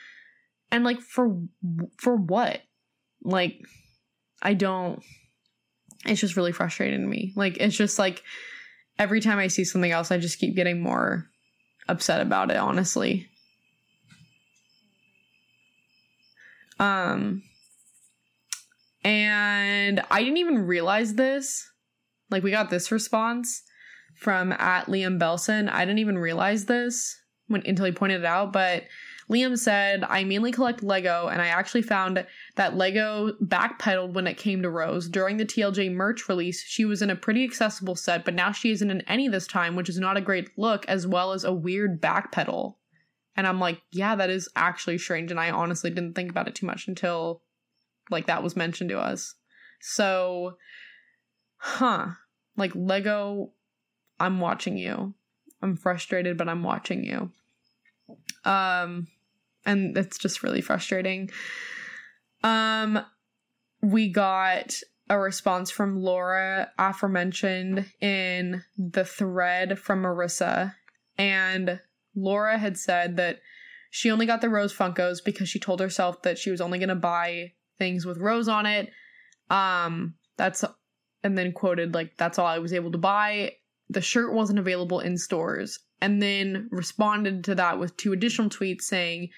and 0.71 0.83
like 0.83 1.01
for 1.01 1.41
for 1.97 2.15
what? 2.15 2.61
Like 3.23 3.59
i 4.41 4.53
don't 4.53 5.01
it's 6.05 6.21
just 6.21 6.37
really 6.37 6.51
frustrating 6.51 7.01
to 7.01 7.07
me. 7.07 7.33
Like 7.35 7.57
it's 7.57 7.75
just 7.75 7.97
like 7.97 8.21
every 8.99 9.19
time 9.19 9.39
i 9.39 9.47
see 9.47 9.63
something 9.63 9.91
else 9.91 10.11
i 10.11 10.17
just 10.17 10.39
keep 10.39 10.55
getting 10.55 10.81
more 10.81 11.25
upset 11.87 12.21
about 12.21 12.51
it 12.51 12.57
honestly. 12.57 13.27
Um 16.79 17.43
and 19.03 20.01
i 20.11 20.19
didn't 20.19 20.37
even 20.37 20.65
realize 20.65 21.15
this. 21.15 21.67
Like 22.29 22.43
we 22.43 22.51
got 22.51 22.69
this 22.69 22.91
response 22.91 23.63
from 24.15 24.51
at 24.53 24.85
liam 24.85 25.19
belson 25.19 25.69
i 25.69 25.83
didn't 25.83 25.99
even 25.99 26.17
realize 26.17 26.65
this 26.65 27.19
when 27.47 27.61
until 27.65 27.85
he 27.85 27.91
pointed 27.91 28.21
it 28.21 28.25
out 28.25 28.53
but 28.53 28.83
Liam 29.29 29.57
said, 29.57 30.03
I 30.03 30.23
mainly 30.23 30.51
collect 30.51 30.83
Lego, 30.83 31.27
and 31.27 31.41
I 31.41 31.47
actually 31.47 31.81
found 31.81 32.25
that 32.55 32.77
Lego 32.77 33.31
backpedaled 33.43 34.13
when 34.13 34.27
it 34.27 34.37
came 34.37 34.61
to 34.61 34.69
Rose. 34.69 35.09
During 35.09 35.37
the 35.37 35.45
TLJ 35.45 35.91
merch 35.91 36.29
release, 36.29 36.63
she 36.63 36.85
was 36.85 37.01
in 37.01 37.09
a 37.09 37.15
pretty 37.15 37.43
accessible 37.43 37.95
set, 37.95 38.23
but 38.23 38.35
now 38.35 38.51
she 38.51 38.71
isn't 38.71 38.91
in 38.91 39.01
any 39.01 39.27
this 39.27 39.47
time, 39.47 39.75
which 39.75 39.89
is 39.89 39.97
not 39.97 40.17
a 40.17 40.21
great 40.21 40.49
look, 40.57 40.85
as 40.87 41.07
well 41.07 41.31
as 41.31 41.43
a 41.43 41.53
weird 41.53 41.99
backpedal. 41.99 42.75
And 43.35 43.47
I'm 43.47 43.59
like, 43.59 43.81
yeah, 43.91 44.15
that 44.15 44.29
is 44.29 44.47
actually 44.55 44.99
strange, 44.99 45.31
and 45.31 45.39
I 45.39 45.49
honestly 45.49 45.89
didn't 45.89 46.13
think 46.13 46.29
about 46.29 46.47
it 46.47 46.55
too 46.55 46.67
much 46.67 46.87
until 46.87 47.41
like 48.11 48.27
that 48.27 48.43
was 48.43 48.55
mentioned 48.55 48.91
to 48.91 48.99
us. 48.99 49.35
So, 49.81 50.57
huh. 51.57 52.09
Like 52.55 52.71
Lego, 52.75 53.51
I'm 54.19 54.39
watching 54.39 54.77
you. 54.77 55.13
I'm 55.61 55.75
frustrated, 55.75 56.37
but 56.37 56.47
I'm 56.47 56.63
watching 56.63 57.03
you. 57.03 57.31
Um, 58.49 59.07
and 59.65 59.97
it's 59.97 60.17
just 60.17 60.43
really 60.43 60.61
frustrating. 60.61 61.29
Um, 62.43 62.99
we 63.81 64.09
got 64.09 64.79
a 65.09 65.19
response 65.19 65.69
from 65.69 66.01
Laura, 66.01 66.71
aforementioned 66.77 67.85
in 68.01 68.63
the 68.77 69.05
thread 69.05 69.77
from 69.79 70.03
Marissa, 70.03 70.73
and 71.17 71.79
Laura 72.15 72.57
had 72.57 72.77
said 72.77 73.17
that 73.17 73.39
she 73.91 74.11
only 74.11 74.25
got 74.25 74.41
the 74.41 74.49
Rose 74.49 74.75
Funkos 74.75 75.23
because 75.23 75.47
she 75.47 75.59
told 75.59 75.79
herself 75.79 76.21
that 76.23 76.37
she 76.37 76.51
was 76.51 76.61
only 76.61 76.79
going 76.79 76.89
to 76.89 76.95
buy 76.95 77.53
things 77.77 78.05
with 78.05 78.17
Rose 78.17 78.47
on 78.47 78.65
it. 78.65 78.91
Um, 79.49 80.15
that's 80.37 80.63
and 81.23 81.37
then 81.37 81.53
quoted 81.53 81.93
like 81.93 82.17
that's 82.17 82.37
all 82.37 82.45
I 82.45 82.59
was 82.59 82.73
able 82.73 82.91
to 82.91 82.97
buy. 82.97 83.53
The 83.89 84.01
shirt 84.01 84.33
wasn't 84.33 84.59
available 84.59 84.99
in 84.99 85.17
stores, 85.17 85.79
and 86.01 86.21
then 86.21 86.67
responded 86.71 87.43
to 87.45 87.55
that 87.55 87.79
with 87.79 87.95
two 87.97 88.13
additional 88.13 88.49
tweets 88.49 88.81
saying 88.81 89.29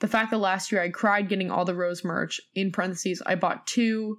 the 0.00 0.08
fact 0.08 0.30
that 0.30 0.38
last 0.38 0.72
year 0.72 0.82
I 0.82 0.90
cried 0.90 1.28
getting 1.28 1.50
all 1.50 1.64
the 1.64 1.74
Rose 1.74 2.04
merch. 2.04 2.40
In 2.54 2.72
parentheses, 2.72 3.22
I 3.24 3.34
bought 3.34 3.66
two 3.66 4.18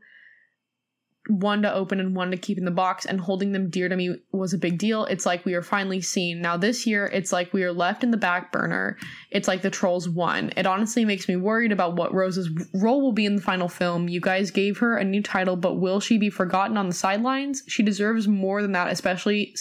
one 1.28 1.63
to 1.63 1.73
open 1.73 1.99
and 1.99 2.15
one 2.15 2.30
to 2.32 2.38
keep 2.38 2.57
in 2.57 2.65
the 2.65 2.71
box 2.71 3.05
and 3.05 3.19
holding 3.19 3.51
them 3.51 3.69
dear 3.69 3.89
to 3.89 3.95
me 3.95 4.15
was 4.32 4.53
a 4.53 4.57
big 4.57 4.78
deal. 4.78 5.05
It's 5.05 5.26
like 5.26 5.43
we 5.43 5.55
are 5.55 5.61
finally 5.61 6.01
seen. 6.01 6.41
Now 6.41 6.55
this 6.55 6.86
year 6.86 7.07
it's 7.07 7.32
like 7.32 7.51
we 7.51 7.63
are 7.63 7.71
left 7.71 8.03
in 8.03 8.11
the 8.11 8.17
back 8.17 8.51
burner. 8.51 8.97
It's 9.32 9.47
like 9.47 9.61
the 9.61 9.71
trolls 9.71 10.07
won. 10.07 10.51
It 10.55 10.67
honestly 10.67 11.03
makes 11.03 11.28
me 11.28 11.36
worried 11.36 11.71
about 11.71 11.95
what 11.95 12.13
Rose's 12.13 12.49
role 12.76 13.01
will 13.01 13.11
be 13.11 13.26
in 13.26 13.36
the 13.36 13.41
final 13.41 13.67
film. 13.67 14.07
You 14.07 14.21
guys 14.21 14.51
gave 14.51 14.78
her 14.80 14.97
a 14.97 15.03
new 15.03 15.23
title, 15.23 15.55
but 15.55 15.80
will 15.80 15.99
she 15.99 16.17
be 16.17 16.30
forgotten 16.30 16.78
on 16.78 16.88
the 16.88 16.95
sidelines? 16.95 17.63
She 17.67 17.82
deserves 17.82 18.28
more 18.28 18.61
than 18.61 18.73
that, 18.73 18.91
especially 18.91 19.55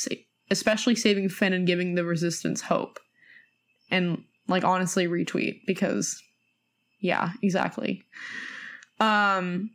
especially 0.51 0.95
saving 0.95 1.31
Finn 1.31 1.55
and 1.55 1.67
giving 1.67 1.95
the 1.95 2.05
resistance 2.05 2.61
hope. 2.61 2.99
And 3.91 4.25
like 4.49 4.65
honestly 4.65 5.07
retweet 5.07 5.61
because 5.67 6.23
yeah, 7.01 7.31
exactly. 7.43 8.03
Um 9.01 9.71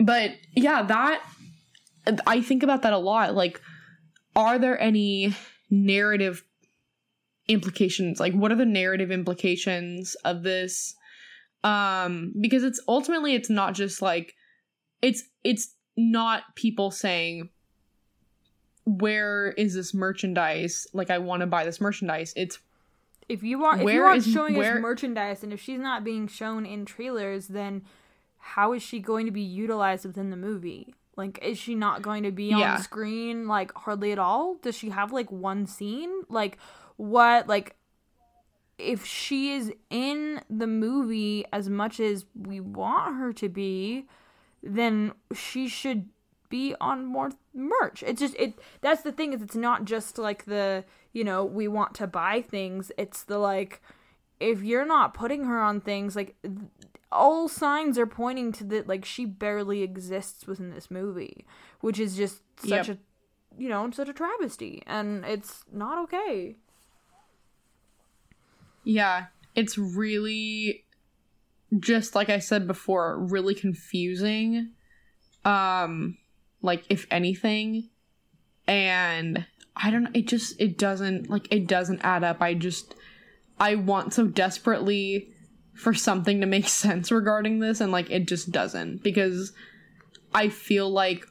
but 0.00 0.32
yeah, 0.54 0.82
that 0.82 1.22
I 2.26 2.40
think 2.40 2.62
about 2.62 2.82
that 2.82 2.92
a 2.92 2.98
lot. 2.98 3.34
Like, 3.34 3.60
are 4.36 4.58
there 4.58 4.80
any 4.80 5.34
narrative 5.70 6.44
implications? 7.48 8.20
Like, 8.20 8.34
what 8.34 8.52
are 8.52 8.56
the 8.56 8.66
narrative 8.66 9.10
implications 9.10 10.14
of 10.24 10.42
this? 10.42 10.94
Um, 11.62 12.34
because 12.40 12.62
it's 12.62 12.80
ultimately 12.88 13.34
it's 13.34 13.48
not 13.48 13.74
just 13.74 14.02
like 14.02 14.34
it's 15.00 15.22
it's 15.44 15.74
not 15.96 16.42
people 16.56 16.90
saying 16.90 17.48
where 18.84 19.52
is 19.52 19.74
this 19.74 19.94
merchandise 19.94 20.86
like 20.92 21.08
i 21.08 21.16
want 21.16 21.40
to 21.40 21.46
buy 21.46 21.64
this 21.64 21.80
merchandise 21.80 22.34
it's 22.36 22.58
if 23.28 23.42
you 23.42 23.58
want 23.58 23.82
if 23.82 23.90
you 23.90 24.02
aren't 24.02 24.24
showing 24.24 24.54
where, 24.54 24.76
us 24.76 24.82
merchandise 24.82 25.42
and 25.42 25.52
if 25.52 25.60
she's 25.60 25.80
not 25.80 26.04
being 26.04 26.26
shown 26.26 26.66
in 26.66 26.84
trailers 26.84 27.48
then 27.48 27.82
how 28.46 28.74
is 28.74 28.82
she 28.82 29.00
going 29.00 29.24
to 29.24 29.32
be 29.32 29.40
utilized 29.40 30.04
within 30.04 30.28
the 30.28 30.36
movie? 30.36 30.94
Like, 31.16 31.38
is 31.42 31.56
she 31.56 31.74
not 31.74 32.02
going 32.02 32.24
to 32.24 32.30
be 32.30 32.48
yeah. 32.50 32.74
on 32.74 32.82
screen 32.82 33.48
like 33.48 33.72
hardly 33.74 34.12
at 34.12 34.18
all? 34.18 34.56
Does 34.56 34.76
she 34.76 34.90
have 34.90 35.12
like 35.12 35.32
one 35.32 35.66
scene? 35.66 36.10
Like, 36.28 36.58
what? 36.96 37.48
Like, 37.48 37.74
if 38.76 39.06
she 39.06 39.52
is 39.52 39.72
in 39.88 40.42
the 40.50 40.66
movie 40.66 41.46
as 41.54 41.70
much 41.70 42.00
as 42.00 42.26
we 42.34 42.60
want 42.60 43.16
her 43.16 43.32
to 43.32 43.48
be, 43.48 44.04
then 44.62 45.12
she 45.34 45.66
should 45.66 46.10
be 46.50 46.74
on 46.82 47.06
more 47.06 47.30
merch. 47.54 48.02
It's 48.06 48.20
just 48.20 48.34
it 48.36 48.58
that's 48.82 49.02
the 49.02 49.12
thing 49.12 49.32
is 49.32 49.40
it's 49.40 49.56
not 49.56 49.86
just 49.86 50.18
like 50.18 50.44
the, 50.44 50.84
you 51.14 51.24
know, 51.24 51.44
we 51.44 51.66
want 51.66 51.94
to 51.94 52.06
buy 52.06 52.42
things. 52.42 52.92
It's 52.98 53.22
the 53.22 53.38
like 53.38 53.80
if 54.40 54.62
you're 54.62 54.84
not 54.84 55.14
putting 55.14 55.44
her 55.44 55.62
on 55.62 55.80
things 55.80 56.14
like 56.14 56.36
all 57.10 57.48
signs 57.48 57.96
are 57.96 58.06
pointing 58.06 58.52
to 58.52 58.64
that 58.64 58.88
like 58.88 59.04
she 59.04 59.24
barely 59.24 59.82
exists 59.82 60.46
within 60.46 60.70
this 60.70 60.90
movie, 60.90 61.46
which 61.80 61.98
is 61.98 62.16
just 62.16 62.42
such 62.58 62.88
yep. 62.88 62.98
a 62.98 62.98
you 63.56 63.68
know, 63.68 63.88
such 63.92 64.08
a 64.08 64.12
travesty 64.12 64.82
and 64.86 65.24
it's 65.24 65.64
not 65.72 66.02
okay. 66.02 66.56
Yeah, 68.82 69.26
it's 69.54 69.78
really 69.78 70.84
just 71.78 72.16
like 72.16 72.28
I 72.28 72.40
said 72.40 72.66
before, 72.66 73.18
really 73.18 73.54
confusing. 73.54 74.72
Um 75.44 76.18
like 76.60 76.84
if 76.90 77.06
anything 77.10 77.90
and 78.66 79.46
I 79.76 79.90
don't 79.90 80.04
know, 80.04 80.10
it 80.14 80.26
just 80.26 80.60
it 80.60 80.78
doesn't 80.78 81.28
like 81.28 81.48
it 81.50 81.66
doesn't 81.66 82.00
add 82.02 82.24
up. 82.24 82.40
I 82.40 82.54
just 82.54 82.94
I 83.58 83.74
want 83.74 84.14
so 84.14 84.26
desperately 84.26 85.30
for 85.74 85.92
something 85.94 86.40
to 86.40 86.46
make 86.46 86.68
sense 86.68 87.10
regarding 87.10 87.58
this 87.58 87.80
and 87.80 87.92
like 87.92 88.10
it 88.10 88.26
just 88.26 88.50
doesn't 88.52 89.02
because 89.02 89.52
I 90.34 90.48
feel 90.48 90.90
like 90.90 91.26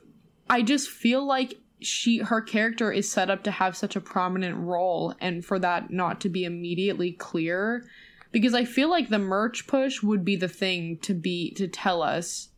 I 0.50 0.62
just 0.62 0.90
feel 0.90 1.26
like 1.26 1.56
she 1.80 2.20
her 2.20 2.42
character 2.42 2.92
is 2.92 3.12
set 3.12 3.30
up 3.30 3.44
to 3.44 3.52
have 3.52 3.76
such 3.76 3.96
a 3.96 4.02
prominent 4.02 4.58
role 4.58 5.14
and 5.20 5.44
for 5.44 5.60
that 5.60 5.92
not 5.92 6.22
to 6.22 6.30
be 6.30 6.46
immediately 6.46 7.12
clear 7.12 7.86
because 8.32 8.54
I 8.54 8.66
feel 8.66 8.90
like 8.90 9.10
the 9.10 9.20
merch 9.20 9.68
push 9.68 10.02
would 10.02 10.24
be 10.24 10.36
the 10.36 10.48
thing 10.48 10.98
to 11.00 11.14
be 11.14 11.52
to 11.56 11.68
tell 11.68 12.02
us 12.02 12.50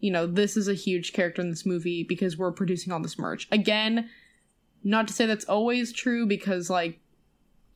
you 0.00 0.10
know 0.10 0.26
this 0.26 0.56
is 0.56 0.68
a 0.68 0.74
huge 0.74 1.12
character 1.12 1.40
in 1.40 1.50
this 1.50 1.64
movie 1.64 2.02
because 2.02 2.36
we're 2.36 2.52
producing 2.52 2.92
all 2.92 3.00
this 3.00 3.18
merch. 3.18 3.48
Again, 3.50 4.10
not 4.84 5.08
to 5.08 5.14
say 5.14 5.26
that's 5.26 5.46
always 5.46 5.92
true 5.92 6.26
because 6.26 6.70
like 6.70 7.00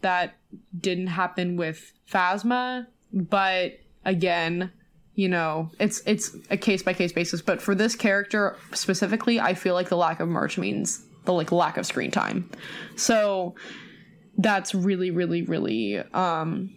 that 0.03 0.37
didn't 0.81 1.09
happen 1.09 1.57
with 1.57 1.93
Phasma 2.11 2.87
but 3.13 3.81
again, 4.05 4.73
you 5.15 5.29
know, 5.29 5.71
it's 5.81 6.03
it's 6.07 6.37
a 6.51 6.57
case 6.57 6.83
by 6.83 6.93
case 6.93 7.13
basis. 7.13 7.43
But 7.43 7.61
for 7.61 7.75
this 7.75 7.95
character 7.97 8.57
specifically, 8.73 9.41
I 9.41 9.55
feel 9.55 9.75
like 9.75 9.89
the 9.89 9.97
lack 9.97 10.21
of 10.21 10.29
merch 10.29 10.59
means 10.59 11.05
the 11.25 11.33
like 11.33 11.53
lack 11.53 11.77
of 11.77 11.87
screen 11.87 12.11
time. 12.11 12.51
So 12.97 13.55
that's 14.37 14.75
really, 14.75 15.11
really, 15.11 15.43
really 15.43 15.99
um 15.99 16.71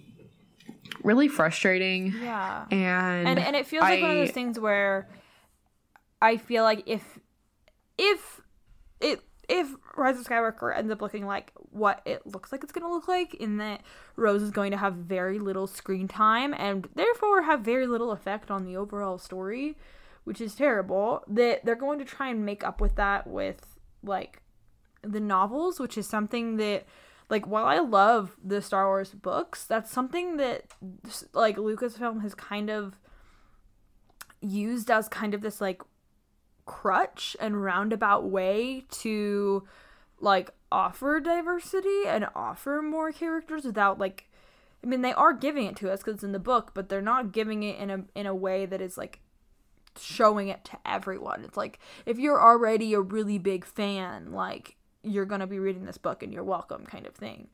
really 1.03 1.27
frustrating. 1.27 2.13
Yeah. 2.21 2.65
And 2.71 3.27
and, 3.27 3.39
and 3.39 3.55
it 3.55 3.67
feels 3.67 3.82
like 3.82 4.01
one 4.01 4.11
of 4.11 4.17
those 4.17 4.32
things 4.32 4.59
where 4.59 5.09
I 6.21 6.38
feel 6.38 6.63
like 6.63 6.84
if 6.86 7.19
if 7.97 8.41
if 9.51 9.67
Rise 9.97 10.17
of 10.17 10.25
Skywalker 10.25 10.75
ends 10.75 10.89
up 10.91 11.01
looking 11.01 11.25
like 11.25 11.51
what 11.71 12.01
it 12.05 12.25
looks 12.25 12.53
like 12.53 12.63
it's 12.63 12.71
going 12.71 12.85
to 12.85 12.91
look 12.91 13.09
like, 13.09 13.33
in 13.33 13.57
that 13.57 13.82
Rose 14.15 14.41
is 14.41 14.49
going 14.49 14.71
to 14.71 14.78
have 14.78 14.93
very 14.93 15.39
little 15.39 15.67
screen 15.67 16.07
time 16.07 16.53
and 16.53 16.87
therefore 16.95 17.41
have 17.41 17.59
very 17.59 17.86
little 17.86 18.11
effect 18.11 18.49
on 18.49 18.63
the 18.63 18.78
overall 18.78 19.17
story, 19.17 19.78
which 20.23 20.39
is 20.39 20.55
terrible, 20.55 21.23
that 21.28 21.65
they're 21.65 21.75
going 21.75 21.99
to 21.99 22.05
try 22.05 22.29
and 22.29 22.45
make 22.45 22.63
up 22.63 22.79
with 22.79 22.95
that 22.95 23.28
with 23.28 23.75
like 24.01 24.41
the 25.01 25.19
novels, 25.19 25.82
which 25.82 25.97
is 25.97 26.07
something 26.07 26.55
that 26.55 26.86
like 27.29 27.45
while 27.45 27.65
I 27.65 27.79
love 27.79 28.37
the 28.41 28.61
Star 28.61 28.87
Wars 28.87 29.11
books, 29.11 29.65
that's 29.65 29.91
something 29.91 30.37
that 30.37 30.63
like 31.33 31.57
Lucasfilm 31.57 32.21
has 32.21 32.33
kind 32.33 32.69
of 32.69 32.97
used 34.39 34.89
as 34.89 35.09
kind 35.09 35.33
of 35.33 35.41
this 35.41 35.59
like 35.59 35.82
crutch 36.71 37.35
and 37.41 37.61
roundabout 37.61 38.23
way 38.23 38.85
to 38.89 39.61
like 40.21 40.51
offer 40.71 41.19
diversity 41.19 42.03
and 42.07 42.25
offer 42.33 42.81
more 42.81 43.11
characters 43.11 43.65
without 43.65 43.99
like 43.99 44.29
I 44.81 44.87
mean 44.87 45.01
they 45.01 45.11
are 45.11 45.33
giving 45.33 45.65
it 45.65 45.75
to 45.77 45.91
us 45.91 46.01
cuz 46.01 46.13
it's 46.13 46.23
in 46.23 46.31
the 46.31 46.39
book 46.39 46.71
but 46.73 46.87
they're 46.87 47.01
not 47.01 47.33
giving 47.33 47.63
it 47.63 47.77
in 47.77 47.89
a 47.89 48.05
in 48.15 48.25
a 48.25 48.33
way 48.33 48.65
that 48.65 48.79
is 48.79 48.97
like 48.97 49.19
showing 49.99 50.47
it 50.47 50.63
to 50.63 50.77
everyone. 50.85 51.43
It's 51.43 51.57
like 51.57 51.77
if 52.05 52.17
you're 52.17 52.41
already 52.41 52.93
a 52.93 53.01
really 53.01 53.37
big 53.37 53.65
fan 53.65 54.31
like 54.31 54.77
you're 55.03 55.25
going 55.25 55.41
to 55.41 55.47
be 55.47 55.59
reading 55.59 55.83
this 55.83 55.97
book 55.97 56.23
and 56.23 56.31
you're 56.31 56.43
welcome 56.43 56.85
kind 56.85 57.05
of 57.05 57.15
thing. 57.15 57.49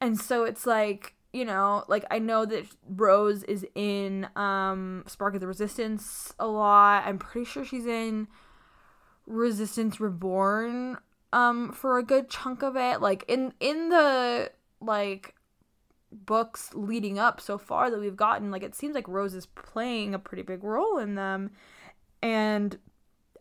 And 0.00 0.16
so 0.20 0.44
it's 0.44 0.64
like 0.64 1.14
you 1.32 1.44
know, 1.44 1.84
like 1.88 2.04
I 2.08 2.20
know 2.20 2.44
that 2.46 2.66
Rose 2.88 3.42
is 3.44 3.66
in 3.74 4.28
um 4.36 5.02
Spark 5.08 5.34
of 5.34 5.40
the 5.40 5.48
Resistance 5.48 6.32
a 6.38 6.46
lot. 6.46 7.04
I'm 7.04 7.18
pretty 7.18 7.46
sure 7.46 7.64
she's 7.64 7.86
in 7.86 8.28
Resistance 9.30 10.00
Reborn 10.00 10.98
um 11.32 11.72
for 11.72 11.98
a 11.98 12.02
good 12.02 12.28
chunk 12.28 12.62
of 12.62 12.76
it. 12.76 13.00
Like 13.00 13.24
in 13.28 13.54
in 13.60 13.88
the 13.88 14.50
like 14.80 15.34
books 16.12 16.70
leading 16.74 17.18
up 17.18 17.40
so 17.40 17.56
far 17.56 17.90
that 17.90 18.00
we've 18.00 18.16
gotten, 18.16 18.50
like 18.50 18.62
it 18.62 18.74
seems 18.74 18.94
like 18.94 19.06
Rose 19.06 19.34
is 19.34 19.46
playing 19.46 20.14
a 20.14 20.18
pretty 20.18 20.42
big 20.42 20.64
role 20.64 20.98
in 20.98 21.14
them. 21.14 21.52
And 22.22 22.78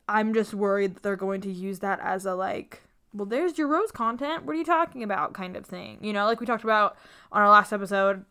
I'm 0.07 0.33
just 0.33 0.53
worried 0.53 0.95
that 0.95 1.03
they're 1.03 1.15
going 1.15 1.41
to 1.41 1.51
use 1.51 1.79
that 1.79 1.99
as 2.01 2.25
a 2.25 2.35
like 2.35 2.83
well, 3.13 3.25
there's 3.25 3.57
your 3.57 3.67
Rose 3.67 3.91
content. 3.91 4.45
What 4.45 4.55
are 4.55 4.59
you 4.59 4.65
talking 4.65 5.01
about? 5.01 5.33
kind 5.33 5.55
of 5.55 5.65
thing. 5.65 5.97
You 6.01 6.13
know, 6.13 6.25
like 6.25 6.39
we 6.39 6.45
talked 6.45 6.63
about 6.63 6.95
on 7.31 7.41
our 7.41 7.49
last 7.49 7.73
episode, 7.73 8.23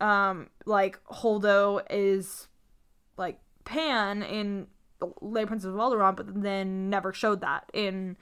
um, 0.00 0.50
like 0.66 1.02
Holdo 1.04 1.82
is 1.90 2.46
like 3.16 3.40
Pan 3.64 4.22
in 4.22 4.68
the 5.00 5.08
Leia 5.22 5.46
Princess 5.46 5.68
of 5.68 5.74
Alderaan, 5.74 6.16
but 6.16 6.42
then 6.42 6.90
never 6.90 7.12
showed 7.12 7.40
that 7.40 7.68
in 7.72 8.16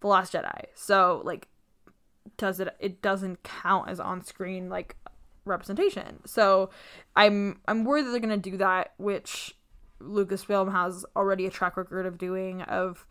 the 0.00 0.06
Last 0.06 0.32
Jedi. 0.32 0.64
So 0.74 1.22
like, 1.24 1.48
does 2.36 2.60
it? 2.60 2.74
It 2.78 3.02
doesn't 3.02 3.42
count 3.42 3.88
as 3.88 4.00
on 4.00 4.24
screen 4.24 4.68
like 4.68 4.96
representation. 5.44 6.20
So 6.26 6.70
I'm 7.16 7.60
I'm 7.66 7.84
worried 7.84 8.06
that 8.06 8.10
they're 8.10 8.20
gonna 8.20 8.36
do 8.36 8.56
that, 8.58 8.92
which 8.98 9.56
Lucasfilm 10.00 10.72
has 10.72 11.04
already 11.16 11.46
a 11.46 11.50
track 11.50 11.76
record 11.76 12.06
of 12.06 12.18
doing 12.18 12.62
of 12.62 13.06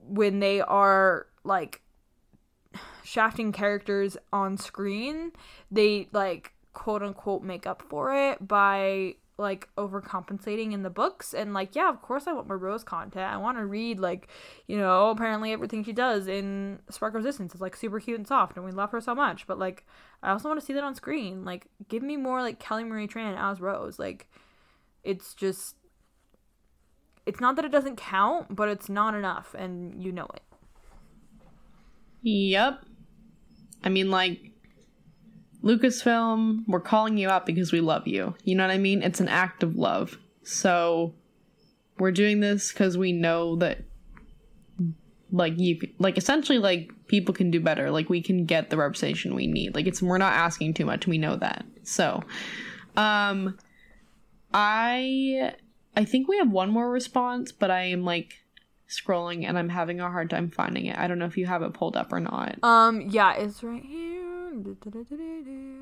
when 0.00 0.40
they 0.40 0.60
are 0.60 1.26
like 1.44 1.82
shafting 3.04 3.52
characters 3.52 4.16
on 4.32 4.56
screen, 4.56 5.32
they 5.70 6.08
like 6.12 6.52
quote 6.72 7.02
unquote 7.02 7.42
make 7.42 7.66
up 7.66 7.82
for 7.82 8.14
it 8.14 8.46
by 8.46 9.14
like 9.42 9.68
overcompensating 9.76 10.72
in 10.72 10.82
the 10.82 10.90
books. 10.90 11.34
And 11.34 11.52
like 11.52 11.74
yeah 11.74 11.90
of 11.90 12.00
course 12.00 12.26
i 12.26 12.32
want 12.32 12.48
more 12.48 12.56
rose 12.56 12.82
content. 12.84 13.30
I 13.30 13.36
want 13.36 13.58
to 13.58 13.66
read 13.66 14.00
like 14.00 14.28
you 14.66 14.78
know 14.78 15.10
apparently 15.10 15.52
everything 15.52 15.84
she 15.84 15.92
does 15.92 16.26
in 16.26 16.78
spark 16.88 17.14
resistance 17.14 17.54
is 17.54 17.60
like 17.60 17.76
super 17.76 18.00
cute 18.00 18.18
and 18.18 18.26
soft 18.26 18.56
and 18.56 18.64
we 18.64 18.72
love 18.72 18.90
her 18.92 19.00
so 19.00 19.14
much. 19.14 19.46
But 19.46 19.58
like 19.58 19.84
i 20.22 20.30
also 20.30 20.48
want 20.48 20.60
to 20.60 20.64
see 20.64 20.72
that 20.72 20.84
on 20.84 20.94
screen. 20.94 21.44
Like 21.44 21.66
give 21.88 22.02
me 22.02 22.16
more 22.16 22.40
like 22.40 22.58
kelly 22.58 22.84
marie 22.84 23.08
tran 23.08 23.36
as 23.38 23.60
rose. 23.60 23.98
Like 23.98 24.30
it's 25.04 25.34
just 25.34 25.76
it's 27.26 27.40
not 27.40 27.56
that 27.56 27.64
it 27.64 27.72
doesn't 27.72 27.96
count 27.96 28.54
but 28.56 28.68
it's 28.68 28.88
not 28.88 29.14
enough 29.14 29.54
and 29.58 30.02
you 30.02 30.12
know 30.12 30.28
it. 30.34 30.42
Yep 32.22 32.84
i 33.84 33.88
mean 33.88 34.10
like 34.10 34.51
Lucasfilm, 35.62 36.64
we're 36.66 36.80
calling 36.80 37.16
you 37.18 37.28
out 37.28 37.46
because 37.46 37.72
we 37.72 37.80
love 37.80 38.06
you. 38.08 38.34
You 38.44 38.56
know 38.56 38.66
what 38.66 38.72
I 38.72 38.78
mean? 38.78 39.02
It's 39.02 39.20
an 39.20 39.28
act 39.28 39.62
of 39.62 39.76
love. 39.76 40.18
So 40.42 41.14
we're 41.98 42.12
doing 42.12 42.40
this 42.40 42.72
because 42.72 42.98
we 42.98 43.12
know 43.12 43.56
that 43.56 43.84
like 45.30 45.58
you 45.58 45.80
like 45.98 46.18
essentially 46.18 46.58
like 46.58 46.90
people 47.06 47.34
can 47.34 47.50
do 47.50 47.60
better. 47.60 47.90
Like 47.90 48.08
we 48.08 48.22
can 48.22 48.44
get 48.44 48.70
the 48.70 48.76
representation 48.76 49.34
we 49.34 49.46
need. 49.46 49.74
Like 49.74 49.86
it's 49.86 50.02
we're 50.02 50.18
not 50.18 50.34
asking 50.34 50.74
too 50.74 50.84
much. 50.84 51.06
We 51.06 51.18
know 51.18 51.36
that. 51.36 51.64
So 51.84 52.22
um 52.96 53.56
i 54.54 55.54
i 55.96 56.04
think 56.04 56.28
we 56.28 56.36
have 56.36 56.50
one 56.50 56.70
more 56.70 56.90
response 56.90 57.52
but 57.52 57.70
i 57.70 57.84
am 57.84 58.04
like 58.04 58.34
scrolling 58.88 59.44
and 59.44 59.58
i'm 59.58 59.70
having 59.70 60.00
a 60.00 60.10
hard 60.10 60.28
time 60.28 60.50
finding 60.50 60.86
it. 60.86 60.98
I 60.98 61.06
don't 61.06 61.18
know 61.18 61.24
if 61.24 61.38
you 61.38 61.46
have 61.46 61.62
it 61.62 61.72
pulled 61.72 61.96
up 61.96 62.12
or 62.12 62.20
not. 62.20 62.58
Um 62.62 63.00
yeah 63.00 63.34
it's 63.34 63.62
right 63.62 63.82
here 63.82 64.31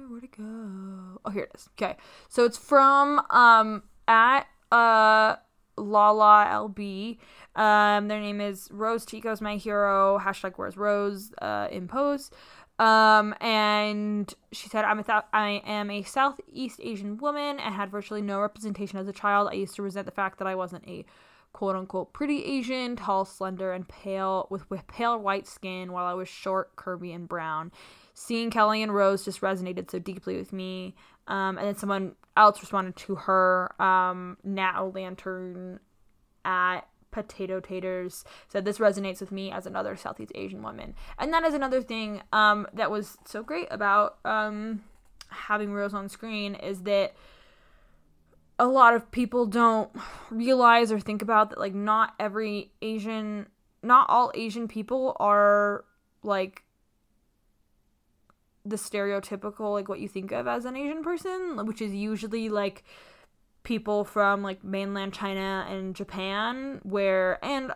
Where'd 0.08 0.24
it 0.24 0.36
go? 0.36 1.20
Oh, 1.24 1.30
here 1.30 1.44
it 1.44 1.52
is. 1.54 1.68
Okay, 1.72 1.96
so 2.28 2.44
it's 2.44 2.58
from 2.58 3.20
um 3.30 3.82
at 4.06 4.46
uh 4.70 5.36
Lala 5.76 6.46
LB. 6.50 7.18
Um, 7.56 8.08
their 8.08 8.20
name 8.20 8.40
is 8.40 8.68
Rose 8.70 9.04
Tico's 9.04 9.40
my 9.40 9.56
hero. 9.56 10.18
Hashtag 10.18 10.54
where's 10.56 10.76
Rose 10.76 11.32
uh, 11.40 11.68
in 11.70 11.88
post. 11.88 12.34
Um, 12.78 13.34
and 13.40 14.32
she 14.52 14.68
said, 14.68 14.84
I'm 14.84 14.98
a 14.98 15.02
th- 15.02 15.24
I 15.32 15.62
am 15.66 15.90
a 15.90 16.02
Southeast 16.02 16.80
Asian 16.82 17.18
woman 17.18 17.60
and 17.60 17.74
had 17.74 17.90
virtually 17.90 18.22
no 18.22 18.40
representation 18.40 18.98
as 18.98 19.06
a 19.06 19.12
child. 19.12 19.48
I 19.50 19.54
used 19.54 19.74
to 19.76 19.82
resent 19.82 20.06
the 20.06 20.12
fact 20.12 20.38
that 20.38 20.48
I 20.48 20.54
wasn't 20.54 20.86
a 20.88 21.04
quote 21.52 21.76
unquote 21.76 22.12
pretty 22.12 22.44
Asian, 22.44 22.96
tall, 22.96 23.24
slender, 23.24 23.72
and 23.72 23.86
pale 23.86 24.46
with, 24.50 24.68
with 24.70 24.86
pale 24.86 25.18
white 25.18 25.46
skin 25.46 25.92
while 25.92 26.06
I 26.06 26.14
was 26.14 26.28
short, 26.28 26.74
curvy, 26.76 27.14
and 27.14 27.28
brown 27.28 27.70
seeing 28.20 28.50
Kelly 28.50 28.82
and 28.82 28.94
Rose 28.94 29.24
just 29.24 29.40
resonated 29.40 29.90
so 29.90 29.98
deeply 29.98 30.36
with 30.36 30.52
me. 30.52 30.94
Um, 31.26 31.56
and 31.56 31.66
then 31.66 31.74
someone 31.74 32.16
else 32.36 32.60
responded 32.60 32.94
to 32.96 33.14
her, 33.14 33.74
um, 33.80 34.36
Nat 34.44 34.78
Lantern 34.94 35.80
at 36.44 36.80
Potato 37.12 37.60
Taters 37.60 38.24
said 38.48 38.66
this 38.66 38.76
resonates 38.76 39.20
with 39.20 39.32
me 39.32 39.50
as 39.50 39.64
another 39.64 39.96
Southeast 39.96 40.32
Asian 40.34 40.62
woman. 40.62 40.94
And 41.18 41.32
that 41.32 41.44
is 41.44 41.54
another 41.54 41.80
thing 41.80 42.20
um, 42.30 42.66
that 42.74 42.90
was 42.90 43.16
so 43.24 43.42
great 43.42 43.68
about 43.70 44.18
um, 44.26 44.82
having 45.30 45.72
Rose 45.72 45.94
on 45.94 46.10
screen 46.10 46.54
is 46.56 46.82
that 46.82 47.14
a 48.58 48.66
lot 48.66 48.92
of 48.92 49.10
people 49.10 49.46
don't 49.46 49.90
realize 50.30 50.92
or 50.92 51.00
think 51.00 51.22
about 51.22 51.48
that 51.48 51.58
like 51.58 51.74
not 51.74 52.14
every 52.20 52.70
Asian 52.82 53.46
not 53.82 54.04
all 54.10 54.30
Asian 54.34 54.68
people 54.68 55.16
are 55.18 55.86
like 56.22 56.64
the 58.64 58.76
stereotypical 58.76 59.72
like 59.72 59.88
what 59.88 60.00
you 60.00 60.08
think 60.08 60.32
of 60.32 60.46
as 60.46 60.64
an 60.64 60.76
Asian 60.76 61.02
person, 61.02 61.64
which 61.66 61.80
is 61.80 61.94
usually 61.94 62.48
like 62.48 62.84
people 63.62 64.04
from 64.04 64.42
like 64.42 64.64
mainland 64.64 65.12
China 65.12 65.66
and 65.68 65.94
Japan 65.94 66.80
where 66.82 67.42
and 67.44 67.72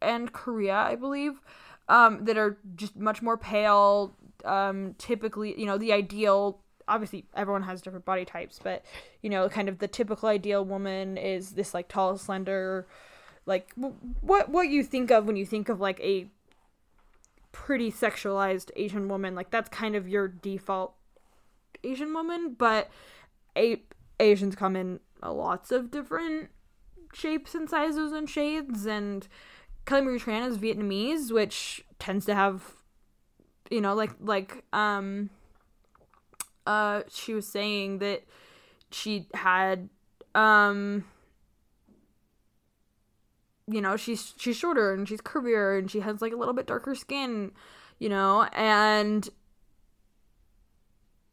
and 0.00 0.32
Korea, 0.32 0.76
I 0.76 0.96
believe, 0.96 1.40
um, 1.88 2.24
that 2.24 2.36
are 2.36 2.58
just 2.76 2.96
much 2.96 3.22
more 3.22 3.36
pale. 3.36 4.16
Um, 4.44 4.94
typically, 4.98 5.58
you 5.58 5.64
know, 5.66 5.78
the 5.78 5.92
ideal 5.92 6.60
obviously 6.86 7.24
everyone 7.34 7.62
has 7.62 7.80
different 7.80 8.04
body 8.04 8.24
types, 8.24 8.60
but 8.62 8.84
you 9.22 9.30
know, 9.30 9.48
kind 9.48 9.68
of 9.68 9.78
the 9.78 9.88
typical 9.88 10.28
ideal 10.28 10.64
woman 10.64 11.16
is 11.16 11.52
this 11.52 11.74
like 11.74 11.88
tall, 11.88 12.16
slender, 12.18 12.86
like 13.46 13.72
what 14.20 14.48
what 14.48 14.68
you 14.68 14.82
think 14.82 15.10
of 15.10 15.26
when 15.26 15.36
you 15.36 15.46
think 15.46 15.68
of 15.68 15.80
like 15.80 16.00
a 16.00 16.26
pretty 17.54 17.90
sexualized 17.90 18.72
Asian 18.74 19.08
woman. 19.08 19.34
Like 19.34 19.50
that's 19.50 19.68
kind 19.70 19.94
of 19.94 20.08
your 20.08 20.26
default 20.26 20.94
Asian 21.84 22.12
woman, 22.12 22.56
but 22.58 22.90
a- 23.56 23.82
Asians 24.18 24.56
come 24.56 24.74
in 24.76 24.98
lots 25.22 25.70
of 25.70 25.90
different 25.90 26.50
shapes 27.14 27.54
and 27.54 27.70
sizes 27.70 28.12
and 28.12 28.28
shades 28.28 28.84
and 28.84 29.28
Kelly 29.86 30.02
Marie 30.02 30.18
Tran 30.18 30.48
is 30.48 30.58
Vietnamese, 30.58 31.30
which 31.30 31.84
tends 31.98 32.26
to 32.26 32.34
have 32.34 32.74
you 33.70 33.80
know, 33.80 33.94
like 33.94 34.10
like 34.20 34.64
um 34.72 35.30
uh 36.66 37.02
she 37.08 37.34
was 37.34 37.46
saying 37.46 37.98
that 37.98 38.24
she 38.90 39.28
had 39.32 39.88
um 40.34 41.04
you 43.66 43.80
know 43.80 43.96
she's 43.96 44.34
she's 44.36 44.56
shorter 44.56 44.92
and 44.92 45.08
she's 45.08 45.20
curvier 45.20 45.78
and 45.78 45.90
she 45.90 46.00
has 46.00 46.20
like 46.20 46.32
a 46.32 46.36
little 46.36 46.54
bit 46.54 46.66
darker 46.66 46.94
skin 46.94 47.50
you 47.98 48.08
know 48.08 48.42
and 48.52 49.30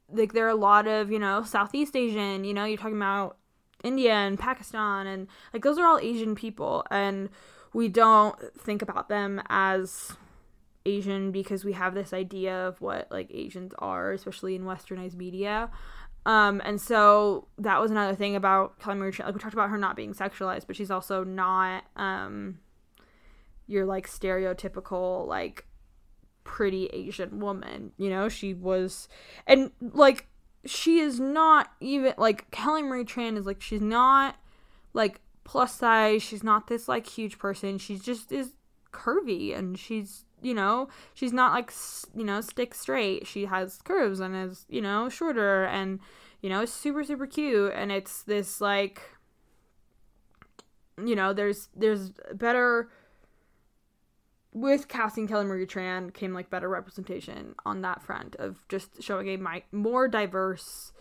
like 0.10 0.34
there 0.34 0.45
are 0.45 0.49
a 0.49 0.56
lot 0.56 0.88
of 0.88 1.12
you 1.12 1.20
know 1.20 1.44
southeast 1.44 1.95
asian 1.95 2.44
you 2.44 2.53
know 2.53 2.66
you're 2.66 2.78
talking 2.78 2.98
about 2.98 3.38
india 3.84 4.14
and 4.14 4.40
pakistan 4.40 5.08
and 5.08 5.28
like 5.53 5.64
those 5.64 5.78
are 5.78 5.86
all 5.86 5.99
asian 5.99 6.36
people 6.36 6.86
and 6.91 7.30
we 7.74 7.88
don't 7.88 8.36
think 8.58 8.82
about 8.82 9.10
them 9.10 9.41
as 9.49 10.14
asian 10.86 11.32
because 11.32 11.64
we 11.64 11.74
have 11.74 11.94
this 11.94 12.14
idea 12.14 12.68
of 12.68 12.80
what 12.82 13.08
like 13.12 13.30
asians 13.32 13.74
are 13.80 14.12
especially 14.14 14.56
in 14.56 14.64
westernized 14.64 15.16
media 15.16 15.70
um, 16.26 16.61
and 16.64 16.80
so 16.80 17.48
that 17.57 17.81
was 17.81 17.91
another 17.91 18.15
thing 18.15 18.35
about 18.35 18.80
Kelly 18.80 18.95
Marie 18.95 19.11
Tran. 19.11 19.26
Like 19.26 19.34
we 19.34 19.39
talked 19.39 19.53
about 19.53 19.69
her 19.69 19.77
not 19.77 19.95
being 19.95 20.14
sexualized, 20.14 20.68
but 20.68 20.76
she's 20.76 20.91
also 20.91 21.23
not 21.23 21.84
um 21.95 22.60
your 23.68 23.85
like 23.85 24.07
stereotypical 24.07 25.27
like 25.27 25.65
pretty 26.43 26.88
Asian 26.88 27.39
woman. 27.39 27.91
You 27.98 28.10
know, 28.10 28.30
she 28.30 28.53
was 28.53 29.07
and 29.48 29.72
like 29.81 30.27
she 30.65 30.99
is 30.99 31.19
not 31.19 31.72
even 31.80 32.14
like 32.18 32.52
Kelly 32.52 32.84
Marie 32.84 33.06
Tran 33.06 33.38
is 33.38 33.45
like 33.45 33.61
she's 33.61 33.81
not 33.81 34.35
like 34.93 35.22
plus 35.43 35.76
size, 35.76 36.22
she's 36.22 36.43
not 36.43 36.68
this 36.68 36.88
like 36.88 37.07
huge 37.07 37.39
person. 37.39 37.80
She 37.80 37.98
just 37.98 38.31
is 38.31 38.52
curvy 38.93 39.57
and 39.57 39.80
she's 39.80 40.26
you 40.41 40.53
know 40.53 40.88
she's 41.13 41.34
not 41.34 41.53
like 41.53 41.72
you 42.15 42.23
know 42.23 42.41
stick 42.41 42.73
straight 42.73 43.27
she 43.27 43.45
has 43.45 43.80
curves 43.84 44.19
and 44.19 44.35
is 44.35 44.65
you 44.69 44.81
know 44.81 45.09
shorter 45.09 45.65
and 45.65 45.99
you 46.41 46.49
know 46.49 46.65
super 46.65 47.03
super 47.03 47.27
cute 47.27 47.72
and 47.76 47.91
it's 47.91 48.23
this 48.23 48.59
like 48.59 49.01
you 51.03 51.15
know 51.15 51.34
there's 51.34 51.69
there's 51.76 52.11
better 52.34 52.89
with 54.53 54.88
casting 54.88 55.27
Kelly 55.27 55.45
Marie 55.45 55.65
Tran 55.65 56.13
came 56.13 56.34
like 56.34 56.49
better 56.49 56.68
representation 56.68 57.55
on 57.65 57.81
that 57.81 58.01
front 58.01 58.35
of 58.35 58.68
just 58.68 59.01
showing 59.01 59.30
a 59.30 59.38
my, 59.38 59.63
more 59.72 60.07
diverse 60.07 60.91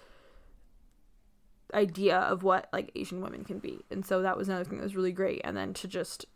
idea 1.74 2.16
of 2.16 2.42
what 2.42 2.68
like 2.72 2.92
Asian 2.94 3.20
women 3.20 3.44
can 3.44 3.58
be. 3.58 3.80
And 3.90 4.04
so 4.04 4.22
that 4.22 4.36
was 4.36 4.48
another 4.48 4.64
thing 4.64 4.78
that 4.78 4.84
was 4.84 4.96
really 4.96 5.12
great. 5.12 5.40
And 5.42 5.56
then 5.56 5.74
to 5.74 5.88
just 5.88 6.26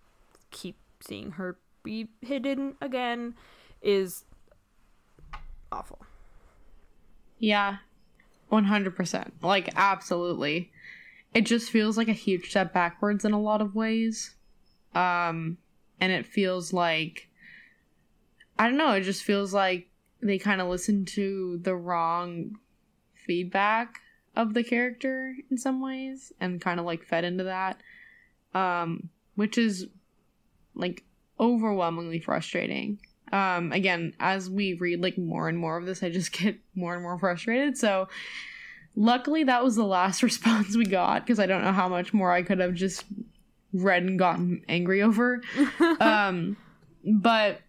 keep 0.51 0.77
seeing 1.01 1.33
her 1.33 1.59
be 1.85 2.09
hidden 2.21 2.75
again 2.81 3.35
is 3.83 4.25
awful. 5.71 6.05
Yeah. 7.39 7.77
100%. 8.51 9.31
Like, 9.43 9.71
absolutely. 9.77 10.73
It 11.35 11.43
just 11.43 11.71
feels 11.71 11.97
like 11.97 12.09
a 12.09 12.13
huge 12.13 12.51
step 12.51 12.73
backwards 12.73 13.25
in 13.25 13.33
a 13.33 13.41
lot 13.41 13.61
of 13.61 13.75
ways. 13.75 14.35
Um, 14.95 15.59
and 16.01 16.13
it 16.13 16.27
feels 16.27 16.73
like, 16.73 17.29
I 18.59 18.65
don't 18.67 18.77
know, 18.77 18.93
it 18.93 19.03
just 19.03 19.25
feels 19.25 19.53
like 19.53 19.89
they 20.23 20.39
kind 20.39 20.61
of 20.61 20.69
listened 20.69 21.09
to 21.09 21.59
the 21.63 21.75
wrong 21.75 22.57
feedback 23.15 24.01
of 24.37 24.55
the 24.55 24.65
character 24.65 25.35
in 25.51 25.59
some 25.59 25.81
ways 25.81 26.33
and 26.41 26.61
kind 26.61 26.81
of 26.81 26.87
like 26.87 27.05
fed 27.05 27.25
into 27.25 27.45
that. 27.45 27.81
um, 28.55 29.11
which 29.35 29.59
is 29.59 29.89
like 30.75 31.03
overwhelmingly 31.39 32.21
frustrating. 32.21 32.99
Um, 33.33 33.73
again, 33.73 34.15
as 34.21 34.49
we 34.49 34.75
read 34.75 35.03
like 35.03 35.19
more 35.19 35.49
and 35.49 35.59
more 35.59 35.77
of 35.77 35.87
this, 35.87 36.03
I 36.03 36.11
just 36.11 36.33
get 36.39 36.57
more 36.75 36.95
and 36.95 37.03
more 37.03 37.19
frustrated. 37.19 37.77
So, 37.77 38.09
luckily, 38.97 39.45
that 39.45 39.65
was 39.65 39.77
the 39.77 39.85
last 39.85 40.23
response 40.23 40.77
we 40.77 40.87
got 40.87 41.25
because 41.25 41.39
I 41.39 41.47
don't 41.47 41.63
know 41.63 41.73
how 41.73 41.89
much 41.89 42.13
more 42.13 42.33
I 42.33 42.43
could 42.43 42.61
have 42.61 42.75
just 42.75 43.05
read 43.73 44.05
and 44.05 44.19
gotten 44.19 44.63
angry 44.69 45.03
over. 45.03 45.43
um, 46.01 46.57
but 47.05 47.61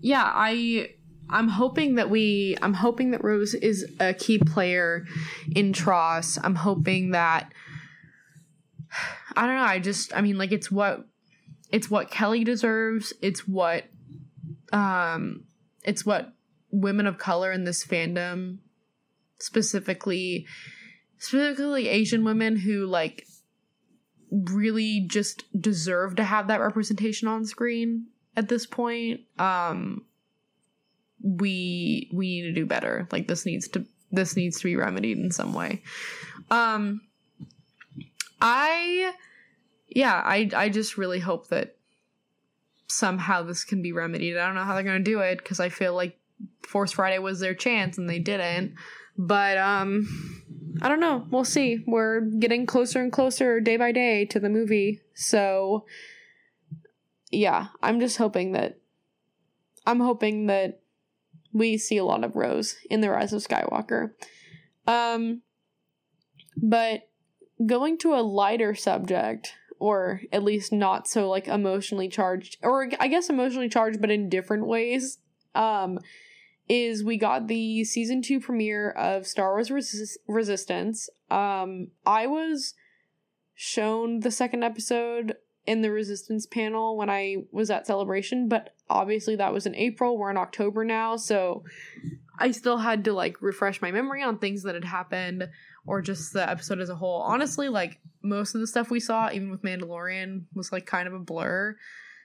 yeah, 0.00 0.30
I 0.32 0.90
I'm 1.28 1.48
hoping 1.48 1.96
that 1.96 2.10
we 2.10 2.56
I'm 2.62 2.74
hoping 2.74 3.10
that 3.12 3.24
Rose 3.24 3.54
is 3.54 3.90
a 4.00 4.14
key 4.14 4.38
player 4.38 5.06
in 5.54 5.72
TROS. 5.72 6.38
I'm 6.42 6.54
hoping 6.54 7.10
that 7.10 7.52
I 9.36 9.46
don't 9.46 9.56
know, 9.56 9.62
I 9.62 9.78
just 9.78 10.14
I 10.16 10.20
mean 10.20 10.38
like 10.38 10.52
it's 10.52 10.70
what 10.70 11.06
it's 11.72 11.90
what 11.90 12.10
Kelly 12.10 12.44
deserves. 12.44 13.12
It's 13.22 13.48
what 13.48 13.84
um 14.72 15.44
it's 15.82 16.06
what 16.06 16.32
women 16.70 17.06
of 17.06 17.18
color 17.18 17.50
in 17.50 17.64
this 17.64 17.84
fandom 17.84 18.58
specifically 19.40 20.46
specifically 21.18 21.88
Asian 21.88 22.24
women 22.24 22.56
who 22.56 22.86
like 22.86 23.26
really 24.30 25.00
just 25.00 25.44
deserve 25.60 26.16
to 26.16 26.24
have 26.24 26.48
that 26.48 26.60
representation 26.60 27.28
on 27.28 27.44
screen 27.44 28.06
at 28.36 28.48
this 28.48 28.66
point. 28.66 29.20
Um 29.38 30.04
we 31.22 32.10
we 32.12 32.26
need 32.26 32.42
to 32.42 32.52
do 32.52 32.66
better. 32.66 33.08
Like 33.10 33.28
this 33.28 33.46
needs 33.46 33.66
to 33.68 33.86
this 34.10 34.36
needs 34.36 34.58
to 34.58 34.64
be 34.64 34.76
remedied 34.76 35.18
in 35.18 35.30
some 35.30 35.54
way. 35.54 35.82
Um 36.50 37.00
I 38.40 39.14
yeah, 39.94 40.22
I 40.24 40.50
I 40.54 40.68
just 40.68 40.96
really 40.96 41.20
hope 41.20 41.48
that 41.48 41.76
somehow 42.88 43.42
this 43.42 43.64
can 43.64 43.82
be 43.82 43.92
remedied. 43.92 44.36
I 44.36 44.46
don't 44.46 44.54
know 44.54 44.64
how 44.64 44.74
they're 44.74 44.82
going 44.82 45.02
to 45.02 45.10
do 45.10 45.20
it 45.20 45.44
cuz 45.44 45.60
I 45.60 45.68
feel 45.68 45.94
like 45.94 46.18
Force 46.66 46.92
Friday 46.92 47.18
was 47.18 47.40
their 47.40 47.54
chance 47.54 47.98
and 47.98 48.08
they 48.08 48.18
didn't. 48.18 48.74
But 49.16 49.58
um 49.58 50.08
I 50.80 50.88
don't 50.88 51.00
know. 51.00 51.26
We'll 51.30 51.44
see. 51.44 51.84
We're 51.86 52.20
getting 52.20 52.66
closer 52.66 53.02
and 53.02 53.12
closer 53.12 53.60
day 53.60 53.76
by 53.76 53.92
day 53.92 54.24
to 54.26 54.40
the 54.40 54.48
movie. 54.48 55.00
So 55.14 55.86
yeah, 57.30 57.68
I'm 57.82 58.00
just 58.00 58.18
hoping 58.18 58.52
that 58.52 58.78
I'm 59.86 60.00
hoping 60.00 60.46
that 60.46 60.80
we 61.52 61.76
see 61.76 61.98
a 61.98 62.04
lot 62.04 62.24
of 62.24 62.36
Rose 62.36 62.76
in 62.88 63.00
The 63.00 63.10
Rise 63.10 63.32
of 63.32 63.42
Skywalker. 63.42 64.12
Um, 64.86 65.42
but 66.56 67.08
going 67.64 67.98
to 67.98 68.14
a 68.14 68.22
lighter 68.22 68.74
subject, 68.74 69.54
or 69.82 70.20
at 70.30 70.44
least 70.44 70.72
not 70.72 71.08
so 71.08 71.28
like 71.28 71.48
emotionally 71.48 72.06
charged, 72.06 72.56
or 72.62 72.88
I 73.00 73.08
guess 73.08 73.28
emotionally 73.28 73.68
charged, 73.68 74.00
but 74.00 74.12
in 74.12 74.28
different 74.28 74.68
ways, 74.68 75.18
um, 75.56 75.98
is 76.68 77.02
we 77.02 77.16
got 77.16 77.48
the 77.48 77.82
season 77.82 78.22
two 78.22 78.38
premiere 78.38 78.90
of 78.90 79.26
Star 79.26 79.54
Wars 79.54 79.72
Resist- 79.72 80.20
Resistance. 80.28 81.10
Um, 81.32 81.88
I 82.06 82.28
was 82.28 82.74
shown 83.56 84.20
the 84.20 84.30
second 84.30 84.62
episode 84.62 85.34
in 85.66 85.82
the 85.82 85.90
resistance 85.90 86.46
panel 86.46 86.96
when 86.96 87.10
I 87.10 87.38
was 87.50 87.68
at 87.68 87.84
celebration, 87.84 88.48
but 88.48 88.76
obviously 88.88 89.34
that 89.34 89.52
was 89.52 89.66
in 89.66 89.74
April. 89.74 90.16
We're 90.16 90.30
in 90.30 90.36
October 90.36 90.84
now, 90.84 91.16
so 91.16 91.64
I 92.38 92.52
still 92.52 92.78
had 92.78 93.04
to 93.06 93.12
like 93.12 93.42
refresh 93.42 93.82
my 93.82 93.90
memory 93.90 94.22
on 94.22 94.38
things 94.38 94.62
that 94.62 94.76
had 94.76 94.84
happened 94.84 95.48
or 95.86 96.00
just 96.00 96.32
the 96.32 96.48
episode 96.48 96.80
as 96.80 96.88
a 96.88 96.94
whole. 96.94 97.22
Honestly, 97.22 97.68
like 97.68 97.98
most 98.22 98.54
of 98.54 98.60
the 98.60 98.66
stuff 98.66 98.90
we 98.90 99.00
saw, 99.00 99.30
even 99.32 99.50
with 99.50 99.62
Mandalorian, 99.62 100.44
was 100.54 100.72
like 100.72 100.86
kind 100.86 101.08
of 101.08 101.14
a 101.14 101.18
blur. 101.18 101.76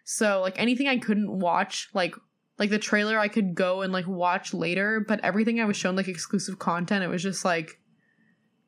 So 0.03 0.41
like 0.41 0.59
anything 0.59 0.87
I 0.87 0.97
couldn't 0.97 1.31
watch, 1.31 1.89
like 1.93 2.15
like 2.57 2.69
the 2.69 2.79
trailer 2.79 3.19
I 3.19 3.27
could 3.27 3.55
go 3.55 3.81
and 3.81 3.93
like 3.93 4.07
watch 4.07 4.53
later, 4.53 5.03
but 5.07 5.19
everything 5.23 5.59
I 5.59 5.65
was 5.65 5.77
shown 5.77 5.95
like 5.95 6.07
exclusive 6.07 6.59
content, 6.59 7.03
it 7.03 7.07
was 7.07 7.23
just 7.23 7.45
like 7.45 7.79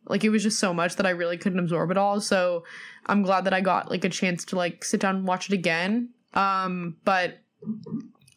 like 0.06 0.24
it 0.24 0.30
was 0.30 0.44
just 0.44 0.60
so 0.60 0.74
much 0.74 0.96
that 0.96 1.06
I 1.06 1.12
really 1.12 1.38
couldn't 1.38 1.60
absorb 1.60 1.92
it 1.92 1.98
all. 1.98 2.20
So 2.20 2.66
I'm 3.06 3.22
glad 3.24 3.46
that 3.46 3.54
I 3.54 3.62
got 3.62 3.90
like 3.90 4.04
a 4.04 4.10
chance 4.10 4.46
to 4.46 4.56
like 4.56 4.84
sit 4.84 5.00
down 5.00 5.18
and 5.18 5.28
watch 5.28 5.50
it 5.50 5.54
again. 5.54 6.10
Um, 6.34 6.98
but 7.06 7.40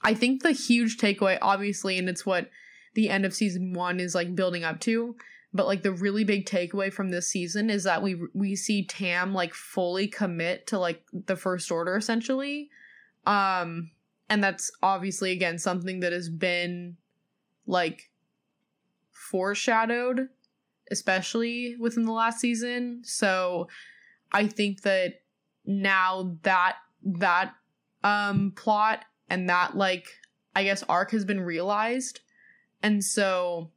I 0.03 0.15
think 0.15 0.43
the 0.43 0.53
huge 0.53 0.99
takeaway, 0.99 1.39
obviously, 1.41 1.99
and 1.99 2.09
it's 2.09 2.27
what 2.27 2.51
the 2.95 3.09
end 3.09 3.25
of 3.25 3.35
season 3.35 3.73
one 3.73 4.01
is 4.01 4.15
like 4.15 4.35
building 4.35 4.65
up 4.65 4.81
to. 4.81 5.17
But 5.55 5.67
like 5.67 5.83
the 5.83 5.93
really 5.93 6.25
big 6.25 6.47
takeaway 6.47 6.93
from 6.93 7.11
this 7.11 7.29
season 7.29 7.69
is 7.69 7.85
that 7.85 8.03
we 8.03 8.17
we 8.35 8.57
see 8.57 8.87
Tam 8.87 9.35
like 9.35 9.55
fully 9.55 10.09
commit 10.09 10.67
to 10.69 10.79
like 10.79 11.03
the 11.13 11.37
first 11.37 11.71
order 11.71 11.97
essentially. 11.97 12.71
Um 13.27 13.91
and 14.29 14.43
that's 14.43 14.71
obviously 14.83 15.31
again 15.33 15.59
something 15.59 16.01
that 16.01 16.13
has 16.13 16.31
been 16.31 16.97
like 17.67 18.11
foreshadowed 19.11 20.29
especially 20.91 21.77
within 21.79 22.05
the 22.05 22.13
last 22.13 22.39
season. 22.39 23.01
So 23.03 23.69
I 24.31 24.47
think 24.47 24.83
that 24.83 25.23
now 25.65 26.37
that 26.43 26.77
that 27.05 27.55
um 28.05 28.53
plot 28.57 29.05
and 29.29 29.49
that 29.49 29.77
like 29.77 30.07
I 30.55 30.65
guess 30.65 30.83
arc 30.85 31.11
has 31.13 31.25
been 31.25 31.41
realized. 31.41 32.21
And 32.83 33.03
so 33.03 33.71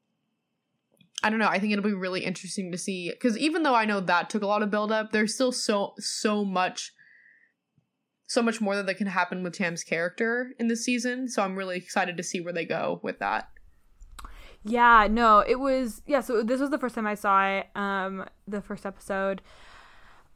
I 1.26 1.32
don't 1.32 1.40
know, 1.40 1.48
I 1.48 1.58
think 1.58 1.74
it'll 1.74 1.84
be 1.84 1.92
really 1.94 2.24
interesting 2.24 2.72
to 2.72 2.78
see 2.78 3.12
cuz 3.20 3.36
even 3.36 3.64
though 3.64 3.74
I 3.74 3.86
know 3.86 4.00
that 4.00 4.30
took 4.30 4.44
a 4.44 4.48
lot 4.48 4.62
of 4.62 4.70
build 4.70 4.92
up, 4.92 5.12
there's 5.12 5.34
still 5.34 5.52
so 5.52 5.96
so 5.98 6.46
much 6.46 6.94
so 8.28 8.44
much 8.44 8.62
more 8.62 8.82
that 8.82 8.98
can 8.98 9.08
happen 9.08 9.42
with 9.42 9.54
Tam's 9.54 9.84
character 9.84 10.54
in 10.60 10.68
this 10.68 10.84
season. 10.84 11.28
So 11.28 11.42
I'm 11.42 11.56
really 11.56 11.78
excited 11.78 12.16
to 12.18 12.24
see 12.24 12.42
where 12.42 12.54
they 12.54 12.66
go 12.66 13.00
with 13.02 13.18
that. 13.20 13.50
Yeah, 14.64 15.08
no, 15.10 15.40
it 15.40 15.60
was 15.60 16.04
yeah, 16.06 16.22
so 16.22 16.44
this 16.44 16.62
was 16.62 16.70
the 16.70 16.78
first 16.78 16.94
time 16.94 17.08
I 17.08 17.16
saw 17.16 17.44
it, 17.48 17.68
um, 17.76 18.26
the 18.48 18.62
first 18.62 18.86
episode. 18.86 19.42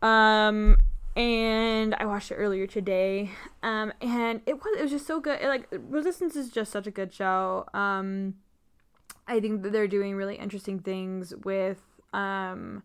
Um 0.01 0.77
and 1.15 1.95
I 1.95 2.05
watched 2.05 2.31
it 2.31 2.35
earlier 2.35 2.65
today. 2.65 3.29
Um 3.61 3.93
and 4.01 4.41
it 4.47 4.55
was 4.55 4.75
it 4.75 4.81
was 4.81 4.91
just 4.91 5.05
so 5.05 5.19
good. 5.19 5.39
It, 5.39 5.47
like 5.47 5.67
Resistance 5.71 6.35
is 6.35 6.49
just 6.49 6.71
such 6.71 6.87
a 6.87 6.91
good 6.91 7.13
show. 7.13 7.67
Um 7.75 8.35
I 9.29 9.39
think 9.39 9.61
that 9.63 9.71
they're 9.71 9.87
doing 9.87 10.15
really 10.15 10.35
interesting 10.35 10.79
things 10.79 11.33
with 11.45 11.81
um 12.11 12.83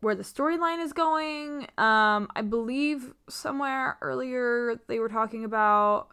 where 0.00 0.14
the 0.14 0.22
storyline 0.22 0.82
is 0.82 0.92
going. 0.92 1.68
Um 1.78 2.28
I 2.34 2.42
believe 2.42 3.14
somewhere 3.28 3.98
earlier 4.00 4.80
they 4.88 4.98
were 4.98 5.08
talking 5.08 5.44
about 5.44 6.08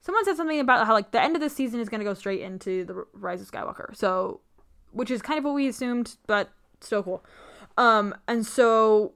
someone 0.00 0.24
said 0.24 0.36
something 0.36 0.60
about 0.60 0.86
how 0.86 0.92
like 0.92 1.10
the 1.10 1.22
end 1.22 1.36
of 1.36 1.42
the 1.42 1.50
season 1.50 1.80
is 1.80 1.88
going 1.88 2.00
to 2.00 2.04
go 2.04 2.14
straight 2.14 2.40
into 2.40 2.84
the 2.84 3.04
Rise 3.12 3.40
of 3.40 3.50
Skywalker. 3.50 3.94
So, 3.96 4.40
which 4.92 5.10
is 5.10 5.22
kind 5.22 5.38
of 5.38 5.44
what 5.44 5.54
we 5.54 5.68
assumed, 5.68 6.16
but 6.26 6.50
still 6.80 7.02
cool. 7.02 7.24
Um, 7.76 8.14
and 8.26 8.46
so 8.46 9.12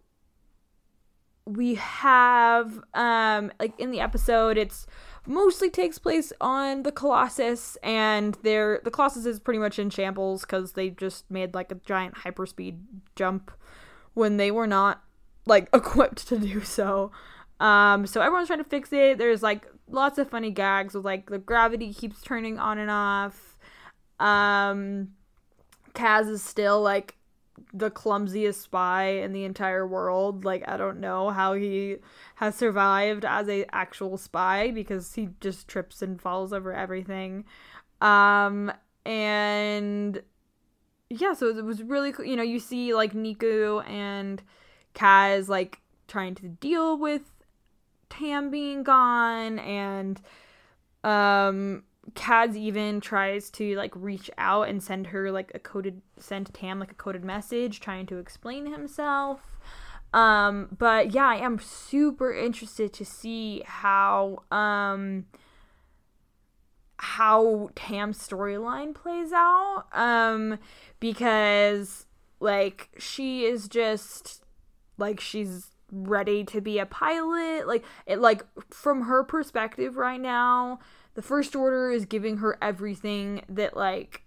we 1.45 1.75
have 1.75 2.81
um 2.95 3.51
like 3.59 3.79
in 3.81 3.91
the 3.91 3.99
episode 3.99 4.57
it's 4.57 4.87
mostly 5.27 5.71
takes 5.71 5.99
place 5.99 6.33
on 6.41 6.83
the 6.83 6.93
colossus 6.93 7.77
and 7.83 8.37
there 8.43 8.81
the 8.85 8.91
colossus 8.91 9.25
is 9.25 9.39
pretty 9.39 9.59
much 9.59 9.79
in 9.79 9.89
shambles 9.89 10.43
because 10.43 10.73
they 10.73 10.91
just 10.91 11.31
made 11.31 11.55
like 11.55 11.71
a 11.71 11.77
giant 11.87 12.15
hyperspeed 12.17 12.79
jump 13.15 13.51
when 14.15 14.37
they 14.37 14.51
were 14.51 14.67
not 14.67 15.03
like 15.47 15.69
equipped 15.75 16.27
to 16.27 16.39
do 16.39 16.61
so 16.63 17.13
um 17.61 18.07
so 18.07 18.21
everyone's 18.21 18.49
trying 18.49 18.59
to 18.59 18.69
fix 18.69 18.93
it 18.93 19.19
there's 19.19 19.43
like 19.43 19.67
lots 19.93 20.19
of 20.19 20.29
funny 20.29 20.51
gags 20.51 20.95
with 20.95 21.05
like 21.05 21.31
the 21.31 21.39
gravity 21.39 21.93
keeps 21.93 22.21
turning 22.23 22.59
on 22.59 22.79
and 22.79 22.91
off. 22.91 23.59
Um, 24.19 25.09
Kaz 25.95 26.29
is 26.29 26.43
still 26.43 26.81
like 26.81 27.17
the 27.73 27.91
clumsiest 27.91 28.61
spy 28.61 29.05
in 29.05 29.33
the 29.33 29.45
entire 29.45 29.87
world. 29.87 30.45
Like 30.45 30.63
I 30.69 30.77
don't 30.77 31.01
know 31.01 31.31
how 31.31 31.55
he 31.55 31.97
has 32.37 32.55
survived 32.55 33.25
as 33.25 33.49
a 33.49 33.65
actual 33.75 34.19
spy 34.19 34.71
because 34.71 35.15
he 35.15 35.31
just 35.41 35.69
trips 35.69 36.03
and 36.03 36.21
falls 36.21 36.53
over 36.53 36.73
everything. 36.73 37.45
Um 38.01 38.73
and 39.05 40.23
yeah, 41.09 41.35
so 41.35 41.49
it 41.49 41.65
was 41.65 41.83
really 41.83 42.13
cool. 42.13 42.25
You 42.25 42.37
know, 42.37 42.43
you 42.43 42.59
see 42.59 42.95
like 42.95 43.15
Neeku 43.15 43.87
and 43.89 44.43
Kaz 44.95 45.49
like 45.49 45.81
trying 46.09 46.35
to 46.37 46.49
deal 46.49 46.99
with 46.99 47.23
Tam 48.11 48.51
being 48.51 48.83
gone 48.83 49.59
and 49.59 50.21
um 51.05 51.85
Kaz 52.15 52.57
even 52.57 53.01
tries 53.01 53.51
to 53.51 53.77
like 53.77 53.93
reach 53.95 54.31
out 54.37 54.69
and 54.69 54.83
send 54.83 55.09
her 55.09 55.31
like 55.31 55.53
a 55.55 55.59
coded 55.59 56.03
send 56.19 56.53
Tam 56.53 56.79
like 56.79 56.91
a 56.91 56.95
coded 56.95 57.25
message 57.25 57.81
trying 57.81 58.07
to 58.07 58.19
explain 58.19 58.67
himself. 58.67 59.59
Um 60.13 60.77
but 60.77 61.13
yeah, 61.13 61.27
I 61.27 61.37
am 61.37 61.59
super 61.59 62.35
interested 62.35 62.93
to 62.95 63.05
see 63.05 63.63
how 63.65 64.43
um 64.51 65.27
how 66.99 67.71
Tam's 67.75 68.19
storyline 68.19 68.95
plays 68.95 69.33
out 69.33 69.85
um 69.93 70.59
because 71.01 72.07
like 72.41 72.91
she 72.99 73.45
is 73.45 73.69
just 73.69 74.45
like 74.99 75.21
she's 75.21 75.71
ready 75.93 76.43
to 76.45 76.61
be 76.61 76.79
a 76.79 76.87
pilot. 76.87 77.69
Like 77.69 77.85
it 78.07 78.19
like 78.19 78.45
from 78.71 79.03
her 79.03 79.23
perspective 79.23 79.97
right 79.97 80.21
now, 80.21 80.81
the 81.15 81.23
first 81.23 81.55
order 81.55 81.91
is 81.91 82.07
giving 82.07 82.39
her 82.39 82.59
everything 82.63 83.43
that 83.49 83.77
like 83.77 84.23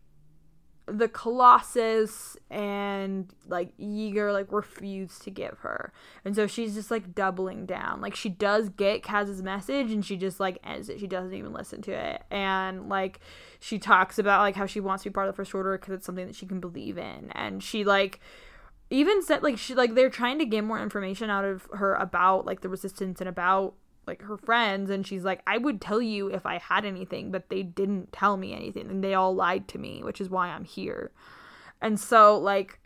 the 0.88 1.08
Colossus 1.08 2.38
and 2.52 3.34
like 3.48 3.76
Yeager 3.78 4.32
like 4.32 4.52
refuse 4.52 5.18
to 5.20 5.32
give 5.32 5.60
her. 5.60 5.92
And 6.24 6.36
so 6.36 6.46
she's 6.46 6.76
just 6.76 6.92
like 6.92 7.16
doubling 7.16 7.66
down. 7.66 8.02
Like 8.02 8.16
she 8.16 8.30
does 8.30 8.70
get 8.70 9.02
Kaz's 9.02 9.42
message 9.42 9.92
and 9.92 10.06
she 10.06 10.16
just 10.16 10.40
like 10.40 10.60
ends 10.64 10.90
it. 10.90 11.00
She 11.00 11.08
doesn't 11.08 11.34
even 11.34 11.54
listen 11.54 11.82
to 11.84 11.92
it. 11.92 12.24
And 12.30 12.88
like 12.88 13.20
she 13.60 13.80
talks 13.80 14.20
about 14.20 14.42
like 14.42 14.56
how 14.56 14.68
she 14.68 14.80
wants 14.80 15.04
to 15.04 15.10
be 15.10 15.14
part 15.14 15.28
of 15.28 15.34
the 15.34 15.38
first 15.38 15.56
order 15.56 15.78
because 15.78 15.94
it's 15.94 16.06
something 16.06 16.28
that 16.28 16.36
she 16.36 16.46
can 16.46 16.60
believe 16.60 16.98
in. 17.00 17.32
And 17.32 17.64
she 17.64 17.84
like 17.84 18.20
even 18.92 19.24
said 19.24 19.42
like 19.42 19.58
she 19.58 19.74
like 19.74 19.96
they're 19.96 20.12
trying 20.12 20.38
to 20.38 20.46
get 20.46 20.64
more 20.64 20.80
information 20.80 21.32
out 21.32 21.46
of 21.46 21.68
her 21.74 21.96
about 21.96 22.46
like 22.46 22.62
the 22.62 22.70
resistance 22.70 23.20
and 23.20 23.28
about 23.28 23.74
like 24.08 24.22
her 24.24 24.38
friends 24.38 24.90
and 24.90 25.06
she's 25.06 25.24
like 25.24 25.42
I 25.48 25.58
would 25.58 25.82
tell 25.82 26.02
you 26.02 26.28
if 26.28 26.46
I 26.46 26.58
had 26.58 26.86
anything 26.86 27.32
but 27.32 27.50
they 27.50 27.64
didn't 27.64 28.12
tell 28.12 28.38
me 28.38 28.54
anything 28.54 28.90
and 28.90 29.04
they 29.04 29.14
all 29.14 29.36
lied 29.36 29.68
to 29.70 29.78
me 29.78 30.04
which 30.04 30.22
is 30.22 30.30
why 30.30 30.48
I'm 30.48 30.66
here. 30.66 31.12
And 31.82 32.00
so 32.00 32.38
like 32.38 32.80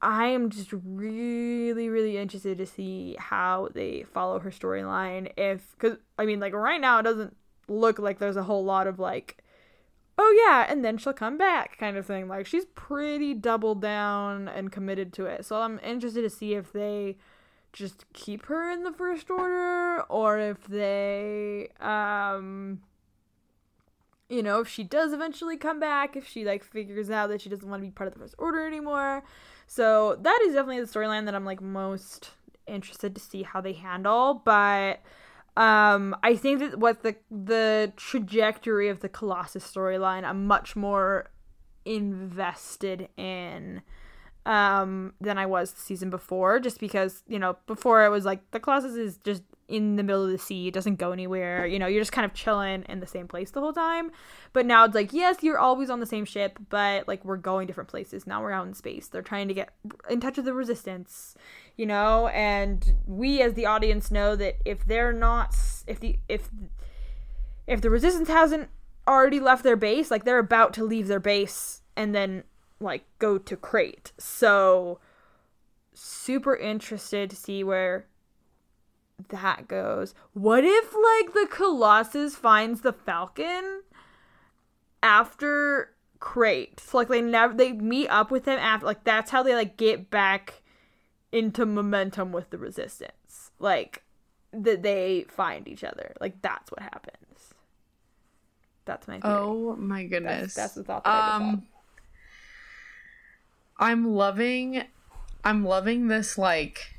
I 0.00 0.26
am 0.26 0.50
just 0.50 0.72
really 0.72 1.88
really 1.88 2.16
interested 2.16 2.58
to 2.58 2.66
see 2.66 3.16
how 3.18 3.68
they 3.74 4.04
follow 4.12 4.38
her 4.40 4.50
storyline 4.50 5.32
if 5.36 5.76
cuz 5.78 5.96
I 6.18 6.24
mean 6.24 6.40
like 6.40 6.54
right 6.54 6.80
now 6.80 7.00
it 7.00 7.04
doesn't 7.04 7.36
look 7.66 7.98
like 7.98 8.18
there's 8.18 8.36
a 8.36 8.44
whole 8.44 8.64
lot 8.64 8.86
of 8.86 8.98
like 8.98 9.42
oh 10.16 10.44
yeah 10.46 10.66
and 10.70 10.84
then 10.84 10.98
she'll 10.98 11.12
come 11.12 11.38
back 11.38 11.78
kind 11.78 11.96
of 11.96 12.06
thing 12.06 12.28
like 12.28 12.46
she's 12.46 12.64
pretty 12.74 13.34
doubled 13.34 13.80
down 13.80 14.48
and 14.48 14.72
committed 14.72 15.12
to 15.14 15.26
it. 15.26 15.44
So 15.44 15.60
I'm 15.62 15.78
interested 15.80 16.22
to 16.22 16.30
see 16.30 16.54
if 16.54 16.72
they 16.72 17.16
just 17.72 18.04
keep 18.12 18.46
her 18.46 18.70
in 18.70 18.82
the 18.82 18.92
first 18.92 19.30
order 19.30 20.02
or 20.08 20.38
if 20.38 20.66
they 20.66 21.68
um 21.80 22.80
you 24.28 24.42
know 24.42 24.60
if 24.60 24.68
she 24.68 24.82
does 24.82 25.12
eventually 25.12 25.56
come 25.56 25.78
back 25.78 26.16
if 26.16 26.26
she 26.26 26.44
like 26.44 26.64
figures 26.64 27.10
out 27.10 27.28
that 27.28 27.40
she 27.40 27.48
doesn't 27.48 27.68
want 27.68 27.82
to 27.82 27.86
be 27.86 27.92
part 27.92 28.08
of 28.08 28.14
the 28.14 28.20
first 28.20 28.34
order 28.38 28.66
anymore. 28.66 29.22
So 29.66 30.16
that 30.22 30.40
is 30.46 30.54
definitely 30.54 30.80
the 30.80 30.86
storyline 30.86 31.26
that 31.26 31.34
i'm 31.34 31.44
like 31.44 31.60
most 31.60 32.30
interested 32.66 33.14
to 33.14 33.20
see 33.20 33.42
how 33.42 33.60
they 33.60 33.72
handle 33.72 34.42
but 34.44 35.00
um 35.56 36.14
i 36.22 36.36
think 36.36 36.60
that 36.60 36.78
what 36.78 37.02
the 37.02 37.16
the 37.30 37.92
trajectory 37.96 38.88
of 38.88 39.00
the 39.00 39.08
colossus 39.08 39.70
storyline 39.70 40.22
i'm 40.24 40.46
much 40.46 40.76
more 40.76 41.30
invested 41.84 43.08
in 43.16 43.80
um, 44.48 45.12
than 45.20 45.36
I 45.36 45.44
was 45.44 45.72
the 45.72 45.80
season 45.80 46.08
before, 46.08 46.58
just 46.58 46.80
because, 46.80 47.22
you 47.28 47.38
know, 47.38 47.58
before 47.66 48.06
it 48.06 48.08
was 48.08 48.24
like 48.24 48.50
the 48.50 48.58
Colossus 48.58 48.94
is 48.94 49.18
just 49.18 49.42
in 49.68 49.96
the 49.96 50.02
middle 50.02 50.24
of 50.24 50.30
the 50.30 50.38
sea, 50.38 50.68
it 50.68 50.74
doesn't 50.74 50.96
go 50.96 51.12
anywhere, 51.12 51.66
you 51.66 51.78
know, 51.78 51.86
you're 51.86 52.00
just 52.00 52.12
kind 52.12 52.24
of 52.24 52.32
chilling 52.32 52.82
in 52.88 53.00
the 53.00 53.06
same 53.06 53.28
place 53.28 53.50
the 53.50 53.60
whole 53.60 53.74
time. 53.74 54.10
But 54.54 54.64
now 54.64 54.86
it's 54.86 54.94
like, 54.94 55.12
yes, 55.12 55.42
you're 55.42 55.58
always 55.58 55.90
on 55.90 56.00
the 56.00 56.06
same 56.06 56.24
ship, 56.24 56.58
but 56.70 57.06
like 57.06 57.22
we're 57.26 57.36
going 57.36 57.66
different 57.66 57.90
places. 57.90 58.26
Now 58.26 58.40
we're 58.40 58.52
out 58.52 58.66
in 58.66 58.72
space. 58.72 59.08
They're 59.08 59.20
trying 59.20 59.48
to 59.48 59.54
get 59.54 59.68
in 60.08 60.18
touch 60.18 60.36
with 60.36 60.46
the 60.46 60.54
resistance, 60.54 61.36
you 61.76 61.84
know, 61.84 62.28
and 62.28 62.94
we 63.06 63.42
as 63.42 63.52
the 63.52 63.66
audience 63.66 64.10
know 64.10 64.34
that 64.34 64.56
if 64.64 64.86
they're 64.86 65.12
not 65.12 65.54
if 65.86 66.00
the 66.00 66.18
if 66.26 66.48
if 67.66 67.82
the 67.82 67.90
resistance 67.90 68.28
hasn't 68.28 68.70
already 69.06 69.40
left 69.40 69.62
their 69.62 69.76
base, 69.76 70.10
like 70.10 70.24
they're 70.24 70.38
about 70.38 70.72
to 70.72 70.84
leave 70.84 71.06
their 71.06 71.20
base 71.20 71.82
and 71.98 72.14
then 72.14 72.44
like 72.80 73.04
go 73.18 73.38
to 73.38 73.56
Crait. 73.56 74.12
So 74.18 74.98
super 75.94 76.54
interested 76.56 77.30
to 77.30 77.36
see 77.36 77.64
where 77.64 78.06
that 79.28 79.66
goes. 79.68 80.14
What 80.32 80.64
if 80.64 80.94
like 80.94 81.34
the 81.34 81.48
Colossus 81.50 82.36
finds 82.36 82.82
the 82.82 82.92
Falcon 82.92 83.82
after 85.02 85.94
Crait? 86.20 86.80
So 86.80 86.98
like 86.98 87.08
they 87.08 87.20
never 87.20 87.54
they 87.54 87.72
meet 87.72 88.08
up 88.08 88.30
with 88.30 88.44
him 88.44 88.58
after 88.58 88.86
like 88.86 89.04
that's 89.04 89.30
how 89.30 89.42
they 89.42 89.54
like 89.54 89.76
get 89.76 90.10
back 90.10 90.62
into 91.32 91.66
momentum 91.66 92.32
with 92.32 92.50
the 92.50 92.58
resistance. 92.58 93.50
Like 93.58 94.04
that 94.52 94.82
they 94.82 95.26
find 95.28 95.66
each 95.66 95.84
other. 95.84 96.14
Like 96.20 96.40
that's 96.40 96.70
what 96.70 96.80
happens. 96.80 97.54
That's 98.84 99.06
my 99.06 99.20
theory. 99.20 99.34
Oh 99.34 99.76
my 99.76 100.04
goodness. 100.04 100.54
That's, 100.54 100.54
that's 100.54 100.74
the 100.74 100.84
thought 100.84 101.04
that 101.04 101.34
Um. 101.34 101.66
I'm 103.78 104.14
loving 104.14 104.82
I'm 105.44 105.64
loving 105.64 106.08
this 106.08 106.36
like 106.36 106.94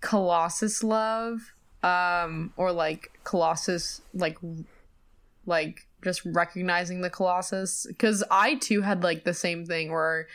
Colossus 0.00 0.84
love 0.84 1.54
um 1.82 2.52
or 2.56 2.72
like 2.72 3.10
Colossus 3.24 4.02
like 4.12 4.38
like 5.46 5.86
just 6.02 6.22
recognizing 6.24 7.00
the 7.00 7.10
Colossus 7.10 7.86
cuz 7.98 8.22
I 8.30 8.56
too 8.56 8.82
had 8.82 9.02
like 9.02 9.24
the 9.24 9.34
same 9.34 9.64
thing 9.64 9.90
where 9.90 10.20
it 10.22 10.26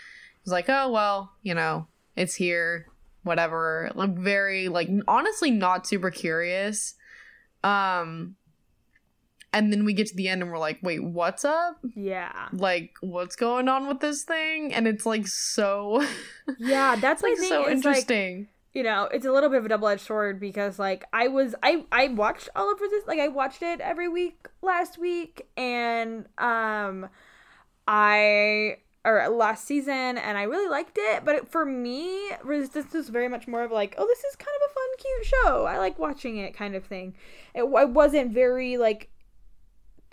was 0.43 0.51
like 0.51 0.65
oh 0.67 0.91
well, 0.91 1.33
you 1.41 1.53
know, 1.53 1.87
it's 2.15 2.35
here 2.35 2.87
whatever. 3.23 3.91
I'm 3.95 4.21
very 4.21 4.67
like 4.67 4.89
honestly 5.07 5.51
not 5.51 5.87
super 5.87 6.11
curious. 6.11 6.95
Um 7.63 8.35
and 9.53 9.71
then 9.71 9.85
we 9.85 9.93
get 9.93 10.07
to 10.07 10.15
the 10.15 10.27
end 10.27 10.41
and 10.41 10.51
we're 10.51 10.57
like, 10.57 10.79
"Wait, 10.81 11.03
what's 11.03 11.45
up?" 11.45 11.77
Yeah. 11.95 12.49
like 12.51 12.91
what's 13.01 13.35
going 13.35 13.69
on 13.69 13.87
with 13.87 13.99
this 13.99 14.23
thing 14.23 14.73
and 14.73 14.87
it's 14.87 15.05
like 15.05 15.27
so 15.27 16.05
Yeah, 16.59 16.95
that's 16.95 17.23
my 17.23 17.29
like 17.29 17.37
thing. 17.37 17.49
so 17.49 17.61
is, 17.61 17.85
like, 17.85 17.97
interesting 17.97 18.47
you 18.73 18.81
know, 18.81 19.03
it's 19.05 19.25
a 19.25 19.31
little 19.31 19.49
bit 19.49 19.59
of 19.59 19.65
a 19.65 19.69
double 19.69 19.87
edged 19.87 20.01
sword 20.01 20.39
because 20.39 20.79
like 20.79 21.05
I 21.13 21.27
was 21.27 21.53
I 21.61 21.85
I 21.91 22.07
watched 22.07 22.49
all 22.55 22.71
of 22.71 22.79
this 22.79 23.05
like 23.07 23.19
I 23.19 23.27
watched 23.27 23.61
it 23.61 23.79
every 23.79 24.09
week 24.09 24.47
last 24.61 24.97
week 24.97 25.47
and 25.55 26.25
um 26.39 27.07
I 27.87 28.77
or 29.05 29.27
last 29.29 29.67
season 29.67 30.17
and 30.17 30.37
I 30.37 30.43
really 30.43 30.69
liked 30.69 30.97
it, 30.97 31.25
but 31.25 31.35
it, 31.35 31.49
for 31.49 31.65
me 31.65 32.31
Resistance 32.43 32.93
was 32.93 33.09
very 33.09 33.27
much 33.27 33.47
more 33.47 33.63
of 33.63 33.71
like, 33.71 33.95
oh, 33.97 34.07
this 34.07 34.23
is 34.23 34.35
kind 34.37 34.49
of 34.63 34.71
a 34.71 34.73
fun 34.73 34.89
cute 34.97 35.25
show. 35.25 35.65
I 35.65 35.77
like 35.77 35.99
watching 35.99 36.37
it 36.37 36.55
kind 36.55 36.73
of 36.73 36.85
thing. 36.85 37.13
It 37.53 37.63
I 37.63 37.85
wasn't 37.85 38.31
very 38.31 38.77
like 38.77 39.09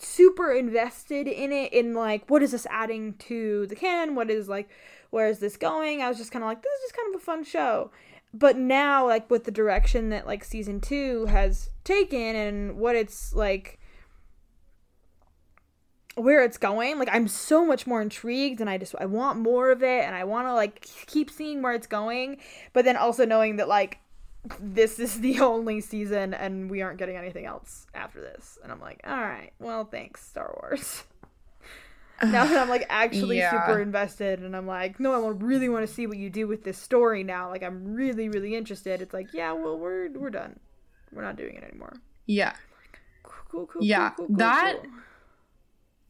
super 0.00 0.52
invested 0.52 1.26
in 1.26 1.52
it 1.52 1.72
in 1.72 1.94
like 1.94 2.28
what 2.28 2.42
is 2.42 2.52
this 2.52 2.66
adding 2.70 3.14
to 3.14 3.66
the 3.66 3.76
canon 3.76 4.14
what 4.14 4.30
is 4.30 4.48
like 4.48 4.68
where 5.10 5.26
is 5.26 5.40
this 5.40 5.56
going? 5.56 6.02
I 6.02 6.08
was 6.08 6.18
just 6.18 6.32
kind 6.32 6.42
of 6.42 6.48
like 6.48 6.62
this 6.62 6.72
is 6.72 6.84
just 6.84 6.96
kind 6.96 7.14
of 7.14 7.20
a 7.20 7.24
fun 7.24 7.44
show. 7.44 7.90
But 8.32 8.56
now 8.56 9.06
like 9.06 9.28
with 9.28 9.44
the 9.44 9.50
direction 9.50 10.10
that 10.10 10.26
like 10.26 10.44
season 10.44 10.80
two 10.80 11.26
has 11.26 11.70
taken 11.84 12.36
and 12.36 12.76
what 12.76 12.94
it's 12.94 13.34
like 13.34 13.78
where 16.16 16.44
it's 16.44 16.58
going 16.58 16.98
like 16.98 17.08
i'm 17.12 17.28
so 17.28 17.64
much 17.64 17.86
more 17.86 18.02
intrigued 18.02 18.60
and 18.60 18.68
i 18.68 18.76
just 18.76 18.94
i 18.98 19.06
want 19.06 19.38
more 19.38 19.70
of 19.70 19.82
it 19.82 20.04
and 20.04 20.14
i 20.14 20.24
want 20.24 20.46
to 20.46 20.52
like 20.52 20.84
keep 21.06 21.30
seeing 21.30 21.62
where 21.62 21.72
it's 21.72 21.86
going. 21.86 22.38
But 22.72 22.84
then 22.84 22.96
also 22.96 23.24
knowing 23.24 23.56
that 23.56 23.68
like 23.68 23.99
this 24.58 24.98
is 24.98 25.20
the 25.20 25.40
only 25.52 25.80
season 25.80 26.32
and 26.34 26.70
we 26.70 26.80
aren't 26.82 26.98
getting 26.98 27.16
anything 27.16 27.44
else 27.46 27.86
after 27.94 28.20
this. 28.20 28.58
And 28.62 28.72
i'm 28.72 28.80
like 28.80 29.00
all 29.06 29.16
right 29.20 29.52
well 29.58 29.84
thanks 29.84 30.26
star 30.26 30.56
wars. 30.60 31.04
Now 32.22 32.44
that 32.44 32.58
i'm 32.58 32.68
like 32.68 32.84
actually 32.90 33.38
Yeah. 33.38 33.50
super 33.66 33.80
invested 33.80 34.40
and 34.40 34.54
i'm 34.54 34.66
like 34.66 35.00
no 35.00 35.26
i 35.26 35.28
really 35.30 35.68
want 35.70 35.86
to 35.86 35.92
see 35.92 36.06
what 36.06 36.18
you 36.18 36.28
do 36.28 36.46
with 36.46 36.64
this 36.64 36.76
story 36.78 37.22
now. 37.24 37.48
Like 37.48 37.62
i'm 37.62 37.94
really 37.94 38.28
really 38.28 38.54
interested. 38.56 39.00
It's 39.02 39.14
like 39.14 39.32
yeah 39.32 39.52
well 39.52 39.78
we're 39.78 40.10
we're 40.10 40.30
done. 40.30 40.58
We're 41.12 41.22
not 41.22 41.36
doing 41.36 41.54
it 41.56 41.64
anymore. 41.64 41.94
Yeah. 42.26 42.52
Cool, 43.24 43.66
cool, 43.66 43.82
Yeah, 43.82 44.10
cool, 44.10 44.16
cool, 44.16 44.26
cool, 44.28 44.36
that- 44.36 44.76
cool. 44.82 44.92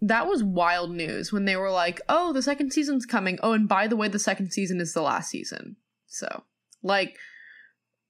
that 0.03 0.27
was 0.27 0.43
wild 0.43 0.91
news 0.91 1.33
when 1.33 1.45
they 1.47 1.57
were 1.57 1.71
like 1.71 2.01
oh 2.09 2.33
the 2.33 2.43
second 2.43 2.73
season's 2.73 3.07
coming. 3.07 3.39
Oh 3.43 3.53
and 3.53 3.69
by 3.69 3.87
the 3.87 3.97
way 3.97 4.09
the 4.09 4.19
second 4.19 4.51
season 4.53 4.81
is 4.81 4.93
the 4.95 5.03
last 5.03 5.31
season. 5.31 5.77
So 6.09 6.43
like 6.83 7.17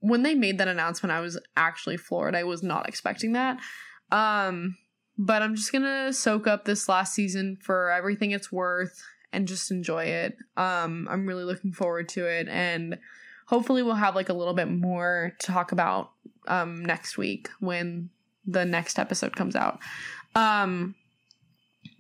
when 0.01 0.23
they 0.23 0.35
made 0.35 0.59
that 0.59 0.69
announcement 0.69 1.13
i 1.13 1.21
was 1.21 1.39
actually 1.57 1.97
floored. 1.97 2.35
I 2.35 2.45
was 2.45 2.63
not 2.63 2.89
expecting 2.89 3.33
that. 3.33 3.59
Um 4.11 4.77
but 5.19 5.43
i'm 5.43 5.55
just 5.55 5.73
gonna 5.73 6.13
soak 6.13 6.47
up 6.47 6.65
this 6.65 6.89
last 6.89 7.15
season 7.15 7.59
for 7.63 7.91
everything 7.91 8.31
it's 8.31 8.51
worth 8.51 9.03
and 9.33 9.47
just 9.47 9.71
enjoy 9.71 10.05
it. 10.05 10.37
Um 10.57 11.07
i'm 11.11 11.27
really 11.27 11.45
looking 11.45 11.73
forward 11.73 12.09
to 12.11 12.27
it 12.27 12.49
and 12.49 12.99
hopefully 13.47 13.83
we'll 13.83 13.95
have 13.95 14.15
like 14.15 14.29
a 14.29 14.35
little 14.35 14.55
bit 14.55 14.71
more 14.71 15.35
to 15.39 15.47
talk 15.47 15.73
about 15.73 16.13
um 16.49 16.85
next 16.85 17.19
week 17.19 17.49
when 17.61 18.11
the 18.47 18.65
next 18.65 18.99
episode 18.99 19.37
comes 19.37 19.55
out. 19.55 19.79
Um 20.35 20.95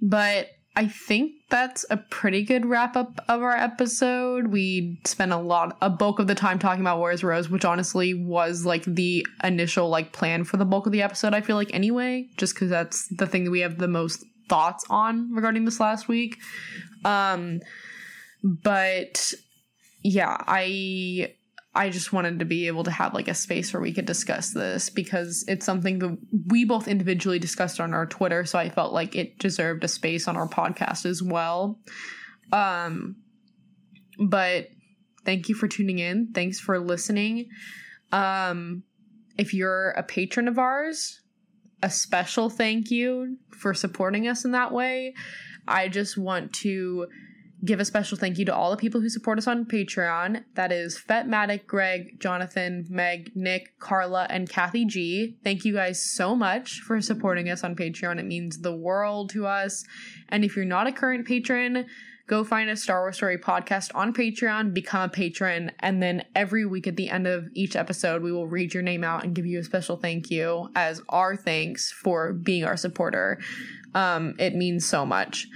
but 0.00 0.48
I 0.80 0.88
think 0.88 1.32
that's 1.50 1.84
a 1.90 1.98
pretty 1.98 2.42
good 2.42 2.64
wrap 2.64 2.96
up 2.96 3.22
of 3.28 3.42
our 3.42 3.54
episode. 3.54 4.46
We 4.46 4.98
spent 5.04 5.30
a 5.30 5.36
lot, 5.36 5.76
a 5.82 5.90
bulk 5.90 6.18
of 6.18 6.26
the 6.26 6.34
time 6.34 6.58
talking 6.58 6.80
about 6.80 7.00
Where's 7.00 7.22
Rose, 7.22 7.50
which 7.50 7.66
honestly 7.66 8.14
was 8.14 8.64
like 8.64 8.84
the 8.84 9.26
initial 9.44 9.90
like 9.90 10.14
plan 10.14 10.42
for 10.42 10.56
the 10.56 10.64
bulk 10.64 10.86
of 10.86 10.92
the 10.92 11.02
episode. 11.02 11.34
I 11.34 11.42
feel 11.42 11.56
like 11.56 11.74
anyway, 11.74 12.28
just 12.38 12.54
because 12.54 12.70
that's 12.70 13.08
the 13.08 13.26
thing 13.26 13.44
that 13.44 13.50
we 13.50 13.60
have 13.60 13.76
the 13.76 13.88
most 13.88 14.24
thoughts 14.48 14.86
on 14.88 15.30
regarding 15.34 15.66
this 15.66 15.80
last 15.80 16.08
week. 16.08 16.38
Um, 17.04 17.60
but 18.42 19.34
yeah, 20.02 20.38
I 20.46 21.34
I 21.74 21.90
just 21.90 22.12
wanted 22.12 22.40
to 22.40 22.44
be 22.44 22.66
able 22.66 22.82
to 22.84 22.90
have 22.90 23.14
like 23.14 23.28
a 23.28 23.34
space 23.34 23.72
where 23.72 23.80
we 23.80 23.92
could 23.92 24.04
discuss 24.04 24.52
this 24.52 24.90
because 24.90 25.44
it's 25.46 25.64
something 25.64 26.00
that 26.00 26.18
we 26.48 26.64
both 26.64 26.88
individually 26.88 27.38
discussed 27.38 27.78
on 27.80 27.94
our 27.94 28.06
Twitter. 28.06 28.44
So 28.44 28.58
I 28.58 28.70
felt 28.70 28.92
like 28.92 29.14
it 29.14 29.38
deserved 29.38 29.84
a 29.84 29.88
space 29.88 30.26
on 30.26 30.36
our 30.36 30.48
podcast 30.48 31.06
as 31.06 31.22
well. 31.22 31.78
Um, 32.52 33.16
but 34.18 34.68
thank 35.24 35.48
you 35.48 35.54
for 35.54 35.68
tuning 35.68 36.00
in. 36.00 36.32
Thanks 36.32 36.58
for 36.58 36.80
listening. 36.80 37.48
Um, 38.10 38.82
if 39.38 39.54
you're 39.54 39.90
a 39.90 40.02
patron 40.02 40.48
of 40.48 40.58
ours, 40.58 41.20
a 41.82 41.90
special 41.90 42.50
thank 42.50 42.90
you 42.90 43.38
for 43.50 43.74
supporting 43.74 44.26
us 44.26 44.44
in 44.44 44.50
that 44.50 44.72
way. 44.72 45.14
I 45.68 45.88
just 45.88 46.18
want 46.18 46.52
to 46.54 47.06
give 47.64 47.80
a 47.80 47.84
special 47.84 48.16
thank 48.16 48.38
you 48.38 48.44
to 48.46 48.54
all 48.54 48.70
the 48.70 48.76
people 48.76 49.00
who 49.00 49.08
support 49.08 49.38
us 49.38 49.46
on 49.46 49.64
Patreon. 49.64 50.44
That 50.54 50.72
is 50.72 50.98
Fetmatic, 50.98 51.66
Greg, 51.66 52.20
Jonathan, 52.20 52.86
Meg, 52.88 53.32
Nick, 53.34 53.78
Carla, 53.78 54.26
and 54.30 54.48
Kathy 54.48 54.84
G. 54.84 55.36
Thank 55.44 55.64
you 55.64 55.74
guys 55.74 56.02
so 56.02 56.34
much 56.34 56.80
for 56.80 57.00
supporting 57.00 57.48
us 57.48 57.62
on 57.62 57.76
Patreon. 57.76 58.18
It 58.18 58.26
means 58.26 58.58
the 58.58 58.74
world 58.74 59.30
to 59.30 59.46
us. 59.46 59.84
And 60.28 60.44
if 60.44 60.56
you're 60.56 60.64
not 60.64 60.86
a 60.86 60.92
current 60.92 61.26
patron, 61.26 61.86
go 62.26 62.44
find 62.44 62.70
a 62.70 62.76
Star 62.76 63.00
Wars 63.00 63.16
Story 63.16 63.36
podcast 63.36 63.90
on 63.94 64.14
Patreon, 64.14 64.72
become 64.72 65.02
a 65.02 65.08
patron, 65.08 65.72
and 65.80 66.02
then 66.02 66.24
every 66.34 66.64
week 66.64 66.86
at 66.86 66.96
the 66.96 67.10
end 67.10 67.26
of 67.26 67.48
each 67.54 67.76
episode, 67.76 68.22
we 68.22 68.32
will 68.32 68.46
read 68.46 68.72
your 68.72 68.82
name 68.82 69.04
out 69.04 69.24
and 69.24 69.34
give 69.34 69.46
you 69.46 69.58
a 69.58 69.64
special 69.64 69.96
thank 69.96 70.30
you 70.30 70.68
as 70.74 71.02
our 71.08 71.36
thanks 71.36 71.90
for 71.90 72.32
being 72.32 72.64
our 72.64 72.76
supporter. 72.76 73.38
Um, 73.94 74.36
it 74.38 74.54
means 74.54 74.86
so 74.86 75.04
much 75.04 75.48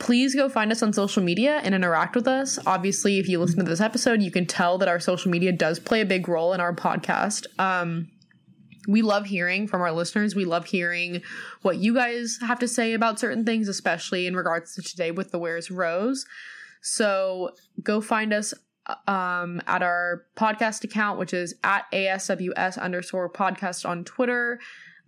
please 0.00 0.34
go 0.34 0.48
find 0.48 0.72
us 0.72 0.82
on 0.82 0.92
social 0.92 1.22
media 1.22 1.60
and 1.62 1.74
interact 1.74 2.16
with 2.16 2.26
us. 2.26 2.58
Obviously, 2.66 3.18
if 3.18 3.28
you 3.28 3.38
listen 3.38 3.58
to 3.58 3.70
this 3.70 3.80
episode, 3.80 4.22
you 4.22 4.30
can 4.30 4.46
tell 4.46 4.78
that 4.78 4.88
our 4.88 4.98
social 4.98 5.30
media 5.30 5.52
does 5.52 5.78
play 5.78 6.00
a 6.00 6.06
big 6.06 6.26
role 6.26 6.52
in 6.52 6.60
our 6.60 6.74
podcast. 6.74 7.46
Um, 7.58 8.08
we 8.88 9.02
love 9.02 9.26
hearing 9.26 9.68
from 9.68 9.82
our 9.82 9.92
listeners. 9.92 10.34
We 10.34 10.46
love 10.46 10.64
hearing 10.64 11.22
what 11.62 11.76
you 11.76 11.94
guys 11.94 12.38
have 12.40 12.58
to 12.60 12.66
say 12.66 12.94
about 12.94 13.20
certain 13.20 13.44
things, 13.44 13.68
especially 13.68 14.26
in 14.26 14.34
regards 14.34 14.74
to 14.74 14.82
today 14.82 15.10
with 15.10 15.30
the 15.30 15.38
Where's 15.38 15.70
Rose. 15.70 16.24
So 16.80 17.50
go 17.82 18.00
find 18.00 18.32
us 18.32 18.54
um, 19.06 19.60
at 19.66 19.82
our 19.82 20.24
podcast 20.36 20.82
account, 20.82 21.18
which 21.18 21.34
is 21.34 21.54
at 21.62 21.84
ASWS 21.92 22.80
underscore 22.80 23.30
podcast 23.30 23.86
on 23.88 24.04
Twitter. 24.04 24.58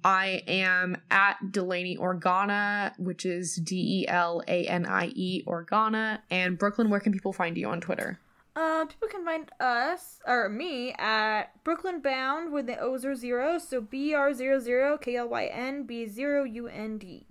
I 0.04 0.42
am 0.48 0.96
at 1.10 1.38
Delanie 1.50 1.98
Organa, 1.98 2.98
which 2.98 3.24
is 3.24 3.56
D 3.56 4.02
E 4.02 4.08
L 4.08 4.42
A 4.48 4.66
N 4.66 4.86
I 4.86 5.06
E 5.14 5.44
Organa. 5.46 6.20
And 6.30 6.58
Brooklyn, 6.58 6.90
where 6.90 7.00
can 7.00 7.12
people 7.12 7.32
find 7.32 7.56
you 7.56 7.68
on 7.68 7.80
Twitter? 7.80 8.18
Uh, 8.54 8.84
people 8.84 9.08
can 9.08 9.24
find 9.24 9.50
us 9.60 10.18
or 10.26 10.48
me 10.48 10.92
at 10.98 11.64
Brooklyn 11.64 12.00
Bound 12.00 12.52
with 12.52 12.66
the 12.66 12.78
O's 12.78 13.04
are 13.04 13.16
zero, 13.16 13.58
so 13.58 13.80
B 13.80 14.12
R 14.12 14.34
zero 14.34 14.58
zero 14.58 14.98
K 14.98 15.16
L 15.16 15.28
Y 15.28 15.46
N 15.46 15.84
B 15.84 16.06
zero 16.06 16.44
U 16.44 16.66
N 16.68 16.98
D. 16.98 17.26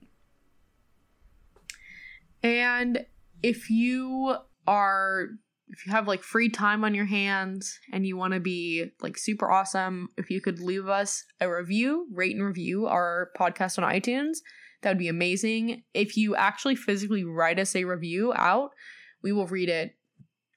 And 2.41 3.05
if 3.43 3.69
you 3.69 4.37
are 4.65 5.29
if 5.71 5.85
you 5.85 5.91
have 5.91 6.07
like 6.07 6.21
free 6.21 6.49
time 6.49 6.83
on 6.83 6.93
your 6.93 7.05
hands 7.05 7.79
and 7.93 8.05
you 8.05 8.17
want 8.17 8.33
to 8.33 8.39
be 8.39 8.91
like 9.01 9.17
super 9.17 9.49
awesome, 9.49 10.09
if 10.17 10.29
you 10.29 10.41
could 10.41 10.59
leave 10.59 10.87
us 10.87 11.23
a 11.39 11.49
review, 11.49 12.07
rate 12.13 12.35
and 12.35 12.45
review 12.45 12.87
our 12.87 13.29
podcast 13.39 13.81
on 13.81 13.89
iTunes, 13.89 14.39
that 14.81 14.89
would 14.89 14.97
be 14.97 15.07
amazing. 15.07 15.83
If 15.93 16.17
you 16.17 16.35
actually 16.35 16.75
physically 16.75 17.23
write 17.23 17.59
us 17.59 17.75
a 17.75 17.85
review 17.85 18.33
out, 18.35 18.71
we 19.23 19.31
will 19.31 19.47
read 19.47 19.69
it 19.69 19.95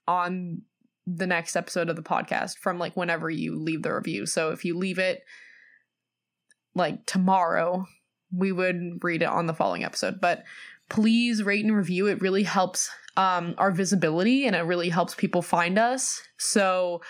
on 0.08 0.62
the 1.06 1.26
next 1.26 1.54
episode 1.54 1.88
of 1.88 1.96
the 1.96 2.02
podcast 2.02 2.58
from 2.58 2.78
like 2.78 2.96
whenever 2.96 3.30
you 3.30 3.56
leave 3.56 3.82
the 3.82 3.94
review. 3.94 4.26
So 4.26 4.50
if 4.50 4.64
you 4.64 4.76
leave 4.76 4.98
it 4.98 5.22
like 6.74 7.06
tomorrow, 7.06 7.86
we 8.32 8.50
would 8.50 8.98
read 9.02 9.22
it 9.22 9.28
on 9.28 9.46
the 9.46 9.54
following 9.54 9.84
episode. 9.84 10.20
But 10.20 10.42
please 10.88 11.42
rate 11.42 11.64
and 11.64 11.76
review. 11.76 12.06
It 12.06 12.20
really 12.20 12.42
helps 12.42 12.90
um, 13.16 13.54
our 13.58 13.70
visibility 13.70 14.46
and 14.46 14.56
it 14.56 14.60
really 14.60 14.88
helps 14.88 15.14
people 15.14 15.42
find 15.42 15.78
us. 15.78 16.20
So, 16.38 17.02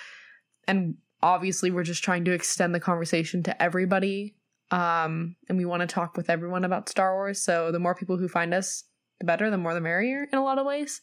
and 0.67 0.97
obviously, 1.23 1.71
we're 1.71 1.85
just 1.85 2.05
trying 2.05 2.25
to 2.27 2.33
extend 2.33 2.75
the 2.75 2.81
conversation 2.81 3.43
to 3.45 3.63
everybody. 3.63 4.35
Um, 4.71 5.37
and 5.49 5.59
we 5.59 5.65
want 5.65 5.81
to 5.81 5.87
talk 5.87 6.17
with 6.17 6.31
everyone 6.31 6.65
about 6.65 6.89
Star 6.89 7.15
Wars. 7.15 7.43
So, 7.43 7.71
the 7.73 7.79
more 7.79 7.95
people 7.95 8.17
who 8.17 8.29
find 8.29 8.53
us, 8.53 8.85
the 9.21 9.27
better, 9.27 9.51
the 9.51 9.59
more 9.59 9.75
the 9.75 9.81
merrier 9.81 10.27
in 10.31 10.39
a 10.39 10.45
lot 10.45 10.59
of 10.59 10.67
ways. 10.67 11.01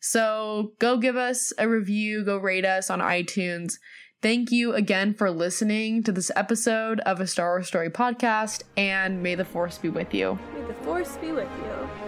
So, 0.00 0.72
go 0.78 0.96
give 0.96 1.16
us 1.16 1.52
a 1.58 1.68
review, 1.68 2.24
go 2.24 2.38
rate 2.38 2.64
us 2.64 2.90
on 2.90 3.00
iTunes. 3.00 3.74
Thank 4.22 4.50
you 4.50 4.72
again 4.72 5.12
for 5.12 5.30
listening 5.30 6.02
to 6.04 6.12
this 6.12 6.30
episode 6.34 7.00
of 7.00 7.20
a 7.20 7.26
Star 7.26 7.50
Wars 7.50 7.66
Story 7.66 7.90
podcast, 7.90 8.62
and 8.74 9.22
may 9.22 9.34
the 9.34 9.44
Force 9.44 9.76
be 9.76 9.90
with 9.90 10.14
you. 10.14 10.38
May 10.54 10.66
the 10.66 10.74
Force 10.74 11.16
be 11.18 11.30
with 11.30 11.50
you. 11.62 12.03